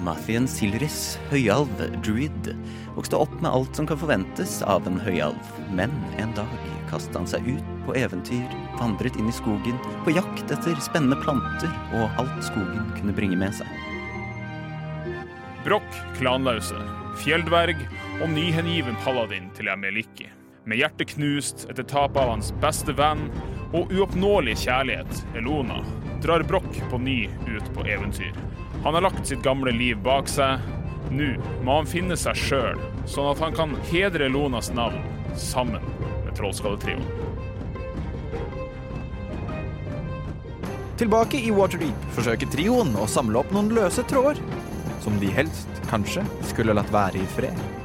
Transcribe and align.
Mathien 0.00 0.46
Silris, 0.48 1.18
høyalv, 1.28 1.70
druid, 2.04 2.50
vokste 2.96 3.18
opp 3.20 3.32
med 3.42 3.50
alt 3.50 3.76
som 3.76 3.88
kan 3.88 3.98
forventes 4.00 4.60
av 4.64 4.88
en 4.88 4.96
høyalv, 5.00 5.50
men 5.76 5.92
en 6.20 6.32
dag 6.36 6.54
kastet 6.90 7.18
han 7.18 7.28
seg 7.28 7.46
ut 7.46 7.68
på 7.86 7.94
eventyr, 8.00 8.48
vandret 8.80 9.18
inn 9.20 9.28
i 9.30 9.34
skogen, 9.34 9.76
på 10.06 10.14
jakt 10.16 10.50
etter 10.50 10.80
spennende 10.82 11.18
planter 11.20 11.70
og 11.98 12.20
alt 12.22 12.42
skogen 12.48 12.88
kunne 12.96 13.14
bringe 13.16 13.38
med 13.40 13.54
seg. 13.60 13.68
Brokk 15.66 16.00
klanlause, 16.16 16.78
fjelldverg 17.20 17.82
og 18.22 18.30
nyhengiven 18.32 18.96
paladin 19.04 19.50
til 19.56 19.68
Emeliki. 19.68 20.30
Med 20.64 20.80
hjertet 20.80 21.12
knust 21.14 21.66
etter 21.68 21.84
tapet 21.84 22.20
av 22.22 22.34
hans 22.34 22.50
beste 22.62 22.94
venn 22.96 23.26
og 23.76 23.92
uoppnåelig 23.92 24.56
kjærlighet, 24.64 25.22
Elona, 25.36 25.82
drar 26.24 26.44
Brokk 26.48 26.72
på 26.90 27.00
ny 27.00 27.20
ut 27.48 27.68
på 27.76 27.84
eventyr. 27.88 28.36
Han 28.84 28.94
har 28.94 29.00
lagt 29.00 29.26
sitt 29.26 29.42
gamle 29.42 29.72
liv 29.76 29.98
bak 30.00 30.28
seg. 30.28 30.60
Nå 31.10 31.34
må 31.66 31.80
han 31.80 31.88
finne 31.90 32.16
seg 32.16 32.38
sjøl, 32.38 32.78
sånn 33.10 33.32
at 33.32 33.40
han 33.42 33.56
kan 33.56 33.74
hedre 33.90 34.28
Lonas 34.30 34.70
navn 34.72 35.02
sammen 35.36 35.82
med 36.24 36.32
Trollskalletrioen. 36.38 37.04
Tilbake 41.00 41.40
i 41.40 41.50
Waterdeep 41.56 42.08
forsøker 42.14 42.48
trioen 42.52 42.94
å 43.00 43.08
samle 43.10 43.40
opp 43.40 43.52
noen 43.56 43.72
løse 43.74 44.04
tråder, 44.08 44.40
som 45.04 45.16
de 45.20 45.32
helst 45.34 45.84
kanskje 45.90 46.24
skulle 46.52 46.76
latt 46.76 46.92
være 46.94 47.20
i 47.20 47.28
fred. 47.34 47.79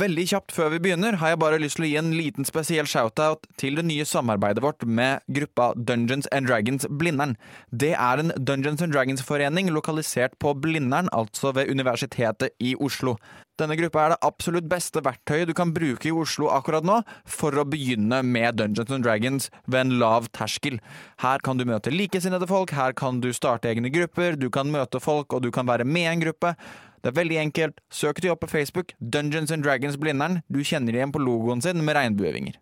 Veldig 0.00 0.22
kjapt 0.30 0.52
før 0.56 0.70
vi 0.72 0.78
begynner 0.80 1.18
har 1.20 1.34
jeg 1.34 1.38
bare 1.42 1.58
lyst 1.60 1.76
til 1.76 1.84
å 1.84 1.88
gi 1.90 1.96
en 2.00 2.12
liten 2.16 2.46
spesiell 2.48 2.86
shoutout 2.88 3.44
til 3.60 3.74
det 3.76 3.82
nye 3.84 4.06
samarbeidet 4.08 4.62
vårt 4.64 4.86
med 4.88 5.20
gruppa 5.28 5.66
Dungeons 5.76 6.28
and 6.32 6.48
Dragons 6.48 6.86
Blindern. 6.88 7.34
Det 7.68 7.90
er 7.92 8.22
en 8.22 8.32
Dungeons 8.38 8.80
and 8.80 8.94
Dragons-forening 8.96 9.68
lokalisert 9.74 10.38
på 10.40 10.54
Blindern, 10.56 11.10
altså 11.12 11.52
ved 11.52 11.68
Universitetet 11.68 12.56
i 12.64 12.72
Oslo. 12.80 13.18
Denne 13.60 13.76
gruppa 13.76 14.06
er 14.06 14.14
det 14.14 14.22
absolutt 14.24 14.70
beste 14.70 15.02
verktøyet 15.04 15.50
du 15.50 15.56
kan 15.58 15.74
bruke 15.76 16.08
i 16.08 16.14
Oslo 16.16 16.48
akkurat 16.48 16.86
nå 16.86 17.02
for 17.28 17.52
å 17.60 17.66
begynne 17.68 18.22
med 18.24 18.56
Dungeons 18.56 18.94
and 18.96 19.04
Dragons 19.04 19.50
ved 19.66 19.82
en 19.82 19.98
lav 20.00 20.30
terskel. 20.32 20.80
Her 21.20 21.44
kan 21.44 21.60
du 21.60 21.66
møte 21.68 21.92
likesinnede 21.92 22.48
folk, 22.48 22.72
her 22.72 22.96
kan 22.96 23.20
du 23.20 23.34
starte 23.36 23.68
egne 23.68 23.92
grupper, 23.92 24.40
du 24.40 24.48
kan 24.54 24.72
møte 24.72 25.02
folk, 25.02 25.34
og 25.34 25.44
du 25.44 25.52
kan 25.52 25.68
være 25.68 25.84
med 25.84 26.06
i 26.06 26.12
en 26.14 26.24
gruppe. 26.24 26.54
Det 27.00 27.10
er 27.10 27.16
veldig 27.16 27.38
enkelt. 27.40 27.78
Søk 27.92 28.20
de 28.20 28.30
opp 28.32 28.42
på 28.44 28.50
Facebook. 28.50 28.92
Dungeons 29.00 29.52
and 29.52 29.64
Dragons 29.64 29.96
Blindern. 30.00 30.42
Du 30.52 30.60
kjenner 30.60 30.96
igjen 30.96 31.12
på 31.12 31.22
logoen 31.22 31.62
sin 31.64 31.80
med 31.84 31.96
regnbuevinger. 31.96 32.58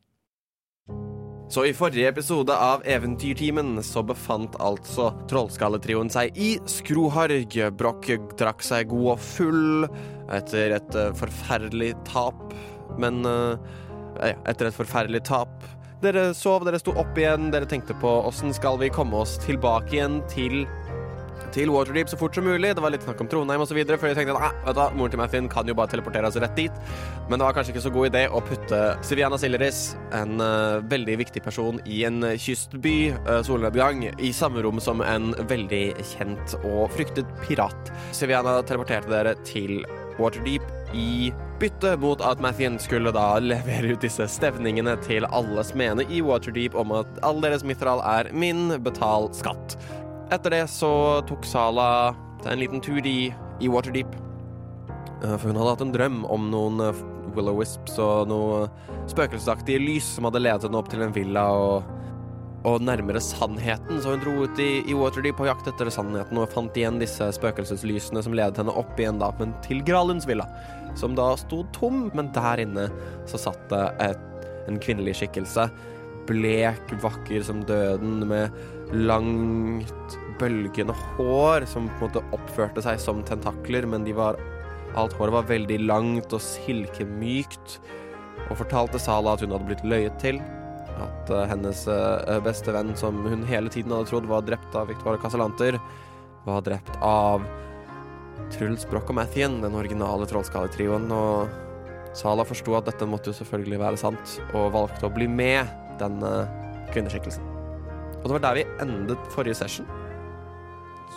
Så 1.48 1.64
i 1.64 1.72
forrige 1.72 2.10
episode 2.12 2.52
av 2.52 2.82
Eventyrtimen 2.84 3.78
så 3.82 4.02
befant 4.04 4.58
altså 4.60 5.08
Trollskalletrioen 5.30 6.12
seg 6.12 6.36
i 6.36 6.50
Skroharg. 6.68 7.56
Brokk 7.78 8.10
drakk 8.38 8.62
seg 8.62 8.90
god 8.92 9.14
og 9.14 9.24
full 9.24 9.88
etter 10.36 10.76
et 10.76 10.98
uh, 10.98 11.08
forferdelig 11.16 11.94
tap. 12.10 12.52
Men 13.00 13.24
ja, 13.24 14.32
etter 14.50 14.68
et 14.68 14.74
forferdelig 14.74 15.20
tap 15.28 15.52
Dere 16.02 16.28
sov, 16.34 16.62
dere 16.66 16.78
sto 16.78 16.92
opp 17.00 17.16
igjen, 17.18 17.48
dere 17.50 17.66
tenkte 17.66 17.94
på 17.98 18.10
åssen 18.28 18.52
skal 18.54 18.76
vi 18.78 18.86
komme 18.94 19.18
oss 19.18 19.32
tilbake 19.42 19.96
igjen 19.96 20.20
til 20.30 20.60
til 21.54 21.72
Waterdeep 21.74 22.10
så 22.10 22.18
fort 22.20 22.36
som 22.36 22.46
mulig. 22.46 22.74
Det 22.76 22.84
var 22.84 22.92
litt 22.94 23.04
snakk 23.06 23.20
om 23.24 23.30
Trondheim 23.30 23.62
osv. 23.64 23.78
For 23.90 24.10
jeg 24.10 24.18
tenkte 24.18 24.36
at 24.38 24.80
ah, 24.80 24.94
moren 24.96 25.12
til 25.14 25.20
Mathien 25.20 25.50
kan 25.52 25.68
jo 25.68 25.76
bare 25.78 25.92
teleportere 25.92 26.28
oss 26.28 26.38
rett 26.40 26.56
dit. 26.58 26.80
Men 27.28 27.38
det 27.38 27.46
var 27.46 27.56
kanskje 27.56 27.74
ikke 27.74 27.84
så 27.86 27.94
god 27.94 28.10
idé 28.10 28.24
å 28.28 28.42
putte 28.44 28.80
Siviana 29.06 29.38
Silleris, 29.40 29.82
en 30.16 30.42
uh, 30.42 30.80
veldig 30.90 31.18
viktig 31.22 31.42
person 31.44 31.80
i 31.88 32.02
en 32.08 32.24
kystby, 32.40 32.96
uh, 33.28 33.40
solnedgang, 33.46 34.06
i 34.18 34.32
samme 34.36 34.64
rom 34.64 34.80
som 34.82 35.04
en 35.04 35.32
veldig 35.50 35.84
kjent 36.14 36.58
og 36.62 36.88
fryktet 36.96 37.28
pirat. 37.44 37.92
Siviana 38.16 38.58
teleporterte 38.66 39.12
dere 39.12 39.36
til 39.48 39.82
Waterdeep 40.18 40.64
i 40.96 41.30
bytte 41.60 41.96
mot 42.00 42.20
at 42.24 42.40
Mathien 42.42 42.78
skulle 42.82 43.12
da 43.14 43.38
levere 43.42 43.94
ut 43.94 44.04
disse 44.04 44.28
stevningene 44.30 44.96
til 45.06 45.26
alle 45.28 45.64
smedene 45.66 46.06
i 46.10 46.22
Waterdeep 46.24 46.76
om 46.78 46.94
at 47.00 47.22
all 47.26 47.42
deres 47.44 47.66
mitral 47.66 48.02
er 48.06 48.32
min, 48.32 48.70
betal 48.84 49.30
skatt. 49.36 49.78
Etter 50.28 50.52
det 50.52 50.64
så 50.68 50.90
tok 51.28 51.46
Sala 51.48 52.14
en 52.44 52.60
liten 52.60 52.82
tur 52.84 53.00
i, 53.06 53.30
i 53.60 53.68
Waterdeep. 53.68 54.12
For 55.22 55.48
hun 55.48 55.56
hadde 55.58 55.70
hatt 55.72 55.84
en 55.86 55.94
drøm 55.94 56.18
om 56.28 56.50
noen 56.52 56.82
Willow-wisps 57.36 57.96
og 58.02 58.28
noe 58.30 58.66
spøkelsesaktige 59.10 59.80
lys 59.82 60.06
som 60.16 60.28
hadde 60.28 60.42
ledet 60.44 60.68
henne 60.68 60.80
opp 60.80 60.90
til 60.92 61.02
en 61.04 61.14
villa 61.16 61.44
og, 61.56 61.88
og 62.68 62.84
nærmere 62.84 63.22
sannheten. 63.24 64.02
Så 64.02 64.14
hun 64.14 64.22
dro 64.22 64.36
ut 64.44 64.62
i, 64.62 64.70
i 64.84 64.96
Waterdeep 64.96 65.40
på 65.40 65.48
jakt 65.48 65.68
etter 65.70 65.90
sannheten 65.92 66.40
og 66.40 66.50
fant 66.52 66.76
igjen 66.78 67.00
disse 67.02 67.30
spøkelseslysene 67.38 68.22
som 68.24 68.36
ledet 68.36 68.60
henne 68.60 68.74
opp 68.78 69.00
igjen 69.00 69.20
da, 69.22 69.32
men 69.40 69.56
til 69.66 69.82
Gralunds 69.86 70.28
villa, 70.28 70.46
som 70.98 71.16
da 71.18 71.32
sto 71.40 71.64
tom, 71.76 72.08
men 72.16 72.32
der 72.36 72.64
inne 72.64 72.88
så 73.30 73.40
satt 73.48 73.64
det 73.72 73.84
et, 74.10 74.48
en 74.68 74.80
kvinnelig 74.82 75.18
skikkelse. 75.22 75.70
Blek, 76.28 76.90
vakker 77.00 77.40
som 77.46 77.62
døden, 77.64 78.20
med 78.28 78.52
langt, 78.92 80.18
bølgende 80.38 80.94
hår 81.16 81.66
som 81.68 81.88
på 81.98 82.06
en 82.06 82.08
måte 82.08 82.24
oppførte 82.36 82.84
seg 82.84 83.00
som 83.02 83.24
tentakler, 83.26 83.86
men 83.88 84.06
de 84.06 84.16
var 84.16 84.40
Alt 84.96 85.12
håret 85.18 85.34
var 85.34 85.48
veldig 85.50 85.76
langt 85.84 86.32
og 86.32 86.40
silkemykt, 86.40 87.74
og 88.48 88.56
fortalte 88.56 88.98
Sala 88.98 89.34
at 89.36 89.42
hun 89.44 89.52
hadde 89.52 89.68
blitt 89.68 89.84
løyet 89.84 90.16
til. 90.22 90.40
At 90.98 91.28
uh, 91.30 91.44
hennes 91.46 91.82
uh, 91.92 92.38
beste 92.42 92.72
venn, 92.74 92.94
som 92.96 93.20
hun 93.28 93.44
hele 93.46 93.70
tiden 93.70 93.92
hadde 93.92 94.08
trodd 94.08 94.26
var 94.30 94.46
drept 94.46 94.74
av 94.74 94.88
Victoria 94.88 95.20
Casalanter, 95.20 95.76
var 96.48 96.64
drept 96.66 96.96
av 97.04 97.44
Truls 98.56 98.88
Broch 98.88 99.12
og 99.12 99.20
Mathien, 99.20 99.60
den 99.62 99.76
originale 99.76 100.26
trollskalletrioen, 100.30 101.12
og 101.12 102.16
Sala 102.16 102.48
forsto 102.48 102.74
at 102.80 102.88
dette 102.88 103.06
måtte 103.06 103.30
jo 103.30 103.38
selvfølgelig 103.42 103.82
være 103.84 104.00
sant, 104.00 104.38
og 104.56 104.72
valgte 104.74 105.06
å 105.06 105.14
bli 105.14 105.28
med 105.30 105.68
denne 106.00 106.32
kvinneskikkelsen. 106.94 107.57
Og 108.18 108.26
det 108.26 108.34
var 108.36 108.44
der 108.48 108.58
vi 108.58 108.66
endet 108.82 109.32
forrige 109.32 109.58
session. 109.58 109.88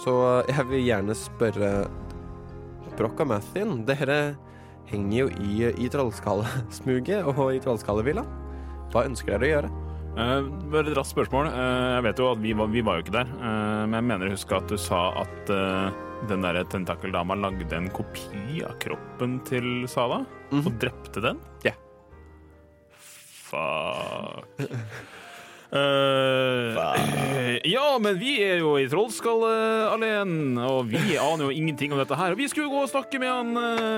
Så 0.01 0.13
jeg 0.49 0.65
vil 0.69 0.85
gjerne 0.85 1.17
spørre 1.17 1.71
Broch 2.97 3.21
og 3.21 3.29
Mathien, 3.31 3.83
dere 3.87 4.35
henger 4.91 5.17
jo 5.17 5.27
i, 5.39 5.69
i 5.85 5.89
Trollskallesmuget 5.91 7.27
og 7.31 7.47
i 7.53 7.61
Trollskallevilla. 7.63 8.25
Hva 8.91 9.05
ønsker 9.07 9.37
dere 9.37 9.47
å 9.47 9.51
gjøre? 9.51 9.71
Uh, 10.11 10.47
bare 10.73 10.91
et 10.91 10.97
raskt 10.97 11.15
spørsmål. 11.15 11.51
Uh, 11.53 11.91
jeg 11.95 12.05
vet 12.09 12.19
jo 12.19 12.31
at 12.33 12.41
vi 12.43 12.55
var, 12.59 12.71
vi 12.73 12.83
var 12.83 12.97
jo 12.97 13.05
ikke 13.05 13.15
der, 13.15 13.29
uh, 13.39 13.83
men 13.85 13.99
jeg 14.01 14.07
mener 14.09 14.27
å 14.27 14.35
huske 14.35 14.57
at 14.57 14.67
du 14.67 14.75
sa 14.81 15.05
at 15.21 15.53
den 16.29 16.43
derre 16.45 16.65
tentakeldama 16.69 17.37
lagde 17.39 17.77
en 17.77 17.87
kopi 17.93 18.59
av 18.67 18.75
kroppen 18.83 19.39
til 19.47 19.87
Sala, 19.89 20.21
mm 20.51 20.59
-hmm. 20.59 20.65
og 20.67 20.79
drepte 20.83 21.21
den? 21.21 21.39
Ja. 21.63 21.71
Yeah. 21.71 21.79
Fuck. 23.51 24.69
Uh, 25.71 26.75
ja, 27.63 27.85
men 28.03 28.17
vi 28.19 28.33
er 28.43 28.59
jo 28.59 28.73
i 28.79 28.89
Trollskallealleen, 28.91 30.57
og 30.59 30.89
vi 30.91 31.15
aner 31.15 31.45
jo 31.47 31.53
ingenting 31.53 31.95
om 31.95 32.01
dette 32.01 32.17
her. 32.19 32.35
Og 32.35 32.41
vi 32.41 32.49
skulle 32.51 32.71
gå 32.71 32.81
og 32.83 32.91
snakke 32.91 33.21
med 33.21 33.31
han, 33.31 33.53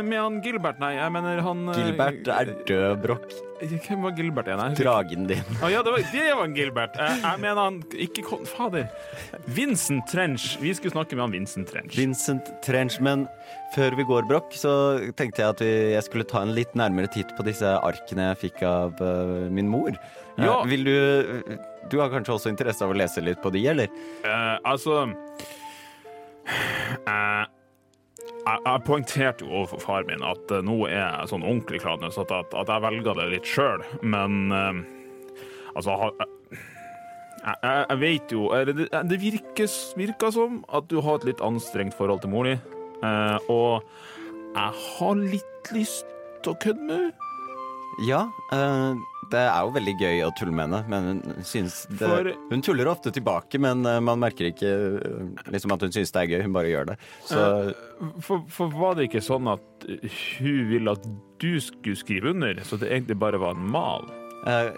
med 0.06 0.20
han 0.20 0.38
Gilbert, 0.46 0.78
nei, 0.84 0.94
jeg 1.00 1.16
mener 1.16 1.42
han 1.46 1.66
Gilbert 1.74 2.30
er 2.30 2.54
død, 2.70 3.02
Brokk. 3.08 3.34
Hvem 3.64 4.04
var 4.04 4.16
Gilbert 4.18 4.50
igjen? 4.50 4.62
Her? 4.62 4.76
Dragen 4.76 5.28
din. 5.30 5.44
Oh, 5.64 5.70
ja, 5.72 5.82
det 5.86 5.94
var, 5.94 6.06
det 6.12 6.24
var 6.36 6.44
en 6.46 6.56
Gilbert. 6.58 6.98
Jeg, 7.00 7.20
jeg 7.24 7.42
mener 7.44 7.62
han 7.62 7.80
ikke 8.06 8.40
Fader. 8.50 8.90
Vincent 9.56 10.06
Trench. 10.12 10.58
Vi 10.62 10.74
skulle 10.76 10.94
snakke 10.96 11.16
med 11.16 11.28
han 11.28 11.36
Vincent 11.38 11.70
Trench. 11.72 11.96
Vincent 11.98 12.50
Trench, 12.66 13.00
men 13.04 13.28
før 13.76 13.96
vi 13.98 14.06
går, 14.10 14.28
Brokk, 14.30 14.52
så 14.58 14.74
tenkte 15.18 15.44
jeg 15.44 15.56
at 15.56 15.64
vi, 15.64 15.72
jeg 15.96 16.06
skulle 16.10 16.28
ta 16.28 16.44
en 16.44 16.54
litt 16.58 16.76
nærmere 16.78 17.12
titt 17.14 17.32
på 17.38 17.46
disse 17.48 17.70
arkene 17.80 18.34
jeg 18.34 18.42
fikk 18.48 18.66
av 18.68 19.00
uh, 19.02 19.48
min 19.54 19.72
mor. 19.72 19.96
Ja. 20.38 20.60
Uh, 20.62 20.68
vil 20.70 20.84
du 20.88 21.58
Du 21.92 22.00
har 22.00 22.10
kanskje 22.10 22.34
også 22.34 22.50
interesse 22.50 22.82
av 22.86 22.94
å 22.94 22.98
lese 22.98 23.22
litt 23.22 23.42
på 23.44 23.52
de, 23.54 23.66
eller? 23.70 23.92
Uh, 24.24 24.56
altså 24.66 25.04
jeg, 28.44 28.60
jeg 28.66 28.84
poengterte 28.88 29.46
jo 29.46 29.52
overfor 29.62 29.82
far 29.84 30.08
min 30.08 30.24
at 30.28 30.52
eh, 30.52 30.64
nå 30.66 30.76
er 30.90 30.98
jeg 30.98 31.30
sånn 31.32 31.46
ordentlig 31.46 31.80
kladnes, 31.84 32.18
at, 32.20 32.32
at, 32.36 32.56
at 32.60 32.72
jeg 32.74 32.84
velger 32.84 33.20
det 33.20 33.28
litt 33.32 33.48
sjøl. 33.48 33.84
Men 34.04 34.52
eh, 34.52 34.82
altså 35.78 35.96
ha- 36.02 36.12
jeg, 36.20 36.30
jeg, 37.44 37.86
jeg 37.90 38.00
vet 38.04 38.32
jo 38.36 38.44
Det, 38.68 38.88
det 39.12 39.20
virker, 39.22 39.72
virker 40.00 40.32
som 40.36 40.62
at 40.76 40.88
du 40.92 41.00
har 41.04 41.20
et 41.22 41.30
litt 41.32 41.44
anstrengt 41.44 41.96
forhold 41.98 42.24
til 42.24 42.34
mor 42.34 42.48
di. 42.48 42.58
Uh, 43.04 43.36
og 43.52 43.84
jeg 44.54 44.72
har 44.80 45.18
litt 45.20 45.72
lyst 45.76 46.08
til 46.44 46.54
å 46.54 46.60
kødde 46.64 46.86
med 46.88 47.02
henne. 47.02 47.32
Ja, 48.08 48.22
eh, 48.56 48.94
det 49.32 49.40
er 49.46 49.60
jo 49.66 49.72
veldig 49.76 49.94
gøy 50.00 50.20
å 50.26 50.32
tulle 50.38 50.54
med 50.56 50.66
henne, 50.68 50.82
men 50.92 51.22
hun 51.24 51.44
synes 51.48 51.84
det, 51.92 52.00
For- 52.08 52.32
Hun 52.52 52.62
tuller 52.66 52.90
ofte 52.92 53.12
tilbake, 53.16 53.60
men 53.62 53.86
eh, 53.86 54.00
man 54.04 54.20
merker 54.24 54.50
ikke 54.52 54.72
eh, 55.00 55.46
liksom 55.54 55.74
at 55.76 55.86
hun 55.86 55.94
synes 55.96 56.12
det 56.16 56.22
er 56.24 56.32
gøy. 56.34 56.42
Hun 56.48 56.54
bare 56.58 56.72
gjør 56.74 56.90
det. 56.92 56.98
Så 57.30 57.46
For, 58.26 58.44
for 58.52 58.74
var 58.74 58.96
det 59.00 59.08
ikke 59.10 59.22
sånn 59.24 59.48
at 59.54 59.88
hun 60.40 60.60
ville 60.70 60.92
at 60.98 61.08
du 61.44 61.54
skulle 61.64 61.96
skrive 62.00 62.32
under, 62.34 62.60
så 62.68 62.78
det 62.82 62.92
egentlig 62.92 63.20
bare 63.22 63.40
var 63.42 63.56
en 63.58 63.72
mal? 63.72 64.06
eh, 64.48 64.72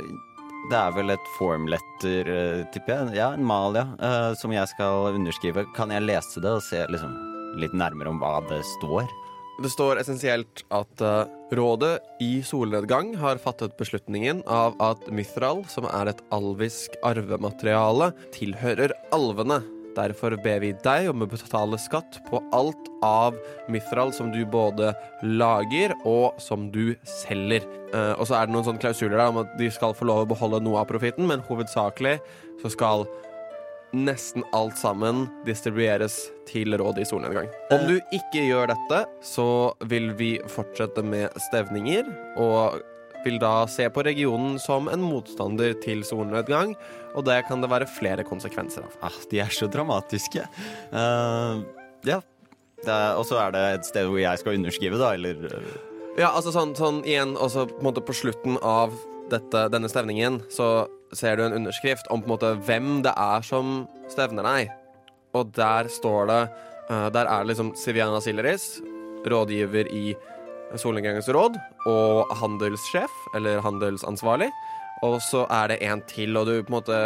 det 0.72 0.78
er 0.80 0.94
vel 0.96 1.14
et 1.14 1.28
formletter, 1.38 2.26
eh, 2.34 2.62
tipper 2.74 2.96
jeg. 2.96 3.18
Ja, 3.20 3.28
en 3.38 3.46
mal, 3.46 3.76
ja. 3.78 3.84
eh, 4.02 4.32
som 4.40 4.50
jeg 4.56 4.66
skal 4.72 5.12
underskrive. 5.14 5.62
Kan 5.78 5.92
jeg 5.94 6.02
lese 6.08 6.42
det 6.42 6.50
og 6.58 6.64
se 6.66 6.80
liksom, 6.90 7.12
litt 7.62 7.76
nærmere 7.78 8.10
om 8.10 8.18
hva 8.24 8.40
det 8.50 8.64
står? 8.80 9.06
Det 9.56 9.70
står 9.72 10.02
essensielt 10.02 10.66
at 10.76 11.00
uh, 11.00 11.24
rådet 11.56 11.94
i 12.20 12.42
solnedgang 12.44 13.14
har 13.22 13.40
fattet 13.40 13.78
beslutningen 13.80 14.42
av 14.52 14.76
at 14.84 15.06
Mithral, 15.16 15.62
som 15.72 15.88
er 15.88 16.12
et 16.12 16.20
alvisk 16.36 16.98
arvemateriale, 17.08 18.10
tilhører 18.36 18.92
alvene. 19.16 19.62
Derfor 19.96 20.36
ber 20.44 20.60
vi 20.60 20.74
deg 20.84 21.08
om 21.08 21.24
å 21.24 21.30
betale 21.32 21.80
skatt 21.80 22.20
på 22.28 22.42
alt 22.52 22.90
av 23.08 23.40
Mithral 23.72 24.12
som 24.18 24.34
du 24.34 24.42
både 24.44 24.92
lager 25.24 25.96
og 26.04 26.36
som 26.44 26.68
du 26.74 26.98
selger. 27.24 27.64
Uh, 27.96 28.12
og 28.20 28.28
så 28.28 28.42
er 28.42 28.50
det 28.50 28.58
noen 28.58 28.68
sånne 28.68 28.84
klausuler 28.84 29.22
da, 29.22 29.30
om 29.32 29.40
at 29.46 29.56
de 29.62 29.72
skal 29.72 29.96
få 29.96 30.10
lov 30.12 30.26
å 30.26 30.32
beholde 30.36 30.60
noe 30.68 30.84
av 30.84 30.92
profitten, 30.92 31.32
men 31.32 31.46
hovedsakelig 31.48 32.18
så 32.60 32.76
skal 32.76 33.08
nesten 33.96 34.44
alt 34.56 34.78
sammen 34.80 35.26
distribueres 35.48 36.18
til 36.50 36.76
rådet 36.78 37.06
i 37.06 37.10
solnedgang. 37.10 37.48
Om 37.74 37.86
du 37.90 37.96
ikke 38.16 38.44
gjør 38.46 38.70
dette, 38.74 39.00
så 39.26 39.48
vil 39.90 40.12
vi 40.20 40.36
fortsette 40.52 41.04
med 41.06 41.34
stevninger, 41.48 42.10
og 42.42 42.82
vil 43.26 43.40
da 43.42 43.64
se 43.72 43.88
på 43.90 44.04
regionen 44.06 44.60
som 44.62 44.86
en 44.92 45.02
motstander 45.02 45.74
til 45.82 46.04
solnedgang, 46.06 46.76
og 47.16 47.26
det 47.26 47.40
kan 47.48 47.64
det 47.64 47.72
være 47.72 47.88
flere 47.90 48.26
konsekvenser 48.28 48.86
av. 48.86 48.94
Ah, 49.10 49.18
de 49.32 49.40
er 49.42 49.50
så 49.56 49.70
dramatiske. 49.72 50.46
Uh, 50.94 51.64
ja. 52.06 52.20
Er- 52.86 53.16
Og 53.18 53.26
så 53.26 53.40
er 53.42 53.52
det 53.56 53.64
et 53.80 53.86
sted 53.88 54.06
hvor 54.06 54.20
jeg 54.22 54.38
skal 54.38 54.60
underskrive, 54.60 55.00
da, 55.02 55.14
eller 55.16 55.48
eh, 55.50 55.70
Ja, 56.20 56.30
altså 56.36 56.52
sånn, 56.54 56.76
sånn 56.78 57.02
igjen, 57.08 57.34
også 57.36 57.66
på 57.72 57.80
en 57.82 57.88
måte 57.88 58.04
på 58.06 58.14
slutten 58.14 58.60
av 58.62 58.94
dette, 59.32 59.66
denne 59.74 59.90
stevningen, 59.90 60.44
så 60.54 60.86
ser 61.18 61.38
du 61.38 61.46
en 61.46 61.58
underskrift 61.58 62.08
om 62.14 62.22
på 62.22 62.30
en 62.30 62.36
måte 62.36 62.54
hvem 62.68 63.02
det 63.06 63.14
er 63.16 63.46
som 63.46 63.86
stevner 64.12 64.48
deg. 64.48 64.72
Og 65.36 65.52
der 65.56 65.90
står 65.92 66.32
det 66.32 66.42
uh, 66.90 67.10
Der 67.14 67.26
er 67.26 67.44
det 67.44 67.52
liksom 67.54 67.74
Siviana 67.80 68.22
Sileris, 68.24 68.80
rådgiver 69.26 69.90
i 69.92 70.16
Solnedgangens 70.76 71.30
råd, 71.32 71.58
og 71.88 72.32
handelssjef, 72.40 73.14
eller 73.38 73.62
handelsansvarlig. 73.64 74.50
Og 75.06 75.20
så 75.24 75.46
er 75.52 75.72
det 75.72 75.82
en 75.86 76.02
til, 76.10 76.38
og 76.38 76.48
du 76.50 76.58
på 76.64 76.72
en 76.72 76.78
måte 76.80 77.00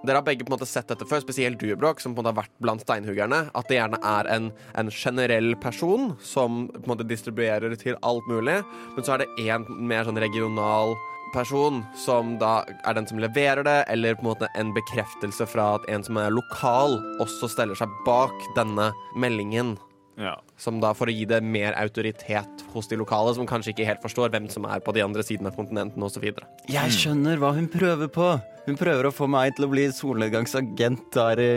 dere 0.00 0.16
har 0.16 0.24
begge 0.24 0.46
på 0.46 0.48
en 0.48 0.54
måte 0.54 0.68
sett 0.68 0.88
dette 0.88 1.04
før, 1.04 1.20
spesielt 1.20 1.60
du, 1.60 1.68
Bråk, 1.76 2.00
som 2.00 2.14
på 2.14 2.22
en 2.22 2.24
måte 2.24 2.32
har 2.32 2.38
vært 2.38 2.62
blant 2.64 2.80
steinhuggerne. 2.80 3.42
At 3.52 3.68
det 3.68 3.76
gjerne 3.76 3.98
er 4.00 4.28
en, 4.32 4.46
en 4.80 4.88
generell 4.88 5.52
person 5.60 6.14
som 6.24 6.62
på 6.72 6.80
en 6.86 6.92
måte 6.94 7.08
distribuerer 7.08 7.74
til 7.80 7.98
alt 8.06 8.30
mulig. 8.30 8.62
Men 8.94 9.04
så 9.04 9.16
er 9.16 9.24
det 9.24 9.50
en 9.52 9.66
mer 9.90 10.08
sånn 10.08 10.20
regional 10.22 10.96
person 11.34 11.82
som 11.98 12.36
da 12.40 12.60
er 12.84 12.96
den 12.98 13.06
som 13.10 13.20
leverer 13.22 13.64
det, 13.66 13.78
eller 13.92 14.16
på 14.18 14.24
en 14.24 14.30
måte 14.32 14.48
en 14.58 14.72
bekreftelse 14.76 15.46
fra 15.50 15.74
at 15.78 15.86
en 15.92 16.04
som 16.06 16.18
er 16.20 16.32
lokal, 16.34 16.98
også 17.22 17.50
steller 17.52 17.78
seg 17.78 17.92
bak 18.06 18.34
denne 18.56 18.90
meldingen. 19.18 19.76
Ja. 20.20 20.34
Som 20.60 20.82
da 20.82 20.90
for 20.92 21.08
å 21.08 21.14
gi 21.14 21.24
det 21.24 21.38
mer 21.40 21.72
autoritet 21.80 22.64
hos 22.74 22.90
de 22.90 22.98
lokale, 23.00 23.32
som 23.36 23.46
kanskje 23.48 23.72
ikke 23.72 23.86
helt 23.88 24.02
forstår 24.04 24.32
hvem 24.34 24.50
som 24.52 24.66
er 24.68 24.82
på 24.84 24.92
de 24.92 25.00
andre 25.04 25.24
sidene 25.24 25.48
av 25.48 25.56
kontinenten 25.56 26.04
osv. 26.04 26.26
Jeg 26.68 26.92
skjønner 26.92 27.40
hva 27.40 27.54
hun 27.56 27.70
prøver 27.72 28.10
på. 28.12 28.28
Hun 28.66 28.76
prøver 28.76 29.08
å 29.08 29.14
få 29.14 29.30
meg 29.30 29.56
til 29.56 29.64
å 29.66 29.70
bli 29.72 29.86
solnedgangsagent 29.96 31.08
der 31.16 31.40
i 31.40 31.50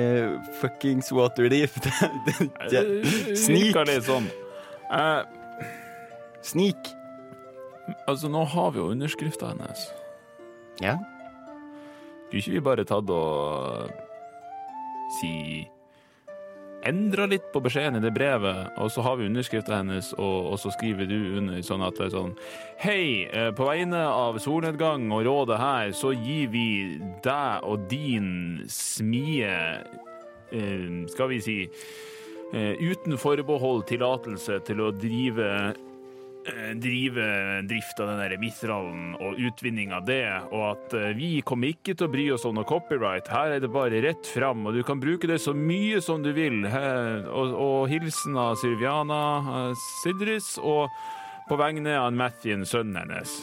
fuckings 0.62 1.12
Waterdeep. 1.14 1.76
Snik! 3.36 3.76
Eh, 3.76 5.24
Snik! 6.44 6.94
Altså, 8.08 8.30
nå 8.32 8.44
har 8.54 8.72
vi 8.72 8.82
jo 8.82 8.92
underskrifta 8.94 9.52
hennes. 9.54 9.86
Ja. 10.82 10.98
Skulle 12.28 12.42
ikke 12.42 12.56
vi 12.58 12.66
bare 12.66 12.88
tatt 12.88 13.10
og 13.14 13.92
si 15.20 15.36
Endra 16.84 17.24
litt 17.32 17.46
på 17.54 17.62
beskjeden 17.64 17.96
i 17.96 18.04
det 18.04 18.12
brevet, 18.12 18.74
og 18.76 18.90
så 18.92 19.04
har 19.06 19.16
vi 19.16 19.30
underskrifta 19.30 19.78
hennes, 19.78 20.10
og, 20.18 20.50
og 20.52 20.58
så 20.60 20.74
skriver 20.76 21.08
du 21.08 21.16
under 21.40 21.62
sånn 21.64 21.84
at 21.86 21.96
det 21.96 22.10
er 22.10 22.12
sånn 22.12 22.34
Hei, 22.82 23.04
eh, 23.32 23.52
på 23.56 23.68
vegne 23.70 24.02
av 24.04 24.40
solnedgang 24.44 25.06
og 25.16 25.24
rådet 25.24 25.62
her, 25.62 25.94
så 25.96 26.12
gir 26.12 26.52
vi 26.52 26.66
deg 27.24 27.64
og 27.64 27.86
din 27.92 28.66
smie 28.68 29.54
eh, 30.52 30.90
Skal 31.14 31.32
vi 31.32 31.40
si 31.46 31.58
eh, 31.64 32.84
uten 32.84 33.16
forbehold 33.22 33.86
tillatelse 33.88 34.60
til 34.68 34.84
å 34.84 34.92
drive 34.92 35.48
drive 36.76 37.26
drift 37.70 38.00
av 38.04 38.10
den 38.12 38.20
der 38.20 38.36
mithralen 38.42 39.14
og 39.16 39.40
utvinning 39.40 39.94
av 39.96 40.06
det, 40.08 40.26
og 40.52 40.66
at 40.74 40.96
eh, 40.98 41.14
vi 41.18 41.30
kommer 41.46 41.72
ikke 41.72 41.96
til 41.96 42.08
å 42.08 42.12
bry 42.12 42.26
oss 42.36 42.46
om 42.48 42.58
noe 42.58 42.68
copyright. 42.68 43.30
Her 43.32 43.56
er 43.56 43.64
det 43.64 43.72
bare 43.72 44.02
rett 44.04 44.28
fram, 44.28 44.66
og 44.68 44.76
du 44.76 44.84
kan 44.86 45.02
bruke 45.02 45.30
det 45.30 45.40
så 45.44 45.56
mye 45.56 46.02
som 46.04 46.24
du 46.26 46.34
vil. 46.36 46.64
Og, 46.68 47.56
og 47.56 47.92
hilsen 47.92 48.38
av 48.40 48.58
Sylviana 48.62 49.22
eh, 49.40 49.86
Sidris, 50.02 50.56
og 50.60 50.92
på 51.50 51.60
vegne 51.60 51.96
av 52.00 52.12
Mathien, 52.16 52.68
sønnen 52.68 53.00
hennes. 53.04 53.38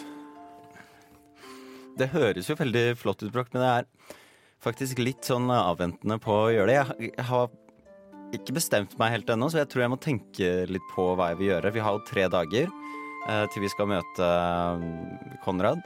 Det 2.00 2.12
høres 2.14 2.49
jo 2.49 2.56
veldig 2.56 2.85
flott 3.00 3.25
ut, 3.25 3.32
Broch, 3.32 3.50
men 3.52 3.64
det 3.64 3.73
er 3.81 3.88
faktisk 4.64 5.00
litt 5.02 5.26
sånn 5.26 5.50
avventende 5.52 6.20
på 6.23 6.37
å 6.47 6.52
gjøre 6.52 6.70
det. 6.70 7.11
Jeg, 7.11 7.26
har 7.29 7.50
ikke 8.37 8.56
bestemt 8.56 8.97
meg 9.00 9.17
helt 9.17 9.32
ennå, 9.32 9.50
så 9.50 9.62
jeg 9.62 9.73
tror 9.73 9.85
jeg 9.85 9.93
må 9.93 10.00
tenke 10.00 10.52
litt 10.70 10.87
på 10.94 11.11
hva 11.19 11.32
jeg 11.32 11.41
vil 11.41 11.50
gjøre. 11.55 11.75
Vi 11.75 11.85
har 11.85 11.97
jo 11.97 12.06
tre 12.08 12.29
dager 12.32 12.69
eh, 12.69 12.80
til 13.52 13.62
vi 13.64 13.69
skal 13.72 13.88
møte 13.90 14.26
eh, 14.26 14.84
Konrad, 15.44 15.82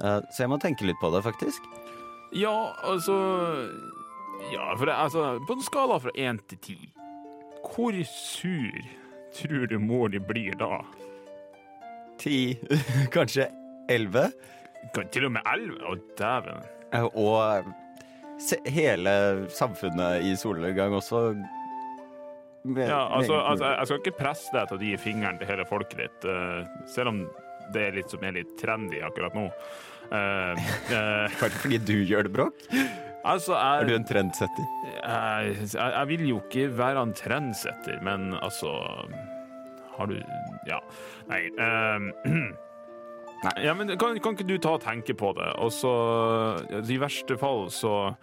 eh, 0.00 0.20
så 0.32 0.44
jeg 0.44 0.52
må 0.52 0.58
tenke 0.62 0.86
litt 0.88 1.00
på 1.02 1.10
det, 1.14 1.22
faktisk. 1.26 1.64
Ja, 2.36 2.72
altså 2.84 3.14
Ja, 4.52 4.74
for 4.76 4.86
det, 4.86 4.94
altså, 4.94 5.38
på 5.48 5.56
en 5.56 5.64
skala 5.66 5.98
fra 6.00 6.12
én 6.14 6.38
til 6.48 6.58
ti, 6.62 6.78
hvor 7.64 7.96
sur 8.06 8.78
tror 9.34 9.66
du 9.68 9.78
mor 9.82 10.08
di 10.08 10.20
blir 10.22 10.54
da? 10.60 10.78
Ti, 12.18 12.58
kanskje 13.14 13.48
elleve? 13.90 14.28
Til 15.12 15.26
og 15.28 15.34
med 15.34 15.42
elleve? 15.52 15.82
Å, 15.84 15.98
dæven. 16.18 16.64
Eh, 16.94 17.08
Og 17.18 17.74
hele 18.70 19.12
samfunnet 19.50 20.22
i 20.24 20.34
solnedgang 20.38 20.94
også. 20.94 21.34
Ja, 22.64 23.08
altså, 23.14 23.34
altså, 23.38 23.64
jeg 23.70 23.86
skal 23.86 24.00
ikke 24.02 24.18
presse 24.18 24.54
deg 24.54 24.68
til 24.68 24.78
å 24.78 24.82
gi 24.82 24.96
fingeren 25.00 25.38
til 25.38 25.48
hele 25.48 25.64
folket 25.68 26.00
ditt, 26.02 26.24
eh, 26.28 26.64
selv 26.90 27.12
om 27.12 27.20
det 27.72 27.82
er 27.84 27.96
litt 27.98 28.10
som 28.10 28.24
er 28.24 28.34
litt 28.40 28.56
trendy 28.60 29.02
akkurat 29.04 29.36
nå. 29.38 29.48
Uh, 30.08 30.56
uh, 30.88 31.28
fordi 31.60 31.76
du 31.84 31.98
gjør 32.08 32.24
det, 32.24 32.30
Bråk? 32.32 32.62
altså, 33.28 33.52
Er 33.52 33.84
du 33.84 33.90
en 33.92 34.06
trendsetter? 34.08 34.64
jeg, 34.94 35.50
jeg, 35.60 35.76
jeg 35.76 36.08
vil 36.08 36.22
jo 36.30 36.38
ikke 36.40 36.64
være 36.78 37.02
en 37.02 37.12
trendsetter, 37.12 37.98
men 38.00 38.32
altså 38.38 38.70
Har 39.98 40.08
du 40.08 40.16
Ja. 40.64 40.80
Nei. 41.28 41.42
eh, 41.60 42.00
Ja, 43.66 43.76
men 43.76 43.92
kan, 43.98 44.16
kan 44.16 44.32
ikke 44.32 44.48
du 44.48 44.56
ta 44.56 44.78
og 44.78 44.82
tenke 44.86 45.12
på 45.12 45.34
det, 45.36 45.50
og 45.60 45.68
så 45.76 45.92
I 46.80 46.96
verste 47.04 47.36
fall 47.36 47.68
så 47.68 48.14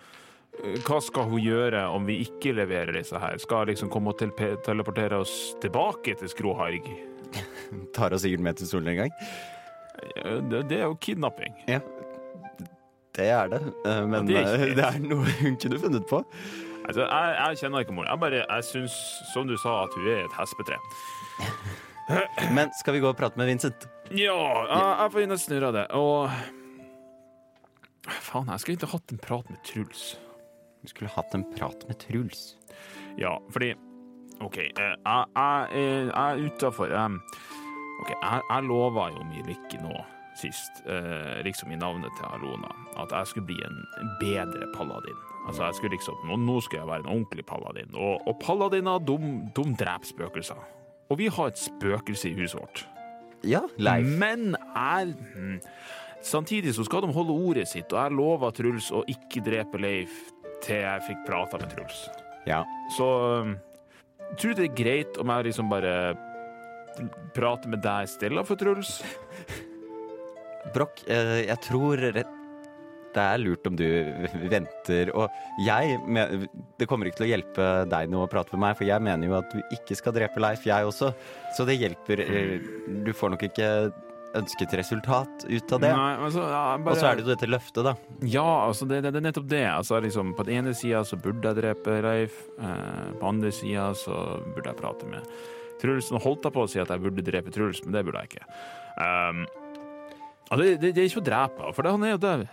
hva 0.86 1.00
skal 1.04 1.28
hun 1.30 1.42
gjøre 1.44 1.82
om 1.94 2.06
vi 2.08 2.20
ikke 2.26 2.54
leverer 2.56 2.96
disse 2.98 3.20
her? 3.20 3.38
Skal 3.42 3.64
hun 3.64 3.72
liksom 3.72 3.92
komme 3.94 4.14
og 4.14 4.22
teleportere 4.66 5.20
oss 5.22 5.56
tilbake 5.64 6.16
til 6.20 6.32
Skroharg? 6.32 6.88
Tar 7.96 8.16
oss 8.16 8.24
sikkert 8.26 8.46
med 8.46 8.60
til 8.62 8.70
solen 8.70 8.94
en 8.94 9.04
gang? 9.04 9.16
Det, 10.52 10.66
det 10.70 10.80
er 10.82 10.88
jo 10.90 10.98
kidnapping. 11.02 11.56
Ja, 11.70 11.80
det 13.16 13.28
er 13.32 13.52
det. 13.52 13.62
Eh, 13.88 14.06
Men 14.08 14.28
Ja, 14.30 14.44
det 14.44 14.46
er 14.46 14.68
eh, 14.70 14.76
det 14.80 14.86
er 14.86 15.00
noe 15.04 15.36
hun 15.42 15.58
kunne 15.62 15.80
funnet 15.80 16.08
på. 16.10 16.22
Altså, 16.86 17.06
jeg, 17.08 17.36
jeg 17.40 17.62
kjenner 17.64 17.86
ikke 17.86 17.96
mor. 17.98 18.06
Jeg 18.10 18.22
bare, 18.22 18.44
jeg 18.44 18.68
syns, 18.68 18.96
som 19.34 19.48
du 19.50 19.56
sa, 19.58 19.84
at 19.86 19.96
hun 19.98 20.10
er 20.12 20.26
et 20.28 20.36
hespetre. 20.38 20.78
Men 22.58 22.70
skal 22.78 22.94
vi 22.98 23.02
gå 23.02 23.10
og 23.10 23.18
prate 23.18 23.40
med 23.42 23.50
Vincent? 23.50 23.88
Ja, 24.14 24.36
jeg, 24.70 24.84
jeg 25.02 25.16
får 25.16 25.32
og 25.34 25.42
snurre 25.42 25.72
det. 25.74 25.88
Og 25.98 26.30
Faen, 28.06 28.52
jeg 28.52 28.62
skulle 28.62 28.78
ikke 28.78 28.92
hatt 28.92 29.16
en 29.16 29.22
prat 29.24 29.50
med 29.50 29.64
Truls. 29.66 30.04
Vi 30.86 30.94
skulle 30.94 31.12
hatt 31.16 31.34
en 31.38 31.46
prat 31.56 31.86
med 31.90 31.98
Truls. 32.04 32.44
Ja, 33.18 33.36
fordi 33.54 33.74
OK, 34.44 34.58
eh, 34.58 34.72
jeg, 34.78 34.98
jeg, 35.06 35.26
er- 35.36 36.12
jeg 36.12 36.12
er 36.16 36.44
utafor. 36.46 36.92
OK, 38.02 38.12
jeg, 38.12 38.42
jeg 38.50 38.68
lova 38.68 39.10
jo 39.16 39.24
mi 39.30 39.42
lykke 39.48 39.80
nå 39.82 39.96
sist, 40.36 40.82
eh, 40.92 41.40
liksom 41.48 41.72
i 41.72 41.78
navnet 41.80 42.12
til 42.20 42.28
Alona, 42.36 42.68
at 43.00 43.14
jeg 43.16 43.30
skulle 43.32 43.48
bli 43.48 43.56
en 43.64 43.78
bedre 44.20 44.68
paladin. 44.76 45.16
Altså, 45.48 45.64
jeg 45.70 45.78
skulle 45.78 45.96
liksom, 45.96 46.18
nå, 46.28 46.36
nå 46.44 46.58
skal 46.66 46.82
jeg 46.82 46.90
være 46.90 47.06
en 47.06 47.12
ordentlig 47.14 47.46
paladin. 47.48 47.94
Og, 47.96 48.20
og 48.28 48.36
paladiner, 48.44 49.00
de, 49.00 49.16
dreper 49.80 50.10
spøkelser. 50.10 50.60
Og 51.10 51.18
vi 51.22 51.30
har 51.32 51.54
et 51.54 51.62
spøkelse 51.62 52.30
i 52.34 52.36
huset 52.36 52.60
vårt. 52.60 52.84
Ja, 53.48 53.62
Leif. 53.78 54.12
Men 54.20 54.56
er 54.76 55.14
hmm, 55.36 55.60
Samtidig 56.26 56.72
så 56.74 56.84
skal 56.84 57.06
de 57.06 57.14
holde 57.14 57.32
ordet 57.32 57.68
sitt, 57.70 57.94
og 57.94 58.00
jeg 58.02 58.16
lover 58.18 58.50
Truls 58.58 58.88
å 58.92 59.04
ikke 59.08 59.44
drepe 59.46 59.78
Leif 59.78 60.16
til 60.64 60.82
jeg 60.84 61.04
fikk 61.08 61.26
prata 61.28 61.60
med 61.62 61.72
Truls. 61.74 62.06
Ja. 62.48 62.62
Så 62.96 63.08
jeg 63.46 64.38
tror 64.42 64.54
du 64.56 64.62
det 64.62 64.70
er 64.72 64.78
greit 64.84 65.18
om 65.22 65.32
jeg 65.34 65.50
liksom 65.50 65.70
bare 65.70 65.96
prater 67.36 67.70
med 67.70 67.82
deg 67.84 68.08
stille 68.10 68.44
for 68.48 68.56
Truls? 68.60 69.00
Brokk, 70.76 71.04
eh, 71.12 71.46
jeg 71.48 71.60
tror 71.66 72.02
det 72.06 72.26
er 73.24 73.40
lurt 73.40 73.68
om 73.70 73.78
du 73.80 73.86
venter. 74.54 75.12
Og 75.16 75.32
jeg 75.64 76.00
Det 76.80 76.88
kommer 76.90 77.08
ikke 77.08 77.22
til 77.22 77.28
å 77.28 77.32
hjelpe 77.32 77.68
deg 77.92 78.10
nå 78.12 78.24
å 78.26 78.32
prate 78.32 78.52
med 78.56 78.64
meg, 78.66 78.78
for 78.80 78.88
jeg 78.90 79.04
mener 79.06 79.30
jo 79.30 79.38
at 79.40 79.54
du 79.54 79.62
ikke 79.78 79.96
skal 79.96 80.16
drepe 80.18 80.42
Leif, 80.44 80.66
jeg 80.68 80.90
også. 80.90 81.14
Så 81.56 81.68
det 81.70 81.78
hjelper. 81.80 82.24
eh, 82.26 82.58
Du 83.06 83.14
får 83.16 83.36
nok 83.36 83.46
ikke 83.48 83.70
ønsket 84.40 84.74
resultat 84.78 85.46
ut 85.48 85.74
av 85.76 85.82
det. 85.84 85.92
Nei, 85.96 86.14
altså, 86.28 86.46
ja, 86.52 86.62
bare... 86.78 86.94
Og 86.94 87.02
så 87.02 87.10
er 87.10 87.18
det 87.18 87.26
jo 87.26 87.32
dette 87.32 87.50
løftet, 87.50 87.82
da. 87.88 87.94
Ja, 88.22 88.46
altså, 88.68 88.88
det, 88.90 89.02
det, 89.06 89.14
det 89.16 89.22
er 89.22 89.28
nettopp 89.28 89.50
det. 89.52 89.66
Altså, 89.72 90.00
liksom, 90.04 90.34
på 90.38 90.46
den 90.48 90.62
ene 90.62 90.76
sida 90.78 91.04
så 91.08 91.20
burde 91.22 91.52
jeg 91.52 91.60
drepe 91.62 92.00
Leif, 92.06 92.40
eh, 92.60 93.12
på 93.20 93.30
andre 93.30 93.52
sida 93.56 93.92
så 94.00 94.20
burde 94.52 94.72
jeg 94.72 94.80
prate 94.82 95.12
med 95.12 95.30
Truls. 95.82 96.12
Nå 96.14 96.22
holdt 96.24 96.48
jeg 96.48 96.56
på 96.56 96.66
å 96.66 96.72
si 96.72 96.82
at 96.84 96.92
jeg 96.94 97.04
burde 97.04 97.26
drepe 97.26 97.54
Truls, 97.56 97.84
men 97.86 97.96
det 97.96 98.06
burde 98.08 98.24
jeg 98.24 98.34
ikke. 98.34 98.50
Um, 98.96 99.46
det, 100.56 100.72
det, 100.82 100.96
er 100.96 101.08
ikke 101.10 101.24
å 101.24 101.30
drepe, 101.30 101.72
for 101.76 101.92
han 101.92 102.06
er 102.08 102.16
jo 102.16 102.24
død. 102.26 102.46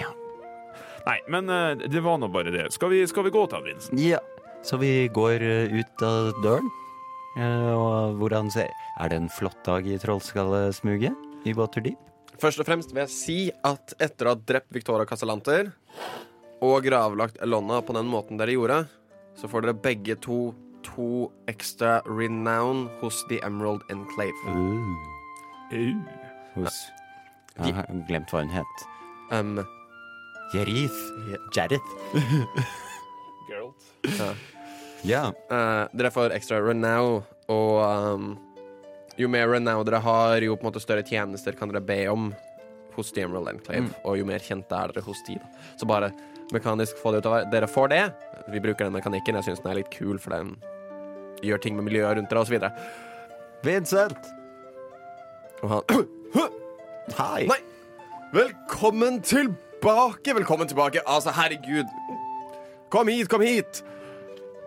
Ja. 0.00 0.10
Nei, 1.06 1.16
men 1.32 1.50
uh, 1.52 1.72
det 1.80 2.04
var 2.04 2.20
nå 2.20 2.30
bare 2.32 2.52
det. 2.54 2.68
Skal 2.76 2.92
vi, 2.94 3.02
skal 3.10 3.26
vi 3.28 3.34
gå 3.34 3.46
til 3.50 3.66
Vincent? 3.68 4.00
Ja. 4.00 4.20
Så 4.62 4.76
vi 4.76 5.08
går 5.08 5.40
eh, 5.40 5.72
ut 5.72 6.02
av 6.04 6.34
døren. 6.44 6.66
Eh, 7.38 7.72
Og 7.72 8.18
hvordan 8.20 8.50
ser 8.52 8.68
Er 9.00 9.08
det 9.08 9.16
en 9.16 9.30
flott 9.32 9.56
dag 9.64 9.86
i 9.86 9.96
Trollskallesmuget 10.02 11.29
i 11.44 11.54
Waterdeep? 11.56 11.98
Først 12.40 12.62
og 12.62 12.68
fremst 12.68 12.94
vil 12.94 13.02
jeg 13.04 13.12
si 13.12 13.38
at 13.66 13.94
etter 14.00 14.28
å 14.28 14.34
ha 14.34 14.40
drept 14.48 14.72
Victoria 14.72 15.08
Casalanter 15.08 15.72
og 16.64 16.84
gravlagt 16.84 17.40
Elonna 17.44 17.80
på 17.84 17.96
den 17.96 18.08
måten 18.08 18.40
dere 18.40 18.54
gjorde, 18.56 18.82
så 19.36 19.48
får 19.48 19.66
dere 19.66 19.80
begge 19.84 20.16
to 20.24 20.50
to 20.84 21.30
ekstra 21.48 22.00
renown 22.06 22.88
hos 23.00 23.24
The 23.28 23.40
Emerald 23.44 23.82
Enclave. 23.90 24.32
Uh. 24.48 25.96
Hos 26.54 26.78
Jeg 27.60 27.74
har 27.76 27.86
glemt 28.08 28.32
hva 28.32 28.40
hun 28.40 28.52
het. 28.52 28.86
Um, 29.30 29.60
Jerith. 30.54 30.96
Jareth. 31.54 31.92
Geralt. 33.50 33.90
ja. 34.16 34.30
Ja. 35.04 35.22
Uh, 35.50 35.86
dere 35.96 36.10
får 36.12 36.34
ekstra 36.36 36.60
renown, 36.64 37.22
og 37.48 37.76
um, 37.84 38.32
jo 39.20 39.28
mer 39.30 39.48
renown 39.52 39.84
dere 39.86 40.00
har, 40.04 40.40
jo 40.44 40.56
på 40.56 40.64
en 40.66 40.70
måte 40.72 40.82
større 40.82 41.04
tjenester 41.06 41.56
kan 41.58 41.68
dere 41.70 41.82
be 41.84 42.00
om 42.12 42.30
hos 42.96 43.12
The 43.14 43.22
Emerald 43.26 43.48
Enclave, 43.52 43.84
Mm. 43.86 43.94
og 44.04 44.18
jo 44.18 44.24
mer 44.26 44.42
kjente 44.42 44.72
er 44.76 44.92
dere 44.92 45.04
hos 45.06 45.20
de. 45.28 45.36
da. 45.38 45.46
Så 45.78 45.86
bare 45.86 46.10
mekanisk 46.52 46.98
få 46.98 47.12
det 47.14 47.20
ut 47.22 47.26
av 47.30 47.50
Dere 47.52 47.68
får 47.70 47.88
det. 47.92 48.02
Vi 48.50 48.58
bruker 48.64 48.84
den 48.88 48.92
mekanikken. 48.96 49.36
Jeg 49.38 49.44
syns 49.46 49.62
den 49.62 49.70
er 49.70 49.78
litt 49.82 49.90
kul, 49.94 50.18
for 50.18 50.30
den 50.34 50.56
gjør 51.46 51.60
ting 51.62 51.76
med 51.76 51.84
miljøet 51.86 52.16
rundt 52.18 52.30
dere, 52.32 52.42
osv. 52.42 52.58
Vincent! 53.62 54.18
Og 55.62 55.68
han 55.70 55.82
Hei! 57.20 57.46
Nei! 57.46 57.60
Velkommen 58.32 59.20
tilbake! 59.26 60.34
Velkommen 60.34 60.68
tilbake. 60.70 61.02
Altså, 61.06 61.30
herregud. 61.34 61.86
Kom 62.90 63.08
hit, 63.08 63.28
kom 63.30 63.40
hit! 63.42 63.82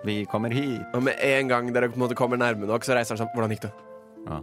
Vi 0.03 0.25
kommer 0.27 0.51
hit. 0.51 0.81
Og 0.93 1.03
med 1.03 1.15
en 1.23 1.47
gang 1.51 1.69
dere 1.73 1.87
på 1.91 1.95
en 1.95 2.03
måte 2.03 2.15
kommer 2.19 2.37
nærme 2.39 2.67
nok, 2.67 2.83
så 2.83 2.95
reiser 2.97 3.15
han 3.15 3.23
seg. 3.23 3.35
Hvordan 3.35 3.53
gikk 3.55 3.61
det? 3.67 3.71
Ja. 4.27 4.39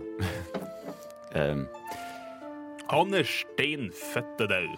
um, 1.50 1.66
Han 2.90 3.14
er 3.14 3.24
stein 3.28 3.90
fette 3.96 4.46
død. 4.50 4.72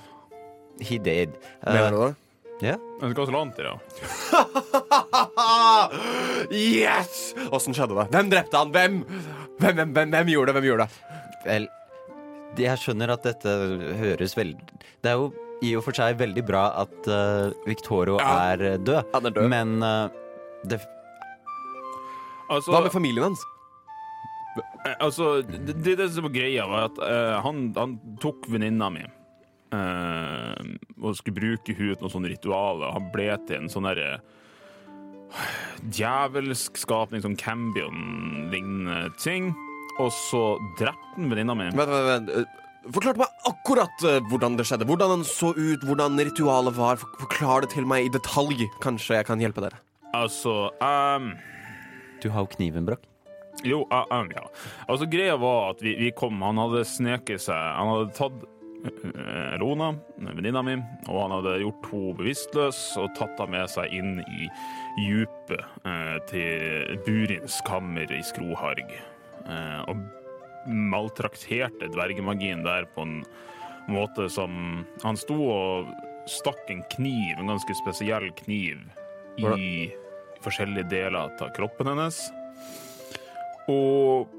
he 0.80 0.98
did. 0.98 1.36
Uh, 1.66 1.72
Mener 1.74 1.90
du 1.90 2.00
det? 2.04 2.14
Ja. 2.62 2.76
Han 3.00 3.10
skal 3.10 3.26
så 3.26 3.32
langt, 3.34 3.58
ja. 3.58 3.74
yes! 6.52 7.34
Åssen 7.50 7.74
skjedde 7.74 7.96
det? 7.98 8.04
Hvem 8.14 8.30
drepte 8.30 8.60
han? 8.60 8.70
Hvem? 8.74 8.98
Hvem, 9.58 9.76
hvem, 9.80 9.92
hvem, 9.96 10.12
hvem 10.14 10.30
gjorde 10.30 10.52
det? 10.52 10.54
Hvem 10.58 10.68
gjorde 10.70 10.86
det? 10.86 11.18
Vel, 11.46 11.66
jeg 12.62 12.78
skjønner 12.82 13.10
at 13.16 13.24
dette 13.26 13.52
høres 13.98 14.36
veldig 14.38 14.60
Det 15.02 15.10
er 15.10 15.16
jo 15.18 15.32
i 15.62 15.72
og 15.78 15.82
for 15.86 15.94
seg 15.96 16.18
veldig 16.20 16.42
bra 16.46 16.64
at 16.82 17.08
uh, 17.10 17.50
Victorio 17.66 18.18
Ja. 18.20 18.52
er 18.52 18.78
død, 18.82 19.02
Han 19.14 19.26
er 19.26 19.34
død. 19.36 19.48
men 19.50 19.74
uh, 19.82 20.06
det 20.66 20.78
Altså, 22.50 22.70
Hva 22.74 22.82
med 22.84 22.92
familien 22.92 23.24
hans? 23.30 23.42
Eh, 24.58 24.94
Altså, 25.00 25.40
det, 25.46 25.78
det, 25.82 25.96
det 26.00 26.08
som 26.12 26.26
var 26.28 26.34
greia, 26.34 26.66
var 26.68 26.88
at 26.90 27.00
eh, 27.06 27.36
han, 27.44 27.64
han 27.76 27.96
tok 28.22 28.48
venninna 28.52 28.90
mi 28.92 29.02
eh, 29.02 30.70
og 31.00 31.16
skulle 31.18 31.38
bruke 31.38 31.74
henne 31.74 31.96
til 31.96 32.04
noen 32.04 32.14
sånne 32.16 32.32
ritualer. 32.34 32.94
Han 32.96 33.10
ble 33.14 33.28
til 33.48 33.62
en 33.62 33.70
sånn 33.72 33.88
derre 33.88 34.16
djevelsk 35.96 36.80
skapning, 36.82 37.22
sånn 37.24 37.38
Cambion-lignende 37.40 39.12
ting. 39.22 39.52
Og 40.00 40.10
så 40.14 40.42
drepte 40.80 41.16
han 41.16 41.30
venninna 41.32 41.56
mi. 41.56 41.70
Vent, 41.76 41.92
vent, 41.92 42.10
vent. 42.32 42.58
Forklarte 42.82 43.20
meg 43.22 43.46
akkurat 43.46 44.04
eh, 44.08 44.18
hvordan 44.26 44.56
det 44.58 44.66
skjedde. 44.66 44.88
Hvordan 44.88 45.12
han 45.18 45.24
så 45.28 45.52
ut, 45.54 45.84
hvordan 45.86 46.18
ritualet 46.18 46.74
var. 46.74 46.98
Forklar 47.20 47.62
det 47.62 47.70
til 47.76 47.86
meg 47.86 48.08
i 48.08 48.12
detalj. 48.12 48.64
Kanskje 48.82 49.20
jeg 49.20 49.28
kan 49.28 49.42
hjelpe 49.42 49.62
dere. 49.62 49.78
Altså 50.12 50.72
ehm, 50.82 51.30
Du 52.20 52.28
har 52.34 52.44
jo 52.44 52.50
kniven, 52.56 52.84
Brokk. 52.88 53.06
Jo, 53.64 53.84
um, 53.90 54.30
ja. 54.34 54.46
Altså, 54.88 55.06
greia 55.06 55.36
var 55.40 55.72
at 55.72 55.82
vi, 55.84 55.94
vi 55.98 56.10
kom 56.16 56.40
Han 56.42 56.58
hadde 56.58 56.82
sneket 56.88 57.44
seg 57.44 57.58
Han 57.78 57.92
hadde 57.92 58.16
tatt 58.16 58.40
uh, 58.42 59.54
Rona, 59.62 59.92
venninna 60.18 60.62
mi, 60.66 60.74
og 61.06 61.20
han 61.20 61.36
hadde 61.36 61.60
gjort 61.62 61.90
henne 61.92 62.16
bevisstløs 62.18 62.80
og 62.98 63.12
tatt 63.18 63.38
henne 63.38 63.54
med 63.54 63.70
seg 63.70 63.94
inn 63.94 64.16
i 64.24 64.48
djupet 64.98 65.86
eh, 65.88 66.16
til 66.28 66.98
Burins 67.06 67.60
kammer 67.68 68.10
i 68.12 68.18
Skroharg. 68.26 68.90
Eh, 69.46 69.80
og 69.88 70.02
maltrakterte 70.66 71.90
dvergemagien 71.94 72.64
der 72.66 72.86
på 72.94 73.06
en 73.06 73.20
måte 73.90 74.28
som 74.30 74.84
Han 75.02 75.18
sto 75.18 75.38
og 75.50 75.94
stakk 76.30 76.68
en 76.70 76.84
kniv, 76.92 77.38
en 77.38 77.50
ganske 77.50 77.74
spesiell 77.82 78.28
kniv, 78.44 78.78
i 79.38 79.90
forskjellige 80.44 80.90
deler 80.90 81.18
av 81.24 81.50
kroppen 81.56 81.90
hennes. 81.90 82.20
Og 83.70 84.30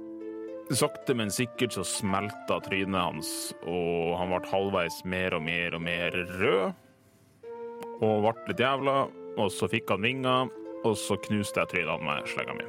sakte, 0.74 1.16
men 1.16 1.32
sikkert 1.32 1.76
så 1.76 1.84
smelta 1.88 2.60
trynet 2.66 3.00
hans, 3.00 3.54
og 3.64 4.16
han 4.20 4.32
ble 4.34 4.42
halvveis 4.52 5.02
mer 5.08 5.36
og 5.38 5.44
mer 5.46 5.78
og 5.78 5.84
mer 5.86 6.18
rød. 6.40 6.80
Og 8.04 8.26
ble 8.26 8.34
litt 8.50 8.64
jævla, 8.64 8.96
og 9.38 9.52
så 9.54 9.70
fikk 9.72 9.94
han 9.94 10.04
vinger, 10.04 10.52
og 10.84 10.96
så 11.00 11.18
knuste 11.28 11.64
jeg 11.64 11.72
trynet 11.72 12.04
med 12.04 12.32
slegga 12.32 12.58
mi. 12.58 12.68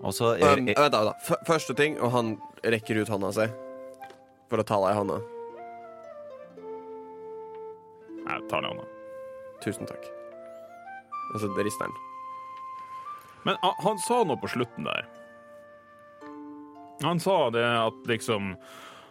Og 0.00 0.14
så 0.16 0.32
Um, 0.36 0.66
vent, 0.66 0.76
da, 0.76 0.88
da. 0.88 1.36
Første 1.46 1.74
ting, 1.74 1.98
og 2.00 2.12
han 2.14 2.38
rekker 2.64 3.02
ut 3.02 3.10
hånda 3.12 3.32
si 3.36 3.48
for 4.50 4.62
å 4.62 4.66
ta 4.66 4.78
deg 4.80 4.94
i 4.94 4.98
hånda. 4.98 5.18
Jeg 8.30 8.46
tar 8.48 8.64
ned 8.64 8.72
hånda. 8.72 8.86
Tusen 9.64 9.90
takk. 9.90 10.08
Og 11.34 11.42
så 11.42 11.50
rister 11.52 11.84
han. 11.86 12.09
Men 13.46 13.56
han, 13.62 13.98
sa 13.98 14.22
noe 14.24 14.40
på 14.40 14.50
slutten 14.52 14.88
der. 14.88 15.06
Han 17.02 17.20
sa 17.20 17.50
det 17.50 17.64
at 17.64 18.04
liksom 18.08 18.52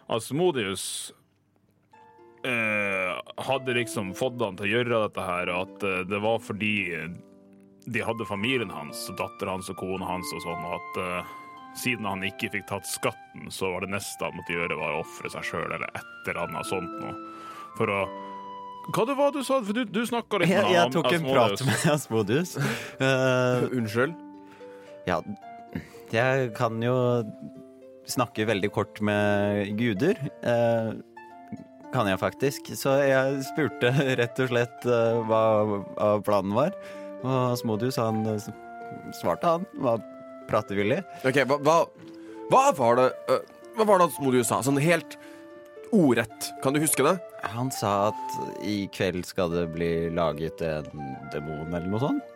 Asmodius 0.09 1.13
eh, 2.45 3.17
hadde 3.45 3.73
liksom 3.73 4.13
fått 4.17 4.41
han 4.41 4.57
til 4.57 4.69
å 4.69 4.73
gjøre 4.75 5.01
dette 5.07 5.25
her, 5.25 5.51
og 5.53 5.65
at 5.65 5.85
eh, 5.89 6.05
det 6.09 6.21
var 6.21 6.39
fordi 6.45 6.75
de 7.89 8.05
hadde 8.05 8.27
familien 8.29 8.69
hans, 8.73 9.07
datteren 9.17 9.57
hans 9.57 9.69
og 9.73 9.79
kona 9.81 10.05
hans 10.05 10.33
og 10.35 10.43
sånn, 10.45 10.65
og 10.65 10.77
at 10.77 11.01
eh, 11.03 11.35
siden 11.77 12.05
han 12.05 12.25
ikke 12.25 12.51
fikk 12.53 12.67
tatt 12.69 12.87
skatten, 12.89 13.49
så 13.53 13.73
var 13.73 13.85
det 13.85 13.93
neste 13.93 14.25
han 14.25 14.37
måtte 14.37 14.53
gjøre, 14.55 14.77
var 14.77 14.97
å 14.97 15.03
ofre 15.03 15.31
seg 15.33 15.45
sjøl 15.45 15.69
eller 15.69 15.89
et 15.89 16.29
eller 16.29 16.43
annet 16.45 16.69
sånt 16.69 16.97
noe. 17.01 17.15
For 17.77 17.93
å 17.93 18.01
Hva 18.89 19.05
det 19.05 19.15
var 19.19 19.33
du 19.35 19.43
sa? 19.45 19.59
For 19.65 19.75
du, 19.75 19.83
du 19.85 20.01
snakka 20.07 20.41
litt 20.41 20.51
jeg, 20.51 20.73
jeg 20.73 20.93
tok 20.95 21.11
en 21.13 21.27
prat 21.27 21.63
med 21.67 21.85
Asmodius. 21.93 22.55
Uh, 23.01 23.69
Unnskyld? 23.77 24.17
ja, 25.09 25.17
jeg 26.13 26.49
kan 26.57 26.77
jo 26.83 26.95
snakke 28.09 28.47
veldig 28.49 28.69
kort 28.73 29.01
med 29.05 29.75
guder. 29.77 30.17
Uh, 30.43 30.97
kan 31.93 32.09
jeg 32.09 32.21
faktisk. 32.21 32.71
Så 32.77 32.95
jeg 33.05 33.43
spurte 33.49 33.91
rett 34.19 34.41
og 34.43 34.51
slett 34.51 34.89
uh, 34.89 35.21
hva, 35.29 35.43
hva 35.65 36.09
planen 36.25 36.55
var. 36.57 36.75
Og 37.19 37.35
Asmodius, 37.53 37.97
han 37.99 38.21
eh, 38.31 38.45
svarte 39.17 39.57
han, 39.57 39.65
var 39.83 40.03
pratevillig. 40.47 41.01
Ok, 41.27 41.41
hva, 41.49 41.57
hva, 41.65 41.79
hva 42.49 42.61
var 42.77 42.95
det 43.01 43.09
uh, 43.27 43.41
Hva 43.75 43.85
var 43.89 43.99
det 43.99 44.07
Asmodius 44.09 44.49
sa? 44.51 44.61
Sånn 44.65 44.79
helt 44.81 45.17
ordrett. 45.95 46.49
Kan 46.63 46.75
du 46.75 46.79
huske 46.83 47.03
det? 47.05 47.15
Han 47.53 47.71
sa 47.71 48.09
at 48.09 48.63
i 48.65 48.83
kveld 48.93 49.25
skal 49.27 49.51
det 49.53 49.67
bli 49.73 50.09
laget 50.13 50.61
en 50.65 50.85
demon 51.33 51.69
eller 51.73 51.87
noe 51.89 52.01
sånt. 52.03 52.35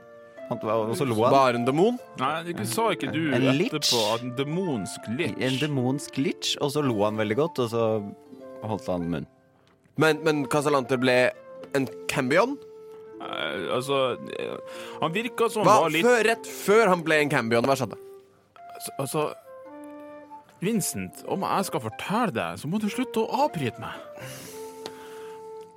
Han, 0.49 0.59
og 0.59 0.91
så 0.99 1.05
lo 1.07 1.15
han. 1.23 1.31
Bare 1.33 1.55
en 1.59 1.65
demon? 1.65 1.95
Nei, 2.19 2.33
det 2.49 2.65
sa 2.67 2.89
ikke 2.91 3.11
du 3.13 3.21
En 3.33 3.45
etterpå 3.53 4.01
at 4.13 4.25
en 4.25 4.33
demonsk 4.37 5.05
litch? 5.15 5.37
En 5.39 5.55
demonsk 5.61 6.19
litch, 6.19 6.57
og 6.61 6.73
så 6.75 6.83
lo 6.83 6.97
han 7.05 7.17
veldig 7.19 7.37
godt, 7.39 7.61
og 7.63 7.71
så 7.71 7.85
holdt 8.67 8.89
han 8.91 9.07
munn. 9.11 9.29
Men, 10.01 10.19
men 10.25 10.43
Casalanter 10.51 10.99
ble 11.01 11.15
en 11.77 11.87
cambion? 12.11 12.57
Eh, 13.23 13.69
altså 13.71 14.17
eh, 14.35 14.57
Han 14.99 15.13
virka 15.15 15.47
som 15.53 15.63
Hva? 15.63 15.77
han 15.77 15.85
var 15.85 15.93
litt 15.93 16.07
Før, 16.07 16.23
rett 16.27 16.49
før 16.49 16.89
han 16.91 17.03
ble 17.05 17.21
en 17.23 17.31
cambion, 17.31 17.63
hva 17.69 17.77
skjedde? 17.79 17.99
Altså- 18.73 18.95
Altså 18.99 19.21
Vincent, 20.63 21.23
om 21.27 21.43
jeg 21.45 21.67
skal 21.67 21.83
fortelle 21.83 22.33
deg, 22.35 22.59
så 22.59 22.69
må 22.71 22.79
du 22.79 22.89
slutte 22.91 23.23
å 23.23 23.45
avbryte 23.45 23.81
meg. 23.83 23.95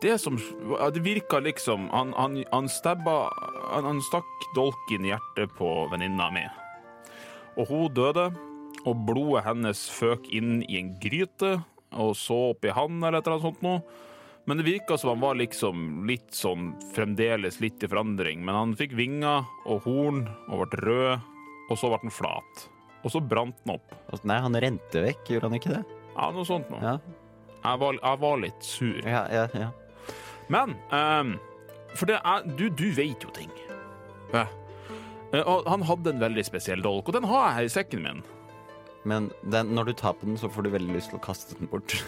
Det 0.04 0.18
som 0.20 0.36
Det 0.36 1.00
virka 1.00 1.38
liksom 1.40 1.88
Han, 1.88 2.12
han, 2.12 2.44
han 2.52 2.68
stabba 2.68 3.30
han, 3.72 3.84
han 3.84 4.02
stakk 4.04 4.44
dolken 4.54 5.06
i 5.06 5.10
hjertet 5.10 5.54
på 5.56 5.70
venninna 5.90 6.28
mi. 6.30 6.44
Og 7.56 7.70
hun 7.70 7.94
døde, 7.96 8.28
og 8.86 9.00
blodet 9.08 9.46
hennes 9.46 9.86
føk 9.90 10.28
inn 10.30 10.60
i 10.68 10.76
en 10.78 10.92
gryte, 11.02 11.56
og 11.96 12.12
så 12.18 12.36
opp 12.52 12.66
i 12.68 12.74
han 12.76 13.00
eller 13.00 13.18
et 13.18 13.26
eller 13.26 13.40
annet 13.40 13.48
sånt 13.48 13.64
noe. 13.64 13.80
Men 14.46 14.60
det 14.60 14.68
virka 14.68 14.98
som 15.00 15.10
han 15.14 15.24
var 15.24 15.40
liksom 15.40 16.04
litt 16.06 16.30
sånn 16.36 16.70
fremdeles 16.94 17.58
litt 17.64 17.82
i 17.82 17.90
forandring. 17.90 18.44
Men 18.46 18.54
han 18.54 18.76
fikk 18.78 18.94
vinger 18.94 19.48
og 19.66 19.82
horn 19.88 20.22
og 20.46 20.62
ble 20.62 20.84
rød, 20.86 21.26
og 21.66 21.80
så 21.80 21.90
ble 21.90 22.04
han 22.04 22.14
flat. 22.14 22.66
Og 23.06 23.12
så 23.14 23.20
brant 23.22 23.54
den 23.62 23.76
opp. 23.76 23.94
Nei, 24.26 24.40
han 24.42 24.56
rente 24.58 25.02
vekk, 25.04 25.28
gjorde 25.30 25.46
han 25.50 25.58
ikke 25.60 25.72
det? 25.76 25.82
Ja, 26.16 26.28
noe 26.34 26.46
sånt 26.48 26.70
noe. 26.72 26.80
Ja, 26.82 26.96
Jeg, 27.62 27.78
var, 27.82 27.98
jeg 28.02 28.20
var 28.22 28.38
litt 28.42 28.66
sur. 28.66 28.98
ja, 29.06 29.24
ja. 29.30 29.46
ja. 29.54 29.70
Men 30.50 30.74
ehm, 30.94 31.36
For 31.98 32.06
det 32.10 32.18
er, 32.22 32.44
du, 32.58 32.66
du 32.70 32.88
vet 32.96 33.22
jo 33.24 33.30
ting. 33.34 33.50
Ja. 34.34 34.44
Eh, 35.32 35.42
og 35.42 35.66
han 35.70 35.82
hadde 35.86 36.12
en 36.14 36.20
veldig 36.22 36.44
spesiell 36.46 36.82
dolk, 36.84 37.08
og 37.10 37.16
den 37.16 37.26
har 37.30 37.46
jeg 37.48 37.56
her 37.60 37.68
i 37.70 37.74
sekken 37.78 38.02
min. 38.04 38.20
Men 39.06 39.30
den, 39.46 39.70
når 39.78 39.90
du 39.92 39.96
tar 40.02 40.16
på 40.18 40.26
den, 40.26 40.38
så 40.38 40.50
får 40.50 40.66
du 40.66 40.72
veldig 40.74 40.94
lyst 40.98 41.12
til 41.12 41.20
å 41.20 41.26
kaste 41.30 41.58
den 41.60 41.70
bort. 41.72 41.94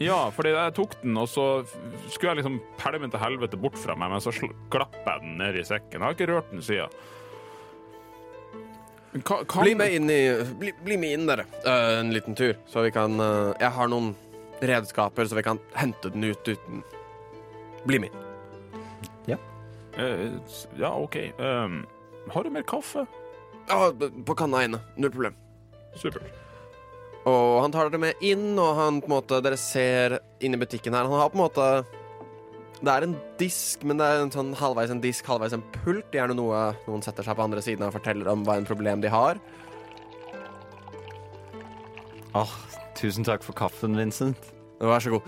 Ja, 0.00 0.30
fordi 0.32 0.54
jeg 0.54 0.72
tok 0.78 0.94
den, 1.02 1.12
og 1.20 1.26
så 1.28 1.42
f- 1.60 1.74
skulle 2.08 2.30
jeg 2.30 2.38
liksom 2.38 2.54
pælme 2.80 3.02
den 3.02 3.10
til 3.12 3.20
helvete 3.20 3.58
bort 3.60 3.74
fra 3.76 3.92
meg, 4.00 4.08
men 4.14 4.22
så 4.24 4.30
sl- 4.32 4.54
glapp 4.72 4.94
jeg 4.96 5.20
den 5.26 5.34
ned 5.36 5.58
i 5.60 5.64
sekken. 5.68 5.98
Jeg 5.98 6.00
har 6.06 6.14
ikke 6.16 6.28
rørt 6.30 6.48
den 6.54 6.62
siden. 6.64 6.94
Ka, 9.10 9.44
kan, 9.44 9.62
Bli 9.62 9.74
med 9.74 9.94
inn 9.94 10.10
i 10.10 10.44
Bli, 10.58 10.72
bli 10.84 10.96
med 10.96 11.12
inn, 11.16 11.26
dere, 11.26 11.44
uh, 11.66 11.98
en 11.98 12.12
liten 12.14 12.34
tur. 12.38 12.54
Så 12.70 12.84
vi 12.86 12.92
kan 12.94 13.18
uh, 13.20 13.50
Jeg 13.58 13.72
har 13.74 13.90
noen 13.90 14.12
redskaper, 14.62 15.26
så 15.26 15.38
vi 15.38 15.44
kan 15.46 15.58
hente 15.74 16.12
den 16.14 16.28
ut 16.30 16.48
uten 16.48 16.84
Bli 17.88 17.98
med 17.98 18.12
inn. 18.12 18.26
Ja. 19.32 19.38
Uh, 19.98 20.36
ja, 20.78 20.92
OK. 20.94 21.16
Ehm, 21.16 21.82
har 22.30 22.44
du 22.44 22.50
mer 22.54 22.62
kaffe? 22.68 23.06
Ja, 23.68 23.88
på 24.26 24.36
kanna 24.36 24.62
inne. 24.66 24.82
Null 24.96 25.10
problem. 25.10 25.34
Supert. 25.96 26.28
Og 27.28 27.62
han 27.62 27.72
tar 27.72 27.90
dere 27.90 28.00
med 28.00 28.22
inn, 28.24 28.52
og 28.58 28.76
han 28.78 29.00
på 29.02 29.10
en 29.10 29.14
måte 29.18 29.40
Dere 29.44 29.58
ser 29.60 30.20
inn 30.40 30.56
i 30.56 30.60
butikken 30.60 30.94
her. 30.96 31.08
Han 31.08 31.20
har 31.20 31.32
på 31.32 31.40
en 31.40 31.44
måte 31.44 31.66
Det 32.80 32.92
er 32.92 33.04
en 33.04 33.16
disk, 33.36 33.82
men 33.84 34.00
det 34.00 34.06
er 34.08 34.22
en 34.22 34.32
sånn 34.32 34.54
halvveis 34.56 34.92
en 34.92 35.02
disk, 35.02 35.26
halvveis 35.28 35.52
en 35.52 35.64
pult. 35.82 36.08
Gjerne 36.16 36.36
noe 36.38 36.70
noen 36.86 37.04
setter 37.04 37.26
seg 37.26 37.36
på 37.36 37.44
andre 37.44 37.60
siden 37.64 37.84
og 37.84 37.92
forteller 37.92 38.30
om 38.32 38.46
hva 38.46 38.56
en 38.56 38.68
problem 38.68 39.02
de 39.04 39.12
har. 39.12 39.40
Åh, 42.40 42.52
tusen 42.96 43.26
takk 43.26 43.44
for 43.44 43.56
kaffen, 43.58 43.98
Vincent. 43.98 44.52
Vær 44.80 45.02
så 45.04 45.12
god. 45.12 45.26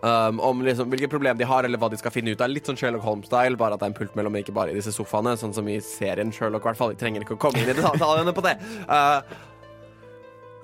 Um, 0.00 0.40
om 0.40 0.62
liksom, 0.64 0.88
hvilke 0.90 1.10
problem 1.12 1.36
de 1.36 1.44
har, 1.44 1.66
eller 1.68 1.78
hva 1.78 1.90
de 1.92 1.98
skal 2.00 2.14
finne 2.14 2.32
ut 2.32 2.40
av. 2.40 2.50
Litt 2.50 2.66
sånn 2.66 2.78
Sherlock 2.80 3.04
Holmes-style, 3.04 3.58
bare 3.60 3.76
at 3.76 3.82
det 3.82 3.86
er 3.90 3.92
en 3.92 3.98
pult 3.98 4.16
mellom, 4.18 4.38
ikke 4.40 4.54
bare 4.56 4.72
i 4.72 4.78
disse 4.78 4.94
sofaene. 4.96 5.36
Sånn 5.38 5.54
som 5.54 5.68
i 5.68 5.76
serien 5.84 6.32
Sherlock, 6.34 6.64
i 6.64 6.70
hvert 6.70 6.80
fall. 6.80 6.94
Vi 6.96 7.00
trenger 7.02 7.26
ikke 7.26 7.36
å 7.36 7.42
komme 7.44 7.60
inn 7.60 7.70
i 7.70 7.76
detaljene 7.76 8.34
på 8.34 8.46
det. 8.48 8.56
Uh, 8.88 9.20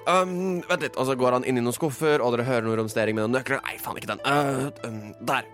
um, 0.09 0.33
vent 0.67 0.89
litt. 0.89 0.97
Og 0.97 1.07
så 1.07 1.19
går 1.21 1.39
han 1.39 1.47
inn 1.47 1.61
i 1.61 1.67
noen 1.67 1.77
skuffer, 1.77 2.25
og 2.25 2.35
dere 2.35 2.49
hører 2.49 2.67
noe 2.67 2.81
romstering 2.81 3.19
med 3.19 3.29
noen 3.29 3.39
nøkler. 3.39 3.61
Nei, 3.63 3.77
faen, 3.85 4.01
ikke 4.01 4.17
den. 4.17 4.25
Uh, 4.25 4.73
um, 4.89 5.05
der. 5.29 5.53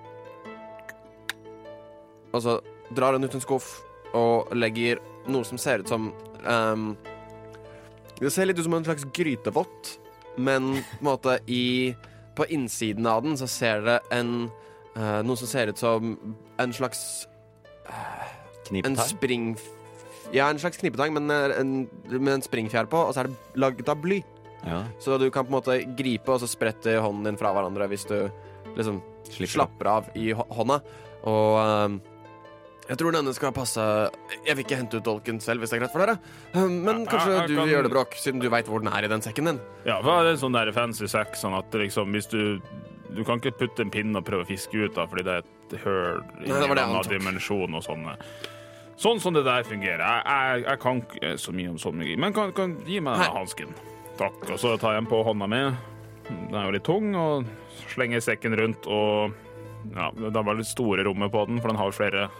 Og 2.32 2.42
så 2.44 2.58
drar 2.96 3.16
han 3.16 3.24
ut 3.24 3.34
en 3.36 3.44
skuff 3.44 3.74
og 4.16 4.52
legger 4.56 5.00
noe 5.30 5.46
som 5.48 5.60
ser 5.60 5.82
ut 5.82 5.88
som 5.88 6.10
um, 6.44 6.92
Det 8.20 8.32
ser 8.32 8.48
litt 8.48 8.58
ut 8.58 8.66
som 8.66 8.76
en 8.76 8.84
slags 8.84 9.06
grytevott, 9.14 9.94
men 10.36 10.74
på 10.74 10.98
en 11.00 11.06
måte 11.06 11.38
i 11.46 11.94
På 12.36 12.46
innsiden 12.48 13.06
av 13.06 13.22
den 13.24 13.36
så 13.40 13.48
ser 13.48 13.84
dere 13.84 14.00
en 14.12 14.50
uh, 14.96 15.20
Noe 15.24 15.36
som 15.36 15.48
ser 15.48 15.72
ut 15.72 15.80
som 15.80 16.16
en 16.60 16.74
slags 16.76 17.26
Knipetang 18.68 18.96
En 18.96 19.08
spring... 19.08 19.46
Ja, 20.32 20.46
en 20.48 20.56
slags 20.56 20.78
knipetang, 20.80 21.12
men 21.12 21.28
eh, 21.28 21.52
en, 21.60 21.72
med 22.08 22.30
en 22.38 22.44
springfjær 22.44 22.86
på, 22.88 22.96
og 23.04 23.10
så 23.12 23.20
er 23.20 23.28
det 23.28 23.60
laget 23.60 23.90
av 23.92 23.98
bly. 24.00 24.22
Ja, 24.64 24.78
Så 25.02 25.18
du 25.20 25.26
kan 25.28 25.44
på 25.44 25.52
en 25.52 25.58
måte 25.58 25.74
gripe, 25.98 26.32
og 26.32 26.40
så 26.40 26.48
sprette 26.48 26.94
hånden 27.04 27.26
din 27.26 27.36
fra 27.36 27.50
hverandre 27.52 27.88
hvis 27.90 28.06
du 28.08 28.16
liksom 28.78 29.02
slipper. 29.26 29.52
slapper 29.52 29.90
av 29.92 30.08
i 30.16 30.30
hånda. 30.32 30.78
Og 31.28 31.58
ehm, 31.60 31.98
jeg 32.88 32.98
tror 32.98 33.14
denne 33.14 33.32
skal 33.34 33.52
passe 33.54 33.80
Jeg 34.46 34.56
vil 34.56 34.64
ikke 34.64 34.76
hente 34.76 34.98
ut 34.98 35.04
dolken 35.06 35.40
selv, 35.40 35.62
hvis 35.62 35.70
det 35.70 35.78
er 35.78 35.84
greit 35.84 35.92
for 35.94 36.02
dere. 36.04 36.18
Um, 36.54 36.80
men 36.84 37.06
kanskje 37.06 37.30
jeg- 37.30 37.40
jeg 37.40 37.48
du 37.48 37.56
kan- 37.56 37.68
gjør 37.68 37.82
det, 37.82 37.92
Bråk, 37.92 38.14
siden 38.14 38.40
du 38.40 38.48
veit 38.50 38.66
hvor 38.66 38.80
den 38.80 38.92
er 38.92 39.04
i 39.04 39.08
den 39.08 39.20
sekken 39.22 39.44
din. 39.44 39.60
Ja, 39.86 40.00
hva 40.02 40.20
er 40.20 40.32
det 40.32 40.40
sånn 40.40 40.52
der 40.52 40.72
fancy 40.72 41.06
sekk, 41.06 41.34
sånn 41.36 41.56
at 41.58 41.70
liksom, 41.70 42.12
hvis 42.12 42.28
du 42.28 42.60
Du 43.14 43.24
kan 43.24 43.38
ikke 43.38 43.52
putte 43.58 43.80
en 43.80 43.90
pinne 43.90 44.16
og 44.16 44.24
prøve 44.24 44.40
å 44.40 44.46
fiske 44.46 44.72
ut 44.72 44.94
da, 44.94 45.04
fordi 45.04 45.22
det 45.22 45.32
er 45.34 45.42
et 45.76 45.80
høl 45.84 46.22
i 46.40 46.48
Nei, 46.48 46.64
en 46.64 46.78
annen 46.78 47.02
dimensjon 47.02 47.74
og 47.74 47.82
sånne. 47.84 48.16
Sånn 48.96 49.20
som 49.20 49.34
det 49.34 49.44
der 49.44 49.62
fungerer. 49.64 50.24
Jeg, 50.24 50.64
jeg, 50.64 50.78
kan 50.80 51.02
ikke 51.02 51.32
så 51.36 51.52
mye 51.52 51.68
om 51.68 51.76
sånn 51.76 51.94
mye, 52.00 52.16
men 52.16 52.32
kan, 52.32 52.52
kan 52.52 52.76
gi 52.86 53.00
meg 53.00 53.18
denne 53.18 53.26
den 53.26 53.36
hansken. 53.36 53.74
Takk. 54.16 54.50
Og 54.50 54.58
så 54.58 54.78
tar 54.80 54.94
jeg 54.94 55.02
den 55.04 55.10
på 55.10 55.22
hånda 55.26 55.46
mi. 55.46 55.76
Den 56.48 56.54
er 56.54 56.64
jo 56.64 56.72
litt 56.72 56.84
tung, 56.84 57.14
og 57.14 57.44
slenger 57.92 58.22
sekken 58.24 58.56
rundt, 58.56 58.86
og 58.86 59.34
ja, 59.94 60.10
det 60.16 60.44
var 60.44 60.54
litt 60.54 60.66
store 60.72 61.04
rommet 61.04 61.30
på 61.30 61.46
den, 61.48 61.60
for 61.60 61.68
den 61.68 61.76
har 61.76 61.90
flere 61.92 62.30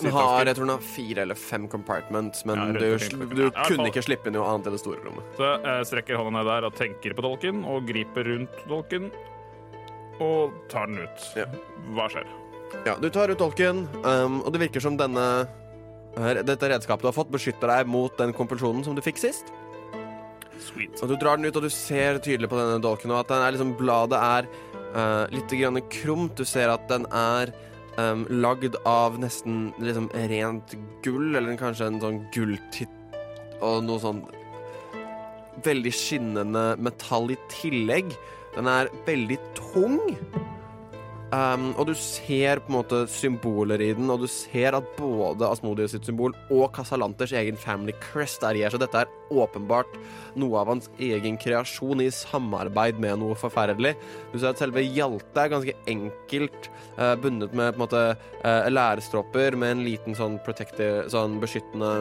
Den 0.00 0.12
har, 0.14 0.44
jeg 0.46 0.56
tror 0.56 0.66
den 0.68 0.74
har 0.76 0.84
fire 0.84 1.22
eller 1.24 1.34
fem 1.38 1.68
compartments, 1.68 2.44
men 2.46 2.56
Ja, 2.58 2.66
du, 2.72 3.26
du 3.34 3.42
Ja, 3.48 3.64
kunne 3.66 3.88
ikke 3.90 4.02
slippe 4.06 4.30
noe 4.34 4.46
annet 4.46 4.68
enn 4.70 4.76
det 4.76 4.80
store 4.82 5.00
rommet. 5.04 5.24
Så 5.36 5.48
jeg 5.64 5.86
strekker 5.90 6.16
hånda 6.20 6.30
ned 6.38 6.46
der 6.50 6.66
og 6.68 6.74
tenker 6.78 7.14
på 7.18 7.24
dolken, 7.26 7.64
og 7.66 7.86
griper 7.88 8.24
rundt 8.30 8.60
dolken, 8.70 9.10
og 10.20 10.52
tar 10.70 10.86
den 10.90 11.02
ut. 11.04 11.28
Ja. 11.38 11.46
Hva 11.94 12.08
skjer? 12.12 12.26
Ja, 12.86 12.94
Du 13.00 13.08
tar 13.10 13.30
ut 13.32 13.38
dolken, 13.40 13.86
um, 14.04 14.40
og 14.44 14.52
det 14.52 14.60
virker 14.66 14.80
som 14.84 14.96
denne 14.98 15.48
her- 16.18 16.42
dette 16.42 16.68
redskapet 16.68 17.02
du 17.02 17.08
har 17.08 17.16
fått, 17.16 17.30
beskytter 17.30 17.66
deg 17.70 17.86
mot 17.86 18.14
den 18.18 18.32
kompulsjonen 18.34 18.84
som 18.84 18.94
du 18.94 19.00
fikk 19.02 19.18
sist. 19.18 19.52
Sweet. 20.60 21.00
Og 21.02 21.08
Du 21.08 21.16
drar 21.16 21.36
den 21.38 21.46
ut, 21.46 21.56
og 21.56 21.62
du 21.62 21.70
ser 21.70 22.18
tydelig 22.18 22.48
på 22.50 22.58
denne 22.58 22.80
dolken 22.82 23.10
og 23.14 23.20
at 23.20 23.28
den 23.28 23.42
er 23.42 23.52
liksom, 23.54 23.76
bladet 23.78 24.18
er 24.18 24.48
uh, 24.94 25.26
litt 25.30 25.48
grann 25.48 25.80
krumt. 25.88 26.34
Du 26.36 26.44
ser 26.44 26.68
at 26.72 26.86
den 26.88 27.06
er 27.12 27.52
um, 27.98 28.24
lagd 28.30 28.78
av 28.88 29.18
nesten 29.20 29.72
liksom 29.82 30.08
rent 30.30 30.74
gull, 31.04 31.34
eller 31.34 31.58
kanskje 31.60 31.90
en 31.90 32.00
sånn 32.02 32.20
gulltitt 32.34 32.94
og 33.58 33.82
noe 33.86 33.98
sånn 34.02 34.22
veldig 35.64 35.92
skinnende 35.94 36.64
metall 36.78 37.32
i 37.34 37.38
tillegg. 37.50 38.12
Den 38.54 38.70
er 38.70 38.90
veldig 39.06 39.38
tung. 39.58 39.98
Um, 41.28 41.74
og 41.76 41.90
du 41.90 41.92
ser 41.92 42.62
på 42.64 42.70
en 42.70 42.76
måte 42.78 43.02
symboler 43.12 43.82
i 43.84 43.90
den, 43.92 44.08
og 44.08 44.22
du 44.22 44.28
ser 44.32 44.72
at 44.78 44.86
både 44.96 45.44
Asmodius 45.44 45.92
sitt 45.92 46.06
symbol 46.08 46.32
og 46.48 46.70
Casalanters 46.72 47.34
egen 47.36 47.58
family 47.60 47.92
crest 48.00 48.46
er 48.48 48.56
i 48.56 48.62
her, 48.64 48.72
så 48.72 48.80
dette 48.80 49.02
er 49.02 49.12
åpenbart 49.28 49.98
noe 50.40 50.56
av 50.62 50.70
hans 50.72 50.88
egen 50.96 51.36
kreasjon 51.36 52.00
i 52.00 52.08
samarbeid 52.14 52.96
med 53.04 53.20
noe 53.20 53.36
forferdelig. 53.36 53.92
Du 54.32 54.38
ser 54.38 54.54
at 54.54 54.62
selve 54.62 54.86
Hjalte 54.86 55.44
er 55.44 55.52
ganske 55.52 55.76
enkelt, 55.92 56.70
uh, 56.96 57.12
bundet 57.20 57.52
med 57.52 57.74
på 57.74 57.76
en 57.76 57.84
måte 57.84 58.04
uh, 58.16 58.70
lærestropper 58.72 59.58
med 59.60 59.76
en 59.76 59.84
liten 59.84 60.16
sånn 60.16 60.40
sånn 61.12 61.36
beskyttende 61.42 61.92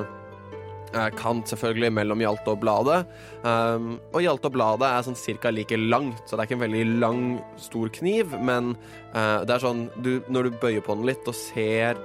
kant 1.17 1.50
selvfølgelig 1.52 1.91
mellom 1.93 2.21
hjalte 2.23 2.54
og 2.54 2.62
bladet. 2.62 3.02
Um, 3.43 3.97
og 4.13 4.21
hjalte 4.23 4.50
og 4.50 4.56
bladet 4.56 4.88
er 4.88 5.04
sånn 5.06 5.19
cirka 5.19 5.52
like 5.54 5.78
langt, 5.78 6.23
så 6.26 6.36
det 6.36 6.43
er 6.43 6.50
ikke 6.50 6.58
en 6.60 6.63
veldig 6.65 6.86
lang, 7.02 7.26
stor 7.62 7.91
kniv, 7.93 8.38
men 8.39 8.73
uh, 9.13 9.43
det 9.43 9.58
er 9.58 9.63
sånn 9.63 9.88
du, 10.04 10.17
Når 10.32 10.47
du 10.47 10.60
bøyer 10.62 10.86
på 10.86 10.95
den 10.97 11.08
litt 11.10 11.28
og 11.28 11.36
ser 11.38 12.00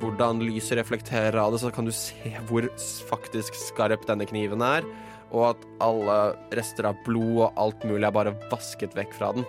hvordan 0.00 0.42
lyset 0.44 0.76
reflekterer 0.76 1.38
av 1.40 1.54
det, 1.54 1.62
så 1.62 1.70
kan 1.72 1.88
du 1.88 1.94
se 1.94 2.34
hvor 2.50 2.66
faktisk 3.08 3.56
skarp 3.56 4.04
denne 4.08 4.26
kniven 4.28 4.64
er, 4.64 4.84
og 5.32 5.54
at 5.54 5.64
alle 5.84 6.18
rester 6.54 6.90
av 6.90 6.98
blod 7.06 7.46
og 7.46 7.62
alt 7.62 7.86
mulig 7.88 8.04
er 8.04 8.14
bare 8.14 8.36
vasket 8.50 8.92
vekk 8.96 9.16
fra 9.16 9.32
den. 9.36 9.48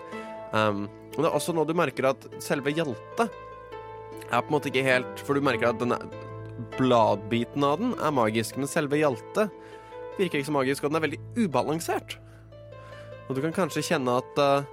Um, 0.54 0.88
men 1.18 1.26
det 1.26 1.28
er 1.28 1.36
også 1.36 1.56
nå 1.56 1.66
du 1.68 1.76
merker 1.76 2.14
at 2.14 2.30
selve 2.44 2.72
Hjalte 2.72 3.28
er 4.28 4.42
på 4.42 4.48
en 4.48 4.54
måte 4.54 4.70
ikke 4.72 4.86
helt 4.86 5.22
For 5.24 5.36
du 5.36 5.44
merker 5.44 5.72
at 5.72 5.80
den 5.82 5.94
er, 5.96 6.04
bladbiten 6.78 7.66
av 7.66 7.82
den 7.82 7.94
er 8.00 8.14
magisk, 8.16 8.58
men 8.58 8.70
selve 8.70 9.00
Hjalte 9.00 9.48
virker 10.18 10.40
ikke 10.40 10.50
så 10.50 10.56
magisk, 10.56 10.84
og 10.84 10.92
den 10.92 11.00
er 11.00 11.06
veldig 11.06 11.20
ubalansert. 11.38 12.18
Og 13.28 13.36
du 13.36 13.44
kan 13.44 13.56
kanskje 13.56 13.86
kjenne 13.86 14.20
at 14.22 14.40
uh, 14.40 14.64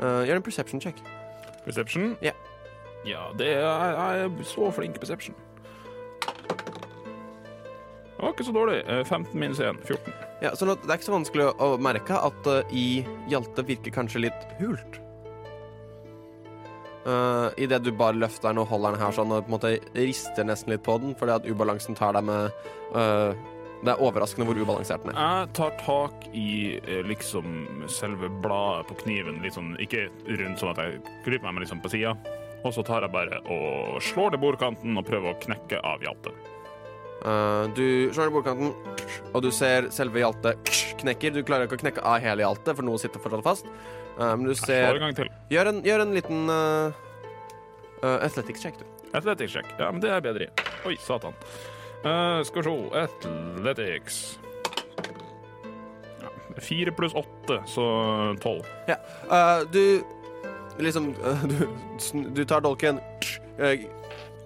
uh, 0.00 0.22
Gjør 0.26 0.40
en 0.40 0.46
perception 0.46 0.80
check. 0.82 1.02
Perception? 1.66 2.14
Ja. 2.24 2.32
Ja, 3.06 3.28
det 3.36 3.48
er, 3.54 3.64
jeg 3.64 4.24
er 4.24 4.44
så 4.44 4.70
flink 4.76 4.98
perception. 5.00 5.36
Det 8.20 8.26
var 8.26 8.34
ikke 8.34 8.44
så 8.44 8.52
dårlig. 8.52 8.80
Eh, 8.84 9.04
15 9.04 9.40
minus 9.40 9.60
1, 9.64 9.78
14. 9.88 10.16
Ja, 10.42 10.50
sånn 10.56 10.72
at 10.74 10.82
Det 10.84 10.92
er 10.92 10.98
ikke 10.98 11.08
så 11.08 11.14
vanskelig 11.14 11.46
å 11.56 11.70
merke 11.80 12.18
at 12.20 12.48
uh, 12.48 12.60
i 12.72 13.00
Hjalte 13.32 13.64
virker 13.64 13.94
kanskje 13.94 14.26
litt 14.26 14.50
hult. 14.60 14.99
Uh, 17.00 17.48
Idet 17.56 17.80
du 17.86 17.94
bare 17.96 18.18
løfter 18.18 18.50
den 18.50 18.60
og 18.60 18.68
holder 18.68 18.92
den 18.92 19.00
her 19.00 19.14
sånn 19.16 19.30
og 19.32 19.46
på 19.46 19.48
en 19.48 19.54
måte 19.54 19.70
rister 19.96 20.44
nesten 20.44 20.74
litt 20.74 20.82
på 20.84 20.98
den, 21.00 21.14
fordi 21.16 21.32
at 21.38 21.46
ubalansen 21.48 21.96
tar 21.96 22.12
deg 22.12 22.26
med 22.28 22.50
uh, 22.92 23.32
Det 23.80 23.94
er 23.94 24.02
overraskende 24.04 24.44
hvor 24.44 24.60
ubalansert 24.60 25.06
den 25.06 25.14
er. 25.14 25.20
Jeg 25.22 25.54
tar 25.56 25.72
tak 25.80 26.26
i 26.36 26.76
eh, 26.76 27.00
liksom 27.08 27.86
selve 27.88 28.28
bladet 28.44 28.90
på 28.90 28.98
kniven, 29.06 29.38
litt 29.40 29.56
sånn, 29.56 29.72
ikke 29.80 30.10
rundt 30.28 30.60
sånn 30.60 30.74
at 30.74 30.82
jeg 30.84 30.98
kryper 31.24 31.46
meg, 31.46 31.54
men 31.54 31.64
liksom 31.64 31.80
på 31.80 31.92
sida. 31.94 32.12
Og 32.60 32.74
så 32.76 32.84
tar 32.84 33.06
jeg 33.06 33.14
bare 33.14 33.40
og 33.48 33.96
slår 34.04 34.34
det 34.34 34.42
bordkanten 34.42 35.00
og 35.00 35.06
prøver 35.08 35.32
å 35.32 35.40
knekke 35.40 35.80
av 35.80 36.04
hjaltet. 36.04 36.50
Uh, 37.24 37.72
du 37.72 38.12
slår 38.12 38.28
i 38.28 38.34
bordkanten, 38.36 38.76
og 39.32 39.40
du 39.44 39.48
ser 39.52 39.88
selve 39.96 40.20
hjaltet 40.20 40.76
knekker. 41.00 41.32
Du 41.32 41.40
klarer 41.48 41.64
ikke 41.64 41.80
å 41.80 41.82
knekke 41.86 42.04
av 42.04 42.20
hele 42.20 42.44
hjaltet, 42.44 42.74
for 42.76 42.84
noe 42.84 43.00
sitter 43.00 43.24
fortsatt 43.24 43.48
fast. 43.48 43.72
Uh, 44.20 44.36
men 44.36 44.44
du 44.50 44.54
ser 44.54 44.94
en 44.94 45.06
gang 45.06 45.16
til. 45.16 45.30
Gjør 45.50 45.72
en, 45.72 45.80
gjør 45.84 46.04
en 46.04 46.12
liten 46.12 46.52
uh, 46.52 46.92
athletics 48.02 48.62
check, 48.62 48.76
du. 48.80 48.84
Athletics 49.16 49.56
check. 49.56 49.72
Ja, 49.78 49.90
men 49.90 50.02
det 50.02 50.12
er 50.12 50.20
bedre. 50.24 50.50
Oi, 50.86 50.96
satan. 51.00 51.34
Uh, 52.04 52.44
skal 52.44 52.62
vi 52.62 52.68
se. 52.68 53.02
Athletics. 53.02 54.20
Ja, 56.20 56.30
Fire 56.60 56.92
pluss 56.92 57.16
åtte, 57.16 57.62
så 57.66 57.88
tolv. 58.44 58.68
Uh, 58.86 59.64
du 59.72 60.02
liksom 60.78 61.14
uh, 61.24 61.44
du, 61.50 62.24
du 62.36 62.44
tar 62.44 62.60
dolken, 62.60 63.00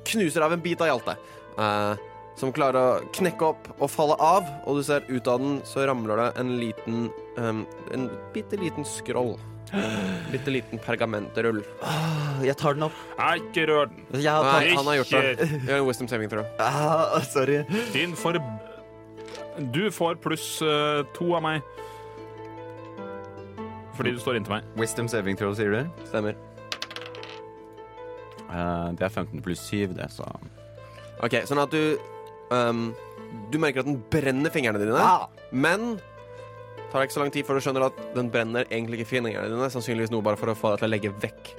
knuser 0.05 0.43
av 0.43 0.53
en 0.53 0.63
bit 0.63 0.81
av 0.81 0.93
Hjalte. 0.93 1.19
Uh, 1.59 1.95
som 2.39 2.53
klarer 2.55 2.79
å 2.81 3.11
knekke 3.15 3.47
opp 3.47 3.69
og 3.79 3.91
falle 3.91 4.17
av, 4.23 4.49
og 4.67 4.79
du 4.79 4.87
ser 4.87 5.07
ut 5.07 5.29
av 5.31 5.43
den, 5.43 5.61
så 5.67 5.85
ramler 5.87 6.19
det 6.19 6.31
en 6.43 6.55
liten 6.59 7.05
um, 7.39 7.63
En 7.95 8.09
bitte 8.35 8.59
liten 8.59 8.87
skroll. 8.87 9.37
Bitte 10.31 10.53
liten 10.55 10.79
pergamentrull. 10.83 11.63
Ah, 11.83 12.41
Jeg 12.45 12.57
tar 12.61 12.75
den 12.77 12.87
opp. 12.89 12.97
Nei, 13.19 13.33
ikke 13.41 13.65
rør 13.71 13.89
den. 13.91 14.05
Jeg 14.21 14.31
har 14.31 14.47
Nei, 14.61 14.75
han 14.77 14.87
har 14.91 14.99
gjort 15.01 15.15
det. 15.15 15.49
Gjør 15.67 15.79
en 15.81 15.87
wisdom 15.89 16.09
saving 16.11 16.31
throw. 16.33 16.45
ah, 16.63 17.19
Sorry. 17.27 17.63
Din 17.95 18.15
for... 18.19 18.39
Du 19.75 19.85
får 19.95 20.17
pluss 20.23 20.47
eh, 20.67 21.03
to 21.15 21.29
av 21.39 21.43
meg. 21.45 21.63
Fordi 23.95 24.11
du 24.17 24.19
står 24.19 24.41
inntil 24.41 24.57
meg. 24.57 24.65
Wisdom 24.79 25.07
saving 25.11 25.37
throw, 25.39 25.53
sier 25.55 25.71
du? 25.71 26.07
Stemmer. 26.09 26.35
Eh, 28.51 28.89
det 28.99 29.07
er 29.07 29.13
15 29.15 29.43
pluss 29.45 29.63
7, 29.71 29.95
det, 29.99 30.09
så 30.15 30.27
OK, 31.25 31.37
sånn 31.49 31.61
at 31.63 31.73
du 31.73 31.97
um, 32.53 32.89
Du 33.51 33.57
merker 33.63 33.83
at 33.85 33.89
den 33.89 34.01
brenner 34.13 34.51
fingrene 34.53 34.81
dine, 34.83 34.99
Ah! 34.99 35.29
men 35.55 35.95
tar 36.95 37.09
ikke 37.09 37.17
så 37.17 37.25
lang 37.25 37.35
tid 37.35 37.47
før 37.47 37.59
du 37.59 37.65
skjønner 37.67 37.89
at 37.89 38.01
den 38.15 38.31
brenner 38.31 38.69
egentlig 38.71 39.01
ikke 39.01 39.11
fingrene 39.17 39.51
dine. 39.51 39.71
Sannsynligvis 39.75 40.15
noe 40.15 40.23
bare 40.23 40.39
for 40.39 40.53
å 40.53 40.59
få 40.59 40.75
deg 40.75 40.85
til 40.85 40.87
å 40.87 40.93
legge 40.93 41.15
vekk 41.25 41.55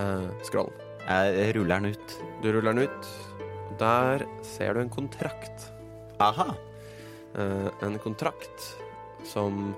uh, 0.00 0.30
scrollen. 0.48 0.84
Jeg 1.06 1.52
ruller 1.54 1.84
den 1.84 1.92
ut. 1.92 2.14
Du 2.42 2.48
ruller 2.50 2.72
den 2.72 2.88
ut. 2.88 3.10
Der 3.78 4.24
ser 4.42 4.74
du 4.74 4.80
en 4.80 4.90
kontrakt. 4.90 5.68
Aha. 6.24 6.48
Eh, 7.36 7.68
en 7.84 7.98
kontrakt 8.00 8.76
som 9.24 9.74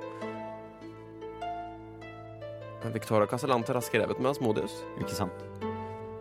Victoria 2.95 3.27
Casalanter 3.27 3.75
har 3.75 3.83
skrevet 3.83 4.21
med 4.21 4.31
Asmodius 4.31 4.77
Ikke 5.01 5.17
sant? 5.17 5.41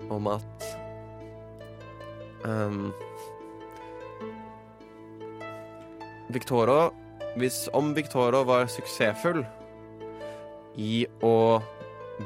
om 0.10 0.28
at 0.32 0.66
um, 2.48 2.90
Victoria 6.34 6.90
Hvis 7.38 7.68
om 7.78 7.94
Victoria 7.94 8.42
var 8.48 8.66
suksessfull 8.72 9.44
i 10.78 11.06
å 11.26 11.62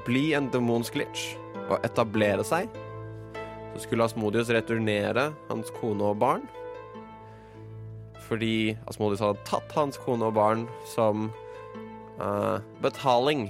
bli 0.05 0.31
en 0.37 0.47
demonsk 0.53 0.95
glitch 0.95 1.33
og 1.67 1.83
etablere 1.83 2.45
seg, 2.47 2.71
så 3.73 3.83
skulle 3.83 4.07
Asmodius 4.07 4.51
returnere 4.51 5.31
hans 5.49 5.71
kone 5.79 6.11
og 6.11 6.19
barn. 6.21 6.45
Fordi 8.27 8.77
Asmodius 8.87 9.23
hadde 9.23 9.43
tatt 9.47 9.75
hans 9.75 9.99
kone 9.99 10.29
og 10.29 10.37
barn 10.37 10.67
som 10.87 11.27
uh, 12.19 12.63
betaling 12.83 13.49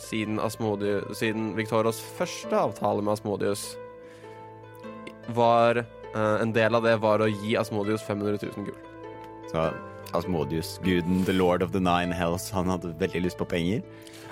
siden, 0.00 0.40
Asmodius, 0.40 1.08
siden 1.16 1.54
Victorias 1.56 2.00
første 2.18 2.56
avtale 2.56 3.04
med 3.04 3.16
Asmodius 3.16 3.70
var 5.36 5.82
uh, 6.14 6.36
En 6.42 6.52
del 6.52 6.74
av 6.74 6.84
det 6.84 6.96
var 7.00 7.22
å 7.22 7.28
gi 7.30 7.56
Asmodius 7.56 8.04
500 8.04 8.40
000 8.42 8.68
gull. 8.68 8.84
Så 9.50 9.68
Asmodius, 10.14 10.78
guden, 10.84 11.24
the 11.24 11.32
lord 11.32 11.62
of 11.62 11.72
the 11.72 11.80
nine 11.80 12.12
hells, 12.12 12.50
han 12.50 12.66
hadde 12.72 12.94
veldig 12.98 13.22
lyst 13.26 13.38
på 13.38 13.46
penger. 13.48 13.82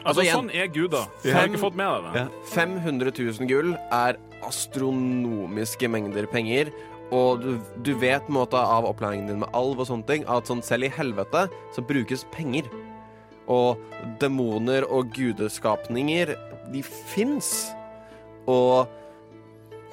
Altså, 0.04 0.22
igjen- 0.22 0.36
sånn 0.48 0.50
er 0.54 0.66
Gud, 0.72 0.90
da. 0.92 1.04
Jeg 1.24 1.34
har 1.34 1.48
ikke 1.48 1.60
fått 1.60 1.74
med 1.76 1.86
deg 1.90 2.12
det. 2.12 2.20
Ja. 2.22 2.28
500 2.54 3.12
000 3.18 3.48
gull 3.50 3.74
er 3.92 4.16
astronomiske 4.46 5.88
mengder 5.90 6.26
penger. 6.30 6.70
Og 7.10 7.40
du, 7.40 7.50
du 7.82 7.94
vet 7.98 8.26
på 8.26 8.32
en 8.32 8.36
måte 8.36 8.60
av 8.60 8.84
opplæringen 8.84 9.26
din 9.30 9.40
med 9.40 9.48
alv 9.56 9.80
og 9.80 9.86
sånne 9.88 10.06
ting 10.06 10.24
at 10.28 10.48
sånn 10.50 10.60
selv 10.64 10.84
i 10.84 10.92
helvete 10.92 11.46
så 11.74 11.84
brukes 11.88 12.24
penger. 12.34 12.68
Og 13.48 13.78
demoner 14.20 14.84
og 14.92 15.10
gudeskapninger, 15.16 16.34
de 16.72 16.82
fins. 16.84 17.70
Og 18.48 18.88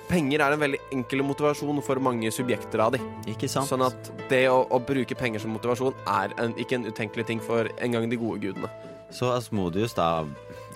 penger 0.10 0.44
er 0.44 0.56
en 0.56 0.62
veldig 0.62 0.80
enkel 0.96 1.24
motivasjon 1.26 1.82
for 1.86 2.02
mange 2.04 2.32
subjekter 2.34 2.82
av 2.86 2.96
de. 2.96 3.02
Ikke 3.32 3.50
sant? 3.52 3.70
Sånn 3.70 3.86
at 3.86 4.12
det 4.32 4.46
å, 4.52 4.64
å 4.70 4.80
bruke 4.82 5.18
penger 5.18 5.44
som 5.44 5.54
motivasjon 5.56 5.96
er 6.08 6.36
en, 6.42 6.56
ikke 6.62 6.80
en 6.80 6.90
utenkelig 6.90 7.28
ting 7.30 7.44
for 7.44 7.70
engang 7.84 8.10
de 8.12 8.20
gode 8.22 8.42
gudene. 8.44 8.72
Så 9.14 9.30
Asmodius 9.34 9.96
da 9.98 10.26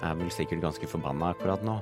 er 0.05 0.15
vel 0.19 0.31
sikkert 0.33 0.63
ganske 0.63 0.87
forbanna 0.87 1.33
akkurat 1.33 1.63
nå. 1.65 1.79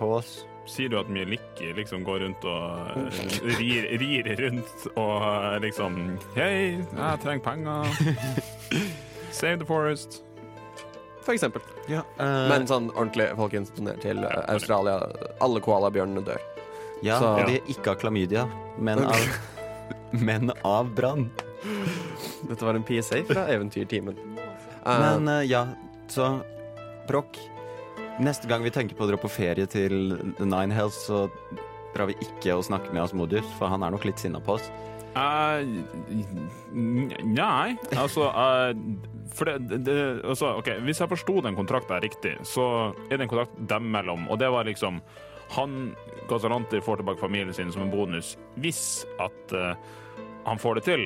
På 0.00 0.16
oss. 0.18 0.42
Sier 0.66 0.90
du 0.90 0.98
at 0.98 1.08
Mielikki 1.08 1.70
liksom 1.76 2.02
går 2.04 2.24
rundt 2.24 2.44
og 2.50 2.98
eh, 3.06 3.50
rir, 3.60 3.86
rir 4.02 4.30
rundt 4.40 4.86
og 4.98 5.14
eh, 5.22 5.58
liksom 5.62 6.00
Hei, 6.34 6.82
jeg 6.82 7.22
trenger 7.22 7.44
penger. 7.46 7.86
Save 9.36 9.60
the 9.62 9.68
forest. 9.68 10.25
For 11.26 11.34
eksempel. 11.34 11.62
Ja. 11.90 12.04
Men 12.20 12.68
sånn 12.70 12.86
ordentlig, 12.94 13.26
folkens, 13.38 13.72
doner 13.74 13.96
til 14.02 14.22
eh, 14.24 14.36
Australia. 14.52 15.00
Alle 15.42 15.58
koalabjørnene 15.64 16.22
dør. 16.26 16.38
ja, 17.02 17.18
så- 17.20 17.32
og 17.40 17.50
de 17.50 17.56
er 17.58 17.66
ikke 17.72 17.90
av 17.92 17.98
klamydia, 18.00 18.44
men 18.78 19.02
av, 19.04 19.26
men 20.28 20.52
av 20.64 20.92
brann. 20.94 21.26
Dette 22.46 22.62
var 22.64 22.78
en 22.78 22.84
PSA 22.86 23.24
fra 23.26 23.46
Eventyrtimen. 23.50 24.16
Uh, 24.86 24.92
Men 25.02 25.26
uh, 25.28 25.42
ja, 25.42 25.64
så 26.06 26.28
Prokk, 27.08 27.36
neste 28.22 28.46
gang 28.46 28.62
vi 28.62 28.70
tenker 28.70 28.94
på 28.94 29.02
å 29.04 29.10
dra 29.10 29.18
på 29.18 29.28
ferie 29.30 29.66
til 29.66 30.14
The 30.38 30.46
Nine 30.46 30.70
Hells, 30.74 30.94
så 31.08 31.24
drar 31.94 32.06
vi 32.06 32.14
ikke 32.22 32.54
og 32.54 32.62
snakker 32.68 32.94
med 32.94 33.02
Asmodius, 33.02 33.46
for 33.58 33.66
han 33.72 33.82
er 33.82 33.90
nok 33.94 34.06
litt 34.06 34.22
sinna 34.22 34.38
på 34.38 34.60
oss. 34.60 34.70
Uh, 35.16 35.64
nei, 36.76 37.74
altså 37.96 38.26
eh, 38.30 38.72
For 39.34 39.48
det, 39.48 39.80
det 39.86 39.96
altså, 40.24 40.54
OK, 40.60 40.70
hvis 40.86 41.00
jeg 41.02 41.10
forsto 41.10 41.40
den 41.44 41.56
kontrakten 41.58 42.02
riktig, 42.02 42.36
så 42.46 42.66
er 43.08 43.16
det 43.16 43.26
en 43.26 43.32
kontrakt 43.32 43.58
dem 43.70 43.90
mellom, 43.94 44.28
og 44.30 44.38
det 44.42 44.50
var 44.52 44.68
liksom 44.68 45.00
Han 45.56 45.94
Gazalanti 46.28 46.80
får 46.82 46.98
tilbake 47.00 47.22
familien 47.22 47.54
sin 47.54 47.70
som 47.72 47.84
en 47.84 47.92
bonus 47.92 48.32
hvis 48.58 49.06
at 49.22 49.54
uh, 49.54 49.76
han 50.46 50.58
får 50.58 50.80
det 50.80 50.84
til. 50.88 51.04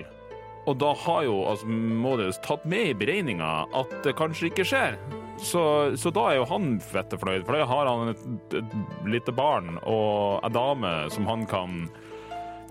Og 0.68 0.78
da 0.80 0.94
har 0.96 1.24
jo 1.26 1.34
altså, 1.48 1.66
Modius 1.68 2.40
tatt 2.44 2.64
med 2.68 2.90
i 2.90 2.96
beregninga 2.96 3.50
at 3.76 3.92
det 4.04 4.16
kanskje 4.16 4.48
ikke 4.48 4.64
skjer. 4.68 4.96
Så, 5.40 5.62
så 5.96 6.12
da 6.12 6.26
er 6.30 6.38
jo 6.38 6.48
han 6.50 6.74
fette 6.84 7.16
fornøyd, 7.20 7.46
for 7.46 7.56
da 7.56 7.68
har 7.68 7.88
han 7.88 8.12
et, 8.12 8.56
et 8.60 8.74
lite 9.08 9.32
barn 9.32 9.78
og 9.88 10.44
ei 10.44 10.52
dame 10.52 10.92
som 11.12 11.28
han 11.28 11.46
kan 11.48 11.86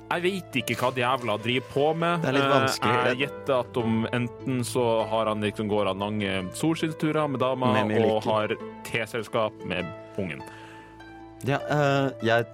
jeg 0.09 0.23
vet 0.23 0.57
ikke 0.63 0.75
hva 0.79 0.89
djevla 0.95 1.35
driver 1.41 1.67
på 1.69 1.85
med. 2.01 2.23
Det 2.23 2.31
er 2.31 2.37
litt 2.37 2.47
Eh, 2.47 2.53
vanskelig. 2.55 2.93
Jeg 3.09 3.19
gjetter 3.23 3.53
at 3.59 3.77
om 3.77 4.07
enten 4.11 4.63
så 4.65 4.85
har 5.09 5.29
han 5.29 5.45
liksom 5.45 5.69
går 5.69 5.91
han 5.91 5.99
lange 5.99 6.31
solskinnsturer 6.57 7.29
med 7.29 7.39
dama 7.39 7.73
Med 7.85 8.05
og 8.05 8.23
har 8.25 8.55
teselskap 8.83 9.53
med 9.65 9.85
ungen. 10.17 10.41
Ja, 11.45 11.59
uh, 11.69 12.09
jeg 12.25 12.45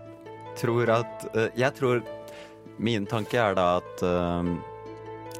tror 0.60 0.90
at 0.94 1.24
uh, 1.34 1.48
Jeg 1.58 1.74
tror 1.74 2.04
Min 2.78 3.08
tanke 3.10 3.40
er 3.42 3.56
da 3.58 3.80
at 3.80 4.04
uh, 4.06 4.46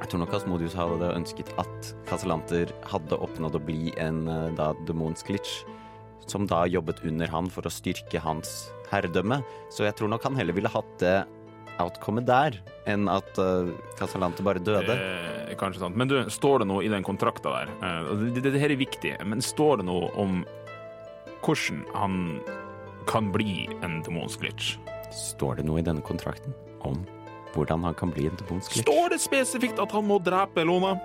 Jeg 0.00 0.08
tror 0.08 0.24
nok 0.24 0.34
Asmodius 0.34 0.74
hadde 0.74 1.12
ønsket 1.14 1.52
at 1.60 1.92
Casalanter 2.08 2.72
hadde 2.90 3.20
oppnådd 3.20 3.60
å 3.60 3.62
bli 3.62 3.92
en 4.02 4.26
eh, 4.28 4.50
da 4.58 4.72
demonsk 4.86 5.30
glitch, 5.30 5.62
som 6.28 6.44
da 6.46 6.66
jobbet 6.68 7.00
under 7.06 7.30
han 7.32 7.48
for 7.48 7.64
å 7.64 7.72
styrke 7.72 8.20
hans 8.20 8.68
herredømme. 8.90 9.40
Så 9.72 9.86
jeg 9.86 9.96
tror 9.96 10.12
nok 10.12 10.26
han 10.28 10.36
heller 10.36 10.52
ville 10.52 10.68
hatt 10.68 10.92
det 11.00 11.16
outcome 11.82 12.22
der 12.26 12.58
enn 12.88 13.08
at 13.10 13.38
uh, 13.40 13.70
Casalante 13.98 14.44
bare 14.46 14.62
døde. 14.62 14.94
Eh, 14.94 15.54
kanskje 15.58 15.82
sant. 15.82 15.98
Men 15.98 16.10
du, 16.10 16.18
står 16.32 16.62
det 16.62 16.68
noe 16.70 16.84
i 16.86 16.90
den 16.92 17.04
kontrakta 17.06 17.52
der? 17.52 17.72
Eh, 17.80 18.12
det, 18.22 18.44
det, 18.44 18.54
det 18.54 18.62
her 18.62 18.74
er 18.74 18.80
viktig, 18.80 19.16
men 19.26 19.42
står 19.44 19.82
det 19.82 19.88
noe 19.88 20.10
om 20.20 20.40
hvordan 21.46 21.82
han 21.94 22.16
kan 23.10 23.30
bli 23.34 23.66
en 23.86 24.00
demonsk 24.06 24.42
glitch? 24.42 24.76
Står 25.14 25.60
det 25.60 25.66
noe 25.68 25.82
i 25.82 25.86
denne 25.86 26.02
kontrakten 26.04 26.54
om 26.86 27.04
hvordan 27.54 27.84
han 27.86 27.94
kan 27.98 28.12
bli 28.14 28.26
en 28.30 28.38
demonsk 28.40 28.74
glitch? 28.74 28.86
Står 28.86 29.14
det 29.14 29.20
spesifikt 29.22 29.82
at 29.82 29.94
han 29.94 30.06
må 30.08 30.18
drepe 30.22 30.66
Lona? 30.66 30.96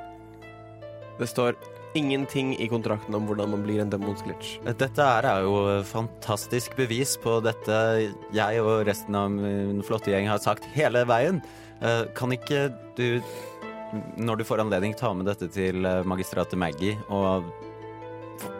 Det 1.20 1.30
står 1.30 1.58
ingenting 1.98 2.54
i 2.60 2.68
kontrakten 2.72 3.16
om 3.18 3.26
hvordan 3.28 3.50
man 3.52 3.64
blir 3.66 3.82
en 3.84 3.90
demonsk 3.92 4.26
glitch. 4.28 4.54
Dette 4.80 5.04
her 5.06 5.26
er 5.28 5.42
jo 5.48 5.56
fantastisk 5.88 6.76
bevis 6.80 7.18
på 7.22 7.40
dette 7.44 7.78
jeg 8.36 8.62
og 8.64 8.86
resten 8.88 9.18
av 9.20 9.32
min 9.34 9.82
flotte 9.84 10.12
gjeng 10.14 10.30
har 10.32 10.40
sagt 10.44 10.68
hele 10.76 11.04
veien. 11.10 11.42
Eh, 11.82 12.06
Kan 12.16 12.32
ikke 12.36 12.70
du, 12.96 13.22
når 14.18 14.38
du 14.40 14.44
får 14.48 14.64
anledning, 14.64 14.94
ta 14.96 15.12
med 15.14 15.26
dette 15.28 15.50
til 15.52 15.84
eh, 15.86 16.04
magistratet 16.08 16.58
Maggie 16.60 16.96
og 17.10 17.50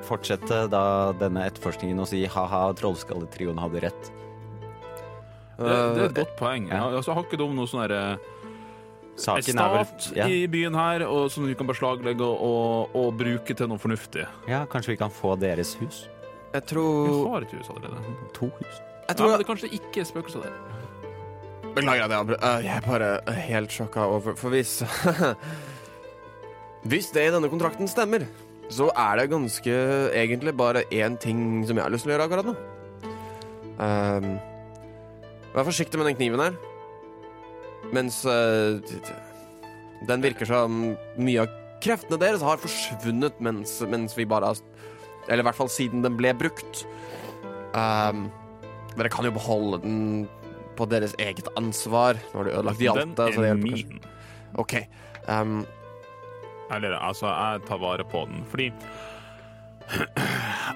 fortsette 0.06 0.66
da 0.70 0.84
denne 1.18 1.46
etterforskningen 1.50 2.02
og 2.04 2.10
si 2.12 2.26
ha-ha, 2.30 2.66
trollskalletrioen 2.78 3.58
hadde 3.62 3.82
rett? 3.88 4.12
Det, 5.62 5.70
det 5.70 5.72
er 5.72 6.06
et 6.06 6.12
Eh, 6.12 6.16
godt 6.24 6.36
poeng. 6.40 6.68
ja. 6.70 6.76
Ja. 6.82 6.90
Altså, 6.98 7.14
har 7.14 7.24
ikke 7.26 7.38
de 7.38 7.48
noe 7.54 7.70
sånn 7.70 7.84
derre 7.86 8.18
et 9.16 9.20
Saken 9.22 9.60
er 9.60 9.70
vel 9.76 9.86
stat 9.86 10.16
ja, 10.18 10.26
i 10.32 10.48
byen 10.48 10.74
her 10.76 11.04
og 11.06 11.28
som 11.32 11.46
vi 11.46 11.54
kan 11.60 11.68
beslaglegge 11.68 12.24
og, 12.26 12.42
og, 12.42 12.96
og 12.96 13.18
bruke 13.20 13.54
til 13.54 13.68
noe 13.70 13.78
fornuftig? 13.82 14.26
ja, 14.48 14.64
kanskje 14.66 14.92
vi 14.96 15.02
kan 15.02 15.12
få 15.14 15.36
deres 15.42 15.76
hus? 15.82 16.06
jeg 16.54 16.62
Vi 16.64 16.68
tror 16.74 17.30
har 17.32 17.42
et 17.46 17.52
hus 17.56 17.70
allerede. 17.70 18.02
To 18.36 18.46
hus? 18.58 18.72
Jeg 18.72 19.10
Ja, 19.10 19.14
tror 19.14 19.30
men 19.32 19.38
det 19.40 19.48
kanskje 19.48 19.70
ikke 19.76 20.00
er 20.02 20.06
spøkelser 20.08 20.40
der. 20.44 20.52
Beklager 21.76 22.04
at 22.04 22.10
jeg 22.12 22.20
avbryter. 22.20 22.58
Øh, 22.58 22.64
Jeg 22.66 22.76
er 22.78 22.82
bare 22.88 23.10
øh, 23.28 23.34
helt 23.48 23.72
sjokka 23.72 24.00
over 24.00 24.36
For 24.36 24.50
hvis 24.50 24.82
Hvis 26.92 27.12
det 27.14 27.28
i 27.28 27.32
denne 27.34 27.50
kontrakten 27.50 27.88
stemmer, 27.88 28.20
så 28.72 28.90
er 28.98 29.16
det 29.20 29.30
ganske 29.32 29.74
egentlig 30.18 30.56
bare 30.58 30.82
én 30.92 31.18
ting 31.22 31.64
som 31.68 31.78
jeg 31.78 31.84
har 31.86 31.92
lyst 31.94 32.04
til 32.08 32.12
å 32.12 32.16
gjøre 32.16 32.26
akkurat 32.26 32.48
nå. 32.50 32.56
Ehm, 33.86 34.32
vær 35.54 35.68
forsiktig 35.68 36.00
med 36.00 36.08
den 36.10 36.16
kniven 36.18 36.40
her. 36.42 36.54
Mens 37.92 38.22
d- 38.24 39.02
den 40.08 40.24
virker 40.24 40.48
som 40.50 40.78
mye 41.22 41.44
av 41.44 41.50
kreftene 41.84 42.18
deres 42.22 42.42
har 42.46 42.58
forsvunnet 42.62 43.40
mens, 43.44 43.80
mens 43.90 44.16
vi 44.18 44.26
bare 44.26 44.54
Eller 45.28 45.44
i 45.44 45.48
hvert 45.50 45.58
fall 45.58 45.70
siden 45.70 46.02
den 46.06 46.16
ble 46.18 46.32
brukt. 46.38 46.86
Um, 47.78 48.30
dere 48.98 49.10
kan 49.14 49.26
jo 49.26 49.32
beholde 49.32 49.82
den 49.84 50.00
på 50.76 50.88
deres 50.90 51.14
eget 51.22 51.48
ansvar. 51.60 52.18
Nå 52.34 52.42
har 52.42 52.48
de 52.50 52.56
ødelagt 52.58 52.80
Den 52.80 52.88
Hjalte. 52.88 53.28
så 53.34 53.42
det 53.42 53.50
er 53.52 53.62
kanskje. 53.62 53.88
min. 53.88 54.02
OK. 54.62 54.74
Um, 55.28 55.66
Eller 56.72 56.96
altså, 56.98 57.28
jeg 57.28 57.62
tar 57.68 57.78
vare 57.82 58.04
på 58.08 58.26
den, 58.30 58.46
fordi 58.50 58.72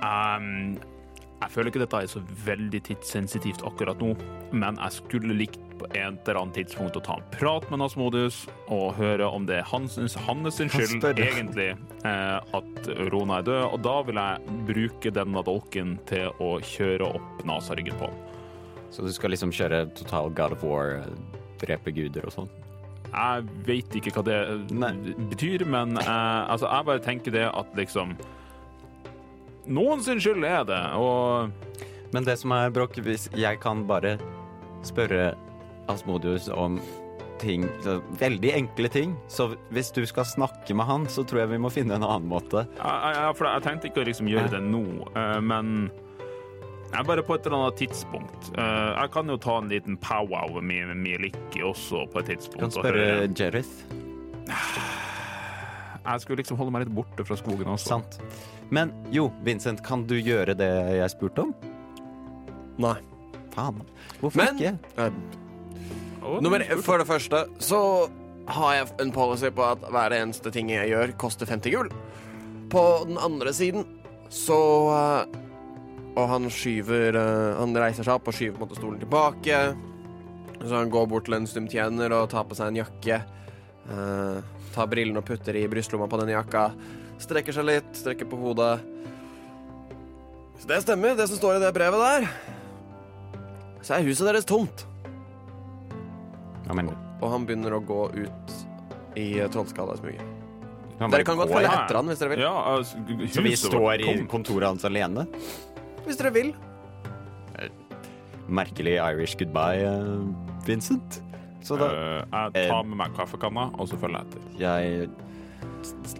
um, 0.04 0.78
Jeg 1.36 1.52
føler 1.52 1.69
ikke 1.69 1.82
dette 1.84 2.00
er 2.00 2.10
så 2.10 2.21
veldig 2.45 2.80
tidssensitivt 2.88 3.63
akkurat 3.67 4.00
nå, 4.02 4.13
men 4.56 4.80
jeg 4.80 4.95
skulle 4.95 5.36
likt 5.36 5.60
på 5.76 5.88
en 5.91 6.15
eller 6.15 6.39
annen 6.39 6.54
tidspunkt 6.56 6.95
å 6.95 7.02
ta 7.04 7.17
en 7.19 7.26
prat 7.34 7.65
med 7.71 7.82
Nasmodus 7.82 8.45
og 8.71 8.95
høre 8.95 9.28
om 9.28 9.43
det 9.48 9.60
er 9.60 9.67
hans, 9.67 9.98
hans 10.00 10.62
skyld 10.62 11.04
egentlig 11.12 11.74
eh, 12.08 12.38
at 12.39 12.89
Rona 13.12 13.41
er 13.41 13.50
død, 13.50 13.63
og 13.67 13.82
da 13.84 13.95
vil 14.08 14.21
jeg 14.21 14.60
bruke 14.69 15.13
denne 15.17 15.43
dolken 15.45 15.98
til 16.10 16.32
å 16.39 16.56
kjøre 16.63 17.12
opp 17.19 17.43
nasaryggen 17.48 18.00
på. 18.00 18.10
Så 18.95 19.04
du 19.04 19.12
skal 19.12 19.36
liksom 19.36 19.52
kjøre 19.56 19.89
total 19.98 20.32
God 20.36 20.56
of 20.56 20.63
War, 20.63 21.02
drepe 21.60 21.91
guder 21.95 22.30
og 22.30 22.38
sånn? 22.38 22.54
Jeg 23.15 23.43
vet 23.67 24.00
ikke 24.00 24.12
hva 24.15 24.24
det 24.28 24.39
Nei. 24.76 24.93
betyr, 25.32 25.67
men 25.67 26.00
eh, 26.00 26.41
altså, 26.48 26.71
jeg 26.71 26.88
bare 26.88 27.04
tenker 27.04 27.36
det 27.36 27.45
at 27.52 27.76
liksom 27.78 28.15
Noen 29.67 30.04
sin 30.06 30.21
skyld 30.21 30.45
er 30.45 30.65
det, 30.67 30.82
og 30.99 31.49
Men 32.13 32.23
det 32.28 32.38
som 32.39 32.54
er, 32.56 32.69
Brokk, 32.71 32.99
hvis 33.04 33.28
jeg 33.36 33.60
kan 33.60 33.84
bare 33.89 34.17
spørre 34.86 35.34
Asmodius 35.91 36.47
om 36.54 36.80
ting 37.41 37.65
så 37.84 37.97
Veldig 38.19 38.54
enkle 38.56 38.89
ting. 38.89 39.15
Så 39.28 39.49
hvis 39.73 39.91
du 39.91 40.06
skal 40.08 40.25
snakke 40.25 40.78
med 40.78 40.88
han, 40.88 41.08
så 41.12 41.25
tror 41.28 41.43
jeg 41.43 41.56
vi 41.56 41.62
må 41.65 41.71
finne 41.73 41.97
en 41.97 42.06
annen 42.06 42.30
måte. 42.32 42.65
jeg, 42.78 43.15
ja 43.17 43.32
for 43.36 43.49
jeg 43.49 43.65
tenkte 43.65 43.89
ikke 43.89 44.06
å 44.06 44.08
liksom 44.08 44.30
gjøre 44.32 44.54
det 44.56 44.62
nå, 44.63 44.86
eh, 45.12 45.39
men 45.43 45.91
jeg 46.93 47.08
bare 47.10 47.23
på 47.25 47.36
et 47.36 47.47
eller 47.47 47.58
annet 47.65 47.80
tidspunkt. 47.82 48.51
Eh, 48.56 48.91
jeg 49.01 49.12
kan 49.12 49.28
jo 49.28 49.36
ta 49.41 49.58
en 49.60 49.69
liten 49.71 49.97
powwow 49.99 50.62
med 50.62 50.95
Mieliki 50.95 51.63
også 51.65 52.06
på 52.13 52.21
et 52.21 52.32
tidspunkt. 52.32 52.62
Kan 52.62 52.71
spørre. 52.71 53.28
Jerith. 53.36 53.84
Jeg 56.06 56.21
skulle 56.21 56.38
liksom 56.39 56.60
holde 56.60 56.71
meg 56.71 56.86
litt 56.86 56.95
borte 56.95 57.25
fra 57.28 57.36
skogen 57.39 57.67
også. 57.73 57.97
Sant. 57.97 58.19
Men 58.76 58.92
jo, 59.14 59.30
Vincent, 59.46 59.80
kan 59.86 60.04
du 60.10 60.18
gjøre 60.20 60.56
det 60.60 60.72
jeg 61.00 61.14
spurte 61.16 61.48
om? 61.48 61.56
nei. 62.82 62.98
Faen. 63.56 63.78
Hvorfor 64.20 64.42
Men 64.42 64.58
ikke? 64.60 64.72
eh, 65.00 66.40
nummer. 66.44 66.60
For 66.84 67.00
det 67.00 67.08
første 67.08 67.46
så 67.64 67.80
har 68.52 68.74
jeg 68.76 68.90
en 69.00 69.14
policy 69.16 69.48
på 69.56 69.64
at 69.64 69.86
hver 69.94 70.12
eneste 70.18 70.52
ting 70.52 70.74
jeg 70.74 70.90
gjør, 70.92 71.14
koster 71.22 71.48
50 71.48 71.72
gull. 71.72 71.92
På 72.74 72.84
den 73.08 73.16
andre 73.22 73.54
siden 73.56 73.86
så 74.34 74.58
eh, 74.92 75.40
Og 76.18 76.28
han 76.32 76.50
skyver 76.50 77.16
eh, 77.16 77.58
Han 77.60 77.76
reiser 77.78 78.04
seg 78.04 78.16
opp 78.18 78.28
og 78.28 78.36
skyver 78.36 78.58
på 78.58 78.64
en 78.64 78.68
måte 78.68 78.80
stolen 78.80 79.00
tilbake. 79.00 79.62
Så 80.66 80.74
han 80.76 80.92
går 80.92 81.08
bort 81.12 81.30
til 81.30 81.38
en 81.38 81.48
stumtjener 81.48 82.12
og 82.18 82.30
tar 82.34 82.44
på 82.50 82.58
seg 82.58 82.74
en 82.74 82.82
jakke. 82.84 83.22
Uh, 83.86 84.40
tar 84.74 84.88
brillene 84.90 85.22
og 85.22 85.28
putter 85.28 85.56
i 85.60 85.68
brystlomma 85.70 86.08
på 86.10 86.18
den 86.24 86.32
jakka. 86.34 86.70
Strekker 87.21 87.56
seg 87.56 87.65
litt, 87.67 87.89
strekker 87.95 88.28
på 88.30 88.38
hodet. 88.39 88.80
Så 90.60 90.67
det 90.69 90.82
stemmer, 90.84 91.15
det 91.17 91.28
som 91.30 91.39
står 91.39 91.58
i 91.58 91.63
det 91.63 91.71
brevet 91.75 92.01
der. 92.01 92.28
Så 93.86 93.97
er 93.97 94.06
huset 94.08 94.28
deres 94.28 94.47
tomt. 94.49 94.86
Ja, 96.65 96.73
men, 96.73 96.89
Og 97.21 97.30
han 97.32 97.45
begynner 97.45 97.75
å 97.78 97.82
gå 97.86 98.01
ut 98.15 98.56
i 99.15 99.39
eh, 99.39 99.49
trollskallesmuget. 99.54 100.23
han 100.99 101.12
Dere 101.13 101.28
kan 101.28 101.38
godt 101.38 101.54
følge 101.54 101.69
etter 101.71 101.99
han 101.99 102.10
hvis 102.10 102.21
dere 102.23 102.34
vil. 102.34 102.41
Ja, 102.43 102.54
altså, 102.75 103.04
Så 103.36 103.43
vi 103.45 103.54
står 103.60 104.01
i 104.01 104.15
kontoret 104.32 104.67
hans 104.71 104.88
alene? 104.88 105.28
Hvis 106.06 106.17
dere 106.19 106.34
vil. 106.36 106.51
Merkelig 108.47 108.97
Irish 109.01 109.38
goodbye, 109.39 109.86
eh, 109.86 110.65
Vincent. 110.67 111.21
Så 111.65 111.78
da 111.80 111.88
Eh, 111.89 112.51
jeg 112.56 112.69
tar 112.69 112.84
med 112.86 112.97
meg 112.97 113.13
kaffekanna, 113.17 113.71
og 113.80 113.88
så 113.89 113.97
følger 113.97 114.21
jeg 114.21 114.28
etter. 114.28 114.41
Jeg 114.60 115.10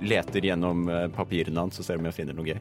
leter 0.02 0.48
gjennom 0.50 0.88
eh, 0.90 1.06
papirene 1.14 1.66
hans 1.66 1.80
og 1.82 1.88
ser 1.88 2.02
om 2.02 2.08
jeg 2.10 2.18
finner 2.20 2.38
noe 2.38 2.48
gøy. 2.48 2.60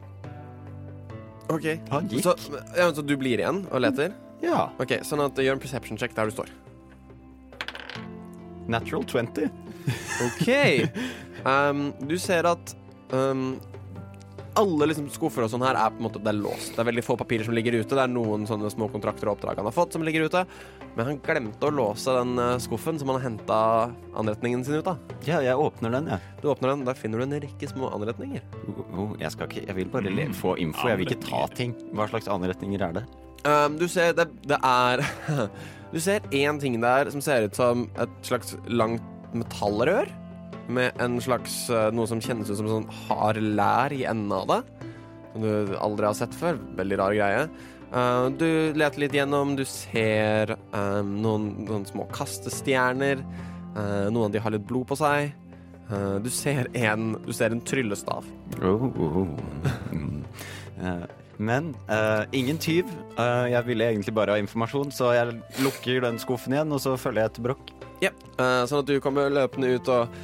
OK. 1.52 1.66
Han 1.92 2.08
gikk. 2.10 2.24
Så, 2.24 2.60
ja, 2.76 2.88
så 2.94 3.04
du 3.04 3.16
blir 3.20 3.40
igjen 3.40 3.64
og 3.70 3.84
leter? 3.84 4.14
Ja. 4.44 4.68
OK, 4.82 4.98
sånn 5.06 5.22
at 5.24 5.38
gjør 5.40 5.58
en 5.58 5.62
perception 5.62 6.00
check 6.00 6.16
der 6.16 6.30
du 6.30 6.34
står. 6.36 6.52
Natural 8.70 9.04
20. 9.04 9.52
OK. 10.30 10.48
Um, 11.44 11.90
du 12.08 12.14
ser 12.16 12.46
at 12.48 12.70
um, 13.12 13.58
alle 14.58 14.88
liksom 14.90 15.08
skuffer 15.12 15.44
og 15.44 15.50
sånn 15.52 15.64
her 15.66 15.76
er 15.78 15.92
på 15.92 16.00
en 16.00 16.06
måte 16.06 16.20
det 16.22 16.30
er 16.30 16.38
låst. 16.38 16.74
Det 16.74 16.82
er 16.82 16.88
veldig 16.88 17.04
få 17.04 17.16
papirer 17.18 17.46
som 17.46 17.56
ligger 17.56 17.76
ute. 17.76 17.90
Det 17.90 18.02
er 18.02 18.12
noen 18.12 18.46
sånne 18.48 18.70
små 18.72 18.88
kontrakter 18.92 19.28
og 19.28 19.36
oppdrag 19.36 19.60
han 19.60 19.68
har 19.68 19.74
fått 19.74 19.96
som 19.96 20.04
ligger 20.06 20.28
ute. 20.28 20.44
Men 20.94 21.08
han 21.08 21.20
glemte 21.24 21.68
å 21.68 21.74
låse 21.74 22.14
den 22.14 22.38
eh, 22.38 22.54
skuffen 22.62 23.00
som 23.00 23.10
han 23.10 23.18
har 23.18 23.26
henta 23.26 23.58
anretningen 24.20 24.64
sin 24.66 24.78
ut 24.78 24.90
av. 24.90 25.14
Ja, 25.26 25.40
jeg 25.44 25.58
åpner 25.58 25.96
den, 25.96 26.10
jeg. 26.12 26.34
Du 26.42 26.48
åpner 26.52 26.74
den, 26.74 26.86
der 26.86 26.98
finner 26.98 27.20
du 27.20 27.26
en 27.26 27.36
rekke 27.44 27.70
små 27.70 27.90
anretninger. 27.96 28.44
Oh, 28.70 28.82
oh, 28.92 29.14
jeg, 29.20 29.32
skal 29.34 29.50
ikke, 29.50 29.66
jeg 29.66 29.78
vil 29.80 29.92
bare 29.92 30.28
få 30.38 30.56
info, 30.62 30.88
jeg 30.90 31.02
vil 31.02 31.10
ikke 31.10 31.24
ta 31.26 31.44
ting. 31.54 31.74
Hva 31.94 32.08
slags 32.12 32.30
anretninger 32.30 32.86
er 32.88 33.00
det? 33.00 33.06
Um, 33.44 33.78
du 33.80 33.88
ser 33.90 34.14
det, 34.16 34.30
det 34.48 34.56
er 34.64 35.02
Du 35.92 35.98
ser 36.00 36.24
én 36.32 36.56
ting 36.58 36.78
der 36.80 37.10
som 37.12 37.20
ser 37.22 37.44
ut 37.44 37.58
som 37.58 37.84
et 38.00 38.14
slags 38.26 38.56
langt 38.66 39.02
metallrør. 39.34 40.08
Med 40.68 40.96
en 41.02 41.18
slags 41.20 41.68
uh, 41.68 41.90
noe 41.92 42.08
som 42.08 42.20
kjennes 42.24 42.48
ut 42.48 42.56
som 42.56 42.68
sånn 42.70 42.90
hard 43.06 43.40
lær 43.42 43.92
i 43.92 44.04
enden 44.08 44.32
av 44.32 44.46
det. 44.48 44.88
Som 45.32 45.44
du 45.44 45.74
aldri 45.76 46.08
har 46.08 46.16
sett 46.18 46.34
før. 46.38 46.58
Veldig 46.78 46.98
rar 47.00 47.16
greie. 47.16 47.46
Uh, 47.94 48.30
du 48.34 48.72
leter 48.74 49.04
litt 49.04 49.16
gjennom. 49.16 49.56
Du 49.58 49.64
ser 49.68 50.54
um, 50.72 51.16
noen, 51.24 51.50
noen 51.68 51.84
små 51.88 52.08
kastestjerner. 52.14 53.20
Uh, 53.74 54.08
noen 54.08 54.28
av 54.28 54.32
de 54.34 54.44
har 54.44 54.54
litt 54.54 54.66
blod 54.68 54.88
på 54.90 54.98
seg. 54.98 55.34
Uh, 55.90 56.16
du 56.24 56.30
ser 56.32 56.70
en 56.80 57.12
Du 57.26 57.32
ser 57.36 57.52
en 57.52 57.60
tryllestav. 57.60 58.24
Oh, 58.62 58.88
oh, 58.88 59.20
oh. 59.24 59.36
Mm. 59.92 60.24
Eh, 60.80 61.04
Men 61.38 61.72
eh, 61.90 62.24
ingen 62.32 62.58
tyv. 62.58 62.86
Eh, 63.18 63.46
jeg 63.50 63.66
ville 63.66 63.88
egentlig 63.90 64.14
bare 64.14 64.36
ha 64.36 64.38
informasjon, 64.42 64.92
så 64.94 65.10
jeg 65.16 65.34
lukker 65.64 66.04
den 66.04 66.18
skuffen 66.22 66.54
igjen, 66.54 66.70
og 66.70 66.78
så 66.82 66.94
følger 67.00 67.24
jeg 67.24 67.32
etter 67.32 67.46
Brokk. 67.48 67.72
Ja, 68.02 68.10
eh, 68.38 68.62
sånn 68.70 68.84
at 68.84 68.90
du 68.90 69.00
kommer 69.02 69.32
løpende 69.34 69.72
ut, 69.74 69.90
og 69.90 70.14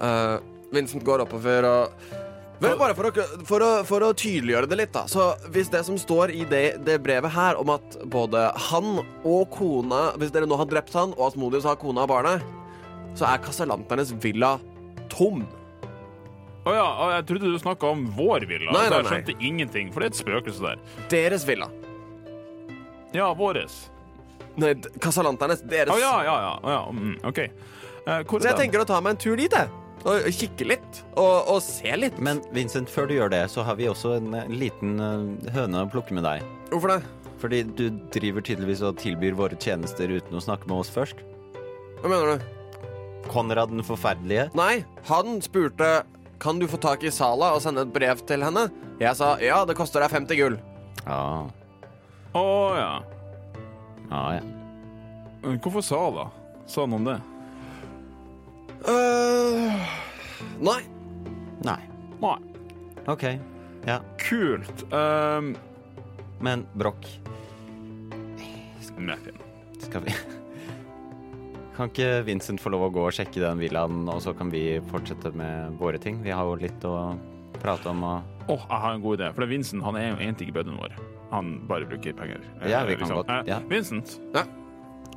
eh, 0.00 0.34
Vincent 0.74 1.04
går 1.06 1.24
oppover 1.26 1.66
og 1.68 2.18
Vel, 2.60 2.74
bare 2.76 2.92
for 2.92 3.08
å, 3.08 3.24
for, 3.48 3.62
å, 3.64 3.68
for 3.88 4.04
å 4.04 4.10
tydeliggjøre 4.12 4.68
det 4.68 4.76
litt, 4.76 4.90
da. 4.92 5.06
Så 5.08 5.30
hvis 5.54 5.70
det 5.72 5.80
som 5.86 5.96
står 5.96 6.34
i 6.36 6.42
det, 6.44 6.82
det 6.84 6.98
brevet 7.00 7.32
her, 7.32 7.56
om 7.56 7.72
at 7.72 7.96
både 8.12 8.50
han 8.68 8.98
og 9.00 9.46
kona 9.54 10.10
Hvis 10.20 10.34
dere 10.34 10.48
nå 10.48 10.58
har 10.60 10.68
drept 10.68 10.92
han, 10.92 11.14
og 11.16 11.30
Asmodius 11.30 11.64
har 11.64 11.78
kona 11.80 12.04
og 12.04 12.12
barnet, 12.12 12.44
så 13.16 13.30
er 13.30 13.40
Casalanternes 13.46 14.12
villa 14.20 14.58
tom. 15.08 15.46
Å 16.68 16.76
ja, 16.76 16.86
jeg 17.14 17.26
trodde 17.30 17.48
du 17.48 17.56
snakka 17.62 17.94
om 17.96 18.04
vår 18.18 18.44
villa. 18.50 18.68
Nei, 18.76 18.84
nei, 18.84 18.90
nei, 18.92 19.00
jeg 19.00 19.08
skjønte 19.14 19.48
ingenting, 19.48 19.88
for 19.94 20.04
det 20.04 20.10
er 20.10 20.12
et 20.12 20.20
spøkelse 20.20 20.66
der. 20.66 20.84
Deres 21.16 21.48
villa. 21.48 21.70
Ja, 23.16 23.32
våres. 23.34 23.86
Nei, 24.60 24.74
Casalanternes. 25.00 25.64
Deres. 25.64 25.96
Å 25.96 25.98
ja, 25.98 26.16
ja, 26.28 26.36
ja. 26.44 26.56
Oh 26.60 26.74
ja. 26.76 26.82
Mm, 26.92 27.16
OK. 27.24 27.46
Uh, 28.04 28.20
hvor 28.28 28.36
Så 28.36 28.50
jeg 28.50 28.52
er 28.52 28.52
den? 28.52 28.66
tenker 28.66 28.84
å 28.84 28.90
ta 28.92 29.00
meg 29.00 29.16
en 29.16 29.22
tur 29.24 29.40
dit, 29.40 29.48
jeg. 29.48 29.79
Og 30.08 30.28
kikke 30.32 30.64
litt. 30.70 31.00
Og, 31.20 31.50
og 31.52 31.58
se 31.64 31.92
litt. 31.98 32.16
Men 32.22 32.40
Vincent, 32.56 32.88
før 32.88 33.08
du 33.10 33.16
gjør 33.18 33.32
det, 33.34 33.42
så 33.52 33.64
har 33.66 33.76
vi 33.76 33.88
også 33.90 34.14
en 34.16 34.32
liten 34.52 34.94
eh, 34.96 35.50
høne 35.56 35.82
å 35.84 35.90
plukke 35.92 36.16
med 36.16 36.24
deg. 36.24 36.44
Hvorfor 36.70 36.94
det? 36.94 37.00
Fordi 37.40 37.62
du 37.76 37.84
driver 38.12 38.44
tydeligvis 38.44 38.82
og 38.84 38.98
tilbyr 39.00 39.36
våre 39.36 39.56
tjenester 39.60 40.10
uten 40.12 40.36
å 40.36 40.42
snakke 40.44 40.68
med 40.68 40.82
oss 40.82 40.92
først. 40.92 41.20
Hva 42.00 42.08
mener 42.12 42.36
du? 42.40 42.48
Konrad 43.28 43.72
den 43.72 43.84
forferdelige. 43.84 44.48
Nei, 44.56 44.82
han 45.08 45.40
spurte 45.44 46.00
Kan 46.40 46.56
du 46.60 46.64
få 46.68 46.78
tak 46.80 47.02
i 47.04 47.10
Sala 47.12 47.50
og 47.52 47.60
sende 47.60 47.84
et 47.84 47.92
brev 47.92 48.22
til 48.24 48.40
henne. 48.44 48.70
Jeg 49.00 49.12
sa 49.18 49.34
ja, 49.44 49.58
det 49.68 49.76
koster 49.76 50.00
deg 50.00 50.12
50 50.12 50.38
gull. 50.40 50.56
Ja, 51.04 51.48
Å 52.36 52.44
ja. 52.78 52.92
ja, 54.08 54.22
ja. 54.38 54.42
Men 55.44 55.60
Hvorfor 55.60 55.84
sa 55.84 56.00
da? 56.16 56.26
Sa 56.68 56.86
han 56.86 56.96
om 56.96 57.04
det? 57.08 57.18
Øh, 58.88 59.86
nei. 60.60 60.80
Nei. 61.64 61.78
Nei. 62.20 62.36
OK. 63.08 63.24
Ja. 63.86 63.98
Kult. 64.20 64.84
Um, 64.92 65.54
Men 66.40 66.66
Broch, 66.74 67.18
Muffin. 69.00 69.36
skal 69.80 70.02
vi 70.04 70.12
Kan 71.76 71.88
ikke 71.88 72.08
Vincent 72.26 72.60
få 72.60 72.68
lov 72.74 72.82
å 72.88 72.92
gå 72.92 73.02
og 73.08 73.12
sjekke 73.16 73.40
den 73.40 73.60
villaen, 73.62 74.02
og 74.12 74.20
så 74.20 74.34
kan 74.36 74.50
vi 74.52 74.80
fortsette 74.90 75.32
med 75.36 75.78
våre 75.80 75.96
ting? 76.00 76.18
Vi 76.24 76.32
har 76.34 76.44
jo 76.44 76.58
litt 76.60 76.84
å 76.84 77.14
prate 77.60 77.88
om 77.92 78.02
og 78.04 78.50
Åh, 78.50 78.64
jeg 78.66 78.80
har 78.82 78.94
en 78.96 79.02
god 79.04 79.20
idé. 79.20 79.28
For 79.36 79.46
Vincent 79.48 79.84
han 79.86 79.96
er 79.96 80.08
jo 80.10 80.16
egentlig 80.18 80.48
ikke 80.48 80.56
bøddelen 80.58 80.80
vår. 80.82 80.96
Han 81.30 81.52
bare 81.70 81.86
bruker 81.88 82.12
penger. 82.18 82.40
Ja, 82.66 82.80
Eh, 82.82 82.86
vi 82.90 82.96
kan 82.98 83.08
godt, 83.14 83.28
Eh, 83.30 83.42
ja. 83.46 83.60
Vincent. 83.70 84.18
Ja. 84.34 84.42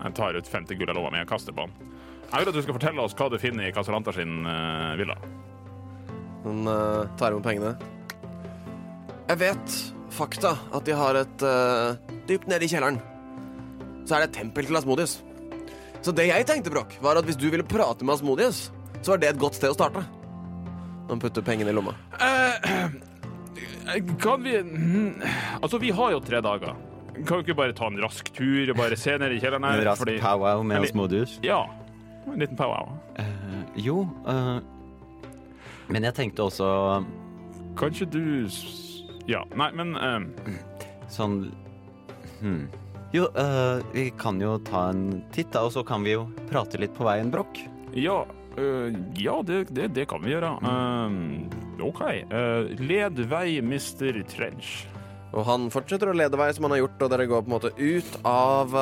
Jeg 0.03 0.13
tar 0.15 0.35
ut 0.37 0.45
50 0.47 0.75
gull 0.77 0.87
jeg 0.87 0.95
lover, 0.95 1.11
meg 1.11 1.21
og 1.25 1.31
kaster 1.33 1.51
på 1.55 1.65
han. 1.65 1.73
Jeg 2.31 2.39
vil 2.41 2.49
at 2.49 2.55
du 2.57 2.61
skal 2.65 2.75
fortelle 2.77 3.03
oss 3.03 3.15
hva 3.17 3.27
du 3.29 3.37
finner 3.41 3.67
i 3.69 3.73
Casalanta 3.75 4.13
sin 4.15 4.45
eh, 4.49 4.93
villa. 4.99 5.15
Hun 6.43 6.67
øh, 6.67 7.03
tar 7.19 7.31
imot 7.35 7.45
pengene. 7.45 7.75
Jeg 9.29 9.39
vet 9.39 9.75
fakta 10.13 10.55
at 10.73 10.85
de 10.85 10.95
har 10.97 11.15
et 11.23 11.43
øh, 11.47 11.95
Dypt 12.29 12.47
nede 12.47 12.65
i 12.65 12.71
kjelleren 12.71 13.01
så 14.03 14.17
er 14.17 14.23
det 14.25 14.33
et 14.33 14.35
tempel 14.41 14.65
til 14.67 14.75
Asmodius. 14.75 15.13
Så 16.03 16.11
det 16.11 16.25
jeg 16.27 16.43
tenkte, 16.49 16.71
Brokk, 16.73 16.97
var 17.01 17.15
at 17.15 17.23
hvis 17.23 17.37
du 17.39 17.45
ville 17.47 17.63
prate 17.63 18.03
med 18.03 18.17
Asmodius, 18.17 18.65
så 18.99 19.13
var 19.13 19.21
det 19.21 19.29
et 19.31 19.39
godt 19.39 19.55
sted 19.55 19.71
å 19.71 19.75
starte. 19.77 20.01
Han 21.07 21.21
putter 21.23 21.45
pengene 21.47 21.71
i 21.71 21.75
lomma. 21.77 21.93
Eh, 22.19 22.91
Kan 24.19 24.43
vi 24.43 24.57
mm, 24.59 25.21
Altså, 25.61 25.79
vi 25.79 25.91
har 25.95 26.11
jo 26.15 26.19
tre 26.23 26.41
dager. 26.43 26.75
Kan 27.23 27.39
vi 27.39 27.45
ikke 27.45 27.55
bare 27.61 27.75
ta 27.77 27.87
en 27.87 27.99
rask 28.03 28.27
tur 28.35 28.71
og 28.73 28.77
bare 28.79 28.97
se 28.99 29.15
ned 29.21 29.35
i 29.35 29.39
kjelleren 29.39 29.63
her? 29.69 29.79
en 29.79 29.87
rask 29.87 30.03
fordi- 30.03 30.19
powwow 30.19 30.63
med 30.67 30.77
Eller- 30.81 30.91
Osmodius? 30.91 31.37
Ja. 31.43 31.61
En 32.27 32.39
liten 32.39 32.57
powwow. 32.57 32.93
Uh, 33.19 33.63
jo, 33.75 34.03
uh, 34.27 34.59
men 35.91 36.07
jeg 36.07 36.15
tenkte 36.17 36.47
også 36.47 36.69
Kanskje 37.79 38.07
du 38.13 38.23
Ja. 39.27 39.43
Nei, 39.55 39.69
men 39.75 39.95
uh, 39.97 40.55
sånn 41.11 41.51
hmm. 42.41 42.63
Jo, 43.13 43.27
eh, 43.37 43.83
vi 43.93 44.07
kan 44.17 44.39
jo 44.41 44.55
ta 44.65 44.87
en 44.89 45.19
titt, 45.29 45.51
da, 45.53 45.61
og 45.67 45.75
så 45.75 45.83
kan 45.85 46.01
vi 46.01 46.15
jo 46.15 46.23
prate 46.49 46.79
litt 46.81 46.95
på 46.97 47.05
veien, 47.05 47.29
Broch. 47.29 47.59
Ja, 47.93 48.23
øh, 48.57 48.95
ja 49.21 49.35
det, 49.45 49.67
det, 49.69 49.91
det 49.93 50.07
kan 50.09 50.23
vi 50.25 50.31
gjøre. 50.31 50.49
Um, 50.65 51.45
OK. 51.77 52.01
led 52.81 53.21
vei, 53.29 53.61
Mr. 53.61 54.17
Trench. 54.25 54.87
Og 55.29 55.45
han 55.45 55.69
fortsetter 55.69 56.09
å 56.09 56.17
lede 56.17 56.41
vei 56.41 56.49
som 56.57 56.65
han 56.65 56.73
har 56.73 56.87
gjort, 56.87 57.05
og 57.05 57.13
dere 57.13 57.29
går 57.29 57.45
på 57.45 57.51
en 57.51 57.53
måte 57.53 57.73
ut 57.77 58.17
av 58.25 58.73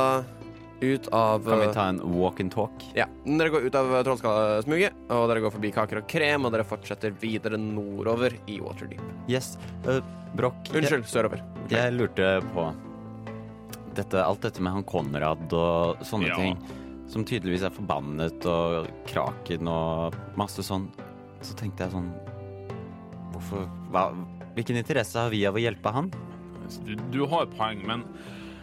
Ut 0.82 1.08
av 1.14 1.44
Kan 1.46 1.60
vi 1.62 1.68
øh, 1.68 1.74
ta 1.76 1.84
en 1.92 2.00
walk 2.16 2.40
and 2.42 2.52
talk? 2.54 2.84
Ja. 2.98 3.06
Dere 3.26 3.52
går 3.54 3.68
ut 3.68 3.76
av 3.78 3.92
Trollskallesmuget, 4.08 4.96
og 5.14 5.28
dere 5.30 5.44
går 5.44 5.54
forbi 5.54 5.70
Kaker 5.76 6.02
og 6.02 6.08
Krem, 6.10 6.48
og 6.48 6.56
dere 6.56 6.66
fortsetter 6.66 7.14
videre 7.22 7.60
nordover 7.62 8.34
i 8.50 8.58
Waterdeep. 8.64 9.04
Yes. 9.30 9.54
Uh, 9.86 10.00
Broch, 10.34 10.58
jeg, 10.72 10.82
Unnskyld, 10.82 11.06
sørover. 11.12 11.44
jeg 11.70 11.94
lurte 11.94 12.32
på 12.56 12.66
dette, 13.98 14.24
alt 14.24 14.42
dette 14.42 14.64
med 14.64 14.74
han 14.80 14.88
Konrad 14.88 15.54
og 15.54 16.02
sånne 16.08 16.32
Ja. 16.32 16.36
ting, 16.40 16.58
som 17.12 17.26
tydeligvis 17.28 17.66
er 17.68 17.74
forbannet, 17.76 18.46
og 18.48 18.88
Kraken 19.06 19.68
og 19.68 20.16
masse 20.40 20.64
sånn. 20.66 20.90
Så 21.42 21.54
tenkte 21.58 21.84
jeg 21.88 21.92
sånn 21.96 22.12
Hvorfor 23.34 23.66
hva, 23.92 24.12
Hvilken 24.56 24.78
interesse 24.78 25.18
har 25.18 25.32
vi 25.34 25.46
av 25.48 25.56
å 25.58 25.62
hjelpe 25.62 25.90
han? 25.96 26.12
Du, 26.86 26.96
du 27.12 27.26
har 27.28 27.48
poeng, 27.58 27.82
men 27.88 28.04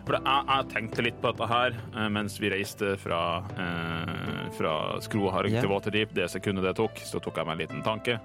for 0.09 0.17
jeg, 0.17 0.45
jeg 0.49 0.69
tenkte 0.73 1.05
litt 1.05 1.19
på 1.21 1.33
dette 1.33 1.49
her 1.51 1.75
eh, 1.77 2.09
mens 2.13 2.39
vi 2.41 2.51
reiste 2.53 2.95
fra, 3.01 3.21
eh, 3.61 4.47
fra 4.57 4.73
Skroharg 5.05 5.53
yeah. 5.53 5.61
til 5.61 5.73
Waterdeep. 5.73 6.15
Det 6.17 6.31
sekundet 6.33 6.65
det 6.65 6.75
tok, 6.79 7.03
så 7.05 7.21
tok 7.21 7.41
jeg 7.41 7.49
meg 7.49 7.59
en 7.59 7.63
liten 7.67 7.85
tanke. 7.85 8.17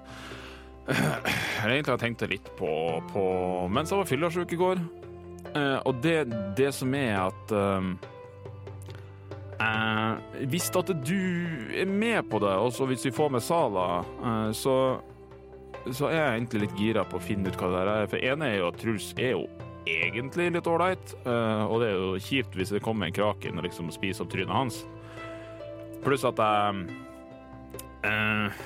Egentlig 0.88 1.88
har 1.88 1.96
jeg 1.96 2.02
tenkt 2.02 2.26
litt 2.28 2.50
på, 2.58 2.72
på 3.12 3.24
mens 3.72 3.92
jeg 3.92 4.00
var 4.00 4.08
fyllesyk 4.08 4.56
i 4.56 4.60
går. 4.60 4.82
Eh, 5.54 5.78
og 5.84 6.00
det, 6.04 6.18
det 6.56 6.72
som 6.76 6.94
er 6.96 7.14
at 7.26 7.52
eh, 7.54 7.90
eh, 9.60 10.46
Hvis 10.50 10.70
at 10.74 10.92
du 11.04 11.18
er 11.76 11.90
med 11.90 12.24
på 12.32 12.40
det, 12.42 12.54
og 12.56 12.88
hvis 12.88 13.04
vi 13.10 13.14
får 13.14 13.36
med 13.36 13.44
Sala, 13.44 13.88
eh, 14.02 14.54
så 14.56 14.78
så 15.92 16.08
er 16.08 16.16
jeg 16.16 16.36
egentlig 16.38 16.60
litt 16.62 16.78
gira 16.80 17.02
på 17.04 17.18
å 17.18 17.20
finne 17.20 17.50
ut 17.50 17.58
hva 17.60 17.68
det 17.68 17.80
der 17.82 17.90
er. 17.92 18.06
For 18.08 18.24
ene 18.32 18.46
er 18.48 18.54
jo 18.62 18.68
at 18.70 18.78
Truls 18.80 19.10
er 19.20 19.34
jo 19.34 19.42
egentlig 19.86 20.50
litt 20.54 20.66
ålreit, 20.70 21.14
eh, 21.26 21.64
og 21.68 21.80
det 21.82 21.88
er 21.90 21.98
jo 21.98 22.20
kjipt 22.22 22.56
hvis 22.56 22.72
det 22.74 22.82
kommer 22.84 23.08
en 23.08 23.16
kraken 23.16 23.58
og 23.60 23.66
liksom 23.66 23.90
spiser 23.94 24.24
opp 24.24 24.32
trynet 24.32 24.54
hans. 24.54 24.80
Pluss 26.04 26.24
at 26.28 26.40
jeg 26.40 26.86
eh, 28.04 28.62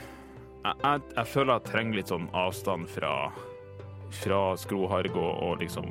jeg, 0.65 0.75
jeg, 0.83 1.03
jeg 1.17 1.27
føler 1.33 1.53
jeg 1.59 1.69
trenger 1.71 1.99
litt 2.01 2.13
sånn 2.13 2.31
avstand 2.37 2.89
fra 2.91 3.13
fra 4.19 4.39
Skroharg 4.57 5.13
og, 5.21 5.35
og 5.45 5.59
liksom 5.61 5.91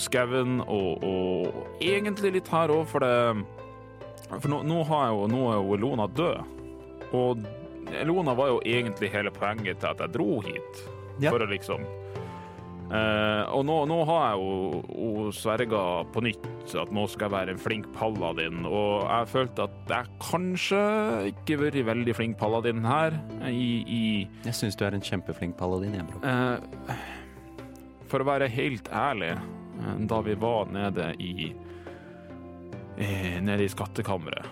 skauen, 0.00 0.62
og, 0.64 1.02
og 1.04 1.82
egentlig 1.84 2.32
litt 2.38 2.48
her 2.50 2.72
òg, 2.72 2.86
for 2.90 3.04
det 3.04 3.44
For 4.40 4.48
nå, 4.50 4.62
nå, 4.66 4.78
har 4.88 5.02
jeg 5.04 5.18
jo, 5.18 5.26
nå 5.30 5.42
er 5.52 5.58
jo 5.60 5.74
Elona 5.76 6.06
død, 6.08 6.56
og 7.14 7.44
Elona 8.00 8.32
var 8.34 8.48
jo 8.54 8.62
egentlig 8.64 9.10
hele 9.12 9.30
poenget 9.30 9.82
til 9.82 9.90
at 9.92 10.00
jeg 10.00 10.14
dro 10.16 10.40
hit, 10.46 10.80
Ja. 11.22 11.30
for 11.30 11.44
å 11.44 11.46
liksom 11.46 11.84
eh, 12.94 13.42
Og 13.54 13.64
nå, 13.66 13.76
nå 13.90 13.98
har 14.08 14.22
jeg 14.28 14.44
jo, 14.44 14.82
jo 14.94 15.26
sverga 15.34 15.82
på 16.14 16.22
nytt 16.24 16.74
at 16.80 16.92
nå 16.94 17.04
skal 17.10 17.26
jeg 17.28 17.34
være 17.34 17.54
en 17.54 17.60
flink 17.60 17.88
paladin, 17.96 18.62
og 18.66 19.04
jeg 19.04 19.28
følte 19.34 19.66
at 19.66 19.92
jeg 19.92 20.14
kanskje 20.24 20.80
ikke 21.32 21.58
vært 21.60 21.76
veldig 21.90 22.14
flink 22.16 22.38
paladin 22.40 22.80
her, 22.88 23.18
i, 23.50 23.68
i 23.84 24.02
Jeg 24.46 24.56
syns 24.56 24.78
du 24.80 24.86
er 24.86 24.96
en 24.96 25.04
kjempeflink 25.04 25.58
paladin, 25.60 25.94
jeg, 25.98 26.06
Broch. 26.08 26.24
Uh, 26.24 26.96
for 28.10 28.22
å 28.22 28.28
være 28.28 28.48
helt 28.52 28.88
ærlig, 28.94 29.32
eh, 29.34 29.94
da 30.08 30.20
vi 30.24 30.34
var 30.38 30.68
nede 30.72 31.10
i 31.18 31.48
eh, 32.96 33.40
Nede 33.42 33.64
i 33.66 33.70
skattkammeret, 33.72 34.46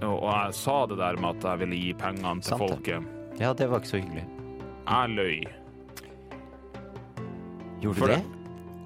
og, 0.00 0.14
og 0.22 0.28
jeg 0.30 0.54
sa 0.56 0.76
det 0.88 0.96
der 1.00 1.18
med 1.20 1.36
at 1.36 1.48
jeg 1.50 1.60
ville 1.64 1.80
gi 1.80 1.94
pengene 2.00 2.36
til 2.40 2.54
Sant 2.54 2.62
det. 2.62 2.68
folket, 2.68 3.16
Ja, 3.40 3.52
det 3.56 3.66
var 3.70 3.82
ikke 3.82 3.92
så 3.94 4.00
hyggelig. 4.00 4.24
jeg 4.86 5.16
løy. 5.16 5.59
Gjorde 7.80 8.00
du 8.00 8.12
det-? 8.14 8.24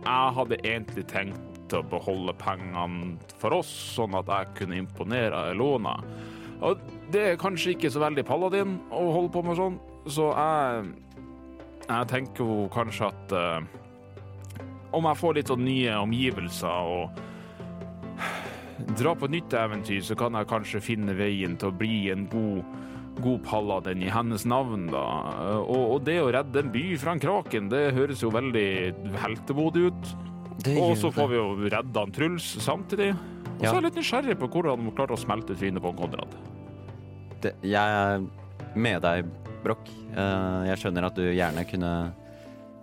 Jeg 0.05 0.35
hadde 0.37 0.61
egentlig 0.63 1.07
tenkt 1.09 1.75
å 1.75 1.81
beholde 1.89 2.35
pengene 2.39 3.15
for 3.41 3.57
oss, 3.57 3.71
sånn 3.97 4.15
at 4.19 4.29
jeg 4.29 4.53
kunne 4.61 4.79
imponere 4.83 5.49
Elona. 5.55 5.97
Og 6.65 6.83
det 7.13 7.23
er 7.31 7.41
kanskje 7.41 7.75
ikke 7.75 7.91
så 7.91 8.03
veldig 8.05 8.25
paladin 8.29 8.77
å 8.95 9.07
holde 9.17 9.33
på 9.35 9.42
med 9.45 9.59
sånn, 9.59 9.79
så 10.07 10.31
jeg, 10.37 10.85
jeg 11.88 12.11
tenker 12.13 12.45
jo 12.45 12.69
kanskje 12.73 13.09
at 13.09 13.35
uh, 13.35 13.65
om 14.95 15.09
jeg 15.09 15.21
får 15.21 15.38
litt 15.38 15.51
sånn 15.51 15.65
nye 15.67 15.97
omgivelser 15.99 16.92
og 16.95 17.23
dra 18.99 19.15
på 19.19 19.31
nytt 19.33 19.55
eventyr, 19.59 20.03
så 20.05 20.17
kan 20.19 20.37
jeg 20.38 20.51
kanskje 20.51 20.85
finne 20.85 21.17
veien 21.19 21.57
til 21.59 21.73
å 21.73 21.77
bli 21.79 22.11
en 22.13 22.27
god 22.31 22.63
god 23.23 23.42
den 23.85 24.02
i 24.02 24.10
hennes 24.10 24.44
navn, 24.48 24.88
da. 24.90 25.02
Og, 25.62 25.83
og 25.96 26.00
det 26.06 26.17
å 26.23 26.31
redde 26.35 26.62
en 26.65 26.73
by 26.75 26.83
fra 27.00 27.12
en 27.15 27.23
kraken, 27.23 27.69
det 27.73 27.92
høres 27.96 28.23
jo 28.25 28.31
veldig 28.35 28.67
heltemodig 29.23 29.88
ut. 29.92 30.10
Og 30.79 30.94
så 30.98 31.10
får 31.15 31.29
vi 31.31 31.38
jo 31.38 31.46
redda 31.69 32.04
han 32.06 32.12
Truls 32.15 32.46
samtidig. 32.65 33.12
Og 33.15 33.62
så 33.62 33.69
Ja. 33.69 33.71
er 33.71 33.81
jeg 33.81 33.85
litt 33.88 33.98
nysgjerrig 34.00 34.37
på 34.40 34.48
hvordan 34.50 34.85
de 34.87 34.92
klarte 34.96 35.15
å 35.15 35.21
smelte 35.21 35.54
trynet 35.58 35.83
på 35.83 35.92
Konrad. 35.98 36.35
det, 37.44 37.52
jeg 37.62 37.77
er 37.77 38.25
med 38.75 39.02
deg, 39.04 39.27
Broch. 39.62 39.90
Eh, 40.17 40.65
jeg 40.71 40.79
skjønner 40.81 41.06
at 41.06 41.15
du 41.19 41.23
gjerne 41.31 41.65
kunne 41.69 41.92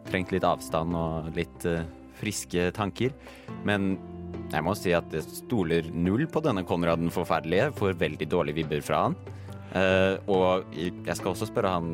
trengt 0.10 0.32
litt 0.32 0.44
avstand 0.48 0.96
og 0.96 1.32
litt 1.36 1.66
eh, 1.66 1.84
friske 2.22 2.72
tanker, 2.78 3.12
men 3.66 3.98
jeg 4.52 4.64
må 4.64 4.76
si 4.78 4.94
at 4.94 5.12
jeg 5.12 5.24
stoler 5.24 5.88
null 5.94 6.26
på 6.28 6.42
denne 6.44 6.64
Konraden 6.68 7.10
forferdelige. 7.14 7.72
Får 7.78 7.98
veldig 8.00 8.28
dårlige 8.30 8.62
vibber 8.62 8.82
fra 8.86 9.04
han. 9.08 9.16
Eh, 9.78 10.16
og 10.32 10.66
jeg 10.76 11.16
skal 11.16 11.32
også 11.32 11.48
spørre 11.48 11.72
han 11.78 11.94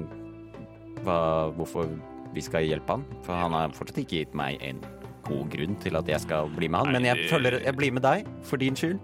hva, 1.05 1.17
hvorfor 1.57 1.89
vi 2.33 2.43
skal 2.43 2.65
hjelpe 2.65 2.97
han, 2.97 3.05
for 3.25 3.37
han 3.37 3.53
har 3.55 3.75
fortsatt 3.77 4.01
ikke 4.01 4.23
gitt 4.23 4.33
meg 4.37 4.61
en 4.65 4.81
god 5.27 5.51
grunn 5.53 5.77
til 5.83 5.99
at 5.99 6.09
jeg 6.09 6.23
skal 6.23 6.49
bli 6.55 6.69
med 6.71 6.85
han, 6.85 6.95
men 6.95 7.07
jeg 7.07 7.19
Nei, 7.19 7.29
følger 7.29 7.59
jeg 7.65 7.77
blir 7.77 7.93
med 7.93 8.05
deg 8.05 8.27
for 8.47 8.61
din 8.61 8.77
skyld. 8.79 8.99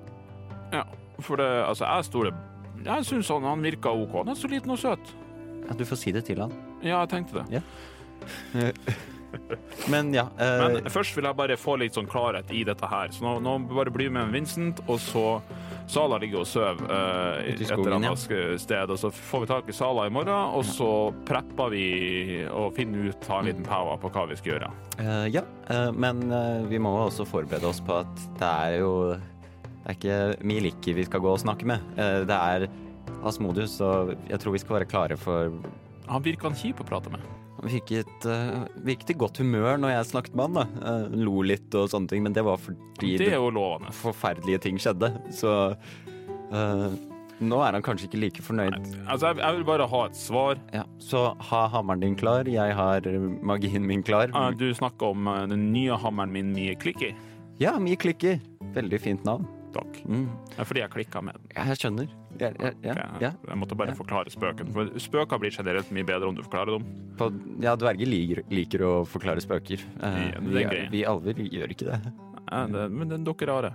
Ja, 0.74 0.84
for 1.22 1.42
det, 1.42 1.50
altså, 1.68 1.86
jeg 1.86 2.08
stoler 2.10 2.34
Jeg 2.84 3.06
syns 3.06 3.30
han, 3.30 3.46
han 3.46 3.62
virka 3.64 3.92
OK. 3.94 4.16
Han 4.24 4.34
er 4.34 4.40
så 4.40 4.50
liten 4.52 4.74
og 4.74 4.80
søt. 4.82 5.14
Ja, 5.64 5.76
du 5.78 5.86
får 5.88 6.00
si 6.02 6.12
det 6.12 6.26
til 6.28 6.42
han. 6.44 6.52
Ja, 6.82 7.04
jeg 7.04 7.14
tenkte 7.14 7.44
det. 7.46 7.62
Men 9.94 10.14
ja. 10.16 10.28
eh, 10.38 10.64
Men 10.64 10.92
først 10.92 11.18
vil 11.18 11.28
jeg 11.28 11.38
bare 11.40 11.58
få 11.60 11.78
litt 11.82 11.98
sånn 11.98 12.10
klarhet 12.10 12.52
i 12.54 12.64
dette 12.68 12.90
her. 12.90 13.12
Så 13.14 13.26
nå, 13.26 13.38
nå 13.44 13.58
bare 13.72 13.94
bli 13.94 14.10
med 14.14 14.34
Vincent, 14.34 14.84
og 14.88 15.02
så 15.04 15.28
Sala 15.90 16.18
ligger 16.22 16.44
og 16.44 16.48
sover 16.48 16.80
eh, 16.88 17.50
et 17.52 17.64
eller 17.68 17.98
annet 17.98 18.30
ja. 18.32 18.46
sted, 18.62 18.94
og 18.94 19.00
så 19.00 19.12
får 19.14 19.44
vi 19.44 19.50
tak 19.52 19.70
i 19.70 19.76
Sala 19.76 20.08
i 20.08 20.14
morgen, 20.14 20.56
og 20.56 20.64
så 20.68 20.90
prepper 21.28 21.74
vi 21.74 21.88
og 22.48 22.72
finner 22.78 23.10
ut, 23.10 23.20
tar 23.26 23.42
en 23.42 23.50
liten 23.52 23.68
power 23.68 24.00
på 24.02 24.12
hva 24.14 24.26
vi 24.32 24.40
skal 24.40 24.56
gjøre. 24.56 24.72
Eh, 25.04 25.28
ja, 25.36 25.44
eh, 25.74 25.90
men 25.92 26.24
eh, 26.32 26.64
vi 26.72 26.80
må 26.82 26.94
også 27.04 27.28
forberede 27.28 27.68
oss 27.68 27.84
på 27.84 28.00
at 28.04 28.26
det 28.40 28.50
er 28.50 28.80
jo 28.84 28.94
Det 29.84 29.92
er 29.92 29.98
ikke 29.98 30.46
Miliki 30.48 30.94
vi 30.96 31.04
skal 31.04 31.20
gå 31.24 31.34
og 31.34 31.42
snakke 31.44 31.68
med. 31.68 31.84
Eh, 32.00 32.22
det 32.30 32.40
er 32.40 32.70
Asmodius, 33.28 33.76
og 33.84 34.16
jeg 34.30 34.40
tror 34.40 34.56
vi 34.56 34.62
skal 34.64 34.80
være 34.80 34.88
klare 34.90 35.18
for 35.20 35.52
Han 36.08 36.24
virker 36.24 36.50
han 36.50 36.60
kjip 36.60 36.80
å 36.84 36.88
prate 36.88 37.12
med. 37.12 37.24
Virket, 37.64 38.28
uh, 38.28 38.66
virket 38.84 39.14
i 39.14 39.18
godt 39.18 39.40
humør 39.40 39.80
når 39.80 39.96
jeg 39.96 40.10
snakket 40.12 40.36
med 40.36 40.50
han. 40.50 40.60
da. 40.60 40.92
Eh, 40.92 41.16
lo 41.24 41.42
litt 41.48 41.74
og 41.80 41.90
sånne 41.94 42.12
ting, 42.12 42.24
men 42.26 42.36
det 42.36 42.44
var 42.46 42.60
fordi 42.60 43.16
Det 43.22 43.32
er 43.34 43.90
forferdelige 43.96 44.62
ting 44.68 44.80
skjedde. 44.82 45.14
Så 45.32 45.54
uh, 46.52 46.92
nå 47.44 47.60
er 47.66 47.76
han 47.76 47.84
kanskje 47.86 48.08
ikke 48.08 48.20
like 48.22 48.44
fornøyd. 48.46 48.76
Altså, 49.08 49.32
jeg, 49.32 49.40
jeg 49.42 49.58
vil 49.58 49.66
bare 49.68 49.88
ha 49.90 50.02
et 50.08 50.18
svar. 50.18 50.60
Ja, 50.76 50.84
så 51.02 51.24
ha 51.50 51.64
hammeren 51.74 52.04
din 52.04 52.16
klar, 52.20 52.48
jeg 52.50 52.76
har 52.78 53.08
eh, 53.10 53.28
magien 53.42 53.88
min 53.90 54.04
klar. 54.06 54.32
Eh, 54.34 54.50
Du 54.60 54.68
snakker 54.78 55.14
om 55.16 55.28
eh, 55.28 55.46
den 55.52 55.72
nye 55.74 55.98
hammeren 56.00 56.34
min, 56.34 56.54
Mie 56.56 56.76
Klikki. 56.80 57.14
Ja, 57.62 57.76
Mie 57.80 57.98
Klikker. 58.00 58.40
Veldig 58.74 59.00
fint 59.02 59.26
navn. 59.28 59.48
Takk. 59.74 60.00
Mm. 60.06 60.28
Det 60.54 60.60
er 60.62 60.70
fordi 60.70 60.84
jeg 60.84 60.94
klikka 60.94 61.22
med 61.26 61.40
den. 61.40 61.50
Jeg 61.58 61.82
skjønner. 61.82 62.12
Ja, 62.40 62.50
ja, 62.60 62.72
ja, 62.82 62.92
Ok, 62.94 63.22
ja. 63.22 63.32
Jeg 63.48 63.58
måtte 63.62 63.76
bare 63.78 63.90
Ja. 63.94 63.96
forklare 63.96 64.32
spøken. 64.34 64.72
For 64.74 64.90
spøker 65.00 65.40
blir 65.40 65.52
generelt 65.52 65.92
mye 65.92 66.04
bedre 66.08 66.28
om 66.28 66.36
du 66.36 66.42
forklarer 66.42 66.78
dem. 66.80 66.86
På, 67.18 67.28
ja, 67.62 67.76
dverger 67.76 68.08
liker, 68.10 68.44
liker 68.50 68.80
å 68.82 68.94
forklare 69.06 69.42
spøker. 69.44 69.80
Uh, 70.02 70.32
Ja, 70.34 70.70
vi, 70.70 70.88
vi 70.92 71.04
alver 71.06 71.34
gjør 71.34 71.70
ikke 71.76 71.86
det. 71.92 72.00
Ja, 72.52 72.66
det, 72.68 72.92
men 72.92 73.08
den 73.10 73.24
dere 73.24 73.44
er 73.44 73.48
rare. 73.48 73.70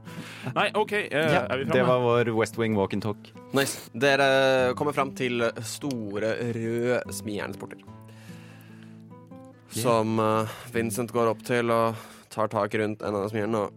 Nei, 0.54 0.66
OK, 0.74 0.92
uh, 0.92 1.06
Ja, 1.14 1.46
er 1.50 1.59
vi 1.59 1.64
det 1.70 1.84
var 1.86 2.00
vår 2.00 2.32
West 2.36 2.59
Wing 2.59 2.74
walk 2.76 2.92
and 2.92 3.02
talk. 3.02 3.30
Nice. 3.54 3.90
Dere 3.94 4.74
kommer 4.74 4.92
fram 4.92 5.14
til 5.14 5.40
store, 5.62 6.34
røde 6.54 7.00
smijernsporter. 7.11 7.78
Som 9.70 10.18
uh, 10.18 10.48
Vincent 10.72 11.12
går 11.12 11.30
opp 11.32 11.42
til 11.46 11.70
og 11.70 11.94
tar 12.32 12.48
tak 12.52 12.74
rundt 12.80 13.02
en 13.02 13.14
av 13.14 13.28
smierne, 13.30 13.66
og 13.68 13.72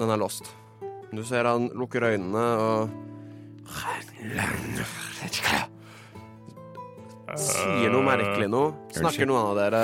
den 0.00 0.10
er 0.12 0.20
låst. 0.20 0.48
Du 1.12 1.22
ser 1.24 1.44
han 1.48 1.68
lukker 1.72 2.02
øynene 2.04 2.44
og 2.60 2.90
Sier 7.36 7.90
noe 7.92 8.04
merkelig 8.06 8.48
noe. 8.50 8.72
Snakker 8.94 9.28
noen 9.28 9.50
av 9.50 9.56
dere 9.58 9.82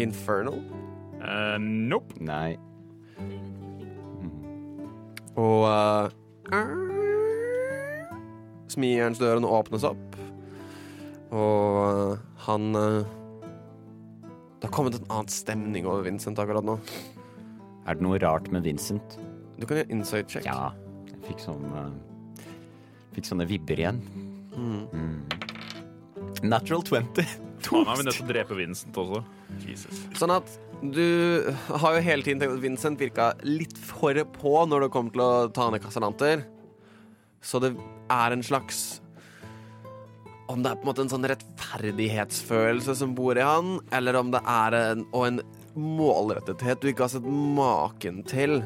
infernal? 0.00 0.62
Uh, 1.18 1.56
nope. 1.60 2.14
Nei. 2.22 2.56
Og 5.38 5.66
uh, 5.68 6.08
Smijernsdøren 8.72 9.46
åpnes 9.46 9.84
opp, 9.86 10.16
og 11.34 11.78
uh, 11.78 12.16
han 12.46 12.74
uh, 12.76 13.04
Det 14.58 14.66
har 14.68 14.74
kommet 14.74 14.98
en 14.98 15.06
annen 15.08 15.30
stemning 15.32 15.86
over 15.86 16.02
Vincent 16.06 16.40
akkurat 16.42 16.66
nå. 16.66 16.78
Er 17.88 17.96
det 17.96 18.04
noe 18.04 18.18
rart 18.20 18.50
med 18.52 18.66
Vincent? 18.66 19.18
Du 19.58 19.66
kan 19.66 19.80
gjøre 19.80 19.92
insight 19.94 20.28
check. 20.30 20.44
Ja. 20.46 20.72
Jeg 21.08 21.20
fikk 21.30 21.40
sånn 21.42 21.64
eh, 21.72 21.92
Fikk 23.18 23.26
sånne 23.32 23.48
vibber 23.50 23.80
igjen. 23.82 23.96
Mm. 24.54 24.82
Mm. 24.94 25.14
Natural 26.46 26.84
20. 26.86 27.24
Faen, 27.66 27.88
er 27.90 27.98
vi 27.98 28.04
nødt 28.06 28.14
til 28.14 28.26
å 28.28 28.28
drepe 28.28 28.58
Vincent 28.58 29.00
også? 29.02 29.24
Jesus. 29.66 30.04
Sånn 30.20 30.30
at 30.36 30.52
du 30.78 31.02
har 31.66 31.96
jo 31.96 32.04
hele 32.06 32.22
tiden 32.22 32.38
tenkt 32.38 32.54
at 32.54 32.62
Vincent 32.62 33.02
virka 33.02 33.32
litt 33.42 33.74
for 33.82 34.14
på 34.36 34.54
når 34.70 34.86
det 34.86 34.90
kommer 34.94 35.16
til 35.16 35.24
å 35.24 35.32
ta 35.50 35.66
ned 35.74 35.82
kasalanter. 35.82 36.46
Så 37.42 37.58
det 37.64 37.72
er 38.10 38.34
en 38.34 38.42
slags 38.42 39.00
Om 40.50 40.62
det 40.62 40.70
er 40.70 40.78
på 40.78 40.86
en 40.86 40.88
måte 40.88 41.02
en 41.04 41.10
sånn 41.10 41.26
rettferdighetsfølelse 41.28 42.94
som 43.02 43.18
bor 43.18 43.36
i 43.36 43.44
han, 43.44 43.80
eller 43.92 44.16
om 44.16 44.30
det 44.32 44.40
er 44.46 44.78
en, 44.78 45.02
og 45.10 45.26
en 45.26 45.42
målrettethet 45.74 46.80
du 46.80 46.92
ikke 46.92 47.04
har 47.04 47.12
sett 47.18 47.26
maken 47.26 48.22
til. 48.30 48.62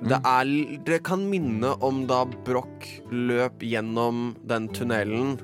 Det, 0.00 0.18
er, 0.20 0.48
det 0.84 1.00
kan 1.08 1.22
minne 1.30 1.72
om 1.84 2.04
da 2.08 2.22
Broch 2.46 2.88
løp 3.10 3.62
gjennom 3.64 4.34
den 4.44 4.68
tunnelen 4.76 5.36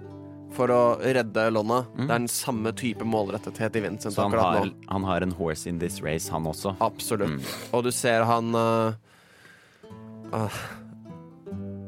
for 0.52 0.72
å 0.72 0.80
redde 1.00 1.46
Lonna. 1.52 1.82
Det 1.96 2.04
er 2.04 2.20
den 2.20 2.28
samme 2.30 2.74
type 2.76 3.06
målrettethet 3.08 3.78
i 3.80 3.84
Vincent 3.86 4.14
Så 4.14 4.26
han 4.26 4.36
har, 4.36 4.70
han 4.90 5.08
har 5.08 5.24
en 5.24 5.32
horse 5.38 5.68
in 5.70 5.80
this 5.80 6.02
race, 6.04 6.28
han 6.32 6.46
også. 6.48 6.76
Absolutt. 6.84 7.38
Mm. 7.38 7.50
Og 7.72 7.86
du 7.86 7.90
ser 7.94 8.26
han 8.28 8.52
uh, 8.52 8.92
uh, 10.36 10.62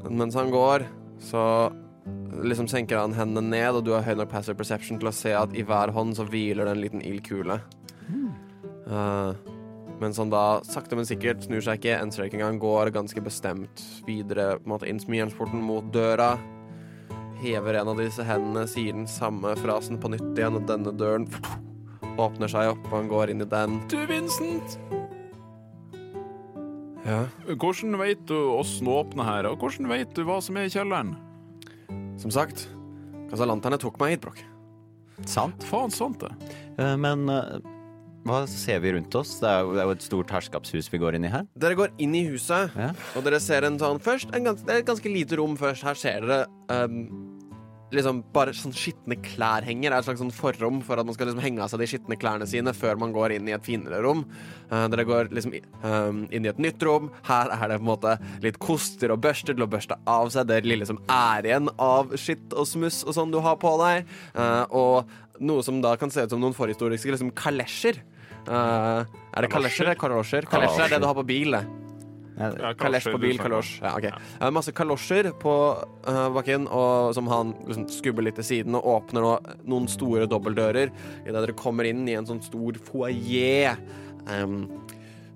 Mens 0.09 0.37
han 0.37 0.53
går, 0.53 0.87
så 1.25 1.45
liksom 2.45 2.69
senker 2.69 3.01
han 3.01 3.15
hendene 3.17 3.53
ned, 3.53 3.79
og 3.79 3.85
du 3.87 3.93
har 3.95 4.05
høy 4.05 4.17
nok 4.19 4.33
passive 4.33 4.57
perception 4.59 5.01
til 5.01 5.09
å 5.09 5.15
se 5.17 5.33
at 5.37 5.55
i 5.57 5.65
hver 5.65 5.93
hånd 5.97 6.17
så 6.19 6.27
hviler 6.29 6.69
det 6.69 6.75
en 6.75 6.83
liten 6.83 7.05
ildkule. 7.05 7.61
Uh, 8.85 9.33
mens 10.01 10.19
han 10.19 10.33
da 10.33 10.61
sakte, 10.67 10.97
men 10.99 11.07
sikkert 11.09 11.45
snur 11.47 11.63
seg 11.65 11.79
ikke, 11.79 11.99
enser 12.01 12.27
ikke 12.27 12.41
engang, 12.41 12.59
går 12.63 12.93
ganske 12.95 13.23
bestemt 13.25 13.85
videre 14.09 14.57
på 14.59 14.67
en 14.67 14.75
måte 14.75 14.91
inn 14.91 15.03
smijernsporten 15.03 15.63
mot 15.65 15.87
døra. 15.95 16.35
Hever 17.43 17.81
en 17.81 17.93
av 17.93 18.01
disse 18.01 18.25
hendene, 18.27 18.67
sier 18.71 18.97
den 18.97 19.09
samme 19.11 19.55
frasen 19.61 20.01
på 20.01 20.11
nytt 20.15 20.33
igjen, 20.35 20.59
og 20.59 20.67
denne 20.71 20.95
døren 20.97 21.29
åpner 22.21 22.51
seg 22.51 22.73
opp, 22.75 22.85
og 22.91 22.99
han 22.99 23.11
går 23.11 23.35
inn 23.35 23.45
i 23.45 23.51
den. 23.51 23.81
Du, 23.91 23.99
Vincent! 24.11 24.79
Ja. 27.05 27.27
Hvordan 27.61 27.99
vet 28.01 28.23
du 28.31 28.37
åssen 28.55 28.89
åpne 28.89 29.27
her, 29.27 29.51
og 29.51 29.61
hvordan 29.61 29.91
vet 29.93 30.15
du 30.17 30.25
hva 30.25 30.39
som 30.43 30.57
er 30.57 30.71
i 30.71 30.73
kjelleren? 30.73 31.13
Som 32.21 32.33
sagt, 32.33 32.67
kasalanterne 33.29 33.79
tok 33.83 33.99
meg 34.01 34.15
hit, 34.15 34.25
Brokk. 34.25 34.41
Sant. 35.29 35.65
Faen 35.69 35.93
sant 35.95 36.23
det. 36.23 36.33
Eh, 36.81 36.97
men 37.01 37.29
eh, 37.31 37.59
hva 38.25 38.43
ser 38.49 38.81
vi 38.81 38.93
rundt 38.97 39.15
oss? 39.21 39.35
Det 39.43 39.49
er, 39.51 39.61
jo, 39.65 39.75
det 39.77 39.83
er 39.83 39.89
jo 39.91 39.97
et 39.99 40.07
stort 40.07 40.31
herskapshus 40.35 40.89
vi 40.93 40.99
går 41.03 41.19
inn 41.19 41.25
i 41.29 41.33
her. 41.33 41.45
Dere 41.61 41.77
går 41.79 41.93
inn 41.99 42.15
i 42.17 42.25
huset, 42.31 42.73
Ja. 42.77 42.93
og 43.17 43.25
dere 43.27 43.41
ser 43.41 43.65
en 43.69 43.79
sånn 43.79 44.01
Først, 44.01 44.35
en 44.35 44.45
gans, 44.45 44.63
det 44.65 44.73
er 44.75 44.79
et 44.85 44.87
ganske 44.89 45.13
lite 45.13 45.37
rom 45.41 45.57
først. 45.61 45.83
Her 45.85 45.95
ser 45.95 46.21
dere 46.25 46.47
ehm, 46.73 47.31
liksom 47.95 48.25
bare 48.35 48.51
sånn 48.57 48.73
skitne 48.75 49.15
klær 49.23 49.63
henger. 49.63 49.93
Det 49.93 49.95
er 49.95 49.99
et 50.03 50.07
slags 50.09 50.19
sånn 50.25 50.33
forrom 50.35 50.81
for 50.83 50.99
at 50.99 51.07
man 51.07 51.15
skal 51.15 51.29
liksom 51.29 51.43
henge 51.45 51.63
av 51.63 51.69
seg 51.71 51.79
de 51.85 51.87
skitne 51.93 52.17
klærne 52.19 52.49
sine 52.51 52.73
før 52.75 52.97
man 52.99 53.13
går 53.15 53.37
inn 53.37 53.47
i 53.47 53.55
et 53.55 53.63
finere 53.63 54.01
rom. 54.03 54.25
Eh, 54.71 54.89
dere 54.91 55.05
går 55.07 55.29
liksom 55.31 55.55
i- 55.55 55.63
ehm, 55.85 56.25
inn 56.33 56.45
i 56.47 56.49
et 56.51 56.59
nytt 56.59 56.83
rom. 56.83 57.11
Her 57.29 57.53
er 57.53 57.69
det 57.69 57.79
på 57.79 57.85
en 57.85 57.93
måte 57.93 58.19
litt 58.43 58.59
koster 58.59 59.13
og 59.13 59.21
børster 59.21 59.55
til 59.55 59.63
å 59.67 59.71
børste 59.71 59.95
av 60.09 60.33
seg 60.33 60.47
det 60.49 60.65
lille 60.65 60.85
som 60.89 60.99
er 61.09 61.43
igjen 61.45 61.69
av 61.79 62.11
skitt 62.19 62.53
og 62.53 62.67
smuss 62.67 63.05
og 63.07 63.15
sånn 63.15 63.31
du 63.31 63.39
har 63.41 63.57
på 63.57 63.77
deg. 63.79 64.07
Eh, 64.35 64.65
og 64.73 65.07
noe 65.41 65.63
som 65.63 65.81
da 65.81 65.95
kan 65.97 66.11
se 66.11 66.23
ut 66.23 66.31
som 66.31 66.41
noen 66.41 66.55
forhistoriske 66.55 67.11
liksom 67.15 67.31
kalesjer. 67.33 68.01
Eh, 68.45 69.17
er 69.35 69.47
det 69.47 69.51
kalesjer 69.53 69.89
eller 69.89 69.99
kalosjer? 69.99 70.47
Kalesjer 70.51 70.87
er 70.87 70.95
det 70.97 71.01
du 71.05 71.09
har 71.09 71.17
på 71.17 71.27
bil. 71.27 71.57
Ja, 72.35 72.51
Ja, 72.59 72.73
Kalesj 72.75 73.13
på 73.13 73.19
bil, 73.23 73.39
kalosj. 73.39 73.77
Ja, 73.79 73.93
ok. 73.95 74.09
Eh, 74.11 74.51
masse 74.51 74.73
kalosjer 74.75 75.29
på 75.39 75.53
uh, 76.09 76.31
bakken, 76.35 76.67
og 76.67 77.15
som 77.15 77.29
han 77.31 77.53
liksom 77.69 77.85
skubber 77.95 78.27
litt 78.27 78.35
til 78.41 78.49
siden 78.49 78.75
og 78.75 78.89
åpner 78.91 79.23
nå 79.23 79.35
noen 79.71 79.87
store 79.87 80.27
dobbeltdører 80.27 80.91
idet 81.23 81.37
dere 81.37 81.55
kommer 81.55 81.87
inn 81.87 82.03
i 82.09 82.17
en 82.19 82.27
sånn 82.27 82.43
stor 82.43 82.81
foajé. 82.89 83.77
Um, 84.27 84.65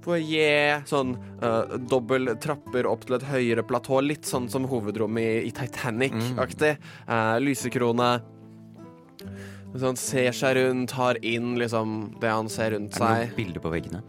foajé, 0.03 0.83
sånn 0.91 1.15
uh, 1.39 1.79
dobbel 1.79 2.33
trapper 2.43 2.91
opp 2.91 3.07
til 3.07 3.19
et 3.21 3.29
høyere 3.31 3.63
platå, 3.63 4.01
litt 4.03 4.27
sånn 4.27 4.51
som 4.51 4.67
hovedrommet 4.67 5.23
i, 5.45 5.53
i 5.53 5.55
Titanic-aktig. 5.55 6.75
Uh, 7.07 7.37
lysekrone. 7.45 8.11
Så 9.75 9.85
han 9.85 9.99
ser 10.01 10.33
seg 10.33 10.57
rundt, 10.57 10.91
tar 10.95 11.19
inn 11.27 11.55
liksom 11.61 11.99
det 12.23 12.31
han 12.33 12.49
ser 12.49 12.73
rundt 12.77 12.97
seg. 12.97 13.05
Er 13.05 13.25
det 13.27 13.29
noen 13.29 13.37
bilder 13.37 13.65
på 13.67 13.73
veggene? 13.75 14.03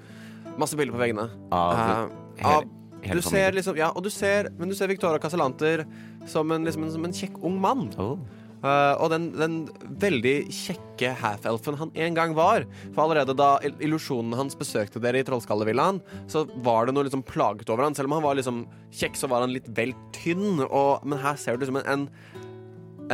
Masse 0.59 0.77
bilder 0.79 0.95
på 0.95 1.01
veggene. 1.03 1.27
Av 1.55 1.73
uh, 1.75 2.17
hele- 2.39 2.67
hele 3.03 3.19
du 3.19 3.23
ser 3.23 3.55
liksom, 3.55 3.77
ja, 3.79 3.91
og 3.95 4.03
du 4.03 4.09
ser, 4.11 4.49
men 4.59 4.71
du 4.71 4.75
ser 4.75 4.91
Victoria 4.91 5.19
Casalanter 5.23 5.85
som 6.27 6.51
en, 6.51 6.65
liksom, 6.67 6.83
en, 6.83 6.91
som 6.91 7.05
en 7.07 7.15
kjekk 7.15 7.37
ung 7.47 7.59
mann. 7.63 7.89
Oh. 7.99 8.17
Uh, 8.59 8.91
og 8.99 9.07
den, 9.13 9.29
den 9.39 9.53
veldig 10.01 10.33
kjekke 10.51 11.13
half-elfen 11.21 11.77
han 11.79 11.93
en 11.95 12.17
gang 12.17 12.33
var. 12.35 12.65
For 12.91 13.05
allerede 13.05 13.35
da 13.39 13.53
il- 13.63 13.77
illusjonen 13.87 14.35
hans 14.35 14.57
besøkte 14.59 14.99
dere 14.99 15.21
i 15.21 15.27
Trollskallevillaen, 15.27 16.01
så 16.27 16.43
var 16.65 16.87
det 16.89 16.95
noe 16.97 17.07
liksom 17.07 17.23
plaget 17.23 17.71
over 17.71 17.85
han. 17.87 17.95
Selv 17.95 18.11
om 18.11 18.17
han 18.17 18.25
var 18.27 18.35
liksom 18.39 18.65
kjekk, 18.91 19.15
så 19.15 19.31
var 19.31 19.45
han 19.45 19.55
litt 19.55 19.67
vel 19.79 19.95
tynn. 20.15 20.59
Og, 20.67 21.05
men 21.07 21.23
her 21.23 21.39
ser 21.39 21.55
du 21.55 21.63
liksom 21.63 21.79
en, 21.79 21.87
en, 21.87 22.07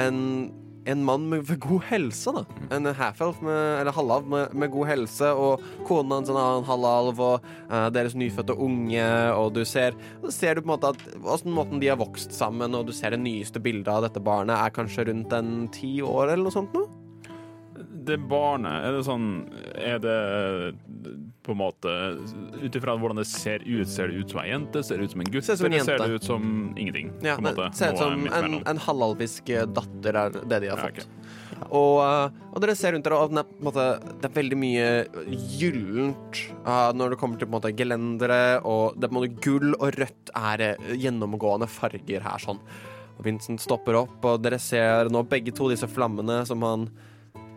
en 0.01 0.21
mann 1.05 1.29
med 1.29 1.47
med 1.49 1.59
god 1.59 1.81
helse, 1.89 2.31
da. 2.35 2.43
En 2.75 2.85
half-elf, 2.85 3.41
med- 3.41 3.81
eller 3.81 3.91
halvalv, 3.91 4.27
med, 4.27 4.53
med 4.53 4.71
god 4.71 4.87
helse. 4.87 5.31
Og 5.33 5.61
konen 5.87 6.11
hans 6.11 6.29
en 6.29 6.37
annen 6.37 6.67
halvalv, 6.67 7.19
og 7.19 7.47
uh, 7.71 7.89
deres 7.89 8.15
nyfødte 8.15 8.53
unge. 8.53 9.05
Og 9.33 9.53
du 9.53 9.63
ser, 9.65 9.95
ser 10.29 10.55
du 10.55 10.61
på 10.61 10.69
en 10.69 10.75
måte 10.75 10.93
at 10.93 11.07
åssen 11.23 11.51
måten 11.55 11.81
de 11.81 11.89
har 11.89 11.97
vokst 11.97 12.33
sammen, 12.33 12.75
og 12.75 12.85
du 12.85 12.93
ser 12.93 13.15
det 13.15 13.21
nyeste 13.23 13.59
bildet 13.59 13.89
av 13.89 14.05
dette 14.05 14.21
barnet 14.21 14.55
er 14.57 14.69
kanskje 14.75 15.07
rundt 15.09 15.33
en 15.33 15.67
ti 15.73 15.97
år 16.05 16.31
eller 16.33 16.45
noe 16.45 16.53
sånt 16.55 16.73
nå. 16.77 16.85
Det 18.05 18.17
barnet, 18.29 18.85
er 18.85 18.95
det 18.95 19.03
sånn 19.07 19.27
Er 19.81 20.01
det 20.03 20.15
på 21.45 21.53
en 21.53 21.59
måte 21.59 21.93
Ut 22.61 22.77
ifra 22.77 22.95
hvordan 22.99 23.21
det 23.21 23.27
ser 23.29 23.63
ut, 23.65 23.87
ser 23.89 24.11
det 24.11 24.21
ut 24.21 24.33
som 24.33 24.41
ei 24.43 24.49
jente? 24.51 24.83
Ser 24.85 25.01
det 25.01 25.09
ut 25.09 25.15
som 25.15 25.23
en 25.25 25.31
gutt? 25.31 25.47
Ser 25.47 25.59
som 25.59 25.69
en 25.69 25.77
eller 25.77 25.87
ser 25.87 26.03
det 26.03 26.19
ut 26.19 26.27
som 26.27 26.45
ingenting? 26.75 27.11
Ja, 27.25 27.37
det 27.37 27.47
måte? 27.49 27.69
ser 27.77 27.95
ut 27.95 28.01
som 28.01 28.27
en, 28.39 28.59
en 28.65 28.83
halvalvisk 28.87 29.51
eh, 29.53 29.65
datter 29.69 30.21
er 30.21 30.37
det 30.37 30.61
de 30.65 30.71
har 30.73 30.81
Ja, 30.81 30.89
fått. 30.89 31.07
Og, 31.69 32.01
eh, 32.03 32.39
og 32.51 32.63
dere 32.63 32.75
ser 32.77 32.95
rundt 32.95 33.05
dere, 33.07 33.19
og 33.21 33.37
er, 33.37 33.47
måte, 33.63 33.85
det 34.21 34.29
er 34.29 34.35
veldig 34.35 34.59
mye 34.59 34.89
gyllent 35.59 36.41
uh, 36.65 36.91
når 36.95 37.13
det 37.13 37.19
kommer 37.21 37.39
til 37.39 37.49
på 37.49 37.55
måte 37.55 37.71
gelendere, 37.77 38.59
og 38.67 38.97
det 38.97 39.07
er 39.07 39.13
på 39.13 39.15
en 39.15 39.21
måte 39.21 39.45
gull 39.45 39.77
og 39.77 39.95
rødt 39.95 40.33
er 40.35 40.65
gjennomgående 40.99 41.69
farger 41.71 42.25
her 42.25 42.43
sånn. 42.43 42.61
Og 43.15 43.23
Vincent 43.27 43.63
stopper 43.63 44.01
opp, 44.01 44.17
og 44.27 44.41
dere 44.43 44.59
ser 44.59 45.11
nå 45.13 45.23
begge 45.31 45.53
to 45.55 45.69
disse 45.71 45.87
flammene 45.87 46.41
som 46.49 46.63
han 46.67 46.89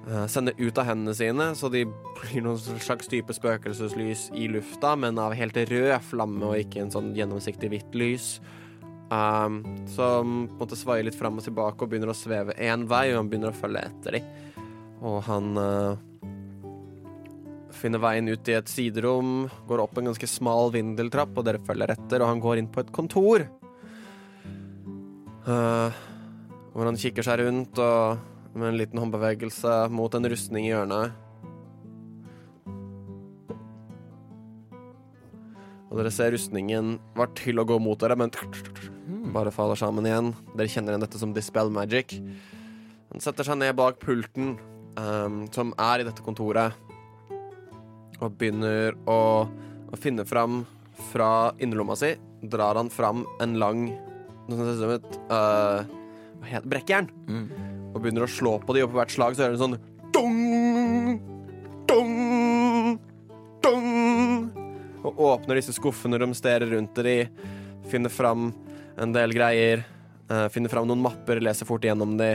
eh, 0.08 0.26
sender 0.32 0.56
ut 0.58 0.78
av 0.80 0.88
hendene 0.88 1.14
sine, 1.16 1.50
så 1.54 1.70
de 1.72 1.84
blir 2.18 2.44
noen 2.44 2.80
slags 2.80 3.10
type 3.10 3.34
spøkelseslys 3.36 4.28
i 4.36 4.48
lufta, 4.50 4.94
men 4.96 5.20
av 5.20 5.36
helt 5.38 5.58
rød 5.70 5.92
flamme 6.08 6.50
og 6.50 6.64
ikke 6.64 6.82
en 6.84 6.94
sånn 6.94 7.12
gjennomsiktig 7.18 7.70
hvitt 7.72 7.98
lys. 7.98 8.38
Um, 9.08 9.62
som 9.88 10.42
på 10.50 10.52
en 10.52 10.60
måte 10.60 10.76
svaier 10.76 11.06
litt 11.06 11.16
fram 11.16 11.38
og 11.40 11.44
tilbake 11.46 11.80
og 11.80 11.88
begynner 11.88 12.12
å 12.12 12.16
sveve 12.16 12.56
én 12.60 12.84
vei, 12.90 13.06
og 13.14 13.22
han 13.22 13.30
begynner 13.30 13.54
å 13.54 13.56
følge 13.56 13.86
etter 13.88 14.18
dem. 14.18 14.26
Og 15.08 15.22
han 15.24 15.54
uh, 15.56 16.00
finner 17.78 18.02
veien 18.02 18.28
ut 18.28 18.50
i 18.50 18.56
et 18.58 18.68
siderom, 18.68 19.46
går 19.68 19.84
opp 19.84 19.96
en 19.96 20.10
ganske 20.10 20.28
smal 20.28 20.74
vindeltrapp, 20.74 21.32
og 21.36 21.46
dere 21.46 21.62
følger 21.64 21.94
etter, 21.94 22.20
og 22.20 22.32
han 22.34 22.42
går 22.44 22.60
inn 22.60 22.70
på 22.72 22.84
et 22.84 22.92
kontor. 22.94 23.46
Uh, 25.48 25.88
hvor 26.74 26.90
han 26.90 26.98
kikker 27.00 27.24
seg 27.24 27.40
rundt 27.40 27.80
og 27.80 28.18
med 28.54 28.68
en 28.70 28.78
liten 28.78 29.00
håndbevegelse 29.00 29.88
mot 29.92 30.14
en 30.14 30.28
rustning 30.30 30.66
i 30.68 30.72
hjørnet. 30.72 31.16
Og 35.88 35.96
dere 35.96 36.12
ser 36.12 36.34
rustningen 36.34 36.96
var 37.16 37.32
til 37.38 37.60
å 37.60 37.66
gå 37.68 37.78
mot 37.80 37.98
dere, 38.00 38.16
men 38.18 38.32
bare 39.32 39.52
faller 39.54 39.78
sammen 39.78 40.06
igjen. 40.08 40.32
Dere 40.54 40.70
kjenner 40.70 40.94
igjen 40.94 41.06
dette 41.06 41.20
som 41.20 41.32
dispel 41.36 41.72
magic. 41.72 42.18
Han 43.12 43.24
setter 43.24 43.46
seg 43.46 43.60
ned 43.60 43.76
bak 43.78 44.00
pulten 44.02 44.56
um, 44.98 45.46
som 45.54 45.72
er 45.80 46.02
i 46.02 46.08
dette 46.08 46.24
kontoret, 46.24 46.76
og 48.18 48.34
begynner 48.36 48.98
å, 49.08 49.20
å 49.48 50.00
finne 50.00 50.26
fram 50.28 50.64
fra 51.12 51.54
innerlomma 51.62 51.96
si. 51.96 52.12
Drar 52.42 52.78
han 52.78 52.90
fram 52.92 53.24
en 53.42 53.56
lang 53.62 53.88
noe 54.48 54.56
som 54.56 54.64
ser 54.64 54.76
ut 54.76 54.82
som 54.82 54.94
et 54.94 55.18
uh, 55.28 55.98
hva 56.38 56.48
heter 56.48 56.64
det? 56.64 56.72
brekkjern. 56.72 57.12
Og 57.94 58.00
begynner 58.02 58.26
å 58.26 58.30
slå 58.30 58.58
på 58.62 58.76
de, 58.76 58.84
og 58.84 58.92
på 58.92 58.98
hvert 59.00 59.14
slag 59.14 59.36
så 59.36 59.44
hører 59.44 59.56
du 59.56 59.62
sånn 59.62 59.78
dong, 60.14 61.18
dong, 61.88 62.98
dong. 63.64 63.88
Og 65.06 65.22
åpner 65.30 65.60
disse 65.60 65.74
skuffene, 65.76 66.20
romsterer 66.20 66.68
rundt 66.74 66.98
de, 67.06 67.16
finner 67.88 68.12
fram 68.12 68.52
en 68.98 69.14
del 69.14 69.32
greier. 69.36 69.86
eh, 70.28 70.48
finner 70.52 70.68
fram 70.68 70.88
noen 70.88 71.00
mapper, 71.00 71.40
leser 71.40 71.66
fort 71.66 71.84
gjennom 71.84 72.18
de. 72.18 72.34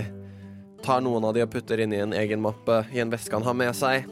Tar 0.83 1.01
noen 1.05 1.23
av 1.23 1.35
de 1.35 1.43
og 1.43 1.51
putter 1.53 1.83
inn 1.83 1.93
i 1.93 2.01
en 2.03 2.13
egen 2.17 2.41
mappe 2.41 2.83
i 2.91 2.99
en 2.99 3.11
veske 3.13 3.35
han 3.35 3.45
har 3.45 3.53
med 3.53 3.75
seg. 3.77 4.07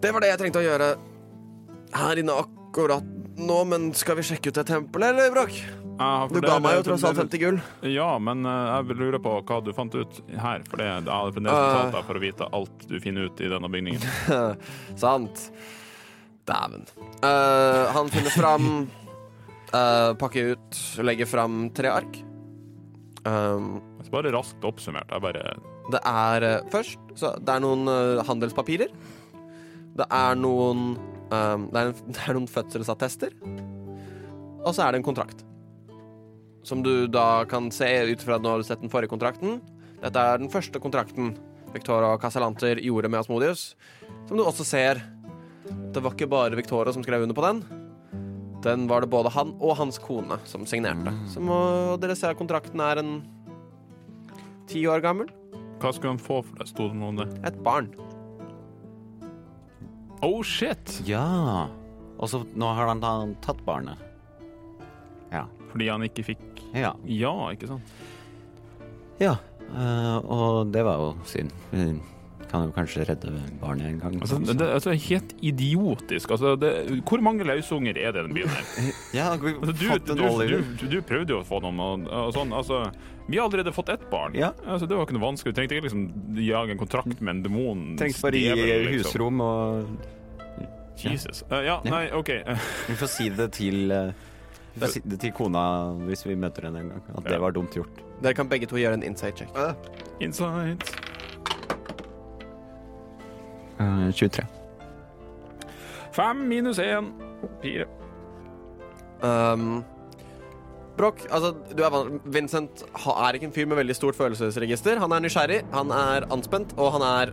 Det 0.00 0.12
var 0.12 0.20
det 0.24 0.32
jeg 0.32 0.40
trengte 0.40 0.60
å 0.60 0.64
gjøre 0.64 0.94
her 1.94 2.20
inne 2.20 2.34
akkurat 2.42 3.06
nå, 3.38 3.64
men 3.68 3.92
skal 3.96 4.18
vi 4.18 4.26
sjekke 4.26 4.50
ut 4.50 4.58
et 4.62 4.68
tempel, 4.68 5.02
eller, 5.06 5.30
Brokk? 5.34 5.83
Ja, 5.98 6.26
Du 6.30 6.40
ga 6.42 6.58
meg 6.62 6.78
jo 6.80 6.84
tross 6.88 7.04
alt 7.06 7.20
50 7.20 7.42
gull. 7.42 7.60
Ja, 7.86 8.08
men 8.18 8.42
eh, 8.48 8.70
jeg 8.72 8.98
lurer 8.98 9.20
på 9.22 9.36
hva 9.46 9.60
du 9.62 9.70
fant 9.76 9.94
ut 9.94 10.20
her. 10.32 10.64
For 10.68 10.80
det 10.80 10.88
jeg 10.88 11.06
hadde 11.06 11.36
fremdeles 11.36 11.60
Uh. 11.60 11.70
betalt 11.70 11.96
deg 11.98 12.08
for 12.08 12.18
å 12.18 12.24
vite 12.24 12.50
alt 12.58 12.86
du 12.90 12.96
finner 13.04 13.30
ut 13.30 13.44
i 13.44 13.50
denne 13.52 13.70
bygningen. 13.70 14.06
Sant. 15.04 15.48
Dæven. 16.44 16.84
Uh, 17.24 17.88
han 17.94 18.10
finner 18.12 18.34
fram 18.34 18.66
uh, 19.78 20.12
Pakker 20.20 20.54
ut, 20.56 20.80
legger 21.00 21.30
fram 21.30 21.68
tre 21.76 21.94
ark. 21.94 22.18
Um, 23.24 23.78
bare 24.12 24.34
raskt 24.34 24.66
oppsummert. 24.66 25.08
Jeg 25.10 25.24
bare 25.24 25.54
det 25.92 26.00
er 26.08 26.44
eh, 26.48 26.60
først 26.72 27.00
så 27.18 27.34
Det 27.38 27.52
er 27.52 27.62
noen 27.62 27.88
eh, 27.90 28.22
handelspapirer. 28.26 28.92
Det 29.94 30.06
er 30.10 30.38
noen 30.40 30.94
um, 31.30 31.66
det, 31.70 31.80
er 31.80 31.90
en, 31.90 31.98
det 32.14 32.22
er 32.24 32.38
noen 32.38 32.50
fødselsattester. 32.50 33.34
Og 34.64 34.72
så 34.72 34.86
er 34.86 34.94
det 34.94 35.02
en 35.02 35.06
kontrakt. 35.06 35.44
Som 36.64 36.82
du 36.84 37.06
da 37.06 37.44
kan 37.48 37.68
se 37.74 37.86
ut 38.08 38.22
fra 38.24 38.38
at 38.38 38.44
nå 38.44 38.54
har 38.54 38.62
du 38.62 38.66
sett 38.66 38.80
den 38.80 38.92
forrige 38.92 39.12
kontrakten. 39.12 39.58
Dette 40.00 40.20
er 40.20 40.40
den 40.40 40.52
første 40.52 40.80
kontrakten 40.80 41.34
Victoria 41.74 42.14
og 42.14 42.22
Casalanter 42.22 42.80
gjorde 42.80 43.10
med 43.10 43.20
Asmodius. 43.20 43.74
Som 44.28 44.38
du 44.38 44.44
også 44.44 44.64
ser 44.66 45.02
Det 45.94 46.02
var 46.02 46.12
ikke 46.12 46.28
bare 46.28 46.56
Victoria 46.56 46.92
som 46.92 47.04
skrev 47.04 47.24
under 47.24 47.36
på 47.36 47.44
den. 47.44 47.62
Den 48.64 48.86
var 48.88 49.04
det 49.04 49.10
både 49.12 49.32
han 49.32 49.52
og 49.60 49.76
hans 49.76 49.98
kone 50.00 50.38
som 50.48 50.64
signerte. 50.68 51.12
Så 51.28 51.40
må 51.40 51.56
dere 52.00 52.16
se 52.16 52.30
at 52.30 52.38
kontrakten 52.38 52.80
er 52.80 53.00
en 53.02 53.14
ti 54.68 54.86
år 54.88 55.04
gammel. 55.04 55.28
Hva 55.82 55.92
skulle 55.92 56.14
han 56.14 56.22
få 56.22 56.40
for 56.46 56.60
det? 56.60 56.70
Sto 56.70 56.88
det 56.88 56.96
noe 56.96 57.12
om 57.12 57.20
det? 57.20 57.28
Et 57.44 57.58
barn. 57.64 57.90
Oh 60.24 60.40
shit! 60.40 61.00
Ja. 61.04 61.68
Og 62.16 62.30
så 62.32 62.40
nå 62.56 62.70
har 62.72 62.88
han 62.88 63.36
tatt 63.44 63.60
barnet. 63.66 64.00
Ja. 65.32 65.44
Fordi 65.74 65.90
han 65.90 66.06
ikke 66.06 66.24
fikk 66.30 66.53
Ja. 66.74 66.94
Ja, 67.06 67.34
ikke 67.54 67.70
sant? 67.70 67.94
ja. 69.22 69.36
Uh, 69.74 70.18
og 70.30 70.74
det 70.74 70.84
var 70.86 71.00
jo 71.00 71.14
synd. 71.26 71.50
Vi 71.72 71.86
kan 72.50 72.68
jo 72.68 72.74
kanskje 72.74 73.06
redde 73.08 73.32
barnet 73.58 73.88
en 73.88 74.00
gang. 74.02 74.18
Altså, 74.20 74.38
det, 74.38 74.66
altså, 74.66 74.92
helt 75.08 75.32
idiotisk. 75.42 76.30
Altså, 76.30 76.54
det, 76.60 76.70
hvor 77.08 77.22
mange 77.24 77.46
løsunger 77.48 77.98
er 77.98 78.12
det 78.14 78.22
i 78.22 78.26
den 78.28 78.36
byen 78.36 78.52
her? 78.52 78.92
ja, 79.18 79.30
vi 79.40 79.54
Altså, 79.54 79.72
du, 79.72 80.14
du, 80.14 80.60
du, 80.82 80.86
du, 80.92 81.00
prøvde 81.02 81.34
jo 81.34 81.40
å 81.40 81.46
få 81.48 81.58
noen 81.64 81.80
og, 81.82 82.06
og 82.06 82.34
sånn. 82.36 82.54
Altså, 82.54 82.84
vi 83.26 83.40
har 83.40 83.48
allerede 83.48 83.72
fått 83.74 83.90
ett 83.96 84.04
barn. 84.12 84.36
Ja. 84.38 84.52
Altså, 84.66 84.86
det 84.86 84.98
var 84.98 85.08
ikke 85.08 85.16
noe 85.18 85.26
vanskelig. 85.26 85.54
Du 85.54 85.58
trengte 85.58 85.78
ikke 85.78 85.88
liksom 85.88 86.04
jage 86.44 86.76
en 86.76 86.82
kontrakt 86.84 87.18
med 87.18 87.38
en 87.38 87.42
demon. 87.48 87.88
Trengte 87.98 88.28
bare 88.28 88.44
gi 88.44 88.92
husrom 88.98 89.42
og 89.42 89.96
Jesus. 91.00 91.42
Uh, 91.50 91.58
ja, 91.64 91.80
nei, 91.88 92.06
OK. 92.14 92.30
Vi 92.86 93.00
får 93.00 93.10
si 93.10 93.32
det 93.34 93.50
til 93.56 93.88
det 93.90 94.04
til 94.80 95.32
kona 95.36 95.64
hvis 96.08 96.24
vi 96.26 96.34
møter 96.34 96.66
henne 96.68 96.80
en 96.84 96.88
gang. 96.94 97.02
At 97.18 97.24
det 97.30 97.40
var 97.40 97.52
dumt 97.54 97.74
gjort. 97.76 98.02
Dere 98.22 98.34
kan 98.34 98.48
begge 98.48 98.66
to 98.66 98.76
gjøre 98.76 98.94
en 98.98 99.02
insight 99.06 99.36
check. 99.38 99.48
Insight. 100.20 100.82
Eh, 103.80 104.10
23. 104.12 104.44
Fem 106.14 106.36
minus 106.48 106.78
én. 106.78 107.10
Fire. 107.62 107.86
Um, 109.24 109.84
Broch, 110.96 111.24
altså, 111.30 111.50
du 111.74 111.82
er 111.82 111.90
van 111.90 112.20
Vincent 112.24 112.84
ha- 113.02 113.16
er 113.28 113.34
ikke 113.34 113.48
en 113.48 113.52
fyr 113.52 113.66
med 113.66 113.76
veldig 113.80 113.96
stort 113.96 114.14
følelsesregister. 114.14 114.98
Han 115.02 115.10
er 115.12 115.24
nysgjerrig, 115.24 115.62
han 115.72 115.90
er 115.90 116.26
anspent, 116.30 116.74
og 116.78 116.92
han 116.94 117.02
er 117.02 117.32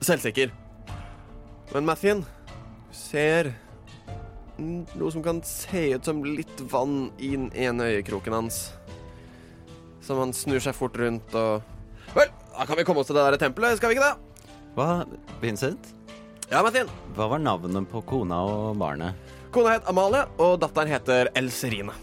selvsikker. 0.00 0.52
Men 1.74 1.84
Mathien 1.88 2.24
ser 2.92 3.50
noe 4.62 5.12
som 5.14 5.24
kan 5.24 5.40
se 5.46 5.88
ut 5.96 6.06
som 6.08 6.22
litt 6.26 6.62
vann 6.72 7.10
i 7.18 7.32
den 7.34 7.50
ene 7.54 7.90
øyekroken 7.94 8.36
hans. 8.36 8.64
Som 10.02 10.20
han 10.22 10.34
snur 10.36 10.62
seg 10.62 10.76
fort 10.76 10.98
rundt 10.98 11.34
og 11.38 11.68
Vel, 12.12 12.28
da 12.52 12.66
kan 12.68 12.76
vi 12.76 12.84
komme 12.84 13.00
oss 13.00 13.08
til 13.08 13.16
det 13.16 13.24
der 13.24 13.40
tempelet, 13.40 13.78
skal 13.78 13.88
vi 13.88 13.96
ikke 13.96 14.10
det? 14.10 14.48
Hva, 14.76 14.88
Vincent? 15.40 15.92
Ja, 16.50 16.60
Martin? 16.60 16.90
Hva 17.16 17.30
var 17.32 17.40
navnet 17.40 17.88
på 17.88 18.02
kona 18.04 18.42
og 18.44 18.76
barnet? 18.80 19.16
Kona 19.54 19.78
het 19.78 19.88
Amalie, 19.88 20.26
og 20.40 20.58
datteren 20.60 20.92
heter 20.92 21.30
Elserine. 21.38 21.94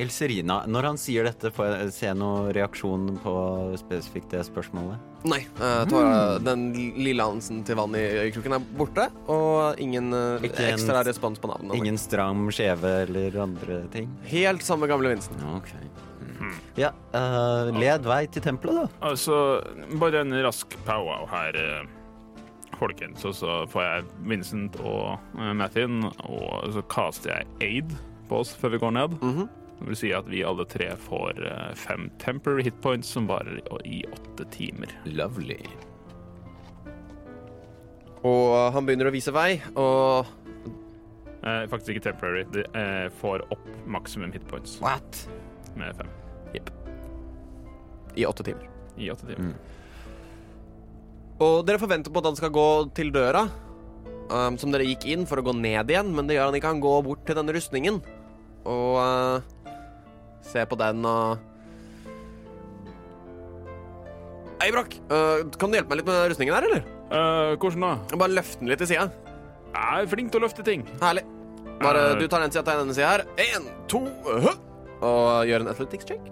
Elserina. 0.00 0.62
Når 0.70 0.86
han 0.90 0.98
sier 1.00 1.24
dette, 1.28 1.50
får 1.54 1.68
jeg 1.74 1.92
se 1.96 2.10
noen 2.16 2.50
reaksjon 2.56 3.06
på 3.22 3.34
spesifikt 3.80 4.30
det 4.34 4.42
spørsmålet? 4.48 4.98
Nei. 5.28 5.42
Uh, 5.60 5.84
Tora, 5.90 6.38
Den 6.40 6.70
lille 6.96 7.20
anelsen 7.24 7.62
til 7.68 7.76
vann 7.76 7.94
i 7.98 8.04
øyekroken 8.24 8.56
er 8.56 8.64
borte, 8.78 9.08
og 9.28 9.78
ingen 9.82 10.12
uh, 10.16 10.38
en- 10.40 10.48
ekstra 10.70 11.02
respons 11.06 11.38
på 11.42 11.50
navnet. 11.52 11.76
Ingen 11.76 11.98
stram 12.00 12.46
skjeve 12.54 12.94
eller 13.06 13.36
andre 13.44 13.82
ting? 13.92 14.08
Helt 14.32 14.64
samme 14.64 14.88
gamle 14.90 15.12
Vincent. 15.12 15.36
Okay. 15.60 15.84
ok. 15.92 16.06
Ja, 16.80 16.88
uh, 17.12 17.68
led 17.76 18.06
vei 18.08 18.22
til 18.32 18.42
tempelet, 18.42 18.86
da. 18.86 19.08
Altså, 19.10 19.36
bare 20.00 20.22
en 20.24 20.32
rask 20.46 20.72
powwow 20.86 21.26
her, 21.28 21.56
eh, 21.60 22.76
folkens. 22.80 23.24
Og 23.28 23.34
så 23.36 23.58
får 23.68 23.82
jeg 23.84 24.04
Vincent 24.30 24.78
og 24.80 25.18
Mathin, 25.58 26.00
og 26.24 26.70
så 26.72 26.80
kaster 26.88 27.34
jeg 27.42 27.50
aid 27.66 27.92
på 28.30 28.40
oss 28.40 28.54
før 28.56 28.72
vi 28.76 28.78
går 28.86 28.94
ned. 28.96 29.18
Mhm. 29.20 29.48
Det 29.80 29.88
vil 29.88 29.98
si 29.98 30.10
at 30.12 30.26
vi 30.28 30.44
alle 30.44 30.66
tre 30.68 30.90
får 31.08 31.40
eh, 31.48 31.70
fem 31.78 32.10
temporary 32.20 32.66
hitpoints 32.68 33.08
som 33.16 33.28
varer 33.30 33.62
i 33.88 34.02
åtte 34.12 34.44
timer. 34.52 34.92
Lovely. 35.08 35.60
Og 38.28 38.52
han 38.74 38.84
begynner 38.84 39.08
å 39.08 39.14
vise 39.14 39.32
vei, 39.32 39.54
og 39.80 40.28
Eh, 41.40 41.62
faktisk 41.72 41.96
ikke 41.96 42.10
temporary. 42.10 42.44
De 42.52 42.64
eh, 42.76 43.06
får 43.20 43.46
opp 43.52 43.68
maksimum 43.88 44.32
hitpoints. 44.32 44.76
What? 44.84 45.28
med 45.78 45.94
fem 45.96 46.08
I 48.18 48.24
åtte 48.26 48.42
timer. 48.42 48.68
i 48.98 49.10
åtte 49.10 49.26
timer. 49.26 49.54
Og 51.40 51.62
dere 51.64 51.78
forventer 51.78 52.12
på 52.12 52.20
at 52.20 52.26
han 52.26 52.36
skal 52.36 52.50
gå 52.52 52.90
til 52.92 53.12
døra, 53.14 53.44
um, 54.28 54.58
som 54.58 54.74
dere 54.74 54.84
gikk 54.84 55.06
inn 55.08 55.22
for 55.30 55.40
å 55.40 55.44
gå 55.46 55.54
ned 55.56 55.88
igjen, 55.88 56.10
men 56.12 56.26
det 56.26 56.36
gjør 56.36 56.50
han 56.50 56.58
ikke. 56.58 56.72
Han 56.74 56.82
går 56.82 57.06
bort 57.06 57.22
til 57.24 57.38
denne 57.38 57.54
rustningen 57.54 58.02
og 58.68 58.98
uh, 58.98 59.59
ser 60.46 60.68
på 60.70 60.78
den 60.80 61.04
og 61.06 61.46
Hei, 64.60 64.68
Brakk. 64.74 64.92
Uh, 65.08 65.46
kan 65.56 65.72
du 65.72 65.78
hjelpe 65.78 65.88
meg 65.88 66.02
litt 66.02 66.08
med 66.10 66.18
rustningen 66.28 66.52
her, 66.52 66.66
eller? 66.68 66.82
Uh, 67.08 67.54
hvordan 67.56 67.84
da? 67.86 68.18
Bare 68.20 68.34
løfte 68.36 68.60
den 68.60 68.68
litt 68.68 68.82
til 68.82 68.90
sida. 68.90 69.06
Jeg 69.72 70.02
er 70.04 70.10
flink 70.10 70.28
til 70.34 70.42
å 70.42 70.44
løfte 70.44 70.64
ting. 70.66 70.82
Herlig. 71.00 71.22
Bare 71.80 72.02
uh, 72.10 72.18
Du 72.20 72.26
tar 72.28 72.44
den 72.44 72.52
sida, 72.52 72.66
tar 72.66 72.82
denne 72.82 72.92
sida 72.92 73.14
her. 73.14 73.24
Én, 73.40 73.70
to, 73.88 74.02
hø! 74.28 74.52
Og 75.00 75.48
gjør 75.48 75.64
en 75.64 75.72
athletics 75.72 76.10
check. 76.10 76.28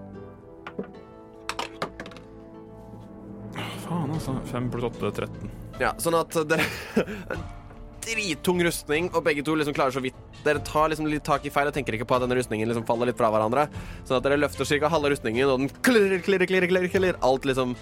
Faen, 3.86 4.12
altså. 4.12 4.36
Fem 4.52 4.68
pluss 4.74 4.90
åtte, 4.90 5.14
13. 5.24 5.54
Ja, 5.80 5.94
sånn 6.02 6.18
at 6.20 6.36
dere 6.50 6.68
drittung 8.08 8.62
rustning, 8.64 9.10
og 9.12 9.24
begge 9.26 9.44
to 9.46 9.54
liksom 9.58 9.76
klarer 9.76 9.94
så 9.94 10.02
vidt 10.04 10.16
Dere 10.44 10.62
tar 10.64 10.90
liksom 10.92 11.08
litt 11.10 11.24
tak 11.26 11.44
i 11.48 11.50
feil 11.52 11.68
og 11.68 11.74
tenker 11.74 11.96
ikke 11.96 12.06
på 12.08 12.14
at 12.14 12.22
denne 12.22 12.36
rustningen 12.38 12.68
liksom 12.70 12.86
faller 12.86 13.10
litt 13.10 13.18
fra 13.18 13.30
hverandre. 13.34 13.66
Sånn 14.06 14.20
at 14.20 14.26
dere 14.26 14.38
løfter 14.38 14.68
ca. 14.78 14.90
halve 14.92 15.10
rustningen, 15.12 15.50
og 15.50 15.64
den 15.64 15.72
klirrer, 15.82 16.22
klirrer, 16.22 16.46
klirrer, 16.46 16.70
klirrer, 16.70 16.92
klirrer. 16.92 17.18
Alt 17.26 17.48
liksom 17.48 17.74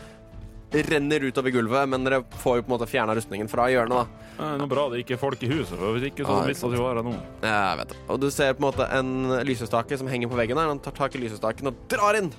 renner 0.72 1.20
utover 1.20 1.52
gulvet, 1.54 1.88
men 1.88 2.04
dere 2.04 2.22
får 2.42 2.58
jo 2.58 2.64
på 2.64 2.70
en 2.70 2.74
måte 2.74 2.88
fjerna 2.90 3.14
rustningen 3.16 3.48
fra 3.48 3.68
hjørnet, 3.70 3.92
da. 4.02 4.32
Det 4.36 4.48
er 4.48 4.58
noe 4.60 4.70
bra 4.70 4.86
det 4.92 5.02
ikke 5.04 5.14
er 5.16 5.20
folk 5.20 5.44
i 5.46 5.50
huset, 5.52 5.76
for 5.78 5.94
hvis 5.96 6.08
ikke 6.10 6.24
så 6.24 6.32
Ah, 6.32 6.40
ikke 6.42 6.50
mistet 6.52 6.74
vi 6.74 6.82
vara 6.82 7.04
nå. 7.06 7.14
Ja, 7.44 7.52
jeg 7.52 7.78
vet 7.82 7.94
det. 7.94 8.00
Og 8.08 8.20
du 8.20 8.28
ser 8.34 8.56
på 8.56 8.60
en 8.62 8.66
måte 8.66 8.88
en 8.98 9.12
lysestake 9.46 10.00
som 10.00 10.10
henger 10.10 10.32
på 10.32 10.40
veggen 10.40 10.60
her. 10.60 10.72
Han 10.72 10.82
tar 10.82 10.96
tak 10.96 11.16
i 11.16 11.22
lysestaken 11.22 11.70
og 11.70 11.78
drar 11.92 12.18
inn. 12.18 12.32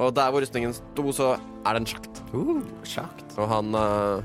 Og 0.00 0.12
der 0.16 0.32
hvor 0.32 0.42
rustningen 0.42 0.74
sto, 0.76 1.12
så 1.12 1.30
er 1.36 1.76
det 1.76 1.82
en 1.82 1.88
sjakt. 1.88 2.22
Uh, 2.32 2.60
sjakt. 2.88 3.24
Og 3.36 3.48
han 3.48 3.74
øh, 3.76 4.22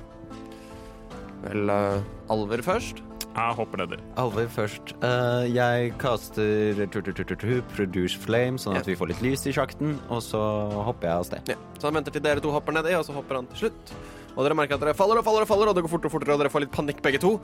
Vel, 1.45 1.69
uh, 1.69 2.33
Alver 2.33 2.63
først. 2.65 3.01
Jeg 3.35 3.55
hopper 3.57 3.81
nedi. 3.81 3.97
Alver 4.21 4.47
først. 4.51 4.93
Uh, 5.03 5.43
jeg 5.51 5.91
kaster 5.99 6.79
tu, 6.87 7.01
tu, 7.03 7.11
tu, 7.11 7.23
tu, 7.23 7.35
tu, 7.35 7.55
produce 7.75 8.19
flame, 8.19 8.59
sånn 8.61 8.79
at 8.79 8.87
vi 8.87 8.95
får 8.97 9.11
litt 9.11 9.23
lys 9.25 9.45
i 9.49 9.53
sjakten, 9.55 9.97
og 10.07 10.23
så 10.23 10.41
hopper 10.87 11.09
jeg 11.09 11.19
av 11.19 11.27
sted. 11.27 11.51
Ja. 11.51 11.57
Så 11.77 11.89
han 11.89 11.99
venter 11.99 12.15
til 12.15 12.23
dere 12.23 12.43
to 12.43 12.53
hopper 12.55 12.77
nedi, 12.77 12.95
og 12.95 13.03
så 13.07 13.15
hopper 13.17 13.41
han 13.41 13.49
til 13.51 13.65
slutt. 13.65 13.95
Og 14.35 14.43
dere 14.43 14.57
merker 14.57 14.79
at 14.79 14.85
dere 14.85 14.95
faller 14.97 15.19
og 15.19 15.27
faller 15.27 15.45
og 15.45 15.51
faller, 15.51 15.71
og 15.71 15.77
det 15.77 15.83
går 15.85 15.93
fortere 15.95 16.11
og 16.11 16.15
fortere, 16.15 16.37
og 16.37 16.43
dere 16.43 16.53
får 16.53 16.65
litt 16.65 16.75
panikk 16.75 17.03
begge 17.03 17.21
to. 17.23 17.35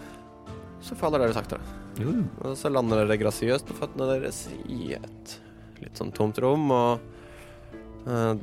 Så 0.81 0.97
faller 0.97 1.21
dere 1.21 1.35
saktere. 1.35 1.61
Mm. 1.99 2.23
Og 2.41 2.55
så 2.57 2.71
lander 2.71 3.03
dere 3.03 3.19
grasiøst 3.21 3.67
på 3.67 3.77
føttene 3.77 4.07
deres 4.15 4.45
i 4.71 4.95
et 4.97 5.35
litt 5.81 5.99
sånn 5.99 6.13
tomt 6.15 6.39
rom, 6.41 6.71
og 6.71 7.03
uh, 8.07 8.33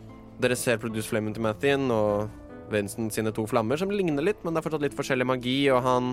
dere 0.42 0.58
ser 0.58 0.80
Produce 0.82 1.10
Flamen 1.10 1.34
til 1.34 1.44
Mathien 1.44 1.88
og 1.94 2.28
Vincent 2.72 3.14
sine 3.14 3.32
to 3.34 3.46
flammer, 3.48 3.80
som 3.80 3.92
ligner 3.92 4.24
litt, 4.24 4.42
men 4.44 4.54
det 4.54 4.60
er 4.60 4.66
fortsatt 4.68 4.84
litt 4.84 4.98
forskjellig 4.98 5.26
magi, 5.28 5.58
og 5.74 5.82
han 5.86 6.12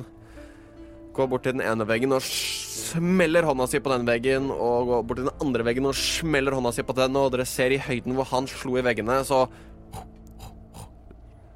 går 1.15 1.29
bort 1.31 1.45
til 1.47 1.55
den 1.55 1.63
ene 1.63 1.87
veggen 1.87 2.11
og 2.15 2.23
smeller 2.25 3.47
hånda 3.47 3.69
si 3.71 3.79
på 3.79 3.91
den 3.93 4.07
veggen, 4.07 4.49
og 4.51 4.89
går 4.89 5.05
bort 5.07 5.21
til 5.21 5.29
den 5.29 5.45
andre 5.45 5.67
veggen 5.67 5.87
og 5.87 5.95
smeller 5.99 6.57
hånda 6.57 6.73
si 6.75 6.83
på 6.85 6.95
den, 6.97 7.15
og 7.19 7.31
dere 7.35 7.47
ser 7.47 7.75
i 7.75 7.79
høyden 7.81 8.17
hvor 8.17 8.27
han 8.33 8.49
slo 8.51 8.75
i 8.79 8.83
veggene, 8.85 9.21
så 9.27 9.45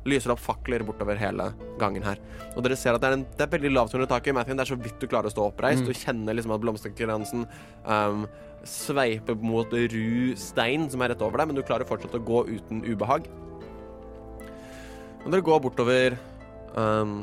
lyser 0.07 0.33
opp 0.33 0.41
fakler 0.41 0.83
bortover 0.87 1.19
hele 1.19 1.49
gangen 1.79 2.05
her. 2.05 2.21
Og 2.55 2.63
dere 2.65 2.77
ser 2.79 2.95
at 2.95 3.03
det 3.03 3.09
er, 3.09 3.17
en, 3.17 3.25
det 3.35 3.45
er 3.45 3.51
veldig 3.51 3.71
lavt 3.75 3.95
under 3.97 4.09
taket. 4.09 4.35
Matthew, 4.35 4.55
det 4.57 4.63
er 4.63 4.71
så 4.71 4.79
vidt 4.79 5.01
du 5.01 5.09
klarer 5.11 5.29
å 5.29 5.33
stå 5.33 5.49
oppreist. 5.51 5.85
Du 5.85 5.93
kjenner 5.93 6.37
liksom 6.37 6.55
at 6.55 6.63
blomsterkransen 6.63 7.45
um, 7.85 8.23
sveiper 8.67 9.37
mot 9.43 9.71
ru 9.71 10.33
stein 10.39 10.87
som 10.91 11.03
er 11.03 11.13
rett 11.13 11.23
over 11.25 11.41
deg, 11.41 11.51
men 11.51 11.59
du 11.59 11.65
klarer 11.67 11.87
fortsatt 11.89 12.17
å 12.17 12.23
gå 12.31 12.45
uten 12.49 12.81
ubehag. 12.87 13.29
Og 15.25 15.31
dere 15.33 15.45
går 15.45 15.61
bortover 15.63 16.15
um, 16.75 17.21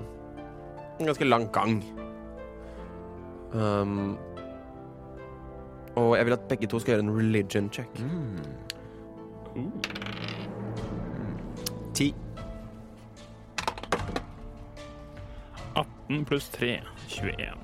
en 0.98 1.08
ganske 1.08 1.28
lang 1.28 1.48
gang. 1.52 1.78
Um, 3.52 4.16
og 5.96 6.16
jeg 6.16 6.26
vil 6.28 6.36
at 6.36 6.48
begge 6.48 6.68
to 6.68 6.78
skal 6.78 6.94
gjøre 6.94 7.06
en 7.06 7.16
religion 7.16 7.70
check. 7.72 8.02
Ti. 11.96 12.10
18 15.76 16.24
pluss 16.28 16.50
3, 16.52 16.74
21. 17.08 17.56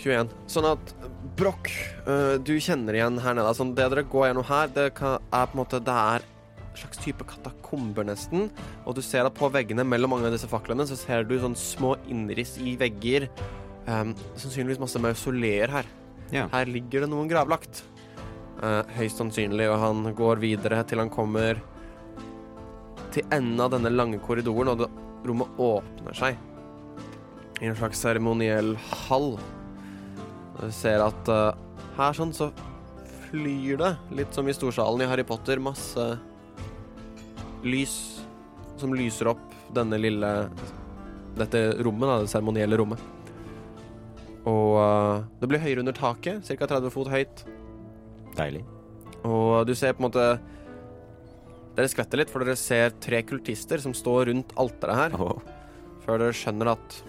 21. 0.00 0.32
Sånn 0.50 0.68
at 0.70 0.94
Broch, 1.36 1.68
øh, 2.08 2.36
du 2.40 2.54
kjenner 2.62 2.96
igjen 2.96 3.20
her 3.20 3.36
nede. 3.36 3.50
Altså, 3.50 3.66
det 3.76 3.90
dere 3.92 4.06
går 4.08 4.30
gjennom 4.30 4.48
her, 4.48 4.72
det 4.72 4.86
er 4.88 4.96
på 4.96 5.18
en 5.44 5.60
måte 5.60 5.82
Det 5.84 5.92
er 5.92 6.24
slags 6.80 7.00
type 7.02 7.26
katakomber, 7.28 8.06
nesten. 8.08 8.50
Og 8.84 8.96
du 8.96 9.02
ser 9.04 9.28
at 9.28 9.36
på 9.36 9.50
veggene 9.52 9.84
mellom 9.86 10.14
mange 10.14 10.30
av 10.30 10.34
disse 10.36 10.50
faklene 10.50 10.86
så 10.88 10.98
ser 10.98 11.26
du 11.28 11.36
sånn 11.40 11.56
små 11.58 11.94
innriss 12.10 12.56
i 12.62 12.76
vegger. 12.80 13.28
Um, 13.86 14.14
sannsynligvis 14.34 14.82
masse 14.82 15.02
mausoleer 15.02 15.72
her. 15.72 15.88
Ja. 16.34 16.48
Her 16.52 16.68
ligger 16.70 17.04
det 17.04 17.10
noen 17.12 17.30
gravlagt. 17.30 17.84
Uh, 18.56 18.82
høyst 18.96 19.20
sannsynlig, 19.20 19.68
og 19.70 19.80
han 19.82 20.12
går 20.16 20.40
videre 20.42 20.80
til 20.88 21.02
han 21.02 21.12
kommer 21.12 21.60
til 23.12 23.26
enden 23.32 23.60
av 23.62 23.72
denne 23.72 23.92
lange 23.92 24.20
korridoren, 24.24 24.72
og 24.72 24.80
det, 24.82 24.88
rommet 25.26 25.60
åpner 25.60 26.16
seg 26.16 26.36
i 27.60 27.68
en 27.68 27.76
slags 27.76 28.00
seremoniell 28.04 28.74
hall. 29.06 29.36
Og 30.56 30.64
Du 30.64 30.72
ser 30.74 31.04
at 31.04 31.30
uh, 31.32 31.52
her 31.96 32.16
sånn 32.16 32.34
så 32.36 32.50
flyr 33.26 33.80
det, 33.80 33.92
litt 34.18 34.36
som 34.36 34.48
i 34.48 34.54
storsalen 34.54 35.04
i 35.04 35.10
Harry 35.10 35.24
Potter, 35.26 35.60
masse 35.62 36.04
lys 37.66 37.94
som 38.80 38.94
lyser 38.96 39.30
opp 39.32 39.44
denne 39.74 39.98
lille 40.00 40.32
Dette 41.36 41.60
rommet, 41.84 42.08
da, 42.08 42.14
det 42.24 42.30
seremonielle 42.32 42.78
rommet. 42.80 43.00
Og 44.48 44.76
uh, 44.78 45.24
det 45.40 45.48
blir 45.50 45.60
høyere 45.60 45.82
under 45.82 45.92
taket, 45.96 46.46
ca. 46.48 46.68
30 46.70 46.92
fot 46.94 47.10
høyt. 47.12 47.42
Deilig. 48.38 48.62
Og 49.26 49.66
du 49.68 49.74
ser 49.76 49.92
på 49.96 50.00
en 50.00 50.06
måte 50.08 50.26
Dere 51.76 51.90
skvetter 51.92 52.22
litt, 52.22 52.30
for 52.32 52.40
dere 52.40 52.56
ser 52.56 52.94
tre 53.04 53.20
kultister 53.28 53.82
som 53.82 53.92
står 53.92 54.30
rundt 54.30 54.54
alteret 54.56 54.96
her, 54.96 55.16
Oh. 55.20 55.42
før 56.06 56.22
dere 56.22 56.32
skjønner 56.32 56.70
at 56.72 57.02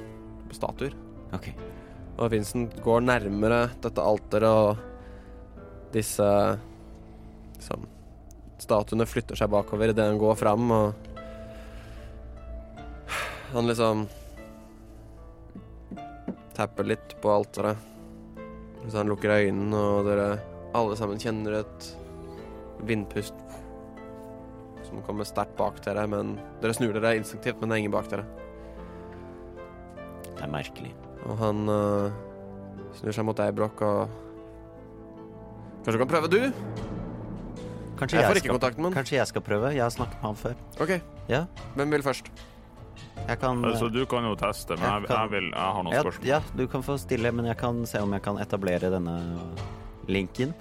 Statuer. 0.51 0.91
ok. 1.31 1.47
Og 2.17 2.31
Vincent 2.33 2.75
går 2.83 3.05
nærmere 3.05 3.69
dette 3.79 4.03
alteret, 4.03 4.43
og 4.43 5.93
disse 5.93 6.27
liksom, 7.55 7.87
Statuene 8.57 9.05
flytter 9.05 9.37
seg 9.37 9.51
bakover 9.53 9.93
idet 9.93 10.07
han 10.07 10.21
går 10.21 10.35
fram, 10.39 10.71
og 10.71 11.13
Han 13.53 13.67
liksom 13.69 14.07
tapper 16.57 16.83
litt 16.83 17.13
på 17.21 17.31
alteret. 17.31 17.77
Så 18.87 18.97
han 18.97 19.07
lukker 19.07 19.31
øynene, 19.31 19.77
og 19.77 20.07
dere 20.07 20.25
alle 20.75 20.97
sammen 20.99 21.21
kjenner 21.21 21.61
et 21.61 21.87
vindpust 22.87 23.37
som 24.87 25.01
kommer 25.03 25.27
sterkt 25.27 25.57
bak 25.59 25.79
dere, 25.85 26.05
men 26.09 26.35
dere 26.61 26.75
snur 26.75 26.93
dere 26.95 27.17
instinktivt, 27.19 27.59
men 27.59 27.69
det 27.69 27.77
er 27.77 27.83
ingen 27.85 27.95
bak 27.95 28.11
dere. 28.11 28.27
Det 30.27 30.43
er 30.43 30.53
merkelig. 30.53 30.93
Og 31.27 31.39
han 31.41 31.67
uh, 31.71 32.13
snur 32.99 33.15
seg 33.15 33.27
mot 33.27 33.39
deg, 33.39 33.55
Brokk, 33.57 33.83
og 33.83 34.23
Kanskje 35.83 36.01
du 36.01 36.03
kan 36.03 36.09
prøve, 36.11 36.27
du? 36.27 37.05
Kanskje 37.97 38.17
Jeg 38.17 38.21
jeg, 38.23 38.29
får 38.29 38.35
ikke 38.41 38.45
skal, 38.47 38.59
kontakten 38.59 38.81
med 38.83 38.89
han. 38.93 38.97
kanskje 39.03 39.17
jeg 39.17 39.27
skal 39.27 39.41
prøve? 39.41 39.73
Jeg 39.73 39.81
har 39.83 39.89
snakket 39.89 40.21
med 40.21 40.29
han 40.29 40.35
før. 40.35 40.55
OK, 40.85 41.01
Ja, 41.29 41.45
hvem 41.75 41.89
vil 41.91 42.01
først? 42.05 42.29
jeg 43.27 43.39
kan 43.39 43.63
Altså, 43.65 43.89
du 43.91 44.05
kan 44.05 44.23
jo 44.23 44.35
teste, 44.35 44.69
men 44.77 44.85
jeg, 44.85 45.01
Jeg 45.01 45.07
kan- 45.07 45.17
jeg, 45.21 45.29
vil, 45.31 45.49
jeg 45.51 45.73
har 45.73 45.83
noen 45.83 45.93
ja, 45.93 46.01
spørsmål. 46.03 46.25
ja, 46.27 46.39
du 46.55 46.67
kan 46.67 46.81
få 46.83 46.97
stille, 46.99 47.31
men 47.33 47.45
jeg 47.45 47.57
kan 47.57 47.85
se 47.85 47.99
om 47.99 48.13
jeg 48.13 48.21
kan 48.21 48.37
etablere 48.37 48.91
denne 48.91 49.17
linken. 50.07 50.53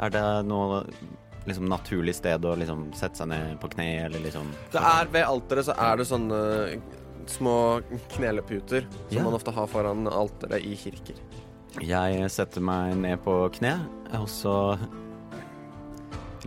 Er 0.00 0.10
det 0.10 0.46
noe 0.46 0.84
liksom 1.46 1.66
naturlig 1.68 2.14
sted 2.14 2.40
å 2.44 2.56
liksom 2.56 2.92
sette 2.94 3.16
seg 3.16 3.28
ned 3.28 3.58
på 3.60 3.68
kne, 3.72 4.04
eller 4.06 4.20
liksom 4.20 4.46
Det 4.70 4.80
er 4.80 5.06
Ved 5.10 5.24
alteret 5.26 5.64
så 5.64 5.74
er 5.76 5.96
det 5.96 6.06
sånne 6.06 6.80
små 7.26 7.82
kneleputer 8.10 8.84
som 9.08 9.16
Ja. 9.18 9.22
man 9.22 9.32
ofte 9.34 9.52
har 9.52 9.66
foran 9.66 10.06
alteret 10.06 10.64
i 10.64 10.74
kirker. 10.76 11.14
Jeg 11.80 12.30
setter 12.30 12.60
meg 12.60 12.96
ned 12.96 13.22
på 13.24 13.50
kne, 13.52 13.80
og 14.12 14.28
så 14.28 14.78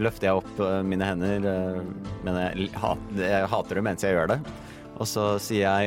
løfter 0.01 0.27
jeg 0.29 0.35
opp 0.41 0.59
eh, 0.59 0.81
mine 0.83 1.05
hender, 1.07 1.45
eh, 1.47 1.81
men 2.25 2.33
jeg, 2.41 2.69
ha- 2.81 2.97
jeg 3.19 3.47
hater 3.51 3.75
det 3.79 3.83
mens 3.87 4.03
jeg 4.05 4.13
gjør 4.17 4.29
det. 4.33 4.39
Og 4.99 5.05
så 5.07 5.23
sier 5.43 5.63
jeg 5.65 5.83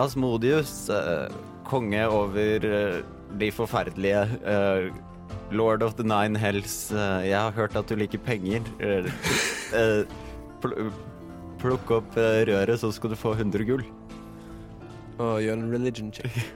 Asmodius, 0.00 0.72
eh, 0.94 1.26
konge 1.66 2.02
over 2.10 2.58
de 3.40 3.48
forferdelige, 3.54 4.22
lord 5.54 5.82
of 5.86 5.92
the 5.98 6.04
nine 6.06 6.38
hells, 6.38 6.90
jeg 6.94 7.34
har 7.38 7.52
hørt 7.54 7.76
at 7.78 7.86
du 7.90 7.94
liker 7.98 8.18
penger. 8.26 8.60
Pl 10.62 10.70
plukk 11.60 11.90
opp 11.92 12.14
røret, 12.16 12.72
så 12.80 12.88
skal 12.94 13.10
du 13.12 13.16
få 13.20 13.34
100 13.36 13.64
gull. 13.68 13.82
Og 15.20 15.42
gjør 15.44 15.58
en 15.60 15.72
religion 15.74 16.08
check. 16.14 16.32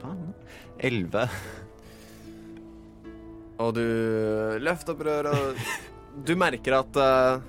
Faen. 0.00 0.32
11. 0.80 1.28
Og 3.62 3.74
du 3.76 3.84
løfter 4.64 4.94
opp 4.94 5.04
røret, 5.06 5.30
og 5.30 6.24
du 6.26 6.34
merker 6.38 6.78
at 6.80 6.98
uh, 6.98 7.42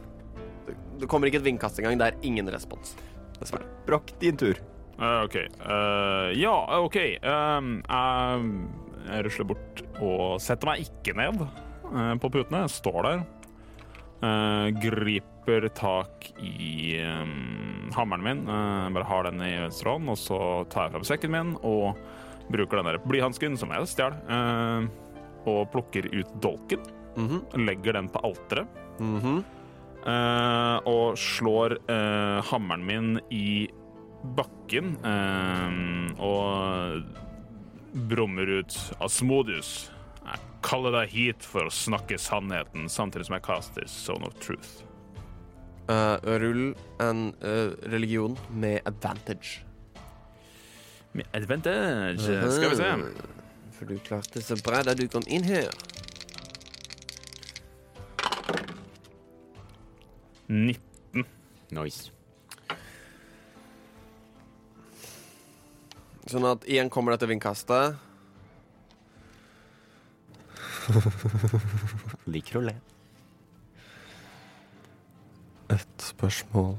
det 1.01 1.09
kommer 1.11 1.29
ikke 1.29 1.41
et 1.41 1.47
vindkast 1.47 1.81
engang. 1.81 1.97
Det 1.99 2.11
er 2.11 2.27
ingen 2.27 2.49
respons. 2.53 2.95
Dessverre. 3.39 3.67
Brokk, 3.87 4.13
din 4.21 4.37
tur. 4.39 4.59
Uh, 4.99 5.25
OK. 5.25 5.39
Uh, 5.59 6.29
ja, 6.37 6.55
OK. 6.79 6.99
Um, 7.25 7.79
jeg, 7.83 8.51
jeg 9.09 9.27
rusler 9.29 9.49
bort 9.49 9.85
og 9.99 10.37
setter 10.43 10.71
meg 10.71 10.85
ikke 10.85 11.17
ned 11.17 11.47
på 12.21 12.31
putene. 12.33 12.65
Jeg 12.65 12.77
står 12.79 13.01
der. 13.05 13.25
Eh, 14.25 14.67
griper 14.79 15.67
tak 15.75 16.31
i 16.41 16.97
um, 17.03 17.91
hammeren 17.93 18.23
min. 18.23 18.45
Bare 18.95 19.03
har 19.05 19.27
den 19.27 19.41
i 19.43 19.51
venstre 19.59 19.91
hånd, 19.91 20.09
og 20.09 20.17
så 20.17 20.39
tar 20.71 20.87
jeg 20.87 20.95
fram 20.95 21.05
sekken 21.05 21.33
min 21.35 21.51
og 21.61 21.99
bruker 22.49 22.79
den 22.79 22.89
der 22.89 23.01
blyhansken 23.03 23.57
som 23.59 23.73
jeg 23.73 23.89
stjal, 23.89 24.15
eh, 24.29 24.87
og 25.47 25.71
plukker 25.73 26.07
ut 26.13 26.31
dolken. 26.43 26.83
Mhm, 27.15 27.45
Legger 27.65 27.93
den 27.93 28.09
på 28.09 28.21
alteret. 28.23 28.67
mhm. 28.99 29.43
Eh, 30.05 30.77
og 30.85 31.17
slår 31.17 31.79
eh, 31.89 32.41
hammeren 32.51 32.83
min 32.85 33.07
i 33.33 33.67
bakken 34.37 34.91
eh, 35.01 36.21
og 36.21 37.01
brummer 38.11 38.51
ut 38.59 38.75
Asmodius. 39.01 39.89
Jeg 40.25 40.39
kaller 40.61 40.93
deg 40.99 41.09
hit 41.09 41.45
for 41.45 41.65
å 41.65 41.73
snakke 41.73 42.19
sannheten, 42.21 42.85
samtidig 42.89 43.25
som 43.25 43.37
jeg 43.39 43.45
kaster 43.47 43.89
Zone 43.89 44.29
of 44.29 44.37
Truth. 44.43 44.83
Uh, 45.89 46.17
rull 46.41 46.71
en 47.01 47.27
uh, 47.45 47.73
religion 47.93 48.33
med 48.49 48.81
advantage. 48.89 49.59
Med 51.13 51.25
advantage, 51.33 52.25
skal 52.25 52.71
vi 52.71 52.79
se. 52.79 53.34
For 53.85 53.93
du 53.93 53.99
klarte 54.01 54.41
så 54.41 54.55
bra 54.65 54.79
da 54.81 54.95
du 54.97 55.03
kom 55.05 55.21
inn 55.29 55.43
her. 55.45 55.69
19. 60.49 61.21
Nice. 61.77 62.09
Sånn 66.25 66.47
at 66.49 66.65
igjen 66.65 66.89
kommer 66.89 67.13
dette 67.13 67.29
vindkastet. 67.29 68.01
Liker 72.33 72.57
å 72.57 72.63
le. 72.65 72.73
Et 75.77 76.07
spørsmål. 76.09 76.73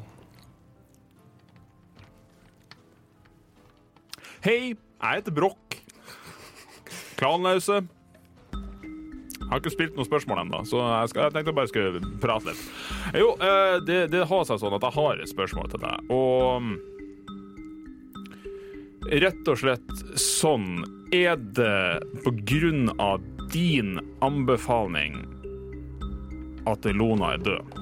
Hei, 4.43 4.75
jeg 4.75 5.23
heter 5.23 5.39
Brokk. 5.39 5.66
Klanløse. 7.17 7.83
Har 9.47 9.61
ikke 9.61 9.71
spilt 9.71 9.95
noe 9.95 10.09
spørsmål 10.09 10.43
ennå, 10.43 10.65
så 10.67 10.81
jeg, 10.83 11.13
skal, 11.13 11.27
jeg 11.29 11.35
tenkte 11.37 11.53
jeg 11.53 11.59
bare 11.61 11.71
skulle 11.71 12.13
prate 12.23 12.51
litt. 12.51 12.63
Jo, 13.15 13.29
eh, 13.39 13.77
det, 13.87 14.01
det 14.11 14.25
har 14.27 14.47
seg 14.49 14.59
sånn 14.59 14.75
at 14.75 14.87
jeg 14.89 14.97
har 14.97 15.23
et 15.23 15.31
spørsmål 15.31 15.71
til 15.71 15.85
deg, 15.87 16.13
og 16.17 16.67
mm, 16.67 16.77
Rett 19.07 19.47
og 19.47 19.59
slett 19.61 20.19
sånn 20.19 20.81
Er 21.15 21.37
det 21.39 22.03
på 22.25 22.33
grunn 22.49 22.89
av 22.99 23.23
din 23.53 24.01
anbefaling 24.25 25.21
at 26.67 26.89
Lona 26.91 27.37
er 27.37 27.45
død? 27.47 27.77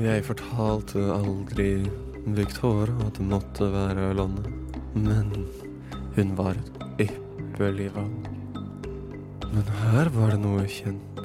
Jeg 0.00 0.24
fortalte 0.24 1.02
aldri 1.12 1.68
Victoria 2.24 2.96
at 3.04 3.20
det 3.20 3.26
måtte 3.28 3.68
være 3.68 4.14
Lona, 4.16 4.48
men 4.96 5.28
hun 6.16 6.32
var 6.40 6.56
et 6.56 6.83
valg. 7.58 8.28
Men 9.54 9.68
her 9.84 10.10
var 10.14 10.34
det 10.34 10.40
noe 10.42 10.64
kjent. 10.66 11.20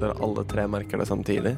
Der 0.00 0.14
alle 0.16 0.44
tre 0.48 0.66
merker 0.66 0.98
det 0.98 1.06
samtidig. 1.10 1.56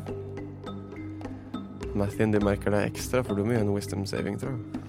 Mathien, 1.95 2.33
du 2.35 2.41
merker 2.43 2.75
det 2.75 2.83
ekstra, 2.91 3.23
for 3.23 3.39
du 3.39 3.45
må 3.45 3.55
gjøre 3.55 3.69
en 3.69 3.75
wisdom 3.75 4.03
saving, 4.07 4.39
tror 4.41 4.57
jeg. 4.57 4.83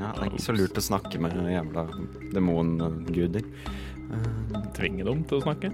Ja, 0.00 0.12
det 0.16 0.20
er 0.20 0.28
ikke 0.30 0.44
så 0.44 0.54
lurt 0.56 0.78
å 0.80 0.84
snakke 0.84 1.20
med 1.20 1.36
jævla 1.48 1.86
demonguder. 2.34 3.44
Tvinge 4.76 5.04
dem 5.06 5.24
til 5.28 5.40
å 5.40 5.44
snakke? 5.44 5.72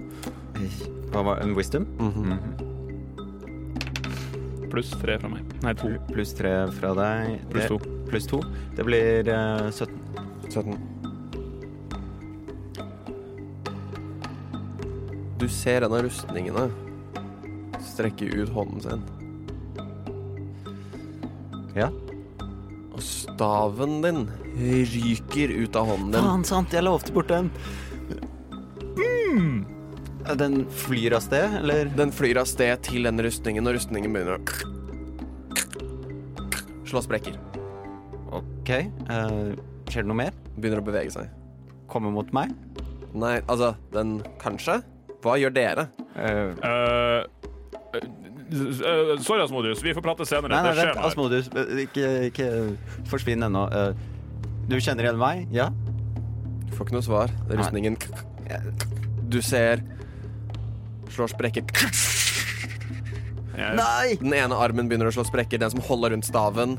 Hva 1.11 1.23
var 1.23 1.43
en 1.43 1.55
wisdom? 1.57 1.85
Mhm. 1.99 2.65
Pluss 4.71 4.91
tre 4.99 5.15
fra 5.17 5.29
meg. 5.31 5.43
Nei, 5.63 5.73
to. 5.79 5.93
Pluss 6.11 6.33
tre 6.35 6.51
fra 6.75 6.91
deg. 6.93 7.37
Pluss 7.49 7.69
to. 7.71 7.77
Pluss 8.09 8.27
to. 8.27 8.41
Det 8.75 8.83
blir 8.85 9.29
uh, 9.31 9.71
17. 9.71 9.95
17. 10.51 10.96
Du 15.47 15.51
ser 15.53 15.85
en 15.85 15.93
av 15.95 16.01
rustningene 16.03 16.65
strekke 17.79 18.25
ut 18.27 18.49
hånden 18.51 18.81
sin. 18.83 19.03
Ja. 21.71 21.87
Og 22.91 22.99
staven 22.99 24.01
din 24.03 24.25
ryker 24.91 25.53
ut 25.53 25.77
av 25.79 25.87
hånden 25.87 26.11
din. 26.17 26.25
Faen, 26.25 26.43
sant, 26.49 26.75
jeg 26.75 26.83
lovte 26.83 27.15
bort 27.15 27.31
den. 27.31 27.47
Mm. 28.99 29.63
Den 30.35 30.67
flyr 30.81 31.15
av 31.15 31.23
sted, 31.29 31.55
eller? 31.61 31.93
Den 31.95 32.11
flyr 32.11 32.41
av 32.43 32.51
sted 32.51 32.83
til 32.89 33.07
den 33.07 33.23
rustningen, 33.23 33.71
og 33.71 33.79
rustningen 33.79 34.11
begynner 34.11 34.35
å 34.35 34.43
slå 36.91 37.05
sprekker. 37.07 37.39
OK. 38.35 38.69
Uh, 39.07 39.55
skjer 39.87 40.03
det 40.03 40.11
noe 40.11 40.21
mer? 40.25 40.35
Begynner 40.59 40.83
å 40.83 40.89
bevege 40.91 41.15
seg. 41.15 41.31
Kommer 41.87 42.11
mot 42.19 42.35
meg? 42.35 42.51
Nei, 43.15 43.37
altså, 43.47 43.77
den 43.95 44.19
kanskje? 44.43 44.81
Hva 45.23 45.37
gjør 45.41 45.53
dere? 45.55 45.89
Uh, 46.17 47.25
Eh, 48.47 48.57
eh, 48.57 49.19
sorry, 49.21 49.41
Asmodius. 49.43 49.83
Vi 49.83 49.93
får 49.93 50.01
prate 50.01 50.25
senere. 50.25 50.53
nei, 50.53 50.61
nei, 50.63 50.71
det 50.71 50.83
skjer 50.83 50.93
vent. 50.93 51.05
Asmodius, 51.09 51.49
ikke, 51.83 52.11
ikke 52.29 52.47
forsvinn 53.11 53.43
ennå. 53.47 53.65
Du 54.67 54.77
kjenner 54.79 55.07
igjen 55.07 55.19
meg? 55.19 55.45
Ja? 55.55 55.69
Du 56.67 56.75
får 56.75 56.87
ikke 56.87 56.97
noe 56.97 57.05
svar. 57.05 57.33
Det 57.47 57.55
er 57.55 57.61
Rustningen 57.61 57.95
Du 59.31 59.41
ser 59.43 59.83
Slår 61.11 61.31
sprekker. 61.31 61.63
Nei! 63.57 64.17
Den 64.19 64.33
ene 64.37 64.57
armen 64.59 64.89
begynner 64.89 65.09
å 65.09 65.13
slå 65.15 65.23
sprekker, 65.25 65.57
den 65.57 65.71
som 65.73 65.81
holder 65.87 66.13
rundt 66.13 66.27
staven. 66.27 66.75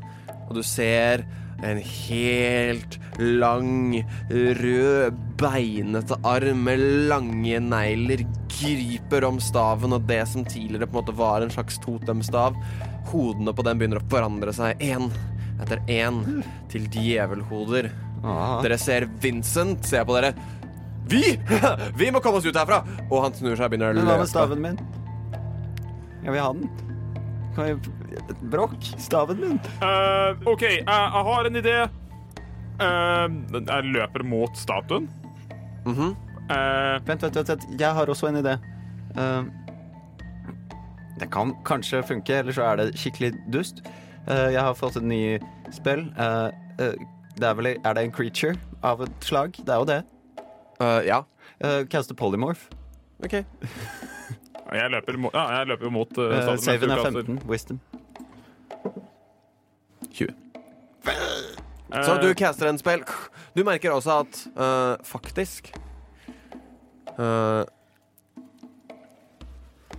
Og 0.47 0.53
du 0.55 0.63
ser 0.63 1.25
en 1.63 1.81
helt 1.83 2.99
lang, 3.19 4.05
rød, 4.31 5.17
beinete 5.41 6.19
arm 6.27 6.65
med 6.69 6.83
lange 7.11 7.61
negler 7.61 8.23
griper 8.59 9.27
om 9.27 9.41
staven, 9.43 9.95
og 9.97 10.07
det 10.11 10.23
som 10.31 10.47
tidligere 10.47 10.87
på 10.87 10.97
en 10.97 11.01
måte 11.01 11.17
var 11.19 11.43
en 11.43 11.53
slags 11.55 11.81
totemstav, 11.83 12.57
hodene 13.11 13.55
på 13.55 13.65
den 13.67 13.81
begynner 13.81 14.03
å 14.03 14.11
forandre 14.11 14.55
seg 14.55 14.83
én 14.85 15.11
etter 15.59 15.83
én 15.91 16.23
til 16.71 16.87
djevelhoder. 16.95 17.91
Ah. 18.23 18.59
Dere 18.63 18.79
ser 18.79 19.09
Vincent 19.23 19.87
se 19.87 20.03
på 20.07 20.15
dere. 20.15 20.35
Vi! 21.11 21.39
Vi 22.01 22.11
må 22.15 22.23
komme 22.23 22.39
oss 22.39 22.47
ut 22.47 22.57
herfra! 22.57 22.83
Og 23.09 23.23
han 23.25 23.35
snur 23.35 23.57
seg 23.57 23.67
og 23.67 23.75
begynner 23.75 23.95
å 23.95 23.99
løpe. 23.99 24.11
hva 24.11 24.19
med 24.23 24.31
staven 24.31 24.63
min? 24.63 24.79
Jeg 26.23 26.35
vil 26.35 26.43
ha 26.43 26.53
den. 26.53 26.71
Kan 27.57 27.65
vi 27.65 27.98
Brokk, 28.53 28.77
staven 28.99 29.41
min. 29.41 29.61
Uh, 29.83 30.35
OK, 30.49 30.63
jeg, 30.63 30.85
jeg 30.87 31.25
har 31.31 31.49
en 31.49 31.61
idé. 31.61 31.77
Uh, 32.79 33.27
jeg 33.59 33.93
løper 33.93 34.25
mot 34.25 34.57
statuen. 34.57 35.09
Mm 35.85 35.95
-hmm. 35.95 36.17
uh, 36.51 37.07
Vent, 37.07 37.23
vent, 37.23 37.37
vent, 37.37 37.49
vent. 37.49 37.81
Jeg 37.81 37.95
har 37.95 38.07
også 38.07 38.27
en 38.27 38.37
idé. 38.37 38.59
Det 41.19 41.31
kan 41.31 41.55
kanskje 41.65 42.03
funke, 42.03 42.35
eller 42.35 42.53
så 42.53 42.63
er 42.63 42.77
det 42.77 42.99
skikkelig 42.99 43.33
dust. 43.53 43.83
Eh, 44.29 44.53
jeg 44.53 44.61
har 44.61 44.75
fått 44.75 44.97
et 44.97 45.03
ny 45.03 45.39
spill. 45.71 46.05
Det 47.39 47.47
er, 47.47 47.55
vel, 47.55 47.67
er 47.67 47.95
det 47.95 48.05
en 48.05 48.13
creature 48.13 48.55
av 48.83 49.03
et 49.03 49.25
slag? 49.25 49.57
Det 49.67 49.73
er 49.75 49.79
jo 49.79 49.85
det. 49.85 50.03
Eh, 50.81 51.07
ja. 51.07 51.23
Uh, 51.65 51.87
Caste 51.91 52.15
polymorph. 52.15 52.69
OK. 53.25 53.43
jeg 54.77 54.91
løper 54.93 55.17
mo 55.21 55.31
ja, 55.33 55.45
jeg 55.59 55.71
løper 55.71 55.93
mot 55.95 56.19
uh, 56.21 56.35
uh, 56.35 56.57
saven 56.61 56.93
er 56.93 57.03
15. 57.03 57.41
Wisdom. 57.49 57.81
20. 60.13 60.29
Eh, 61.09 62.05
Så 62.05 62.19
du 62.21 62.29
caster 62.37 62.69
en 62.69 62.79
spill. 62.81 63.05
Du 63.57 63.63
merker 63.65 63.95
også 63.95 64.21
at 64.25 64.43
uh, 64.59 64.97
faktisk 65.07 65.71
uh, 67.17 67.65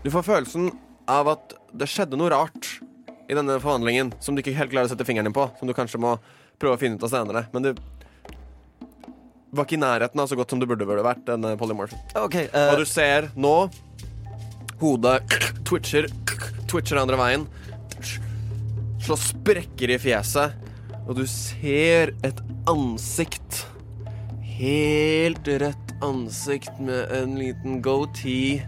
du 0.03 0.11
får 0.13 0.23
følelsen 0.23 0.69
av 1.09 1.27
at 1.33 1.55
det 1.75 1.89
skjedde 1.89 2.17
noe 2.19 2.29
rart 2.31 2.75
i 3.29 3.35
denne 3.35 3.57
forvandlingen 3.59 4.13
som 4.23 4.35
du 4.35 4.41
ikke 4.43 4.55
helt 4.57 4.71
klarer 4.71 4.87
å 4.87 4.91
sette 4.93 5.05
fingeren 5.05 5.27
din 5.27 5.35
på, 5.35 5.49
som 5.59 5.67
du 5.69 5.75
kanskje 5.77 5.99
må 6.01 6.15
prøve 6.61 6.77
å 6.77 6.81
finne 6.81 6.97
ut 6.97 7.03
av 7.05 7.11
senere. 7.11 7.43
Men 7.53 7.65
du 7.65 7.71
var 9.51 9.65
ikke 9.65 9.77
i 9.77 9.81
nærheten 9.81 10.21
av 10.21 10.29
så 10.29 10.37
godt 10.37 10.53
som 10.53 10.61
du 10.61 10.65
burde 10.69 10.87
burde 10.87 11.03
vært, 11.05 11.25
denne 11.27 11.55
polymorphen. 11.59 11.99
OK. 12.21 12.35
eh, 12.45 12.71
Og 12.71 12.81
du 12.81 12.87
ser 12.89 13.29
nå 13.35 13.53
hodet 14.79 15.19
twitcher, 15.67 16.07
twitcher 16.69 17.01
andre 17.01 17.19
veien. 17.19 17.45
Slår 18.99 19.21
sprekker 19.21 19.93
i 19.93 19.99
fjeset, 20.01 20.55
og 21.05 21.17
du 21.19 21.25
ser 21.29 22.13
et 22.25 22.41
ansikt. 22.69 23.63
Helt 24.59 25.47
rødt 25.47 25.93
ansikt 26.03 26.81
med 26.83 27.11
en 27.15 27.37
liten 27.39 27.79
goatee. 27.83 28.65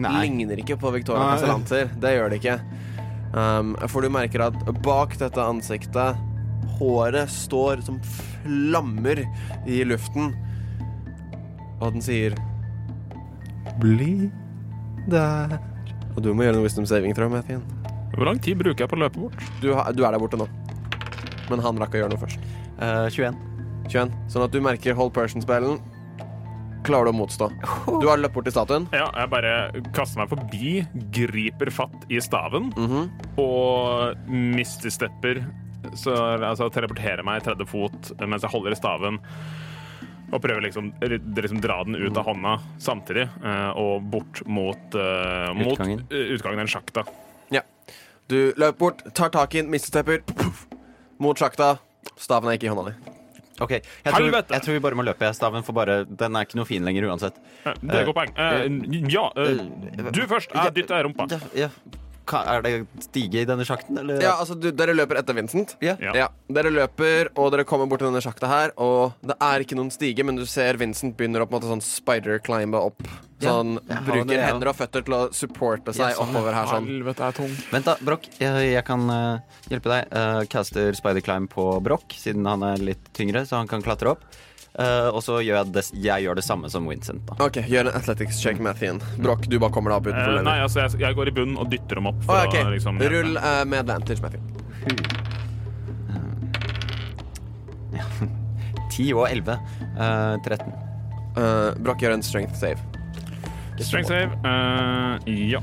nei. 0.00 0.16
Ligner 0.24 0.60
ikke 0.62 0.78
på 0.80 0.90
Victoria 0.94 1.36
Casalanter. 1.36 1.90
Det 2.00 2.14
gjør 2.16 2.30
det 2.32 2.40
ikke. 2.40 2.58
Um, 3.30 3.76
for 3.86 4.02
du 4.02 4.10
merker 4.10 4.48
at 4.48 4.56
bak 4.82 5.12
dette 5.20 5.38
ansiktet 5.38 6.18
Håret 6.80 7.30
står 7.30 7.84
som 7.86 8.00
flammer 8.02 9.22
i 9.68 9.82
luften. 9.86 10.32
Og 11.80 11.92
den 11.94 12.04
sier 12.04 12.34
Bli 13.80 14.30
der. 15.08 15.58
Og 16.16 16.22
du 16.22 16.32
må 16.34 16.42
gjøre 16.44 16.56
noe 16.58 16.66
wisdom 16.66 16.86
saving, 16.86 17.14
tror 17.14 17.28
jeg, 17.28 17.32
Mathien. 17.38 17.62
Hvor 18.16 18.26
lang 18.26 18.40
tid 18.42 18.58
bruker 18.58 18.84
jeg 18.84 18.90
på 18.90 18.96
å 18.98 19.04
løpe 19.04 19.20
bort? 19.22 19.38
Du, 19.62 19.72
har- 19.74 19.92
du 19.94 20.04
er 20.04 20.10
der 20.12 20.18
borte 20.18 20.36
nå. 20.36 20.48
Men 21.50 21.60
han 21.60 21.78
rakk 21.78 21.94
å 21.94 22.02
gjøre 22.02 22.10
noe 22.10 22.18
først. 22.20 22.38
Eh, 22.80 23.08
21. 23.10 23.36
21. 23.88 24.12
Sånn 24.28 24.44
at 24.44 24.50
du 24.52 24.60
merker 24.60 24.94
hold 24.94 25.12
person-spellen. 25.14 25.80
Klarer 26.82 27.10
du 27.10 27.12
å 27.12 27.18
motstå. 27.20 27.48
Du 28.00 28.08
har 28.08 28.16
løpt 28.18 28.32
bort 28.34 28.44
til 28.48 28.52
statuen. 28.54 28.86
Ja, 28.92 29.10
jeg 29.14 29.28
bare 29.30 29.70
kaster 29.92 30.18
meg 30.22 30.30
forbi, 30.30 30.86
griper 31.12 31.70
fatt 31.70 32.06
i 32.10 32.16
staven 32.24 32.70
Mhm. 32.72 33.10
og 33.38 34.16
mistestepper. 34.28 35.42
Så 35.94 36.12
altså 36.14 36.70
teleporterer 36.72 37.22
meg 37.24 37.42
30 37.42 37.66
fot 37.66 38.12
mens 38.26 38.42
jeg 38.42 38.50
holder 38.50 38.72
i 38.72 38.78
staven. 38.80 39.18
Og 40.30 40.38
prøver 40.42 40.62
liksom, 40.62 40.92
liksom 41.02 41.60
dra 41.62 41.80
den 41.84 41.96
ut 41.98 42.16
av 42.16 42.28
hånda 42.30 42.56
samtidig, 42.78 43.26
eh, 43.42 43.70
og 43.80 44.04
bort 44.12 44.42
mot, 44.46 44.94
uh, 44.94 45.50
mot 45.58 45.74
Utgangen. 45.74 46.04
eh, 46.10 46.34
utgangen 46.36 46.60
av 46.60 46.66
den 46.66 46.70
sjakta. 46.70 47.04
Ja. 47.50 47.64
Du 48.30 48.52
løper 48.54 48.78
bort, 48.78 49.02
tar 49.14 49.32
tak 49.34 49.54
i 49.54 49.62
den, 49.62 49.70
mistestepper, 49.72 50.22
puff, 50.22 50.66
mot 51.18 51.38
sjakta. 51.38 51.78
Staven 52.16 52.52
er 52.52 52.60
ikke 52.60 52.70
i 52.70 52.74
hånda 52.74 52.92
di. 52.92 53.16
OK. 53.60 53.72
Jeg 53.72 54.14
tror, 54.14 54.30
jeg 54.32 54.62
tror 54.64 54.72
vi 54.72 54.80
bare 54.80 54.96
må 54.96 55.04
løpe. 55.04 55.28
Staven 55.36 55.64
for 55.66 55.76
bare 55.76 56.04
Den 56.08 56.36
er 56.36 56.46
ikke 56.46 56.56
noe 56.56 56.68
fin 56.68 56.86
lenger 56.86 57.10
uansett. 57.10 57.36
Det 57.64 57.90
er 57.90 58.04
et 58.04 58.08
godt 58.08 58.16
poeng. 58.16 58.32
Uh, 58.38 59.02
ja, 59.12 59.26
uh, 59.36 60.12
du 60.14 60.22
først. 60.30 60.54
Jeg 60.54 60.76
dytter 60.78 61.04
rumpa. 61.04 61.26
Ja, 61.34 61.66
ja. 61.66 61.68
Er 62.38 62.62
det 62.64 62.72
stige 63.04 63.42
i 63.42 63.48
denne 63.48 63.64
sjakten, 63.66 63.98
eller? 64.00 64.20
Ja, 64.22 64.36
altså, 64.40 64.56
du, 64.58 64.70
dere 64.74 64.94
løper 64.96 65.20
etter 65.20 65.36
Vincent. 65.36 65.76
Ja. 65.84 65.96
Ja. 66.00 66.14
Ja, 66.16 66.28
Dere 66.50 66.72
løper, 66.72 67.30
og 67.38 67.50
dere 67.54 67.64
kommer 67.68 67.88
bort 67.90 68.02
til 68.02 68.10
denne 68.10 68.22
sjakta 68.24 68.48
her, 68.50 68.72
og 68.80 69.16
det 69.26 69.36
er 69.42 69.64
ikke 69.64 69.78
noen 69.78 69.90
stige, 69.94 70.24
men 70.26 70.38
du 70.38 70.46
ser 70.48 70.78
Vincent 70.80 71.16
begynner 71.18 71.44
å 71.44 71.48
på 71.48 71.54
en 71.54 71.58
måte 71.58 71.70
sånn 71.70 71.84
spider-climbe 71.84 72.80
opp. 72.90 73.02
Sånn, 73.40 73.78
ja, 73.88 74.00
bruker 74.04 74.28
det, 74.28 74.36
ja. 74.36 74.50
hender 74.50 74.70
og 74.72 74.76
føtter 74.76 75.04
til 75.06 75.16
å 75.16 75.20
supporte 75.32 75.94
seg 75.96 76.10
Ja, 76.10 76.18
sånn, 76.18 76.28
oppover 76.28 76.56
her 76.56 76.68
sånn. 76.68 76.88
Helvete, 76.90 77.30
er 77.30 77.38
tung. 77.38 77.54
Vent, 77.72 77.88
da. 77.88 77.96
Broch, 78.04 78.28
jeg, 78.36 78.66
jeg 78.68 78.84
kan 78.88 79.06
uh, 79.08 79.62
hjelpe 79.72 79.92
deg. 79.94 80.12
Uh, 80.12 80.42
caster 80.52 80.96
spider 80.98 81.24
climb 81.24 81.48
på 81.52 81.66
Broch, 81.84 82.04
siden 82.20 82.48
han 82.50 82.66
er 82.66 82.84
litt 82.84 83.12
tyngre, 83.16 83.46
så 83.48 83.62
han 83.62 83.70
kan 83.70 83.84
klatre 83.84 84.12
opp. 84.16 84.26
Eh, 84.78 85.08
og 85.10 85.18
så 85.26 85.40
gjør 85.42 85.56
jeg 85.58 85.72
det, 85.74 85.82
jeg 85.98 86.22
gjør 86.24 86.34
det 86.38 86.44
samme 86.46 86.68
som 86.70 86.84
Vincent, 86.86 87.24
da. 87.26 87.34
OK, 87.42 87.56
gjør 87.66 87.88
en 87.90 87.96
athletics 87.98 88.38
check, 88.42 88.60
Mathien. 88.62 89.00
Broch, 89.18 89.42
du 89.50 89.58
bare 89.58 89.74
kommer 89.74 89.90
deg 89.90 89.98
opp 89.98 90.06
utenfor 90.12 90.30
utenfor 90.36 90.46
nei, 90.46 90.58
altså, 90.62 90.84
jeg, 90.84 91.00
jeg 91.02 91.18
går 91.18 91.26
i 91.32 91.34
bunnen 91.40 91.58
og 91.58 91.66
dytter 91.72 91.98
dem 91.98 92.06
opp. 92.12 92.20
For 92.28 92.38
Å, 92.38 92.44
ok. 92.46 92.56
å 92.62 92.70
liksom. 92.76 93.02
Rull 93.14 93.32
uh, 93.40 93.64
med 93.66 93.78
advantage, 93.82 94.22
Mathien. 94.22 94.46
10 98.90 99.12
og 99.16 99.26
11. 99.30 99.58
Eh, 99.80 100.36
13. 100.46 100.72
Uh, 101.30 101.70
Broch 101.82 102.00
gjør 102.02 102.16
en 102.16 102.24
strength 102.26 102.56
save. 102.58 102.78
Strength 103.80 104.10
save. 104.10 104.30
eh, 104.44 105.14
ja. 105.54 105.60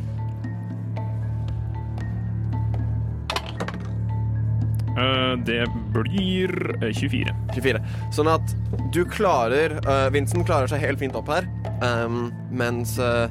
Det 5.45 5.65
blir 5.93 6.83
eh, 6.83 6.93
24. 6.93 7.35
24. 7.53 7.81
Sånn 8.15 8.27
at 8.31 8.55
du 8.93 9.03
klarer 9.05 9.77
uh, 9.85 10.09
Vincent 10.13 10.45
klarer 10.47 10.67
seg 10.71 10.81
helt 10.81 10.99
fint 11.01 11.15
opp 11.17 11.29
her, 11.31 11.47
ehm, 11.85 12.31
mens 12.49 12.97
eh, 12.99 13.27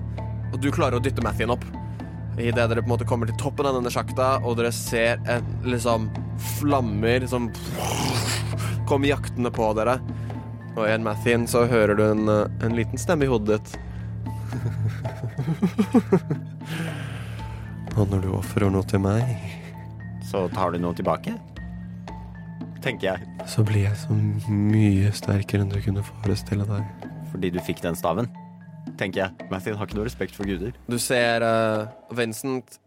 Og 0.52 0.60
du 0.62 0.70
klarer 0.70 0.96
å 0.98 1.02
dytte 1.02 1.22
Mathien 1.24 1.50
opp. 1.50 1.64
Idet 2.38 2.68
dere 2.70 2.82
på 2.84 2.86
en 2.86 2.94
måte 2.94 3.08
kommer 3.08 3.26
til 3.26 3.36
toppen 3.40 3.66
av 3.66 3.74
denne 3.78 3.90
sjakta, 3.90 4.38
og 4.44 4.56
dere 4.60 4.72
ser 4.74 5.18
en, 5.32 5.44
liksom 5.66 6.10
flammer 6.60 7.26
som 7.26 7.50
kommer 8.86 9.08
jaktende 9.10 9.50
på 9.50 9.72
dere. 9.76 9.98
Og 10.76 10.86
i 10.86 10.92
en 10.92 11.04
Mathien 11.04 11.46
så 11.50 11.66
hører 11.66 11.94
du 11.98 12.04
en, 12.06 12.28
eh, 12.28 12.46
en 12.68 12.76
liten 12.78 12.98
stemme 13.00 13.24
i 13.26 13.32
hodet 13.32 13.56
ditt. 13.56 13.76
Og 17.96 18.04
når 18.12 18.20
du 18.26 18.30
ofrer 18.36 18.70
noe 18.70 18.84
til 18.86 19.00
meg, 19.00 19.22
Så 20.26 20.48
tar 20.52 20.70
du 20.74 20.78
noe 20.82 20.94
tilbake? 20.94 21.32
Tenker 22.86 23.16
jeg. 23.16 23.46
så 23.50 23.64
blir 23.66 23.82
jeg 23.88 23.98
så 23.98 24.14
mye 24.46 25.10
sterkere 25.10 25.64
enn 25.64 25.70
du 25.72 25.80
kunne 25.82 26.04
forestille 26.06 26.66
deg. 26.68 27.06
Fordi 27.32 27.50
du 27.50 27.58
fikk 27.66 27.82
den 27.82 27.98
staven. 27.98 28.28
Tenker 28.96 29.24
jeg. 29.24 29.46
Matthew 29.50 29.74
har 29.74 29.88
ikke 29.88 29.98
noe 29.98 30.06
respekt 30.06 30.36
for 30.36 30.46
guder. 30.46 30.76
Du 30.86 30.94
ser 31.02 31.42
uh, 31.42 31.88
Vincent 32.14 32.78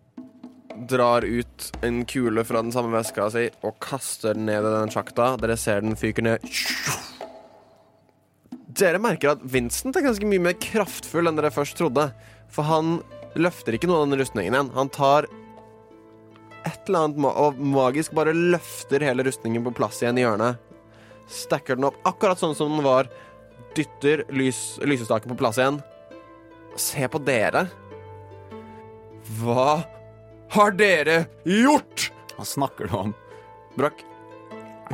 drar 0.88 1.26
ut 1.28 1.66
en 1.84 2.06
kule 2.08 2.46
fra 2.48 2.62
den 2.64 2.72
samme 2.72 2.94
veska 2.94 3.26
si 3.34 3.50
og 3.68 3.76
kaster 3.84 4.38
den 4.38 4.48
ned 4.48 4.64
i 4.64 4.74
den 4.78 4.94
sjakta. 4.94 5.34
Dere 5.42 5.60
ser 5.60 5.84
den 5.84 6.00
fyker 6.00 6.24
ned. 6.30 6.48
Dere 8.80 9.02
merker 9.04 9.34
at 9.34 9.44
Vincent 9.44 10.00
er 10.00 10.06
ganske 10.08 10.30
mye 10.30 10.46
mer 10.48 10.56
kraftfull 10.64 11.28
enn 11.28 11.36
dere 11.36 11.52
først 11.52 11.76
trodde. 11.82 12.08
For 12.48 12.70
han 12.70 13.02
løfter 13.36 13.76
ikke 13.76 13.92
noe 13.92 14.06
av 14.06 14.08
den 14.08 14.24
rustningen 14.24 14.56
igjen. 14.56 14.72
Han 14.80 14.96
tar 14.96 15.28
et 16.68 16.90
eller 16.90 17.06
annet 17.06 17.22
ma 17.24 17.32
og 17.46 17.60
magisk 17.62 18.16
bare 18.18 18.34
løfter 18.36 19.04
hele 19.06 19.24
rustningen 19.28 19.64
på 19.66 19.74
plass 19.78 20.02
igjen 20.04 20.20
i 20.20 20.26
hjørnet. 20.26 20.60
Stacker 21.30 21.78
den 21.78 21.88
opp 21.90 22.00
akkurat 22.10 22.42
sånn 22.42 22.58
som 22.58 22.74
den 22.74 22.86
var. 22.86 23.10
Dytter 23.78 24.26
lys 24.34 24.80
lysestaken 24.82 25.32
på 25.34 25.40
plass 25.40 25.60
igjen. 25.62 25.80
Se 26.80 27.06
på 27.12 27.22
dere. 27.22 27.68
Hva 29.40 29.82
har 30.56 30.78
dere 30.78 31.24
gjort? 31.46 32.10
Hva 32.36 32.48
snakker 32.48 32.90
du 32.90 32.96
om? 32.98 33.18
Brakk. 33.78 34.06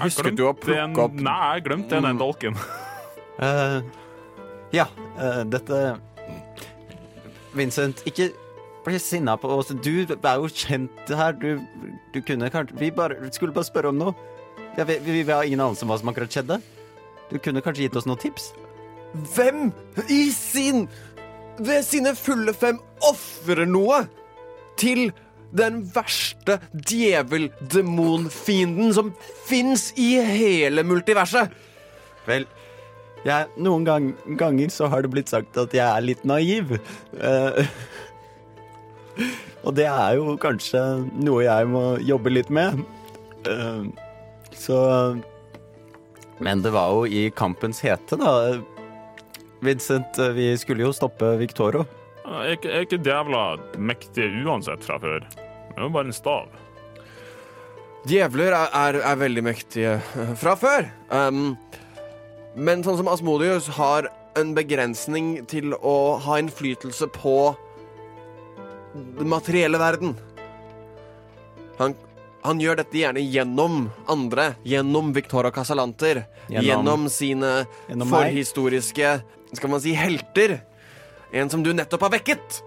Husket 0.01 0.36
du 0.36 0.43
å 0.49 0.55
plukke 0.57 1.05
opp 1.05 1.13
Nei, 1.24 1.36
jeg 1.55 1.63
glemte 1.70 1.95
den 1.95 2.09
den 2.09 2.20
dolken. 2.20 2.57
uh, 3.39 3.80
ja, 4.76 4.89
uh, 5.16 5.43
dette 5.47 5.80
Vincent, 7.55 8.01
ikke 8.09 8.34
bli 8.86 8.99
sinna 9.01 9.36
på 9.38 9.47
oss. 9.51 9.73
Du 9.83 10.05
er 10.05 10.39
jo 10.39 10.47
kjent 10.51 11.09
her. 11.09 11.33
Du, 11.41 11.59
du 12.13 12.21
kunne 12.21 12.49
kanskje 12.53 12.79
Vi 12.79 12.91
bare, 12.95 13.15
skulle 13.36 13.53
bare 13.55 13.67
spørre 13.67 13.89
om 13.91 13.97
noe. 13.99 14.13
Ja, 14.77 14.83
vi, 14.83 14.99
vi, 15.03 15.23
vi 15.23 15.31
har 15.31 15.43
ingen 15.43 15.59
anelse 15.63 15.83
om 15.86 15.89
hva 15.91 15.97
som 16.01 16.09
akkurat 16.11 16.31
skjedde. 16.31 16.57
Du 17.31 17.38
kunne 17.39 17.61
kanskje 17.65 17.83
gitt 17.88 17.97
oss 17.97 18.07
noen 18.09 18.21
tips? 18.21 18.43
Hvem 19.36 19.59
i 20.11 20.31
sin 20.36 20.79
Ved 21.55 21.83
sine 21.88 22.11
fulle 22.19 22.51
fem 22.51 22.75
ofrer 23.07 23.63
noe 23.69 24.01
til 24.75 25.13
den 25.55 25.88
verste 25.95 26.59
djevel-demonfienden 26.73 28.91
som 28.97 29.13
fins 29.47 29.93
i 29.95 30.19
hele 30.19 30.83
multiverset? 30.83 31.47
Vel, 32.27 32.43
jeg, 33.23 33.47
noen 33.63 33.86
gang, 33.88 34.11
ganger 34.38 34.69
så 34.73 34.88
har 34.91 35.01
det 35.05 35.11
blitt 35.13 35.29
sagt 35.31 35.57
at 35.57 35.73
jeg 35.73 35.86
er 35.86 36.01
litt 36.03 36.25
naiv. 36.27 36.79
Eh, 37.15 37.65
og 39.66 39.76
det 39.78 39.88
er 39.89 40.18
jo 40.20 40.36
kanskje 40.41 40.82
noe 41.20 41.45
jeg 41.45 41.70
må 41.72 41.86
jobbe 42.03 42.34
litt 42.34 42.51
med. 42.53 42.82
Eh, 43.47 43.86
så 44.55 44.80
Men 46.39 46.63
det 46.63 46.74
var 46.76 46.91
jo 46.91 47.05
i 47.07 47.30
kampens 47.36 47.80
hete, 47.86 48.18
da. 48.20 48.57
Vincent, 49.63 50.20
vi 50.36 50.51
skulle 50.59 50.84
jo 50.84 50.93
stoppe 50.93 51.36
Victoro. 51.39 51.86
Er 52.26 52.55
ikke, 52.55 52.70
er 52.74 52.86
ikke 52.86 53.01
djævla 53.05 53.43
mektig 53.78 54.28
uansett 54.43 54.84
fra 54.86 54.97
før. 55.01 55.26
Det 55.30 55.78
er 55.78 55.86
jo 55.86 55.91
bare 55.93 56.09
en 56.09 56.16
stav. 56.16 56.61
Djevler 58.05 58.53
er, 58.53 58.70
er, 58.74 58.99
er 59.01 59.18
veldig 59.18 59.43
mektige 59.45 59.95
eh, 59.97 60.34
fra 60.38 60.53
før. 60.59 60.89
Um, 61.09 61.55
men 62.55 62.84
sånn 62.86 62.99
som 62.99 63.09
Asmodius 63.09 63.68
har 63.80 64.09
en 64.38 64.53
begrensning 64.55 65.39
til 65.49 65.74
å 65.80 66.18
ha 66.22 66.38
innflytelse 66.41 67.07
på 67.16 67.38
den 68.96 69.30
materielle 69.30 69.80
verden. 69.82 70.16
Han, 71.80 71.96
han 72.46 72.60
gjør 72.62 72.78
dette 72.80 72.98
gjerne 73.02 73.24
gjennom 73.24 73.89
andre. 74.12 74.54
Gjennom 74.64 75.12
Victoria 75.16 75.52
Casalanter. 75.52 76.24
Gjennom- 76.48 76.64
Gjennom, 76.70 77.10
sine 77.10 77.52
Gjennom 77.89 78.10
forhistoriske 78.14 79.16
skal 79.56 79.70
man 79.74 79.82
si 79.84 79.93
helter. 79.98 80.62
En 81.36 81.50
som 81.50 81.64
du 81.64 81.74
nettopp 81.74 82.02
har 82.08 82.10
vekket. 82.20 82.62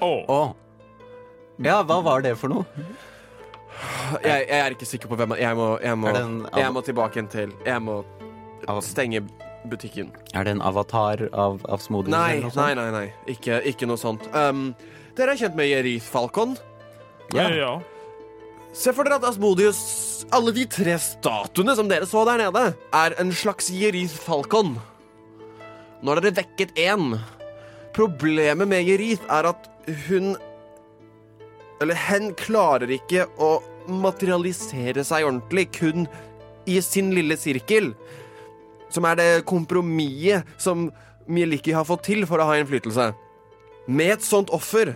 Å, 0.00 0.12
Oh. 0.28 0.52
Ja, 1.58 1.80
hva 1.82 1.96
var 2.04 2.22
det 2.22 2.36
for 2.38 2.48
noe? 2.52 2.64
Jeg, 4.22 4.44
jeg 4.48 4.58
er 4.62 4.74
ikke 4.74 4.86
sikker 4.86 5.10
på 5.10 5.16
hvem 5.18 5.34
Jeg 5.38 5.56
må, 5.58 5.66
jeg 5.82 5.96
må, 5.98 6.08
en 6.14 6.36
jeg 6.54 6.70
må 6.74 6.80
tilbake 6.86 7.18
igjen 7.18 7.28
til 7.30 7.52
Jeg 7.66 7.82
må 7.82 8.04
Av- 8.68 8.78
stenge 8.82 9.20
butikken. 9.70 10.12
Er 10.34 10.44
det 10.46 10.52
en 10.56 10.62
avatar 10.62 11.28
av, 11.32 11.58
av 11.68 11.82
smoothies? 11.82 12.10
Nei, 12.14 12.40
nei, 12.54 12.74
nei. 12.78 12.90
nei 12.94 13.12
Ikke, 13.34 13.58
ikke 13.66 13.86
noe 13.90 13.98
sånt. 13.98 14.22
Um, 14.34 14.74
dere 15.18 15.34
er 15.34 15.40
kjent 15.40 15.56
med 15.58 15.68
Jerith 15.70 16.06
Falcon? 16.06 16.56
Ja. 17.34 17.48
ja. 17.48 17.54
ja. 17.58 17.72
Se 18.76 18.92
for 18.94 19.06
dere 19.06 19.18
at 19.18 19.26
Asmodius 19.28 19.80
Alle 20.34 20.52
de 20.54 20.66
tre 20.70 20.94
statuene 21.00 21.74
som 21.76 21.88
dere 21.90 22.06
så 22.08 22.24
der 22.28 22.42
nede, 22.44 22.64
er 22.94 23.16
en 23.20 23.32
slags 23.34 23.70
Jerith 23.72 24.14
Falcon. 24.26 24.76
Nå 26.02 26.12
har 26.12 26.20
dere 26.20 26.36
vekket 26.38 26.76
én. 26.78 27.16
Problemet 27.96 28.68
med 28.70 28.86
Jerith 28.86 29.24
er 29.32 29.50
at 29.50 29.68
hun 30.06 30.36
Eller 31.82 31.98
hen 32.08 32.32
klarer 32.38 32.90
ikke 32.98 33.26
å 33.38 33.58
materialisere 33.88 35.00
seg 35.06 35.24
ordentlig, 35.24 35.70
kun 35.72 36.08
i 36.68 36.76
sin 36.84 37.14
lille 37.16 37.38
sirkel. 37.40 37.94
Som 38.92 39.06
er 39.08 39.16
det 39.16 39.28
kompromisset 39.48 40.44
som 40.60 40.90
Mieliki 41.28 41.72
har 41.72 41.86
fått 41.88 42.06
til 42.08 42.26
for 42.28 42.40
å 42.40 42.48
ha 42.50 42.58
innflytelse. 42.58 43.12
Med 43.88 44.18
et 44.18 44.26
sånt 44.26 44.52
offer 44.52 44.92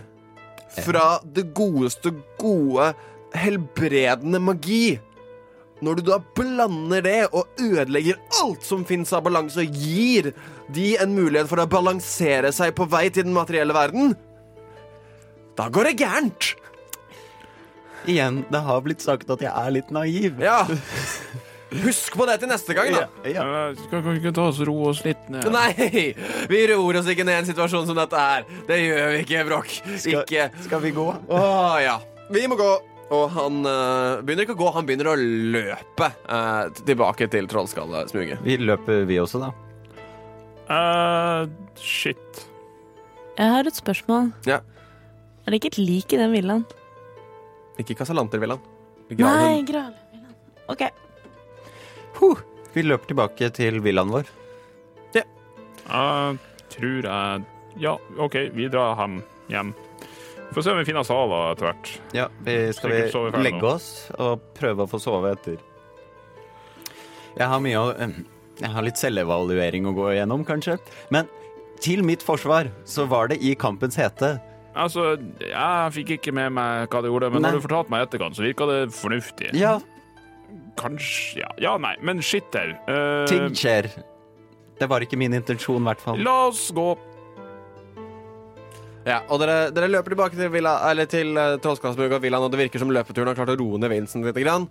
fra 0.81 1.19
det 1.35 1.49
godeste 1.55 2.13
gode 2.41 2.91
helbredende 3.37 4.41
magi. 4.41 4.99
Når 5.83 5.99
du 5.99 6.03
da 6.07 6.19
blander 6.37 7.03
det 7.03 7.21
og 7.35 7.59
ødelegger 7.59 8.19
alt 8.41 8.63
som 8.63 8.85
fins 8.87 9.11
av 9.15 9.25
balanse, 9.25 9.65
og 9.65 9.75
gir 9.75 10.31
de 10.73 10.93
en 11.01 11.15
mulighet 11.15 11.49
for 11.51 11.59
å 11.59 11.69
balansere 11.69 12.53
seg 12.55 12.75
på 12.77 12.87
vei 12.91 13.09
til 13.09 13.27
den 13.27 13.35
materielle 13.35 13.75
verden, 13.75 14.13
da 15.59 15.67
går 15.69 15.91
det 15.91 15.97
gærent. 16.01 16.53
Igjen, 18.09 18.41
det 18.51 18.63
har 18.65 18.83
blitt 18.83 19.03
sagt 19.03 19.29
at 19.31 19.43
jeg 19.43 19.51
er 19.51 19.75
litt 19.75 19.91
naiv. 19.93 20.39
Ja. 20.43 20.63
Husk 21.83 22.15
på 22.19 22.27
det 22.29 22.37
til 22.41 22.51
neste 22.51 22.75
gang, 22.77 22.93
da. 22.93 23.03
Ja. 23.29 23.43
Skal 23.85 24.03
vi 24.05 24.15
ikke 24.19 24.33
ta 24.35 24.47
oss 24.51 24.61
roe 24.67 24.91
oss 24.91 25.03
litt 25.05 25.27
ned? 25.33 25.47
Nei, 25.53 26.13
vi 26.51 26.63
roer 26.71 27.01
oss 27.01 27.09
ikke 27.11 27.25
ned 27.27 27.39
i 27.39 27.41
en 27.43 27.49
situasjon 27.49 27.89
som 27.89 27.97
dette 27.97 28.23
her. 28.23 28.47
Det 28.69 28.79
gjør 28.79 29.13
vi 29.15 29.21
ikke, 29.25 29.43
Brokk. 29.49 29.75
Ikke 29.99 30.49
Skal 30.65 30.83
vi 30.83 30.93
gå? 30.95 31.07
Å 31.33 31.43
ja. 31.83 31.99
Vi 32.33 32.45
må 32.49 32.57
gå. 32.59 32.71
Og 33.13 33.27
han 33.35 33.59
øh, 33.67 34.21
begynner 34.25 34.47
ikke 34.47 34.55
å 34.55 34.61
gå, 34.63 34.69
han 34.73 34.87
begynner 34.87 35.11
å 35.11 35.17
løpe 35.19 36.07
øh, 36.23 36.71
tilbake 36.87 37.27
til 37.29 37.49
Trollskallesmuget. 37.51 38.41
Vi 38.45 38.57
løper, 38.61 39.03
vi 39.09 39.19
også, 39.21 39.43
da. 39.43 39.51
Eh, 40.73 41.49
shit. 41.77 42.43
Jeg 43.37 43.53
har 43.53 43.69
et 43.69 43.77
spørsmål. 43.77 44.31
Ja. 44.49 44.61
Er 45.43 45.51
det 45.51 45.59
ikke 45.59 45.73
et 45.73 45.81
lik 45.81 46.15
i 46.15 46.21
den 46.21 46.33
villaen? 46.33 46.63
Ikke 47.81 47.97
Casalantervillaen. 47.99 48.61
Nei, 49.19 49.61
Gralvillaen. 49.67 50.33
OK. 50.71 50.85
Huh. 52.19 52.41
Vi 52.73 52.83
løper 52.85 53.11
tilbake 53.11 53.49
til 53.53 53.79
villaen 53.85 54.11
vår. 54.13 54.29
Ja. 55.15 55.23
Jeg 55.87 56.37
tror 56.73 57.07
jeg 57.09 57.43
Ja, 57.81 57.95
OK, 58.21 58.35
vi 58.53 58.67
drar 58.69 58.95
hjem. 58.99 59.21
hjem. 59.49 59.73
Får 60.53 60.61
se 60.63 60.71
om 60.73 60.77
vi 60.77 60.85
finner 60.85 61.05
saler 61.07 61.51
etter 61.51 61.65
hvert. 61.71 61.91
Ja, 62.13 62.27
vi 62.45 62.57
skal 62.77 62.91
vi 62.93 63.41
legge 63.41 63.65
oss 63.65 63.87
og 64.21 64.43
prøve 64.57 64.85
å 64.85 64.89
få 64.91 64.99
sove 65.01 65.31
etter. 65.33 65.57
Jeg 67.33 67.49
har 67.49 67.61
mye 67.63 67.81
å 67.81 67.93
Jeg 68.63 68.69
har 68.69 68.85
litt 68.85 68.99
selvevaluering 69.01 69.87
å 69.89 69.95
gå 69.97 70.11
igjennom, 70.13 70.43
kanskje. 70.45 70.75
Men 71.09 71.25
til 71.81 72.03
mitt 72.05 72.21
forsvar 72.21 72.69
så 72.85 73.07
var 73.09 73.31
det 73.31 73.39
i 73.41 73.55
kampens 73.57 73.97
hete. 73.97 74.35
Altså, 74.77 75.15
jeg 75.41 75.93
fikk 75.97 76.11
ikke 76.19 76.33
med 76.37 76.53
meg 76.53 76.85
hva 76.93 77.01
det 77.01 77.09
gjorde, 77.09 77.31
men 77.33 77.41
Nei. 77.41 77.49
når 77.51 77.57
du 77.59 77.65
fortalte 77.65 77.93
meg 77.93 78.03
i 78.03 78.07
etterkant, 78.07 78.37
så 78.37 78.45
virka 78.45 78.67
det 78.69 78.77
fornuftig. 78.93 79.49
Ja, 79.57 79.79
Kanskje 80.79 81.43
Ja, 81.43 81.49
ja 81.61 81.77
nei, 81.81 81.93
men 82.01 82.21
shit 82.25 82.55
au. 82.57 82.69
Uh, 82.87 83.23
ting 83.29 83.49
skjer. 83.57 83.89
Det 84.79 84.89
var 84.89 85.05
ikke 85.05 85.19
min 85.21 85.33
intensjon, 85.37 85.81
i 85.81 85.87
hvert 85.91 86.01
fall. 86.01 86.21
la 86.25 86.37
oss 86.49 86.67
gå. 86.75 86.87
Ja, 89.03 89.19
og 89.27 89.41
dere, 89.43 89.69
dere 89.75 89.89
løper 89.91 90.15
tilbake 90.15 90.39
til, 90.39 90.47
villa, 90.51 90.77
eller 90.89 91.07
til 91.11 91.35
uh, 91.35 91.57
Trollskallesmuget 91.61 92.17
og 92.17 92.23
villaen, 92.23 92.45
og 92.47 92.53
det 92.53 92.61
virker 92.61 92.79
som 92.79 92.91
løpeturen 92.95 93.29
har 93.31 93.37
klart 93.37 93.51
å 93.51 93.57
roe 93.59 93.79
ned 93.81 93.91
Vincent 93.91 94.25
litt. 94.25 94.39
Grann. 94.43 94.69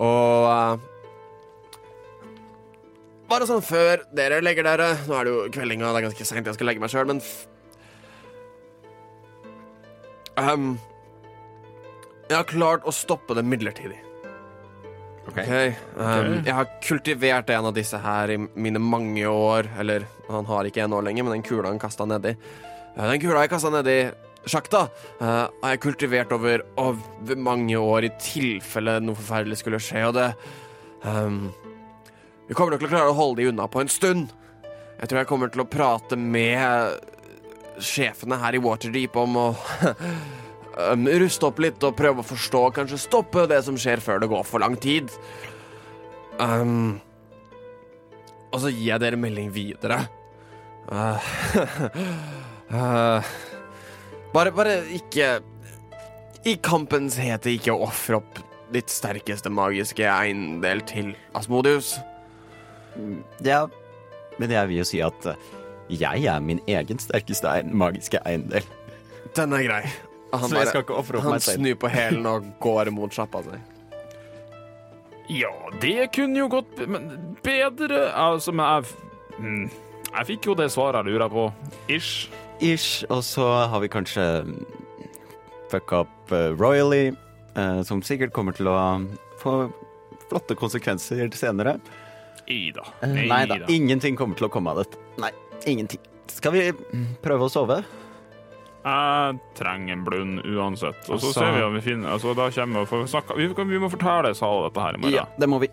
Og 0.00 0.48
eh, 0.50 0.88
Bare 3.30 3.46
sånn 3.46 3.62
før 3.62 4.02
dere 4.16 4.38
legger 4.42 4.64
dere 4.66 4.86
Nå 5.06 5.14
er 5.18 5.26
det 5.26 5.32
jo 5.34 5.42
kveldinga, 5.54 5.90
det 5.92 6.00
er 6.00 6.06
ganske 6.08 6.26
seint, 6.26 6.46
jeg 6.48 6.56
skal 6.56 6.66
legge 6.70 6.82
meg 6.82 6.92
sjøl, 6.92 7.08
men 7.10 7.20
f 7.22 7.46
Ehm, 10.40 10.70
Jeg 12.30 12.36
har 12.38 12.46
klart 12.48 12.86
å 12.86 12.94
stoppe 12.94 13.34
det 13.36 13.42
midlertidig. 13.44 13.98
Ok. 15.28 15.36
Um, 15.36 15.44
okay. 16.00 16.40
Jeg 16.46 16.54
har 16.56 16.70
kultivert 16.82 17.50
en 17.50 17.68
av 17.68 17.76
disse 17.76 17.98
her 18.00 18.32
i 18.34 18.38
mine 18.40 18.80
mange 18.82 19.26
år. 19.28 19.68
Eller 19.78 20.06
han 20.30 20.48
har 20.48 20.68
ikke 20.68 20.84
en 20.84 20.96
år 20.96 21.06
lenger, 21.06 21.26
men 21.26 21.38
den 21.38 21.46
kula 21.46 21.70
han 21.70 21.80
kasta 21.82 22.06
nedi. 22.08 22.34
Eh, 22.96 23.06
Den 23.06 23.20
kula 23.22 23.44
jeg 23.44 23.52
kasta 23.52 23.70
nedi 23.74 24.00
sjakta, 24.48 24.86
uh, 25.20 25.50
har 25.62 25.74
jeg 25.74 25.82
kultivert 25.84 26.30
over, 26.32 26.62
over 26.80 27.36
mange 27.36 27.76
år 27.76 28.06
i 28.08 28.12
tilfelle 28.24 28.94
noe 29.04 29.18
forferdelig 29.18 29.58
skulle 29.60 29.80
skje, 29.84 30.06
og 30.08 30.14
det 30.16 30.30
um, 31.04 31.50
Vi 32.48 32.56
kommer 32.56 32.72
nok 32.72 32.80
til 32.80 32.88
å 32.88 32.94
klare 32.94 33.10
å 33.12 33.18
holde 33.18 33.42
de 33.42 33.50
unna 33.50 33.66
på 33.68 33.82
en 33.82 33.92
stund. 33.92 34.32
Jeg 34.96 35.10
tror 35.10 35.20
jeg 35.20 35.28
kommer 35.28 35.52
til 35.52 35.62
å 35.62 35.68
prate 35.68 36.16
med 36.16 37.04
sjefene 37.84 38.40
her 38.40 38.56
i 38.56 38.62
Waterdeep 38.64 39.14
om 39.20 39.36
å 39.40 39.46
um, 40.92 41.06
ruste 41.22 41.46
opp 41.48 41.60
litt 41.62 41.82
og 41.86 41.96
prøve 41.98 42.22
å 42.22 42.26
forstå, 42.26 42.64
kanskje 42.76 43.00
stoppe 43.00 43.46
det 43.50 43.60
som 43.66 43.78
skjer 43.80 44.02
før 44.04 44.22
det 44.22 44.30
går 44.32 44.44
for 44.48 44.62
lang 44.62 44.76
tid. 44.80 45.12
Um, 46.40 47.00
og 48.50 48.62
så 48.62 48.72
gir 48.72 48.94
jeg 48.94 49.02
dere 49.02 49.20
melding 49.20 49.50
videre. 49.54 50.02
Uh, 50.90 51.30
uh, 52.72 53.32
bare, 54.34 54.50
bare 54.56 54.72
ikke 54.96 55.36
I 56.48 56.54
kampens 56.64 57.18
hete 57.20 57.52
ikke 57.52 57.76
ofre 57.76 58.18
opp 58.18 58.40
ditt 58.74 58.90
sterkeste 58.90 59.50
magiske 59.52 60.06
eiendel 60.08 60.82
til 60.88 61.12
Asmodius. 61.36 61.98
Ja, 63.44 63.66
men 64.38 64.50
jeg 64.50 64.70
vil 64.70 64.80
jo 64.80 64.86
si 64.88 65.00
at 65.04 65.26
eh, 65.30 65.48
jeg 66.00 66.24
er 66.30 66.42
min 66.42 66.62
egen 66.70 67.02
sterkeste 67.02 67.50
magiske 67.66 68.22
eiendel. 68.26 68.66
Den 69.36 69.52
er 69.58 69.66
grei. 69.66 69.82
Han, 70.32 70.50
bare, 70.50 70.66
skal 70.70 70.84
ikke 70.84 71.22
han 71.24 71.42
snur 71.42 71.76
på 71.82 71.90
hælen 71.90 72.26
og 72.30 72.46
går 72.62 72.90
mot 72.94 73.14
sjappa 73.14 73.42
si. 73.46 73.58
Ja, 75.30 75.50
det 75.82 76.10
kunne 76.14 76.40
jo 76.40 76.48
gått 76.50 76.80
bedre 77.44 78.00
Altså, 78.18 78.50
men 78.50 78.66
jeg 78.66 79.38
mm, 79.38 79.66
Jeg 80.08 80.26
fikk 80.32 80.48
jo 80.50 80.56
det 80.58 80.70
svaret 80.74 81.06
jeg 81.06 81.14
lurer 81.14 81.30
på. 81.30 81.44
Ish. 81.90 82.30
Ish, 82.60 83.04
og 83.10 83.22
så 83.24 83.46
har 83.70 83.82
vi 83.82 83.90
kanskje 83.92 84.24
fucka 85.70 86.02
opp 86.02 86.32
eh, 86.34 86.50
royally, 86.58 87.12
eh, 87.54 87.82
som 87.86 88.02
sikkert 88.02 88.34
kommer 88.34 88.56
til 88.58 88.66
å 88.68 88.76
få 89.38 89.54
flotte 90.26 90.56
konsekvenser 90.58 91.30
senere. 91.38 91.76
Ida. 92.50 92.84
Eh, 93.06 93.14
Nei 93.30 93.44
da, 93.46 93.60
ingenting 93.70 94.18
kommer 94.18 94.38
til 94.38 94.48
å 94.48 94.52
komme 94.52 94.74
av 94.74 94.82
dette. 94.82 94.98
Nei, 95.22 95.30
ingenting. 95.70 96.02
Skal 96.30 96.54
vi 96.56 96.66
prøve 97.22 97.46
å 97.46 97.52
sove? 97.52 97.80
Jeg 98.80 99.38
trenger 99.58 99.92
en 99.92 100.04
blund 100.06 100.40
uansett. 100.44 101.02
Og 101.10 101.20
så 101.20 101.26
Altså- 101.30 101.32
ser 101.40 101.52
vi 101.52 101.62
om 101.62 101.74
vi 101.74 101.80
finner 101.84 102.14
Altså, 102.14 102.34
da 102.34 102.50
kommer 102.50 102.74
vi 102.74 102.80
og 102.80 102.88
får 102.88 103.36
vi, 103.36 103.46
vi 103.76 103.78
må 103.78 103.90
fortelle 103.90 104.34
Sal 104.34 104.62
dette 104.68 104.80
her 104.80 104.94
i 104.94 105.00
morgen. 105.02 105.14
Ja, 105.14 105.26
det 105.38 105.48
må 105.48 105.60
vi. 105.60 105.68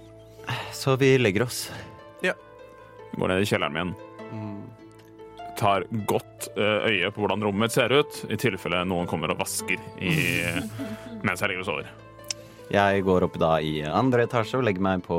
Så 0.72 0.98
vi 1.00 1.18
legger 1.18 1.44
oss. 1.44 1.72
Går 3.18 3.28
ned 3.32 3.42
i 3.42 3.46
kjelleren 3.50 3.74
min. 3.74 3.96
Tar 5.58 5.86
godt 6.06 6.50
eh, 6.54 6.86
øye 6.86 7.10
på 7.12 7.24
hvordan 7.24 7.42
rommet 7.42 7.64
mitt 7.66 7.72
ser 7.74 7.90
ut, 7.90 8.20
i 8.30 8.36
tilfelle 8.38 8.84
noen 8.86 9.08
kommer 9.10 9.32
og 9.34 9.40
vasker 9.40 9.80
i, 9.98 10.12
mens 11.26 11.42
jeg 11.42 11.50
ligger 11.50 11.64
og 11.64 11.70
sover. 11.72 11.88
Jeg 12.70 13.02
går 13.08 13.26
opp 13.26 13.40
da 13.42 13.56
i 13.64 13.80
andre 13.90 14.28
etasje 14.28 14.60
og 14.60 14.68
legger 14.68 14.84
meg 14.86 15.02
på 15.08 15.18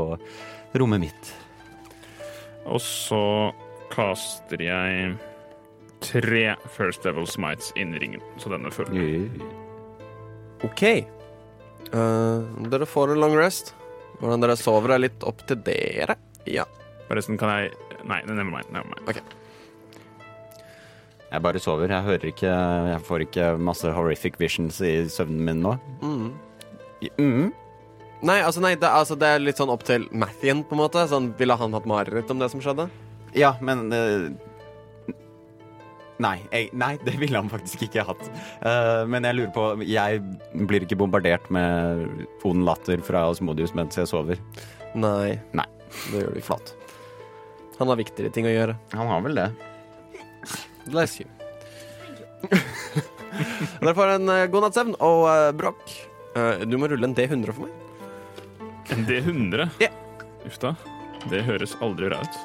rommet 0.78 1.00
mitt. 1.08 1.32
Og 2.68 2.78
så 2.84 3.22
kaster 3.90 4.62
jeg 4.62 5.16
tre 6.04 6.44
First 6.74 7.04
Level 7.06 7.26
Smites 7.26 7.72
inn 7.76 7.94
i 7.94 8.02
ringen, 8.02 8.22
så 8.38 8.52
denne 8.52 8.70
følger. 8.74 9.28
OK. 10.66 10.84
Uh, 11.92 12.44
dere 12.70 12.88
får 12.88 13.14
en 13.14 13.22
long 13.22 13.36
rest. 13.38 13.74
Hvordan 14.18 14.42
dere 14.42 14.58
sover, 14.58 14.94
er 14.94 15.04
litt 15.06 15.26
opp 15.26 15.44
til 15.48 15.60
dere. 15.66 16.18
Ja. 16.48 16.66
Forresten, 17.08 17.38
kan 17.40 17.54
jeg 17.54 17.76
Nei, 18.08 18.20
never 18.28 18.46
mind. 18.46 18.68
Never 18.70 18.86
mind. 18.86 19.22
Jeg 21.28 21.42
bare 21.44 21.60
sover. 21.60 21.90
Jeg 21.90 22.06
hører 22.06 22.26
ikke 22.30 22.52
Jeg 22.92 23.00
får 23.04 23.24
ikke 23.26 23.48
masse 23.60 23.90
horrific 23.92 24.38
visions 24.40 24.78
i 24.80 24.92
søvnen 25.10 25.42
min 25.44 25.64
nå. 25.64 25.74
Mm. 26.00 26.28
Mm. 27.18 27.48
Nei, 28.22 28.38
altså, 28.42 28.62
nei 28.64 28.74
det, 28.74 28.88
altså, 28.88 29.14
det 29.18 29.28
er 29.30 29.42
litt 29.42 29.60
sånn 29.60 29.70
opp 29.70 29.84
til 29.86 30.08
Mathien, 30.10 30.64
på 30.66 30.74
en 30.74 30.82
måte. 30.82 31.04
Sånn, 31.10 31.32
ville 31.38 31.58
han 31.58 31.74
hatt 31.76 31.86
mareritt 31.90 32.30
om 32.34 32.40
det 32.40 32.48
som 32.54 32.62
skjedde? 32.62 32.88
Ja, 33.36 33.52
men 33.62 33.92
eh, 33.94 34.30
Nei, 36.18 36.36
jeg, 36.50 36.72
nei, 36.74 36.96
det 37.06 37.14
ville 37.20 37.38
han 37.38 37.50
faktisk 37.50 37.84
ikke 37.86 38.02
hatt. 38.08 38.24
Uh, 38.64 39.04
men 39.10 39.26
jeg 39.26 39.38
lurer 39.38 39.52
på 39.54 39.66
Jeg 39.86 40.22
blir 40.66 40.82
ikke 40.82 40.98
bombardert 40.98 41.46
med 41.54 42.26
ond 42.48 42.66
latter 42.66 43.02
fra 43.06 43.28
Osmodius 43.30 43.74
mens 43.78 43.98
jeg 44.00 44.10
sover. 44.10 44.42
Nei. 44.98 45.38
Nei. 45.54 45.68
Det 46.10 46.24
gjør 46.24 46.34
du 46.34 46.40
ikke. 46.40 46.48
Flott. 46.50 46.74
Han 47.78 47.92
har 47.92 48.00
viktigere 48.00 48.34
ting 48.34 48.48
å 48.48 48.54
gjøre. 48.54 48.74
Han 48.98 49.10
har 49.12 49.22
vel 49.26 49.38
det. 49.38 49.48
Bless 50.88 51.20
you. 51.20 51.28
Dere 53.78 53.94
får 53.94 54.14
en 54.16 54.30
uh, 54.32 54.44
god 54.50 54.66
natts 54.66 54.80
søvn. 54.80 54.94
Og 55.04 55.24
uh, 55.28 55.50
Broch, 55.56 55.96
uh, 56.34 56.64
du 56.66 56.78
må 56.80 56.90
rulle 56.90 57.06
en 57.10 57.14
D100 57.14 57.54
for 57.54 57.68
meg. 57.68 57.74
En 58.94 59.06
D100? 59.06 59.68
Ja. 59.84 59.92
Uff 60.48 60.58
da. 60.62 60.74
Det 61.28 61.44
høres 61.46 61.76
aldri 61.84 62.10
bra 62.10 62.22
ut. 62.24 62.38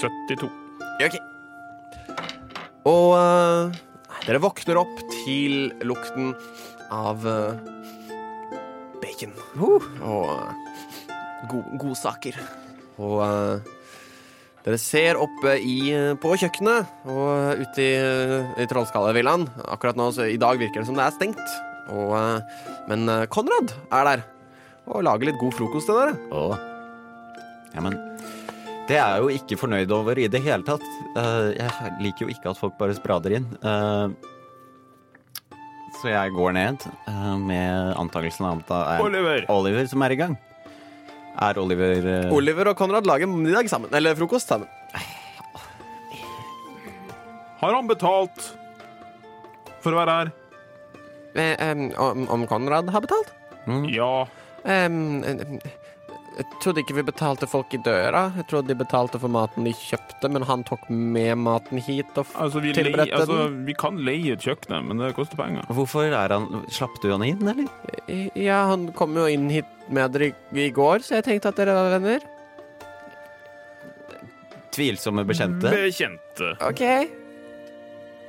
72. 0.00 0.48
Ok. 1.04 1.18
Og 2.90 3.14
eh, 3.16 3.80
dere 4.26 4.42
våkner 4.42 4.80
opp 4.80 5.02
til 5.20 5.70
lukten 5.86 6.32
av 6.92 7.26
eh, 7.28 7.60
bacon. 9.02 9.34
Og 9.60 9.84
uh, 10.02 10.50
go 11.50 11.62
godsaker. 11.80 12.36
Og 13.00 13.20
eh, 13.24 13.72
dere 14.66 14.76
ser 14.80 15.20
oppe 15.20 15.56
i, 15.56 15.78
eh, 15.96 16.12
på 16.20 16.36
kjøkkenet 16.36 17.08
og 17.08 17.62
ute 17.62 17.84
i, 17.84 17.90
uh, 17.96 18.54
i 18.60 18.68
Trollskallevillaen. 18.68 19.48
Akkurat 19.72 19.96
nå, 19.96 20.10
så 20.12 20.28
i 20.28 20.40
dag 20.40 20.60
virker 20.60 20.82
det 20.82 20.88
som 20.90 20.98
det 20.98 21.06
er 21.06 21.16
stengt. 21.16 21.60
Og, 21.90 22.12
eh, 22.14 22.66
men 22.90 23.08
eh, 23.08 23.26
Konrad 23.32 23.74
er 23.90 24.06
der 24.10 24.26
og 24.90 25.04
lager 25.06 25.28
litt 25.28 25.38
god 25.40 25.54
frokost 25.54 25.90
til 25.90 25.98
dere. 26.00 26.14
Å. 26.34 26.56
Ja, 27.76 27.82
men 27.84 27.94
det 28.90 28.96
er 28.98 29.06
jeg 29.14 29.22
jo 29.22 29.30
ikke 29.38 29.56
fornøyd 29.60 29.92
over 29.94 30.18
i 30.18 30.26
det 30.32 30.40
hele 30.42 30.66
tatt. 30.66 30.82
Eh, 31.14 31.48
jeg 31.60 31.94
liker 32.02 32.26
jo 32.26 32.32
ikke 32.34 32.50
at 32.50 32.58
folk 32.58 32.74
bare 32.80 32.96
sprader 32.98 33.36
inn. 33.38 33.46
Eh, 33.62 34.08
så 36.00 36.10
jeg 36.10 36.32
går 36.34 36.54
ned 36.56 36.86
eh, 36.88 37.34
med 37.38 37.94
antakelsen 38.00 38.46
av 38.48 38.62
at 38.64 38.70
det 38.72 38.80
er 38.96 39.04
Oliver! 39.04 39.44
Oliver 39.52 39.86
som 39.90 40.02
er 40.06 40.14
i 40.16 40.18
gang. 40.18 40.34
Er 41.40 41.60
Oliver 41.62 42.08
eh, 42.16 42.32
Oliver 42.34 42.72
og 42.72 42.78
Konrad 42.80 43.06
lager 43.06 43.30
middag 43.30 43.70
sammen. 43.70 43.92
Eller 43.94 44.18
frokost 44.18 44.50
sammen. 44.50 44.66
Har 47.60 47.76
han 47.76 47.88
betalt 47.90 48.40
for 49.84 49.92
å 49.94 50.00
være 50.00 50.16
her? 50.18 50.30
Eh, 51.36 51.60
um, 51.76 51.86
om, 52.00 52.26
om 52.40 52.46
Konrad 52.50 52.88
har 52.90 53.04
betalt? 53.06 53.30
mm, 53.68 53.84
Ja. 53.94 54.26
Um, 54.60 55.22
jeg 56.40 56.48
trodde 56.62 56.80
ikke 56.80 56.94
vi 56.96 57.02
betalte 57.04 57.44
folk 57.50 57.74
i 57.76 57.80
døra. 57.84 58.22
Jeg 58.38 58.46
trodde 58.48 58.72
de 58.72 58.76
betalte 58.80 59.18
for 59.20 59.32
maten 59.32 59.66
de 59.66 59.74
kjøpte, 59.76 60.30
men 60.32 60.46
han 60.48 60.62
tok 60.64 60.86
med 60.88 61.36
maten 61.36 61.82
hit 61.84 62.16
og 62.16 62.30
Altså, 62.40 62.62
vi, 62.64 62.72
Tilberette 62.76 63.04
lei, 63.04 63.18
altså, 63.18 63.38
vi 63.66 63.74
kan 63.76 64.00
leie 64.06 64.38
kjøkkenet, 64.40 64.88
men 64.88 65.02
det 65.02 65.12
koster 65.18 65.36
penger. 65.36 65.68
Hvorfor 65.68 66.08
er 66.08 66.32
han 66.32 66.64
Slapp 66.72 66.96
du 67.02 67.10
han 67.12 67.26
inn, 67.26 67.44
eller? 67.44 67.68
Ja, 68.38 68.62
han 68.70 68.88
kom 68.96 69.18
jo 69.20 69.26
inn 69.28 69.50
hit 69.52 69.68
med 69.92 70.16
dere 70.16 70.30
i, 70.30 70.34
i 70.64 70.70
går, 70.72 71.04
så 71.04 71.18
jeg 71.18 71.28
tenkte 71.28 71.52
at 71.52 71.60
dere 71.60 71.76
var 71.76 71.92
venner. 71.98 72.24
Tvilsomme 74.72 75.26
bekjente? 75.28 75.74
Bekjente. 75.74 76.54
OK. 76.64 76.84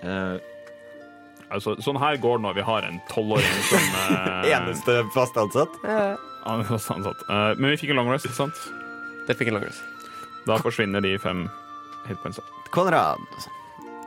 Uh, 0.01 0.41
Altså, 1.51 1.73
sånn 1.83 1.97
her 1.99 2.15
går 2.23 2.39
det 2.39 2.45
når 2.45 2.53
vi 2.55 2.63
har 2.63 2.85
en 2.87 2.99
tolvåring 3.11 3.63
som 3.67 3.87
uh... 4.07 4.45
eneste 4.55 5.01
fast 5.11 5.35
ansatt? 5.35 5.73
Han 6.45 6.63
er 6.63 6.69
fast 6.69 6.91
ansatt. 6.93 7.21
Eh, 7.29 7.51
men 7.59 7.73
vi 7.73 7.77
fikk 7.83 7.93
en 7.93 7.99
long 8.01 8.09
rest, 8.11 8.29
sant? 8.37 8.57
det 9.27 9.35
fikk 9.37 9.51
en 9.51 9.59
lang 9.59 9.67
rest. 9.67 9.83
Da 10.47 10.57
forsvinner 10.57 11.03
de 11.05 11.13
fem 11.21 11.45
hitpointsa. 12.07 12.41
Konrad. 12.73 13.21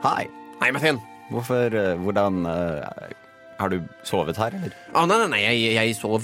Hei. 0.03 0.25
Hei, 0.61 0.71
Mathien. 0.75 0.99
Hvorfor 1.31 1.73
eh, 1.73 1.95
Hvordan 2.03 2.43
eh, 2.45 3.15
Har 3.59 3.71
du 3.71 3.79
sovet 4.05 4.37
her, 4.37 4.53
eller? 4.59 4.75
Å, 4.93 5.05
nei, 5.09 5.17
nei, 5.23 5.29
nei, 5.31 5.39
jeg, 5.45 5.73
jeg 5.77 5.95
sov 5.97 6.21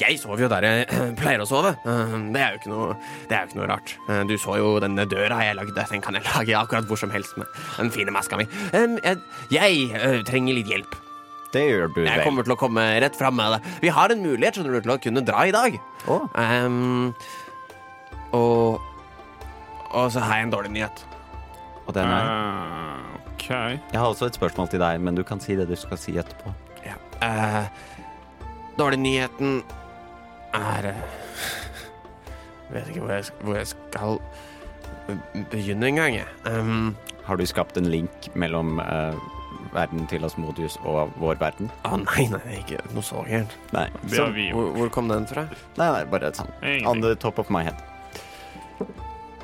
Jeg 0.00 0.16
sover 0.22 0.40
jo 0.46 0.48
der 0.48 0.64
jeg 0.64 0.86
pleier 1.20 1.42
å 1.42 1.48
sove. 1.50 1.74
Eh, 1.82 2.14
Det 2.32 2.40
er 2.40 2.54
jo 2.54 2.60
ikke 2.62 2.72
noe, 2.72 2.94
det 3.28 3.36
er 3.36 3.42
jo 3.44 3.50
ikke 3.50 3.60
noe 3.60 3.68
rart. 3.74 3.94
Eh, 4.08 4.22
Du 4.30 4.36
så 4.40 4.56
jo 4.62 4.70
denne 4.82 5.04
døra 5.10 5.42
jeg 5.44 5.58
lagde. 5.58 5.74
Den 5.90 6.04
kan 6.04 6.16
jeg 6.16 6.24
lage 6.30 6.56
akkurat 6.62 6.88
hvor 6.88 7.00
som 7.02 7.12
helst 7.12 7.36
med 7.42 7.50
den 7.76 7.90
fine 7.92 8.14
maska 8.14 8.38
mi. 8.40 8.46
Em, 8.72 8.96
Jeg, 9.02 9.20
jeg 9.52 9.88
eh, 9.98 10.20
trenger 10.30 10.56
litt 10.62 10.70
hjelp. 10.72 10.94
Det 11.52 11.62
gjør 11.68 11.90
du 11.92 12.00
Jeg 12.06 12.24
kommer 12.24 12.46
til 12.46 12.54
å 12.54 12.58
komme 12.60 12.84
rett 13.04 13.16
fram 13.18 13.36
med 13.36 13.56
det. 13.56 13.72
Vi 13.84 13.92
har 13.92 14.12
en 14.12 14.22
mulighet 14.24 14.58
skjønner 14.58 14.78
du, 14.78 14.80
til 14.86 14.94
å 14.94 15.00
kunne 15.02 15.24
dra 15.26 15.44
i 15.48 15.54
dag. 15.54 15.78
Oh. 16.08 16.24
Um, 16.36 17.12
og 18.32 18.80
Og 19.92 20.12
så 20.14 20.22
har 20.24 20.40
jeg 20.40 20.48
en 20.48 20.54
dårlig 20.54 20.72
nyhet. 20.72 21.04
Og 21.84 21.92
den 21.96 22.08
er 22.08 22.28
uh, 22.30 23.18
OK. 23.34 23.48
Jeg 23.50 23.98
har 23.98 24.06
også 24.06 24.30
et 24.30 24.38
spørsmål 24.38 24.70
til 24.72 24.80
deg, 24.80 25.00
men 25.04 25.18
du 25.18 25.24
kan 25.26 25.42
si 25.42 25.56
det 25.58 25.68
du 25.68 25.76
skal 25.76 26.00
si 26.00 26.16
etterpå. 26.16 26.54
Ja. 26.86 26.96
Uh, 27.20 27.66
dårlig 28.80 29.02
nyheten 29.02 29.60
er 30.56 30.92
uh, 30.94 31.04
vet 32.72 32.88
ikke 32.88 33.04
hvor 33.04 33.12
jeg, 33.12 33.28
hvor 33.42 33.58
jeg 33.58 33.68
skal 33.74 34.18
begynne 35.50 35.88
engang, 35.92 36.16
jeg. 36.16 36.28
Um, 36.48 36.96
Har 37.26 37.36
du 37.36 37.46
skapt 37.46 37.76
en 37.78 37.90
link 37.90 38.28
mellom 38.34 38.80
eh, 38.82 39.14
verden 39.74 40.06
til 40.10 40.24
Asmodius 40.26 40.76
og 40.84 41.12
vår 41.20 41.38
verden? 41.40 41.70
Å 41.88 41.96
nei, 42.02 42.26
nei, 42.32 42.40
er 42.48 42.58
ikke 42.62 42.80
noe 42.94 43.02
så 43.06 43.22
gærent. 43.28 43.54
Nei. 43.72 43.86
Det 44.04 44.18
har 44.20 44.32
vi 44.36 44.48
Hvor, 44.52 44.66
gjort. 44.68 44.76
hvor 44.80 44.92
kom 44.98 45.08
den 45.12 45.26
fra? 45.30 45.46
Nei, 45.80 45.88
nei, 45.96 46.04
bare 46.12 46.28
et 46.32 46.36
sånt. 46.40 46.52
Ingenting. 46.62 46.88
On 46.92 47.00
the 47.04 47.14
top 47.16 47.38
of 47.42 47.50
my 47.50 47.62
head. 47.66 47.80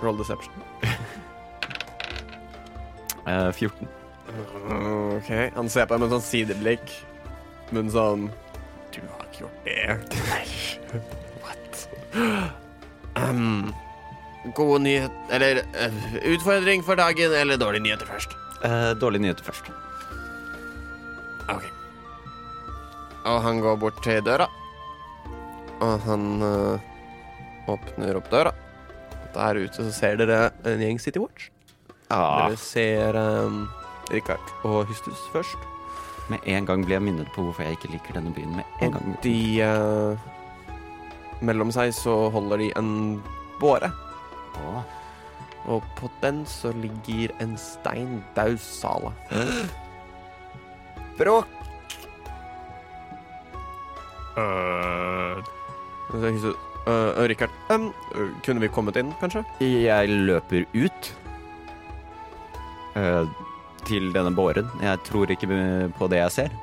Roll 0.03 0.17
deception. 0.21 0.53
Eh, 3.29 3.51
14. 3.53 3.89
OK. 5.19 5.31
Han 5.57 5.69
ser 5.69 5.85
på 5.89 5.97
deg 5.99 6.01
med 6.07 6.13
sånn 6.15 6.23
sideblikk, 6.25 6.93
men 7.77 7.91
sånn 7.93 8.29
Du 8.95 9.03
har 9.05 9.27
ikke 9.27 9.43
gjort 9.43 9.67
det. 9.67 9.99
Nei. 10.31 10.47
What? 11.45 11.83
Um, 13.19 13.75
god 14.57 14.81
nyhet 14.87 15.13
Eller 15.35 15.61
eh, 15.77 15.99
utfordring 16.33 16.81
for 16.87 16.97
dagen, 16.97 17.35
eller 17.37 17.61
dårlige 17.61 17.85
nyheter 17.85 18.09
først? 18.09 18.33
Eh, 18.65 18.91
dårlige 19.01 19.27
nyheter 19.27 19.45
først. 19.51 19.69
Ok. 21.49 21.65
Og 23.29 23.43
han 23.45 23.61
går 23.65 23.77
bort 23.81 24.03
til 24.05 24.23
døra. 24.25 24.47
Og 25.85 26.01
han 26.07 26.43
øh, 26.43 26.79
åpner 27.71 28.17
opp 28.19 28.31
døra. 28.33 28.53
Der 29.35 29.61
ute 29.61 29.75
så 29.85 29.93
ser 29.93 30.17
dere 30.21 30.51
en 30.67 30.81
gjeng 30.83 31.01
City 31.01 31.21
Watch. 31.23 31.51
Ah, 32.11 32.49
Dere 32.49 32.57
ser 32.57 33.17
um, 33.21 33.67
Rikard 34.11 34.41
og 34.65 34.87
Hustus 34.89 35.21
først. 35.33 35.59
med 36.29 36.39
en 36.45 36.67
gang 36.67 36.83
blir 36.85 36.97
jeg 36.99 37.03
minnet 37.03 37.29
på 37.35 37.43
hvorfor 37.45 37.63
jeg 37.65 37.77
ikke 37.77 37.91
liker 37.93 38.17
denne 38.19 38.33
byen. 38.37 38.57
Med 38.57 38.65
en 38.83 38.95
Og 38.95 39.01
gang. 39.01 39.17
de 39.23 39.61
øh, 39.65 40.19
Mellom 41.41 41.71
seg 41.73 41.93
så 41.95 42.29
holder 42.35 42.57
de 42.65 42.71
en 42.77 43.23
båre. 43.61 43.93
Å, 44.59 44.83
Og 45.69 45.85
på 46.01 46.09
den 46.23 46.43
så 46.49 46.73
ligger 46.73 47.31
en 47.41 47.57
steindaud 47.61 48.59
sale. 48.59 49.13
Bråk! 49.31 49.77
Eh, 54.39 55.43
Uh, 56.09 56.25
uh, 56.89 57.27
Rikard, 57.29 57.53
um, 57.69 57.91
kunne 58.41 58.63
vi 58.63 58.69
kommet 58.73 58.97
inn, 58.97 59.11
kanskje? 59.21 59.45
Jeg 59.61 60.09
løper 60.09 60.65
ut 60.75 61.15
Uh, 62.97 63.29
til 63.87 64.09
denne 64.11 64.33
båren. 64.35 64.67
Jeg 64.83 64.99
tror 65.07 65.31
ikke 65.31 65.47
på 65.95 66.09
det 66.11 66.19
jeg 66.19 66.33
ser. 66.35 66.55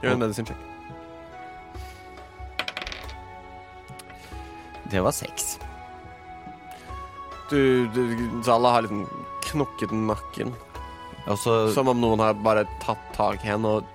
Gjør 0.00 0.14
en 0.14 0.22
medisinsjekk. 0.22 0.56
check. 0.56 0.76
Det 4.90 5.02
var 5.02 5.12
seks. 5.12 5.58
Du, 7.50 7.86
du 7.92 8.02
Zala 8.46 8.72
har 8.76 8.86
liksom 8.86 9.04
knokket 9.50 9.92
nakken. 9.92 10.54
Og 11.26 11.38
så 11.42 11.54
Som 11.74 11.90
om 11.90 12.00
noen 12.00 12.22
har 12.22 12.36
bare 12.38 12.66
tatt 12.82 13.02
tak 13.16 13.42
i 13.42 13.50
henne 13.50 13.78
og 13.78 13.86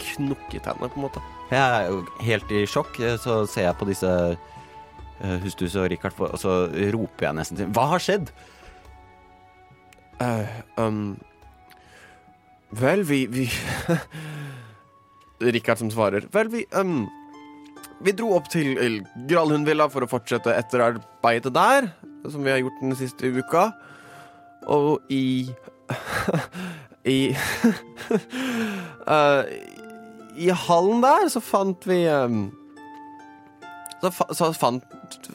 knukket 0.00 0.66
henne, 0.66 0.88
på 0.88 0.98
en 0.98 1.04
måte. 1.06 1.22
Jeg 1.50 1.60
er 1.60 1.90
jo 1.90 2.00
helt 2.26 2.54
i 2.54 2.62
sjokk. 2.68 2.98
Så 3.22 3.42
ser 3.50 3.68
jeg 3.68 3.78
på 3.78 3.88
disse 3.88 4.10
uh, 4.10 5.36
Hustus 5.44 5.76
og 5.78 5.90
Richard, 5.92 6.16
og 6.18 6.38
så 6.40 6.64
roper 6.94 7.28
jeg 7.28 7.38
nesten 7.38 7.60
til 7.60 7.70
Hva 7.74 7.86
har 7.94 8.02
skjedd? 8.02 8.32
Eh, 10.20 10.56
um, 10.76 11.16
vel, 12.76 13.06
vi, 13.08 13.24
vi 13.32 13.46
Rikard 15.54 15.80
som 15.80 15.90
svarer. 15.92 16.26
Vel, 16.32 16.50
vi 16.52 16.66
um, 16.76 17.06
Vi 18.04 18.12
dro 18.16 18.34
opp 18.36 18.50
til 18.52 18.76
eh, 18.80 19.00
Gralhundvilla 19.28 19.88
for 19.92 20.04
å 20.04 20.10
fortsette 20.10 20.52
etterarbeidet 20.56 21.52
der, 21.56 21.90
som 22.28 22.44
vi 22.44 22.52
har 22.52 22.60
gjort 22.62 22.82
den 22.82 22.96
siste 22.96 23.32
uka. 23.32 23.70
Og 24.68 25.00
i 25.12 25.48
I 27.04 27.18
uh, 29.06 29.42
I 30.40 30.50
hallen 30.66 31.02
der 31.04 31.28
så 31.32 31.40
fant 31.42 31.84
vi 31.88 32.04
um, 32.08 32.46
så, 34.00 34.10
fa 34.14 34.26
så 34.36 34.52
fant 34.56 34.84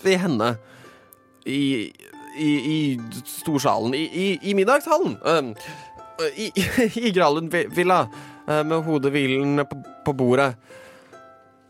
vi 0.02 0.16
henne 0.18 0.54
i, 1.46 1.92
i, 2.42 2.50
i 2.50 2.78
storsalen. 3.30 3.94
I, 3.94 4.06
i, 4.10 4.26
i 4.50 4.56
middagshallen. 4.58 5.18
Um, 5.22 5.52
I, 6.34 6.48
i 7.06 7.12
Gralund 7.14 7.52
vi- 7.54 7.68
villa. 7.76 8.08
eh, 8.48 8.64
med 8.66 8.82
hodet 8.88 9.12
hvilende 9.14 9.66
på, 9.70 9.78
på 10.06 10.14
bordet. 10.18 10.56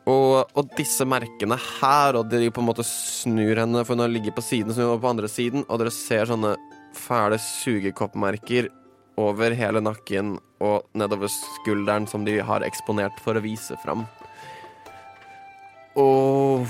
Og, 0.05 0.45
og 0.53 0.69
disse 0.77 1.03
merkene 1.09 1.57
her, 1.57 2.15
og 2.19 2.29
de 2.29 2.51
på 2.53 2.61
en 2.61 2.67
måte 2.69 2.85
snur 2.87 3.57
henne, 3.57 3.81
for 3.83 3.95
hun 3.97 4.05
har 4.05 4.11
ligget 4.13 4.35
på 4.37 4.43
siden, 4.45 4.71
så 4.71 4.85
hun 4.85 4.93
var 4.93 5.01
på 5.01 5.11
andre 5.15 5.31
siden, 5.31 5.65
og 5.67 5.81
dere 5.81 5.91
ser 5.91 6.29
sånne 6.29 6.53
fæle 6.95 7.37
sugekoppmerker 7.41 8.69
over 9.21 9.53
hele 9.55 9.79
nakken 9.83 10.35
og 10.63 10.87
nedover 10.97 11.29
skulderen 11.31 12.07
som 12.09 12.25
de 12.27 12.39
har 12.43 12.63
eksponert 12.67 13.19
for 13.23 13.37
å 13.39 13.43
vise 13.43 13.77
fram. 13.83 14.05
Og 15.99 16.65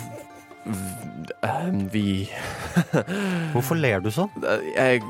vi 1.94 2.26
Hvorfor 3.54 3.78
ler 3.78 4.02
du 4.02 4.10
sånn? 4.14 4.32
Jeg? 4.76 5.02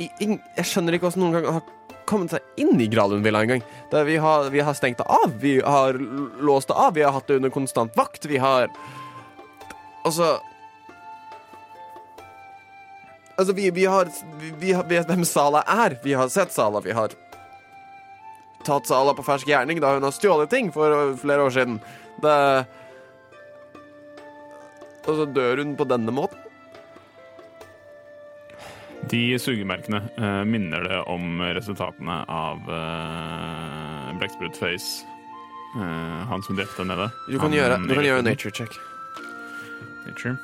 I- 0.00 0.10
Jeg 0.56 0.64
skjønner 0.66 0.96
ikke 0.96 1.06
hvordan 1.10 1.22
noen 1.24 1.36
gang 1.36 1.58
har 1.58 1.66
kommet 2.10 2.32
seg 2.34 2.42
inn 2.58 2.72
i 2.82 2.88
Gralundvilla 2.90 3.42
engang. 3.44 3.60
Vi, 3.92 4.16
har- 4.18 4.48
vi 4.50 4.62
har 4.66 4.74
stengt 4.74 4.98
det 4.98 5.06
av, 5.06 5.34
vi 5.42 5.58
har 5.62 5.94
låst 6.42 6.70
det 6.72 6.78
av, 6.80 6.94
vi 6.96 7.04
har 7.06 7.12
hatt 7.14 7.28
det 7.30 7.36
under 7.38 7.52
konstant 7.54 7.94
vakt, 7.98 8.26
vi 8.26 8.38
har 8.42 8.70
Altså 10.00 10.38
Altså, 13.40 13.52
vi, 13.56 13.70
vi 13.70 13.84
har 13.88 14.08
vi, 14.36 14.50
vi 14.60 14.72
vet 14.74 15.08
hvem 15.08 15.24
Sala 15.24 15.62
er. 15.64 15.96
Vi 16.04 16.12
har 16.12 16.28
sett 16.28 16.52
Sala. 16.52 16.82
Vi 16.84 16.92
har 16.92 17.14
tatt 18.68 18.86
Sala 18.90 19.14
på 19.16 19.24
fersk 19.24 19.48
gjerning 19.48 19.80
da 19.80 19.94
hun 19.94 20.04
har 20.04 20.12
stjålet 20.12 20.52
ting 20.52 20.68
for 20.74 21.14
flere 21.22 21.46
år 21.48 21.54
siden. 21.54 21.78
Det 22.20 22.36
Og 25.08 25.16
så 25.16 25.24
dør 25.24 25.64
hun 25.64 25.72
på 25.78 25.88
denne 25.88 26.12
måten. 26.12 26.44
De 29.10 29.22
sugemerkene 29.40 30.02
uh, 30.20 30.44
minner 30.44 30.84
det 30.84 31.00
om 31.08 31.40
resultatene 31.56 32.20
av 32.28 32.60
uh, 32.68 34.12
Blekksprut 34.20 34.60
Face. 34.60 35.08
Uh, 35.72 36.28
han 36.28 36.44
som 36.44 36.60
drepte 36.60 36.84
nede. 36.84 37.08
Du 37.24 37.38
kan 37.38 37.48
Han 37.48 37.56
gjøre, 37.56 37.80
du 37.88 37.96
kan 37.96 38.04
gjøre 38.04 38.28
nature 38.28 38.52
check. 38.52 38.76
Nature. 40.04 40.36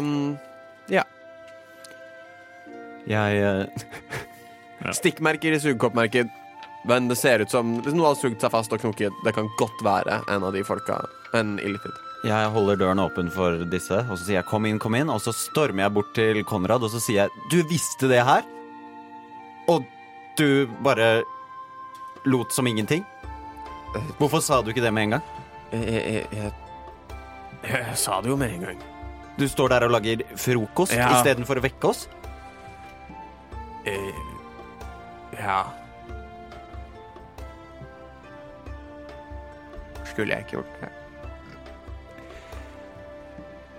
Um, 0.00 0.38
Jeg 3.10 3.40
uh, 3.46 4.92
stikkmerker 4.96 5.56
i 5.56 5.60
sugekoppmerket. 5.60 6.30
Men 6.88 7.08
det 7.10 7.18
ser 7.20 7.42
ut 7.44 7.52
som 7.52 7.74
noe 7.84 8.06
har 8.06 8.16
sugd 8.16 8.40
seg 8.40 8.52
fast 8.52 8.72
og 8.72 8.80
knokket. 8.80 9.16
Det 9.24 9.34
kan 9.36 9.50
godt 9.60 9.82
være 9.84 10.22
en 10.32 10.46
av 10.46 10.54
de 10.56 10.62
folka. 10.64 11.02
En 11.36 11.58
illithid. 11.60 11.96
Jeg 12.24 12.52
holder 12.52 12.76
døren 12.80 13.00
åpen 13.00 13.30
for 13.32 13.62
disse, 13.72 13.96
og 13.96 14.18
så 14.18 14.24
sier 14.24 14.40
jeg 14.40 14.46
'kom 14.48 14.66
inn, 14.66 14.78
kom 14.78 14.94
inn', 14.94 15.12
og 15.12 15.20
så 15.20 15.32
stormer 15.32 15.84
jeg 15.84 15.94
bort 15.94 16.14
til 16.14 16.44
Konrad, 16.44 16.82
og 16.82 16.90
så 16.90 17.00
sier 17.00 17.22
jeg 17.22 17.30
'du 17.50 17.62
visste 17.68 18.08
det 18.08 18.20
her'? 18.24 18.44
Og 19.68 19.84
du 20.36 20.66
bare 20.84 21.22
lot 22.26 22.52
som 22.52 22.66
ingenting? 22.66 23.04
Hvorfor 24.18 24.40
sa 24.40 24.60
du 24.62 24.70
ikke 24.70 24.82
det 24.82 24.92
med 24.92 25.02
en 25.02 25.10
gang? 25.10 25.22
Jeg, 25.72 25.84
jeg, 25.88 26.26
jeg, 26.32 26.52
jeg 27.64 27.96
sa 27.96 28.20
det 28.20 28.28
jo 28.28 28.36
med 28.36 28.54
en 28.54 28.60
gang. 28.60 28.99
Du 29.38 29.46
står 29.48 29.68
der 29.72 29.86
og 29.86 29.90
lager 29.94 30.22
frokost 30.36 30.92
Ja. 30.96 31.08
istedenfor 31.16 31.60
å 31.60 31.62
vekke 31.64 31.88
oss? 31.88 32.08
Eh, 33.88 34.18
ja 35.40 35.62
Skulle 40.10 40.34
jeg 40.34 40.44
ikke 40.44 40.58
gjort 40.58 40.80
det? 40.82 40.90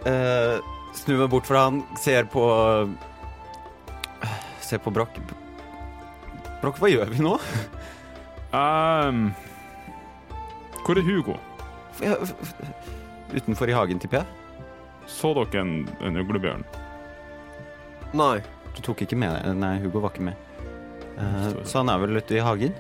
Uh, 0.02 0.58
snur 0.98 1.20
meg 1.22 1.30
bort 1.30 1.46
fra 1.46 1.68
han, 1.68 1.84
ser 2.02 2.26
på 2.32 2.42
Ser 4.66 4.80
på 4.82 4.90
Broch. 4.96 5.20
Broch, 6.62 6.78
hva 6.80 6.90
gjør 6.90 7.12
vi 7.12 7.22
nå? 7.22 7.36
Um, 8.56 9.34
hvor 10.86 10.98
er 10.98 11.06
Hugo? 11.06 11.36
Utenfor 13.36 13.70
i 13.70 13.76
hagen, 13.76 14.00
tipper 14.02 14.22
jeg. 14.24 14.41
Så 15.08 15.34
dere 15.38 15.62
en, 15.62 15.76
en 16.02 16.22
uglebjørn? 16.22 16.64
Nei. 18.18 18.38
Du 18.76 18.80
tok 18.86 19.04
ikke 19.04 19.18
med 19.20 19.34
deg 19.36 19.58
Nei, 19.60 19.76
Hugo 19.84 20.00
var 20.04 20.14
ikke 20.14 20.30
med. 20.30 20.48
Eh, 21.20 21.48
så 21.68 21.82
han 21.82 21.92
er 21.92 22.02
vel 22.02 22.22
ute 22.22 22.38
i 22.38 22.44
hagen? 22.44 22.76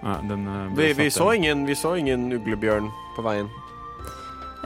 Nei, 0.00 0.18
den 0.30 0.46
eh, 0.48 0.68
ble 0.72 0.86
Vi, 0.86 0.92
vi, 1.02 1.08
satt 1.10 1.18
så 1.18 1.32
igjen. 1.32 1.42
ingen, 1.42 1.66
vi 1.68 1.76
så 1.76 1.94
ingen 2.00 2.28
uglebjørn 2.38 2.88
på 3.16 3.24
veien. 3.26 3.50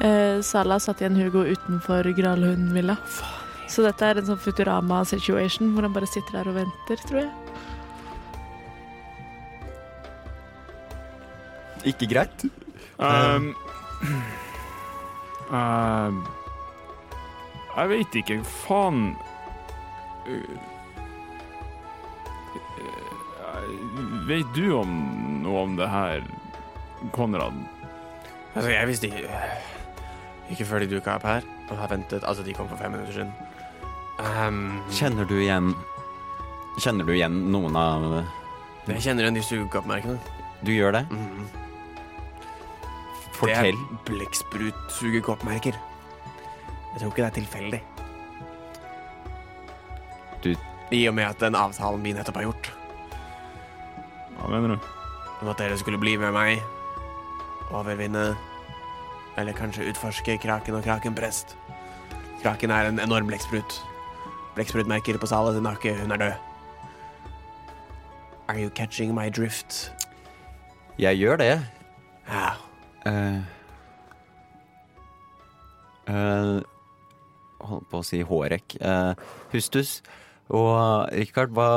Eh, 0.02 0.40
Sala 0.46 0.78
satt 0.82 1.02
igjen 1.02 1.18
Hugo 1.18 1.44
utenfor 1.46 2.06
Gralhundvilla. 2.16 2.96
Så 3.70 3.82
dette 3.82 4.06
er 4.06 4.20
en 4.20 4.28
sånn 4.28 4.42
Futurama-situation 4.42 5.72
hvor 5.74 5.86
han 5.86 5.94
bare 5.94 6.10
sitter 6.10 6.38
der 6.38 6.50
og 6.52 6.58
venter, 6.60 7.02
tror 7.08 7.24
jeg. 7.24 7.32
Ikke 11.90 12.08
greit. 12.08 12.46
Ehm, 13.02 13.50
ehm, 15.54 16.18
jeg 17.74 17.90
vet 17.90 18.18
ikke. 18.22 18.40
Faen 18.64 19.14
Eh, 20.24 20.40
eh, 22.78 24.26
Vet 24.28 24.54
du 24.56 24.72
om 24.78 24.92
noe 25.44 25.64
om 25.66 25.74
det 25.76 25.88
her, 25.88 26.22
Konrad? 27.12 27.58
Altså, 28.54 28.70
jeg 28.70 28.88
visste 28.88 29.10
ikke 29.10 29.40
Ikke 30.54 30.64
før 30.68 30.80
de 30.84 30.88
dukka 30.94 31.18
opp 31.18 31.26
her 31.28 31.44
og 31.70 31.76
har 31.80 31.90
ventet. 31.92 32.24
Altså, 32.24 32.44
de 32.44 32.54
kom 32.56 32.68
for 32.68 32.80
fem 32.80 32.92
minutter 32.92 33.12
siden. 33.12 33.32
Um, 34.20 34.80
Kjenner 34.94 35.26
du 35.28 35.34
igjen 35.40 35.72
Kjenner 36.78 37.04
du 37.04 37.12
igjen 37.16 37.38
noen 37.50 37.76
av 37.76 38.24
jeg 38.84 39.00
kjenner 39.00 39.24
igjen 39.24 39.36
de 39.38 39.42
sugekoppmerkene. 39.44 40.18
Du 40.60 40.70
gjør 40.74 40.92
det? 40.92 41.06
Mm. 41.08 41.46
Fortell. 43.46 43.76
Det 43.80 43.94
er 43.94 44.04
blekksprut-sugekoppmerker. 44.10 45.74
Jeg 46.94 47.00
tror 47.00 47.10
ikke 47.10 47.22
det 47.22 47.30
er 47.30 47.40
tilfeldig. 47.40 47.80
Du- 50.44 50.56
I 50.90 51.06
og 51.08 51.14
med 51.14 51.24
at 51.24 51.38
den 51.40 51.54
avtalen 51.54 52.02
vi 52.04 52.12
nettopp 52.12 52.36
har 52.36 52.42
gjort, 52.44 52.70
Hva 54.38 54.48
mener 54.50 54.74
du? 54.76 54.80
om 55.42 55.48
at 55.48 55.58
dere 55.58 55.78
skulle 55.78 55.98
bli 55.98 56.16
med 56.16 56.32
meg, 56.32 56.62
overvinne 57.72 58.36
Eller 59.36 59.52
kanskje 59.52 59.88
utforske 59.90 60.38
Kraken 60.38 60.74
og 60.76 60.84
Krakenprest. 60.84 61.56
Kraken 62.42 62.70
er 62.70 62.86
en 62.86 63.00
enorm 63.00 63.26
blekksprut. 63.26 63.80
Blekksprutmerker 64.54 65.18
på 65.18 65.26
salet 65.26 65.54
sin 65.56 65.64
nakke. 65.64 65.94
Hun 66.00 66.12
er 66.12 66.16
død. 66.16 66.32
Are 68.48 68.58
you 68.60 68.70
catching 68.70 69.12
my 69.12 69.28
drift? 69.30 69.90
Jeg 70.98 71.18
gjør 71.18 71.36
det. 71.36 71.66
Ja. 72.28 72.50
Uh, 73.04 73.40
uh, 76.08 76.60
holdt 77.64 77.88
på 77.90 78.00
å 78.00 78.06
si 78.06 78.22
Hårek. 78.24 78.76
Uh, 78.80 79.12
Hustus 79.52 79.98
og 80.52 81.08
Rikard, 81.12 81.52
hva 81.56 81.68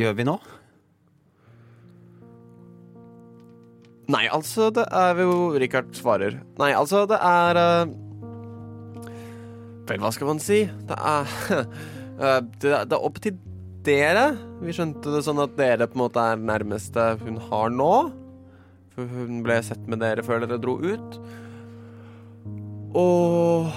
gjør 0.00 0.16
vi 0.18 0.26
nå? 0.28 0.36
Nei, 4.10 4.24
altså, 4.26 4.70
det 4.74 4.84
er 4.90 5.20
jo 5.22 5.34
Richard 5.60 5.92
svarer. 5.94 6.40
Nei, 6.58 6.72
altså, 6.74 7.04
det 7.06 7.18
er 7.22 7.60
Vel, 9.90 10.00
hva 10.02 10.10
skal 10.14 10.28
man 10.32 10.42
si? 10.42 10.64
Det, 10.90 10.96
er- 11.00 12.84
det 12.84 12.92
er 12.92 13.00
opp 13.06 13.16
til 13.24 13.38
dere. 13.86 14.26
Vi 14.60 14.74
skjønte 14.76 15.08
det 15.14 15.22
sånn 15.24 15.38
at 15.40 15.54
dere 15.56 15.86
på 15.88 15.96
en 15.96 16.02
måte 16.02 16.20
er 16.34 16.42
nærmeste 16.42 17.06
hun 17.22 17.38
har 17.46 17.70
nå. 17.72 17.92
For 18.96 19.06
hun 19.06 19.40
ble 19.46 19.60
sett 19.64 19.86
med 19.90 20.02
dere 20.02 20.24
før 20.26 20.44
dere 20.44 20.60
dro 20.60 20.76
ut. 20.82 21.18
Og 22.98 23.70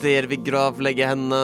Dere 0.00 0.30
vil 0.30 0.40
gravlegge 0.44 1.06
henne. 1.06 1.40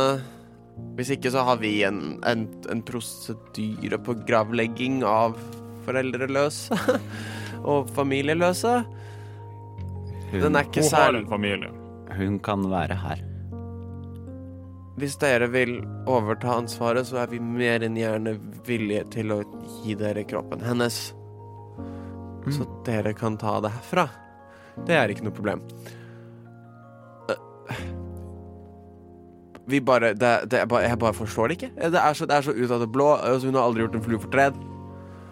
Hvis 0.96 1.12
ikke 1.14 1.30
så 1.32 1.44
har 1.46 1.58
vi 1.60 1.82
en, 1.86 2.16
en, 2.26 2.46
en 2.72 2.80
prosedyre 2.84 3.98
på 4.02 4.16
gravlegging 4.26 5.02
av 5.06 5.36
foreldreløse 5.86 6.78
og 7.70 7.92
familieløse. 7.96 8.78
Den 10.32 10.56
er 10.56 10.64
ikke 10.64 10.86
Hun 10.86 10.96
har 10.96 11.20
en 11.20 11.28
familie. 11.28 11.70
Hun 12.16 12.40
kan 12.44 12.64
være 12.72 12.96
her. 13.04 13.20
Hvis 15.00 15.16
dere 15.16 15.48
vil 15.48 15.78
overta 16.10 16.58
ansvaret, 16.58 17.06
så 17.08 17.22
er 17.22 17.30
vi 17.32 17.40
mer 17.40 17.84
enn 17.84 17.96
gjerne 17.96 18.36
villige 18.66 19.06
til 19.14 19.32
å 19.32 19.40
gi 19.80 19.96
dere 19.96 20.24
kroppen 20.28 20.60
hennes. 20.64 20.98
Mm. 22.44 22.52
Så 22.52 22.66
dere 22.86 23.14
kan 23.16 23.38
ta 23.40 23.56
det 23.64 23.72
herfra. 23.72 24.08
Det 24.86 24.96
er 24.96 25.12
ikke 25.12 25.24
noe 25.24 25.36
problem. 25.36 25.62
Eh, 27.32 27.80
vi 29.72 29.80
bare, 29.80 30.12
det, 30.18 30.32
det 30.50 30.64
bare 30.68 30.88
Jeg 30.90 31.00
bare 31.00 31.16
forstår 31.16 31.48
det 31.48 31.58
ikke. 31.60 31.72
Eh, 31.76 31.92
det 31.94 32.02
er 32.02 32.18
så, 32.18 32.28
så 32.28 32.52
ut 32.52 32.70
av 32.70 32.84
det 32.84 32.90
blå. 32.92 33.14
Eh, 33.16 33.40
hun 33.46 33.56
har 33.56 33.64
aldri 33.64 33.86
gjort 33.86 33.96
en 33.96 34.04
flue 34.04 34.20
fortred. 34.26 34.60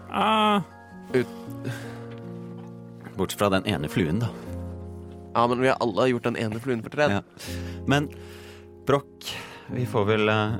Ah. 0.09 0.65
Ut. 1.13 1.37
Bortsett 3.17 3.39
fra 3.39 3.51
den 3.53 3.67
ene 3.69 3.91
fluen, 3.91 4.23
da. 4.23 4.31
Ja, 5.35 5.45
men 5.47 5.61
vi 5.61 5.69
har 5.69 5.77
alle 5.83 6.09
gjort 6.09 6.25
den 6.27 6.39
ene 6.39 6.59
fluen 6.59 6.81
fortred. 6.83 7.19
Ja. 7.19 7.21
Men 7.87 8.09
Broch 8.87 9.35
vi 9.71 9.85
får 9.85 10.05
vel 10.05 10.29
eh, 10.29 10.53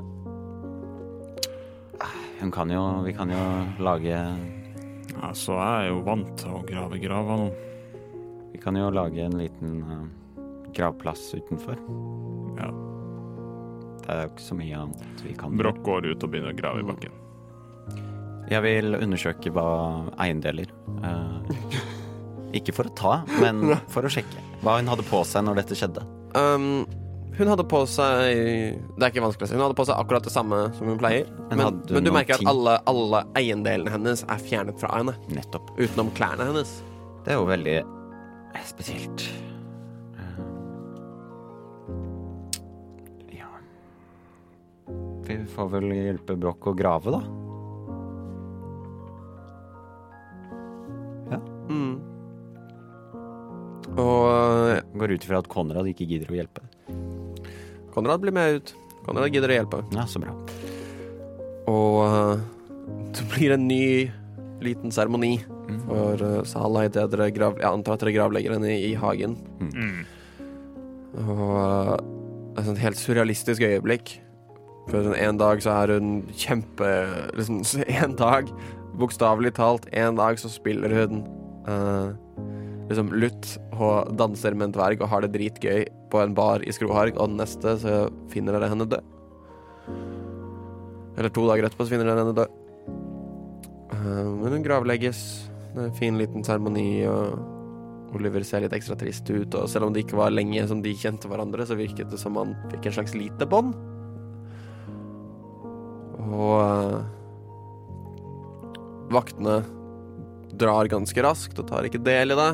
Hun 2.40 2.50
kan 2.50 2.70
jo 2.70 2.82
Vi 3.06 3.12
kan 3.16 3.30
jo 3.30 3.42
lage 3.84 4.16
altså, 5.22 5.56
jeg 5.58 5.84
er 5.84 5.90
jo 5.92 6.00
vant 6.06 6.32
til 6.40 6.54
å 6.56 6.62
grave 6.66 6.98
graver 6.98 7.44
nå. 7.44 7.50
Vi 8.52 8.60
kan 8.62 8.76
jo 8.76 8.88
lage 8.92 9.22
en 9.24 9.36
liten 9.38 9.76
eh, 9.84 10.06
gravplass 10.74 11.28
utenfor. 11.36 11.76
Ja. 12.58 12.70
Det 14.02 14.14
er 14.14 14.24
jo 14.24 14.30
ikke 14.32 14.46
så 14.48 14.56
mye 14.58 14.78
annet 14.80 15.22
vi 15.22 15.34
kan 15.38 15.58
Broch 15.58 15.78
går 15.86 16.08
ut 16.10 16.24
og 16.24 16.32
begynner 16.32 16.54
å 16.54 16.58
grave 16.58 16.82
i 16.82 16.88
bakken. 16.88 17.18
Jeg 18.50 18.64
vil 18.64 18.96
undersøke 18.98 19.52
hva 19.54 19.66
eiendeler 20.20 20.72
eh, 21.04 21.52
Ikke 22.58 22.74
for 22.76 22.90
å 22.90 22.96
ta, 22.96 23.12
men 23.40 23.76
for 23.92 24.04
å 24.04 24.10
sjekke. 24.12 24.42
Hva 24.60 24.76
hun 24.76 24.90
hadde 24.90 25.06
på 25.08 25.22
seg 25.24 25.46
når 25.46 25.62
dette 25.62 25.78
skjedde. 25.78 26.02
Um, 26.36 26.82
hun 27.38 27.48
hadde 27.48 27.64
på 27.68 27.78
seg 27.88 28.22
Det 28.96 29.02
er 29.06 29.10
ikke 29.12 29.24
vanskelig 29.24 29.46
å 29.46 29.50
si. 29.50 29.56
Hun 29.56 29.64
hadde 29.64 29.76
på 29.78 29.86
seg 29.88 29.98
akkurat 29.98 30.26
det 30.26 30.32
samme 30.34 30.58
som 30.76 30.90
hun 30.90 30.98
pleier. 31.00 31.28
Men 31.50 31.58
Men, 31.62 31.82
men 31.96 32.04
du 32.06 32.12
merker 32.14 32.36
at 32.38 32.48
alle, 32.52 32.78
alle 32.90 33.22
eiendelene 33.38 33.92
hennes 33.94 34.24
er 34.28 34.42
fjernet 34.42 34.80
fra 34.80 34.92
henne. 34.98 35.14
Nettopp. 35.32 35.72
Utenom 35.80 36.12
klærne 36.16 36.48
hennes. 36.50 36.74
Det 37.24 37.32
er 37.32 37.38
jo 37.40 37.46
veldig 37.48 37.76
eh, 37.80 38.64
spesielt. 38.68 39.24
Eh, 40.18 40.42
Ja 43.38 43.48
Vi 45.28 45.38
får 45.54 45.72
vel 45.78 45.88
hjelpe 45.96 46.36
Broch 46.36 46.68
å 46.68 46.76
grave, 46.76 47.16
da. 47.16 47.22
Mm. 51.72 51.94
Og 53.96 54.98
Går 55.00 55.14
ut 55.14 55.24
ifra 55.24 55.40
at 55.40 55.48
Konrad 55.52 55.88
ikke 55.88 56.04
gidder 56.08 56.32
å 56.32 56.36
hjelpe. 56.36 56.64
Konrad 57.94 58.24
blir 58.24 58.34
med 58.34 58.58
ut. 58.58 58.74
Konrad 59.06 59.32
gidder 59.34 59.52
å 59.52 59.58
hjelpe. 59.60 59.82
Ja, 59.94 60.06
så 60.08 60.22
bra. 60.22 60.34
Og 61.70 61.98
øh, 62.06 62.44
det 63.14 63.26
blir 63.34 63.54
en 63.56 63.68
ny 63.68 63.84
liten 64.62 64.94
seremoni 64.94 65.36
Mm. 65.72 65.78
for 65.86 66.22
uh, 66.22 66.42
Sala 66.48 66.86
idet 66.88 67.06
dere 67.12 67.30
grav... 67.34 67.60
Jeg 67.60 67.70
antar 67.70 67.96
at 67.96 68.04
dere 68.04 68.14
gravlegger 68.16 68.56
henne 68.56 68.72
i, 68.72 68.90
i 68.90 68.98
hagen. 68.98 69.36
Mm. 69.60 70.02
Og 71.22 71.54
uh, 71.54 71.94
et 72.58 72.66
sånt 72.66 72.82
helt 72.82 73.00
surrealistisk 73.00 73.64
øyeblikk. 73.66 74.16
For 74.90 75.06
sånn 75.06 75.16
en 75.16 75.38
dag 75.40 75.62
så 75.62 75.76
er 75.84 75.94
hun 75.96 76.12
kjempe 76.34 76.88
liksom, 77.38 77.62
så 77.66 77.84
En 78.02 78.16
dag, 78.18 78.50
bokstavelig 78.98 79.54
talt, 79.56 79.88
en 79.94 80.18
dag 80.18 80.40
så 80.40 80.50
spiller 80.52 80.96
hun 81.02 81.22
uh, 81.68 82.10
liksom 82.90 83.12
lutt 83.14 83.54
og 83.78 84.12
danser 84.18 84.56
med 84.58 84.70
en 84.70 84.76
dverg 84.76 85.04
og 85.04 85.12
har 85.12 85.24
det 85.24 85.32
dritgøy 85.36 85.86
på 86.12 86.20
en 86.20 86.34
bar 86.36 86.64
i 86.66 86.74
Skroharg, 86.74 87.16
og 87.16 87.32
den 87.32 87.40
neste 87.40 87.76
så 87.80 87.96
finner 88.32 88.56
dere 88.56 88.70
henne 88.72 88.88
død. 88.88 89.08
Eller 91.16 91.32
to 91.32 91.46
dager 91.48 91.68
etterpå 91.68 91.86
så 91.86 91.94
finner 91.94 92.08
dere 92.08 92.24
henne 92.24 92.36
død. 92.36 92.58
Uh, 93.92 94.28
men 94.42 94.56
hun 94.56 94.66
gravlegges. 94.66 95.22
Det 95.72 95.80
er 95.80 95.88
en 95.88 95.96
fin 95.96 96.20
liten 96.20 96.44
seremoni, 96.44 97.04
og 97.08 98.16
Oliver 98.16 98.44
ser 98.44 98.64
litt 98.64 98.74
ekstra 98.76 98.96
trist 99.00 99.28
ut, 99.30 99.54
og 99.56 99.68
selv 99.72 99.88
om 99.88 99.94
det 99.94 100.04
ikke 100.04 100.18
var 100.20 100.34
lenge 100.34 100.66
som 100.68 100.82
de 100.84 100.92
kjente 100.96 101.30
hverandre, 101.30 101.64
så 101.68 101.78
virket 101.78 102.12
det 102.12 102.20
som 102.20 102.36
han 102.36 102.52
fikk 102.72 102.90
en 102.90 102.96
slags 102.98 103.16
lite 103.16 103.48
bånd. 103.48 103.72
Og 106.32 106.58
eh, 106.60 106.98
vaktene 109.12 109.62
drar 110.60 110.90
ganske 110.92 111.24
raskt 111.24 111.60
og 111.60 111.68
tar 111.70 111.88
ikke 111.88 112.02
del 112.04 112.34
i 112.34 112.38
det. 112.38 112.50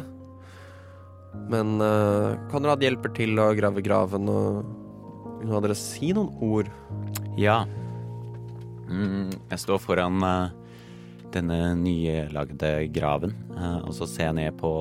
Men 1.49 1.79
uh, 1.81 2.37
Konrad 2.53 2.83
hjelper 2.85 3.13
til 3.17 3.39
å 3.41 3.53
grave 3.57 3.83
graven, 3.85 4.29
og 4.29 4.67
vil 5.41 5.63
dere 5.65 5.77
si 5.79 6.13
noen 6.17 6.33
ord? 6.45 6.69
Ja. 7.41 7.63
Mm, 8.89 9.31
jeg 9.31 9.63
står 9.63 9.81
foran 9.81 10.21
uh, 10.25 10.51
denne 11.33 11.73
nylagde 11.79 12.73
graven, 12.93 13.37
uh, 13.55 13.81
og 13.87 13.95
så 13.97 14.09
ser 14.11 14.31
jeg 14.31 14.39
ned 14.41 14.61
på 14.61 14.73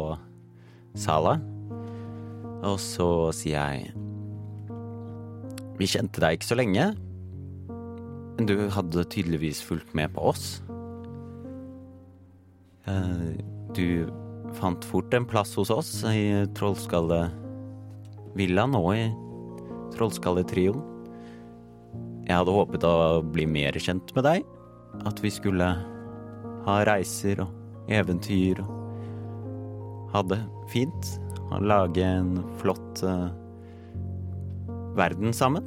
Sala. 0.98 1.38
Og 2.68 2.80
så 2.82 3.30
sier 3.38 3.62
jeg 3.62 3.92
Vi 5.78 5.86
kjente 5.86 6.24
deg 6.24 6.40
ikke 6.40 6.50
så 6.50 6.58
lenge, 6.58 6.88
men 7.70 8.48
du 8.50 8.56
hadde 8.74 9.06
tydeligvis 9.14 9.62
fulgt 9.62 9.94
med 9.98 10.10
på 10.16 10.32
oss. 10.34 10.58
Du 13.78 14.08
fant 14.58 14.82
fort 14.90 15.14
en 15.14 15.26
plass 15.30 15.52
hos 15.58 15.70
oss 15.74 16.04
i 16.10 16.46
Trollskallevillaen 16.58 18.76
og 18.78 18.96
i 18.96 19.12
Trollskalletrioen. 19.96 20.82
Jeg 22.28 22.36
hadde 22.36 22.56
håpet 22.58 22.84
å 22.84 23.22
bli 23.24 23.46
mer 23.48 23.72
kjent 23.80 24.16
med 24.18 24.24
deg. 24.28 24.40
At 25.08 25.24
vi 25.24 25.30
skulle 25.32 25.68
ha 26.68 26.76
reiser 26.88 27.40
og 27.44 27.50
eventyr 27.94 28.62
og 28.64 28.70
ha 30.14 30.22
det 30.34 30.42
fint. 30.72 31.04
Lage 31.64 32.04
en 32.04 32.44
flott 32.60 33.04
uh, 33.08 33.30
verden 34.98 35.32
sammen. 35.36 35.64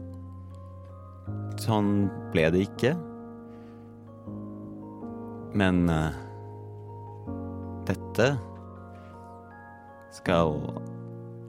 Sånn 1.61 2.11
ble 2.35 2.45
det 2.53 2.61
ikke. 2.67 2.93
Men 5.57 5.89
uh, 5.89 6.13
dette 7.89 8.27
skal 10.15 10.57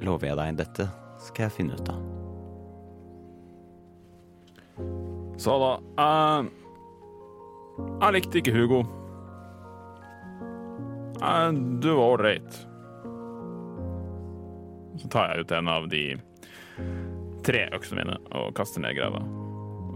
Lover 0.02 0.32
jeg 0.32 0.38
deg, 0.40 0.58
dette 0.58 0.88
skal 1.22 1.46
jeg 1.46 1.54
finne 1.54 1.78
ut 1.78 1.90
av. 1.94 2.00
Så 5.42 5.54
da 5.62 5.70
eh, 6.06 6.50
Jeg 8.02 8.16
likte 8.16 8.42
ikke 8.42 8.56
Hugo. 8.56 8.82
Eh, 11.22 11.52
du 11.82 11.92
var 11.94 12.04
ålreit. 12.16 12.60
Så 15.02 15.10
tar 15.14 15.32
jeg 15.32 15.46
ut 15.46 15.56
en 15.58 15.70
av 15.72 15.88
de 15.90 16.04
tre 17.46 17.64
øksene 17.74 18.04
mine 18.04 18.18
og 18.38 18.54
kaster 18.58 18.84
ned 18.84 18.98
grava. 18.98 19.22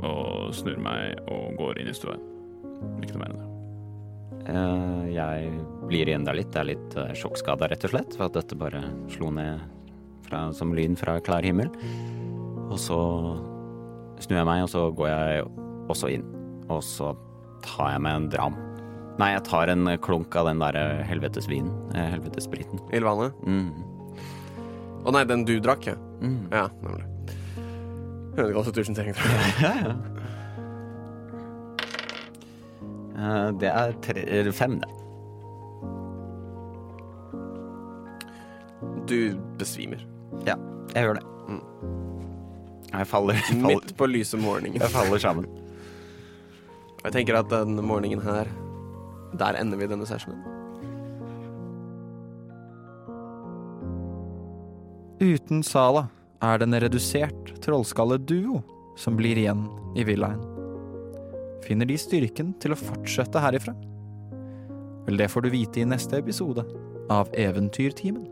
Og 0.05 0.53
snur 0.53 0.77
meg 0.81 1.17
og 1.31 1.57
går 1.59 1.81
inn 1.81 1.89
i 1.89 1.97
stua. 1.97 2.17
Ikke 3.01 3.17
noe 3.17 3.25
mer 3.25 3.33
enn 3.33 3.41
det. 3.41 3.54
Eh, 4.45 5.05
Jeg 5.15 5.51
blir 5.89 6.09
igjen 6.09 6.25
der 6.27 6.37
litt. 6.37 6.51
Det 6.53 6.61
er 6.61 6.69
litt 6.73 6.95
uh, 6.99 7.11
sjokkskada, 7.17 7.69
rett 7.71 7.85
og 7.87 7.93
slett. 7.95 8.15
For 8.17 8.27
at 8.27 8.35
dette 8.37 8.57
bare 8.59 8.83
slo 9.13 9.31
ned 9.33 9.61
fra, 10.27 10.47
som 10.57 10.73
lyn 10.75 10.95
fra 10.97 11.17
klar 11.25 11.45
himmel. 11.45 11.69
Og 12.69 12.77
så 12.81 12.97
snur 14.23 14.39
jeg 14.41 14.47
meg, 14.47 14.63
og 14.65 14.71
så 14.71 14.87
går 14.97 15.09
jeg 15.11 15.45
også 15.93 16.09
inn. 16.15 16.23
Og 16.71 16.81
så 16.85 17.11
tar 17.65 17.95
jeg 17.95 18.01
meg 18.05 18.19
en 18.21 18.29
dram. 18.33 18.55
Nei, 19.21 19.31
jeg 19.35 19.45
tar 19.47 19.69
en 19.71 19.87
klunk 20.03 20.33
av 20.35 20.49
den 20.49 20.59
der 20.59 20.75
eh, 20.75 21.03
helvetesvinen. 21.07 21.71
eh, 21.95 22.09
Helvetesspriten. 22.15 22.81
Ylvane? 22.97 23.29
Mm. 23.47 23.69
Å 25.05 25.13
nei, 25.13 25.21
den 25.29 25.45
du 25.47 25.53
drakk, 25.63 25.85
ja. 25.87 25.95
Mm. 26.19 26.41
Ja, 26.51 26.65
nemlig. 26.83 27.05
Høne 28.35 28.51
konstitution-terning, 28.57 29.15
tror 29.15 29.31
jeg. 29.31 29.53
Ja, 29.63 29.73
ja. 29.85 29.95
Det 33.15 33.69
er 33.71 33.93
tre, 34.03 34.25
eller 34.27 34.51
fem, 34.51 34.79
det. 34.81 34.89
Du 39.07 39.37
besvimer. 39.59 40.01
Ja, 40.47 40.55
jeg 40.95 41.05
gjør 41.05 41.19
det. 41.19 41.23
Mm. 41.47 41.61
Jeg 42.91 43.07
faller, 43.07 43.39
faller, 43.39 43.67
Midt 43.67 43.93
på 43.97 44.07
lyse 44.09 44.37
morgenen. 44.37 44.79
jeg 44.81 44.91
faller 44.91 45.21
sammen. 45.21 45.45
Og 46.95 47.05
jeg 47.05 47.13
tenker 47.19 47.39
at 47.39 47.51
denne 47.51 47.83
morgenen 47.85 48.23
her 48.25 48.49
Der 49.37 49.57
ender 49.59 49.77
vi 49.77 49.87
denne 49.87 50.07
sessionen. 50.07 50.41
Uten 55.19 55.63
Sala 55.63 56.07
er 56.43 56.59
det 56.59 56.67
en 56.67 56.79
redusert 56.83 57.53
trollskalleduo 57.63 58.61
som 58.99 59.15
blir 59.19 59.37
igjen 59.39 59.65
i 59.95 60.03
villaen. 60.07 60.54
Finner 61.65 61.89
de 61.89 61.97
styrken 61.97 62.53
til 62.61 62.75
å 62.75 62.77
fortsette 62.77 63.41
herifra? 63.41 63.73
Vel, 65.05 65.17
det 65.17 65.31
får 65.33 65.45
du 65.45 65.51
vite 65.53 65.81
i 65.81 65.87
neste 65.89 66.19
episode 66.21 66.65
av 67.13 67.31
Eventyrtimen. 67.33 68.27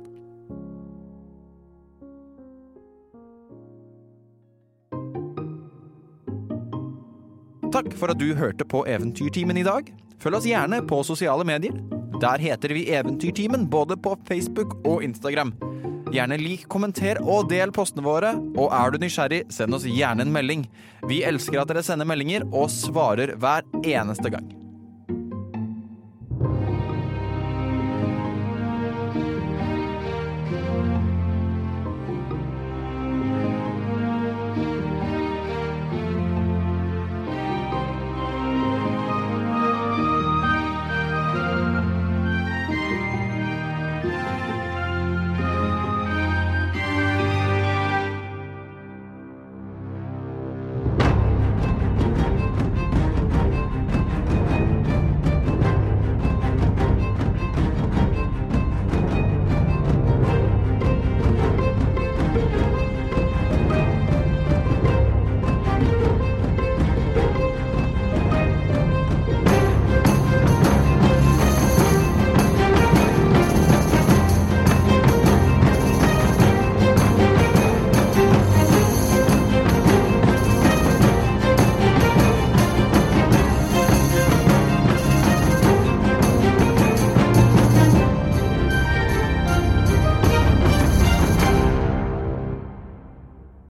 Takk 7.73 7.89
for 7.97 8.13
at 8.13 8.21
du 8.21 8.35
hørte 8.37 8.67
på 8.69 8.83
Eventyrtimen 8.85 9.57
i 9.57 9.65
dag. 9.65 9.89
Følg 10.21 10.37
oss 10.37 10.45
gjerne 10.45 10.83
på 10.85 11.01
sosiale 11.07 11.45
medier. 11.47 11.73
Der 12.21 12.37
heter 12.37 12.75
vi 12.77 12.85
Eventyrtimen 12.93 13.65
både 13.69 13.97
på 13.97 14.13
Facebook 14.29 14.77
og 14.85 15.01
Instagram. 15.03 15.55
Gjerne 16.13 16.37
lik, 16.37 16.67
kommenter 16.69 17.17
og 17.25 17.47
del 17.49 17.71
postene 17.73 18.03
våre. 18.05 18.35
Og 18.53 18.69
er 18.69 18.93
du 18.93 19.01
nysgjerrig, 19.01 19.47
send 19.53 19.73
oss 19.73 19.87
gjerne 19.89 20.21
en 20.27 20.33
melding. 20.35 20.67
Vi 21.09 21.23
elsker 21.25 21.63
at 21.63 21.71
dere 21.71 21.81
sender 21.85 22.05
meldinger 22.05 22.45
og 22.51 22.69
svarer 22.69 23.33
hver 23.41 23.65
eneste 23.81 24.29
gang. 24.35 24.62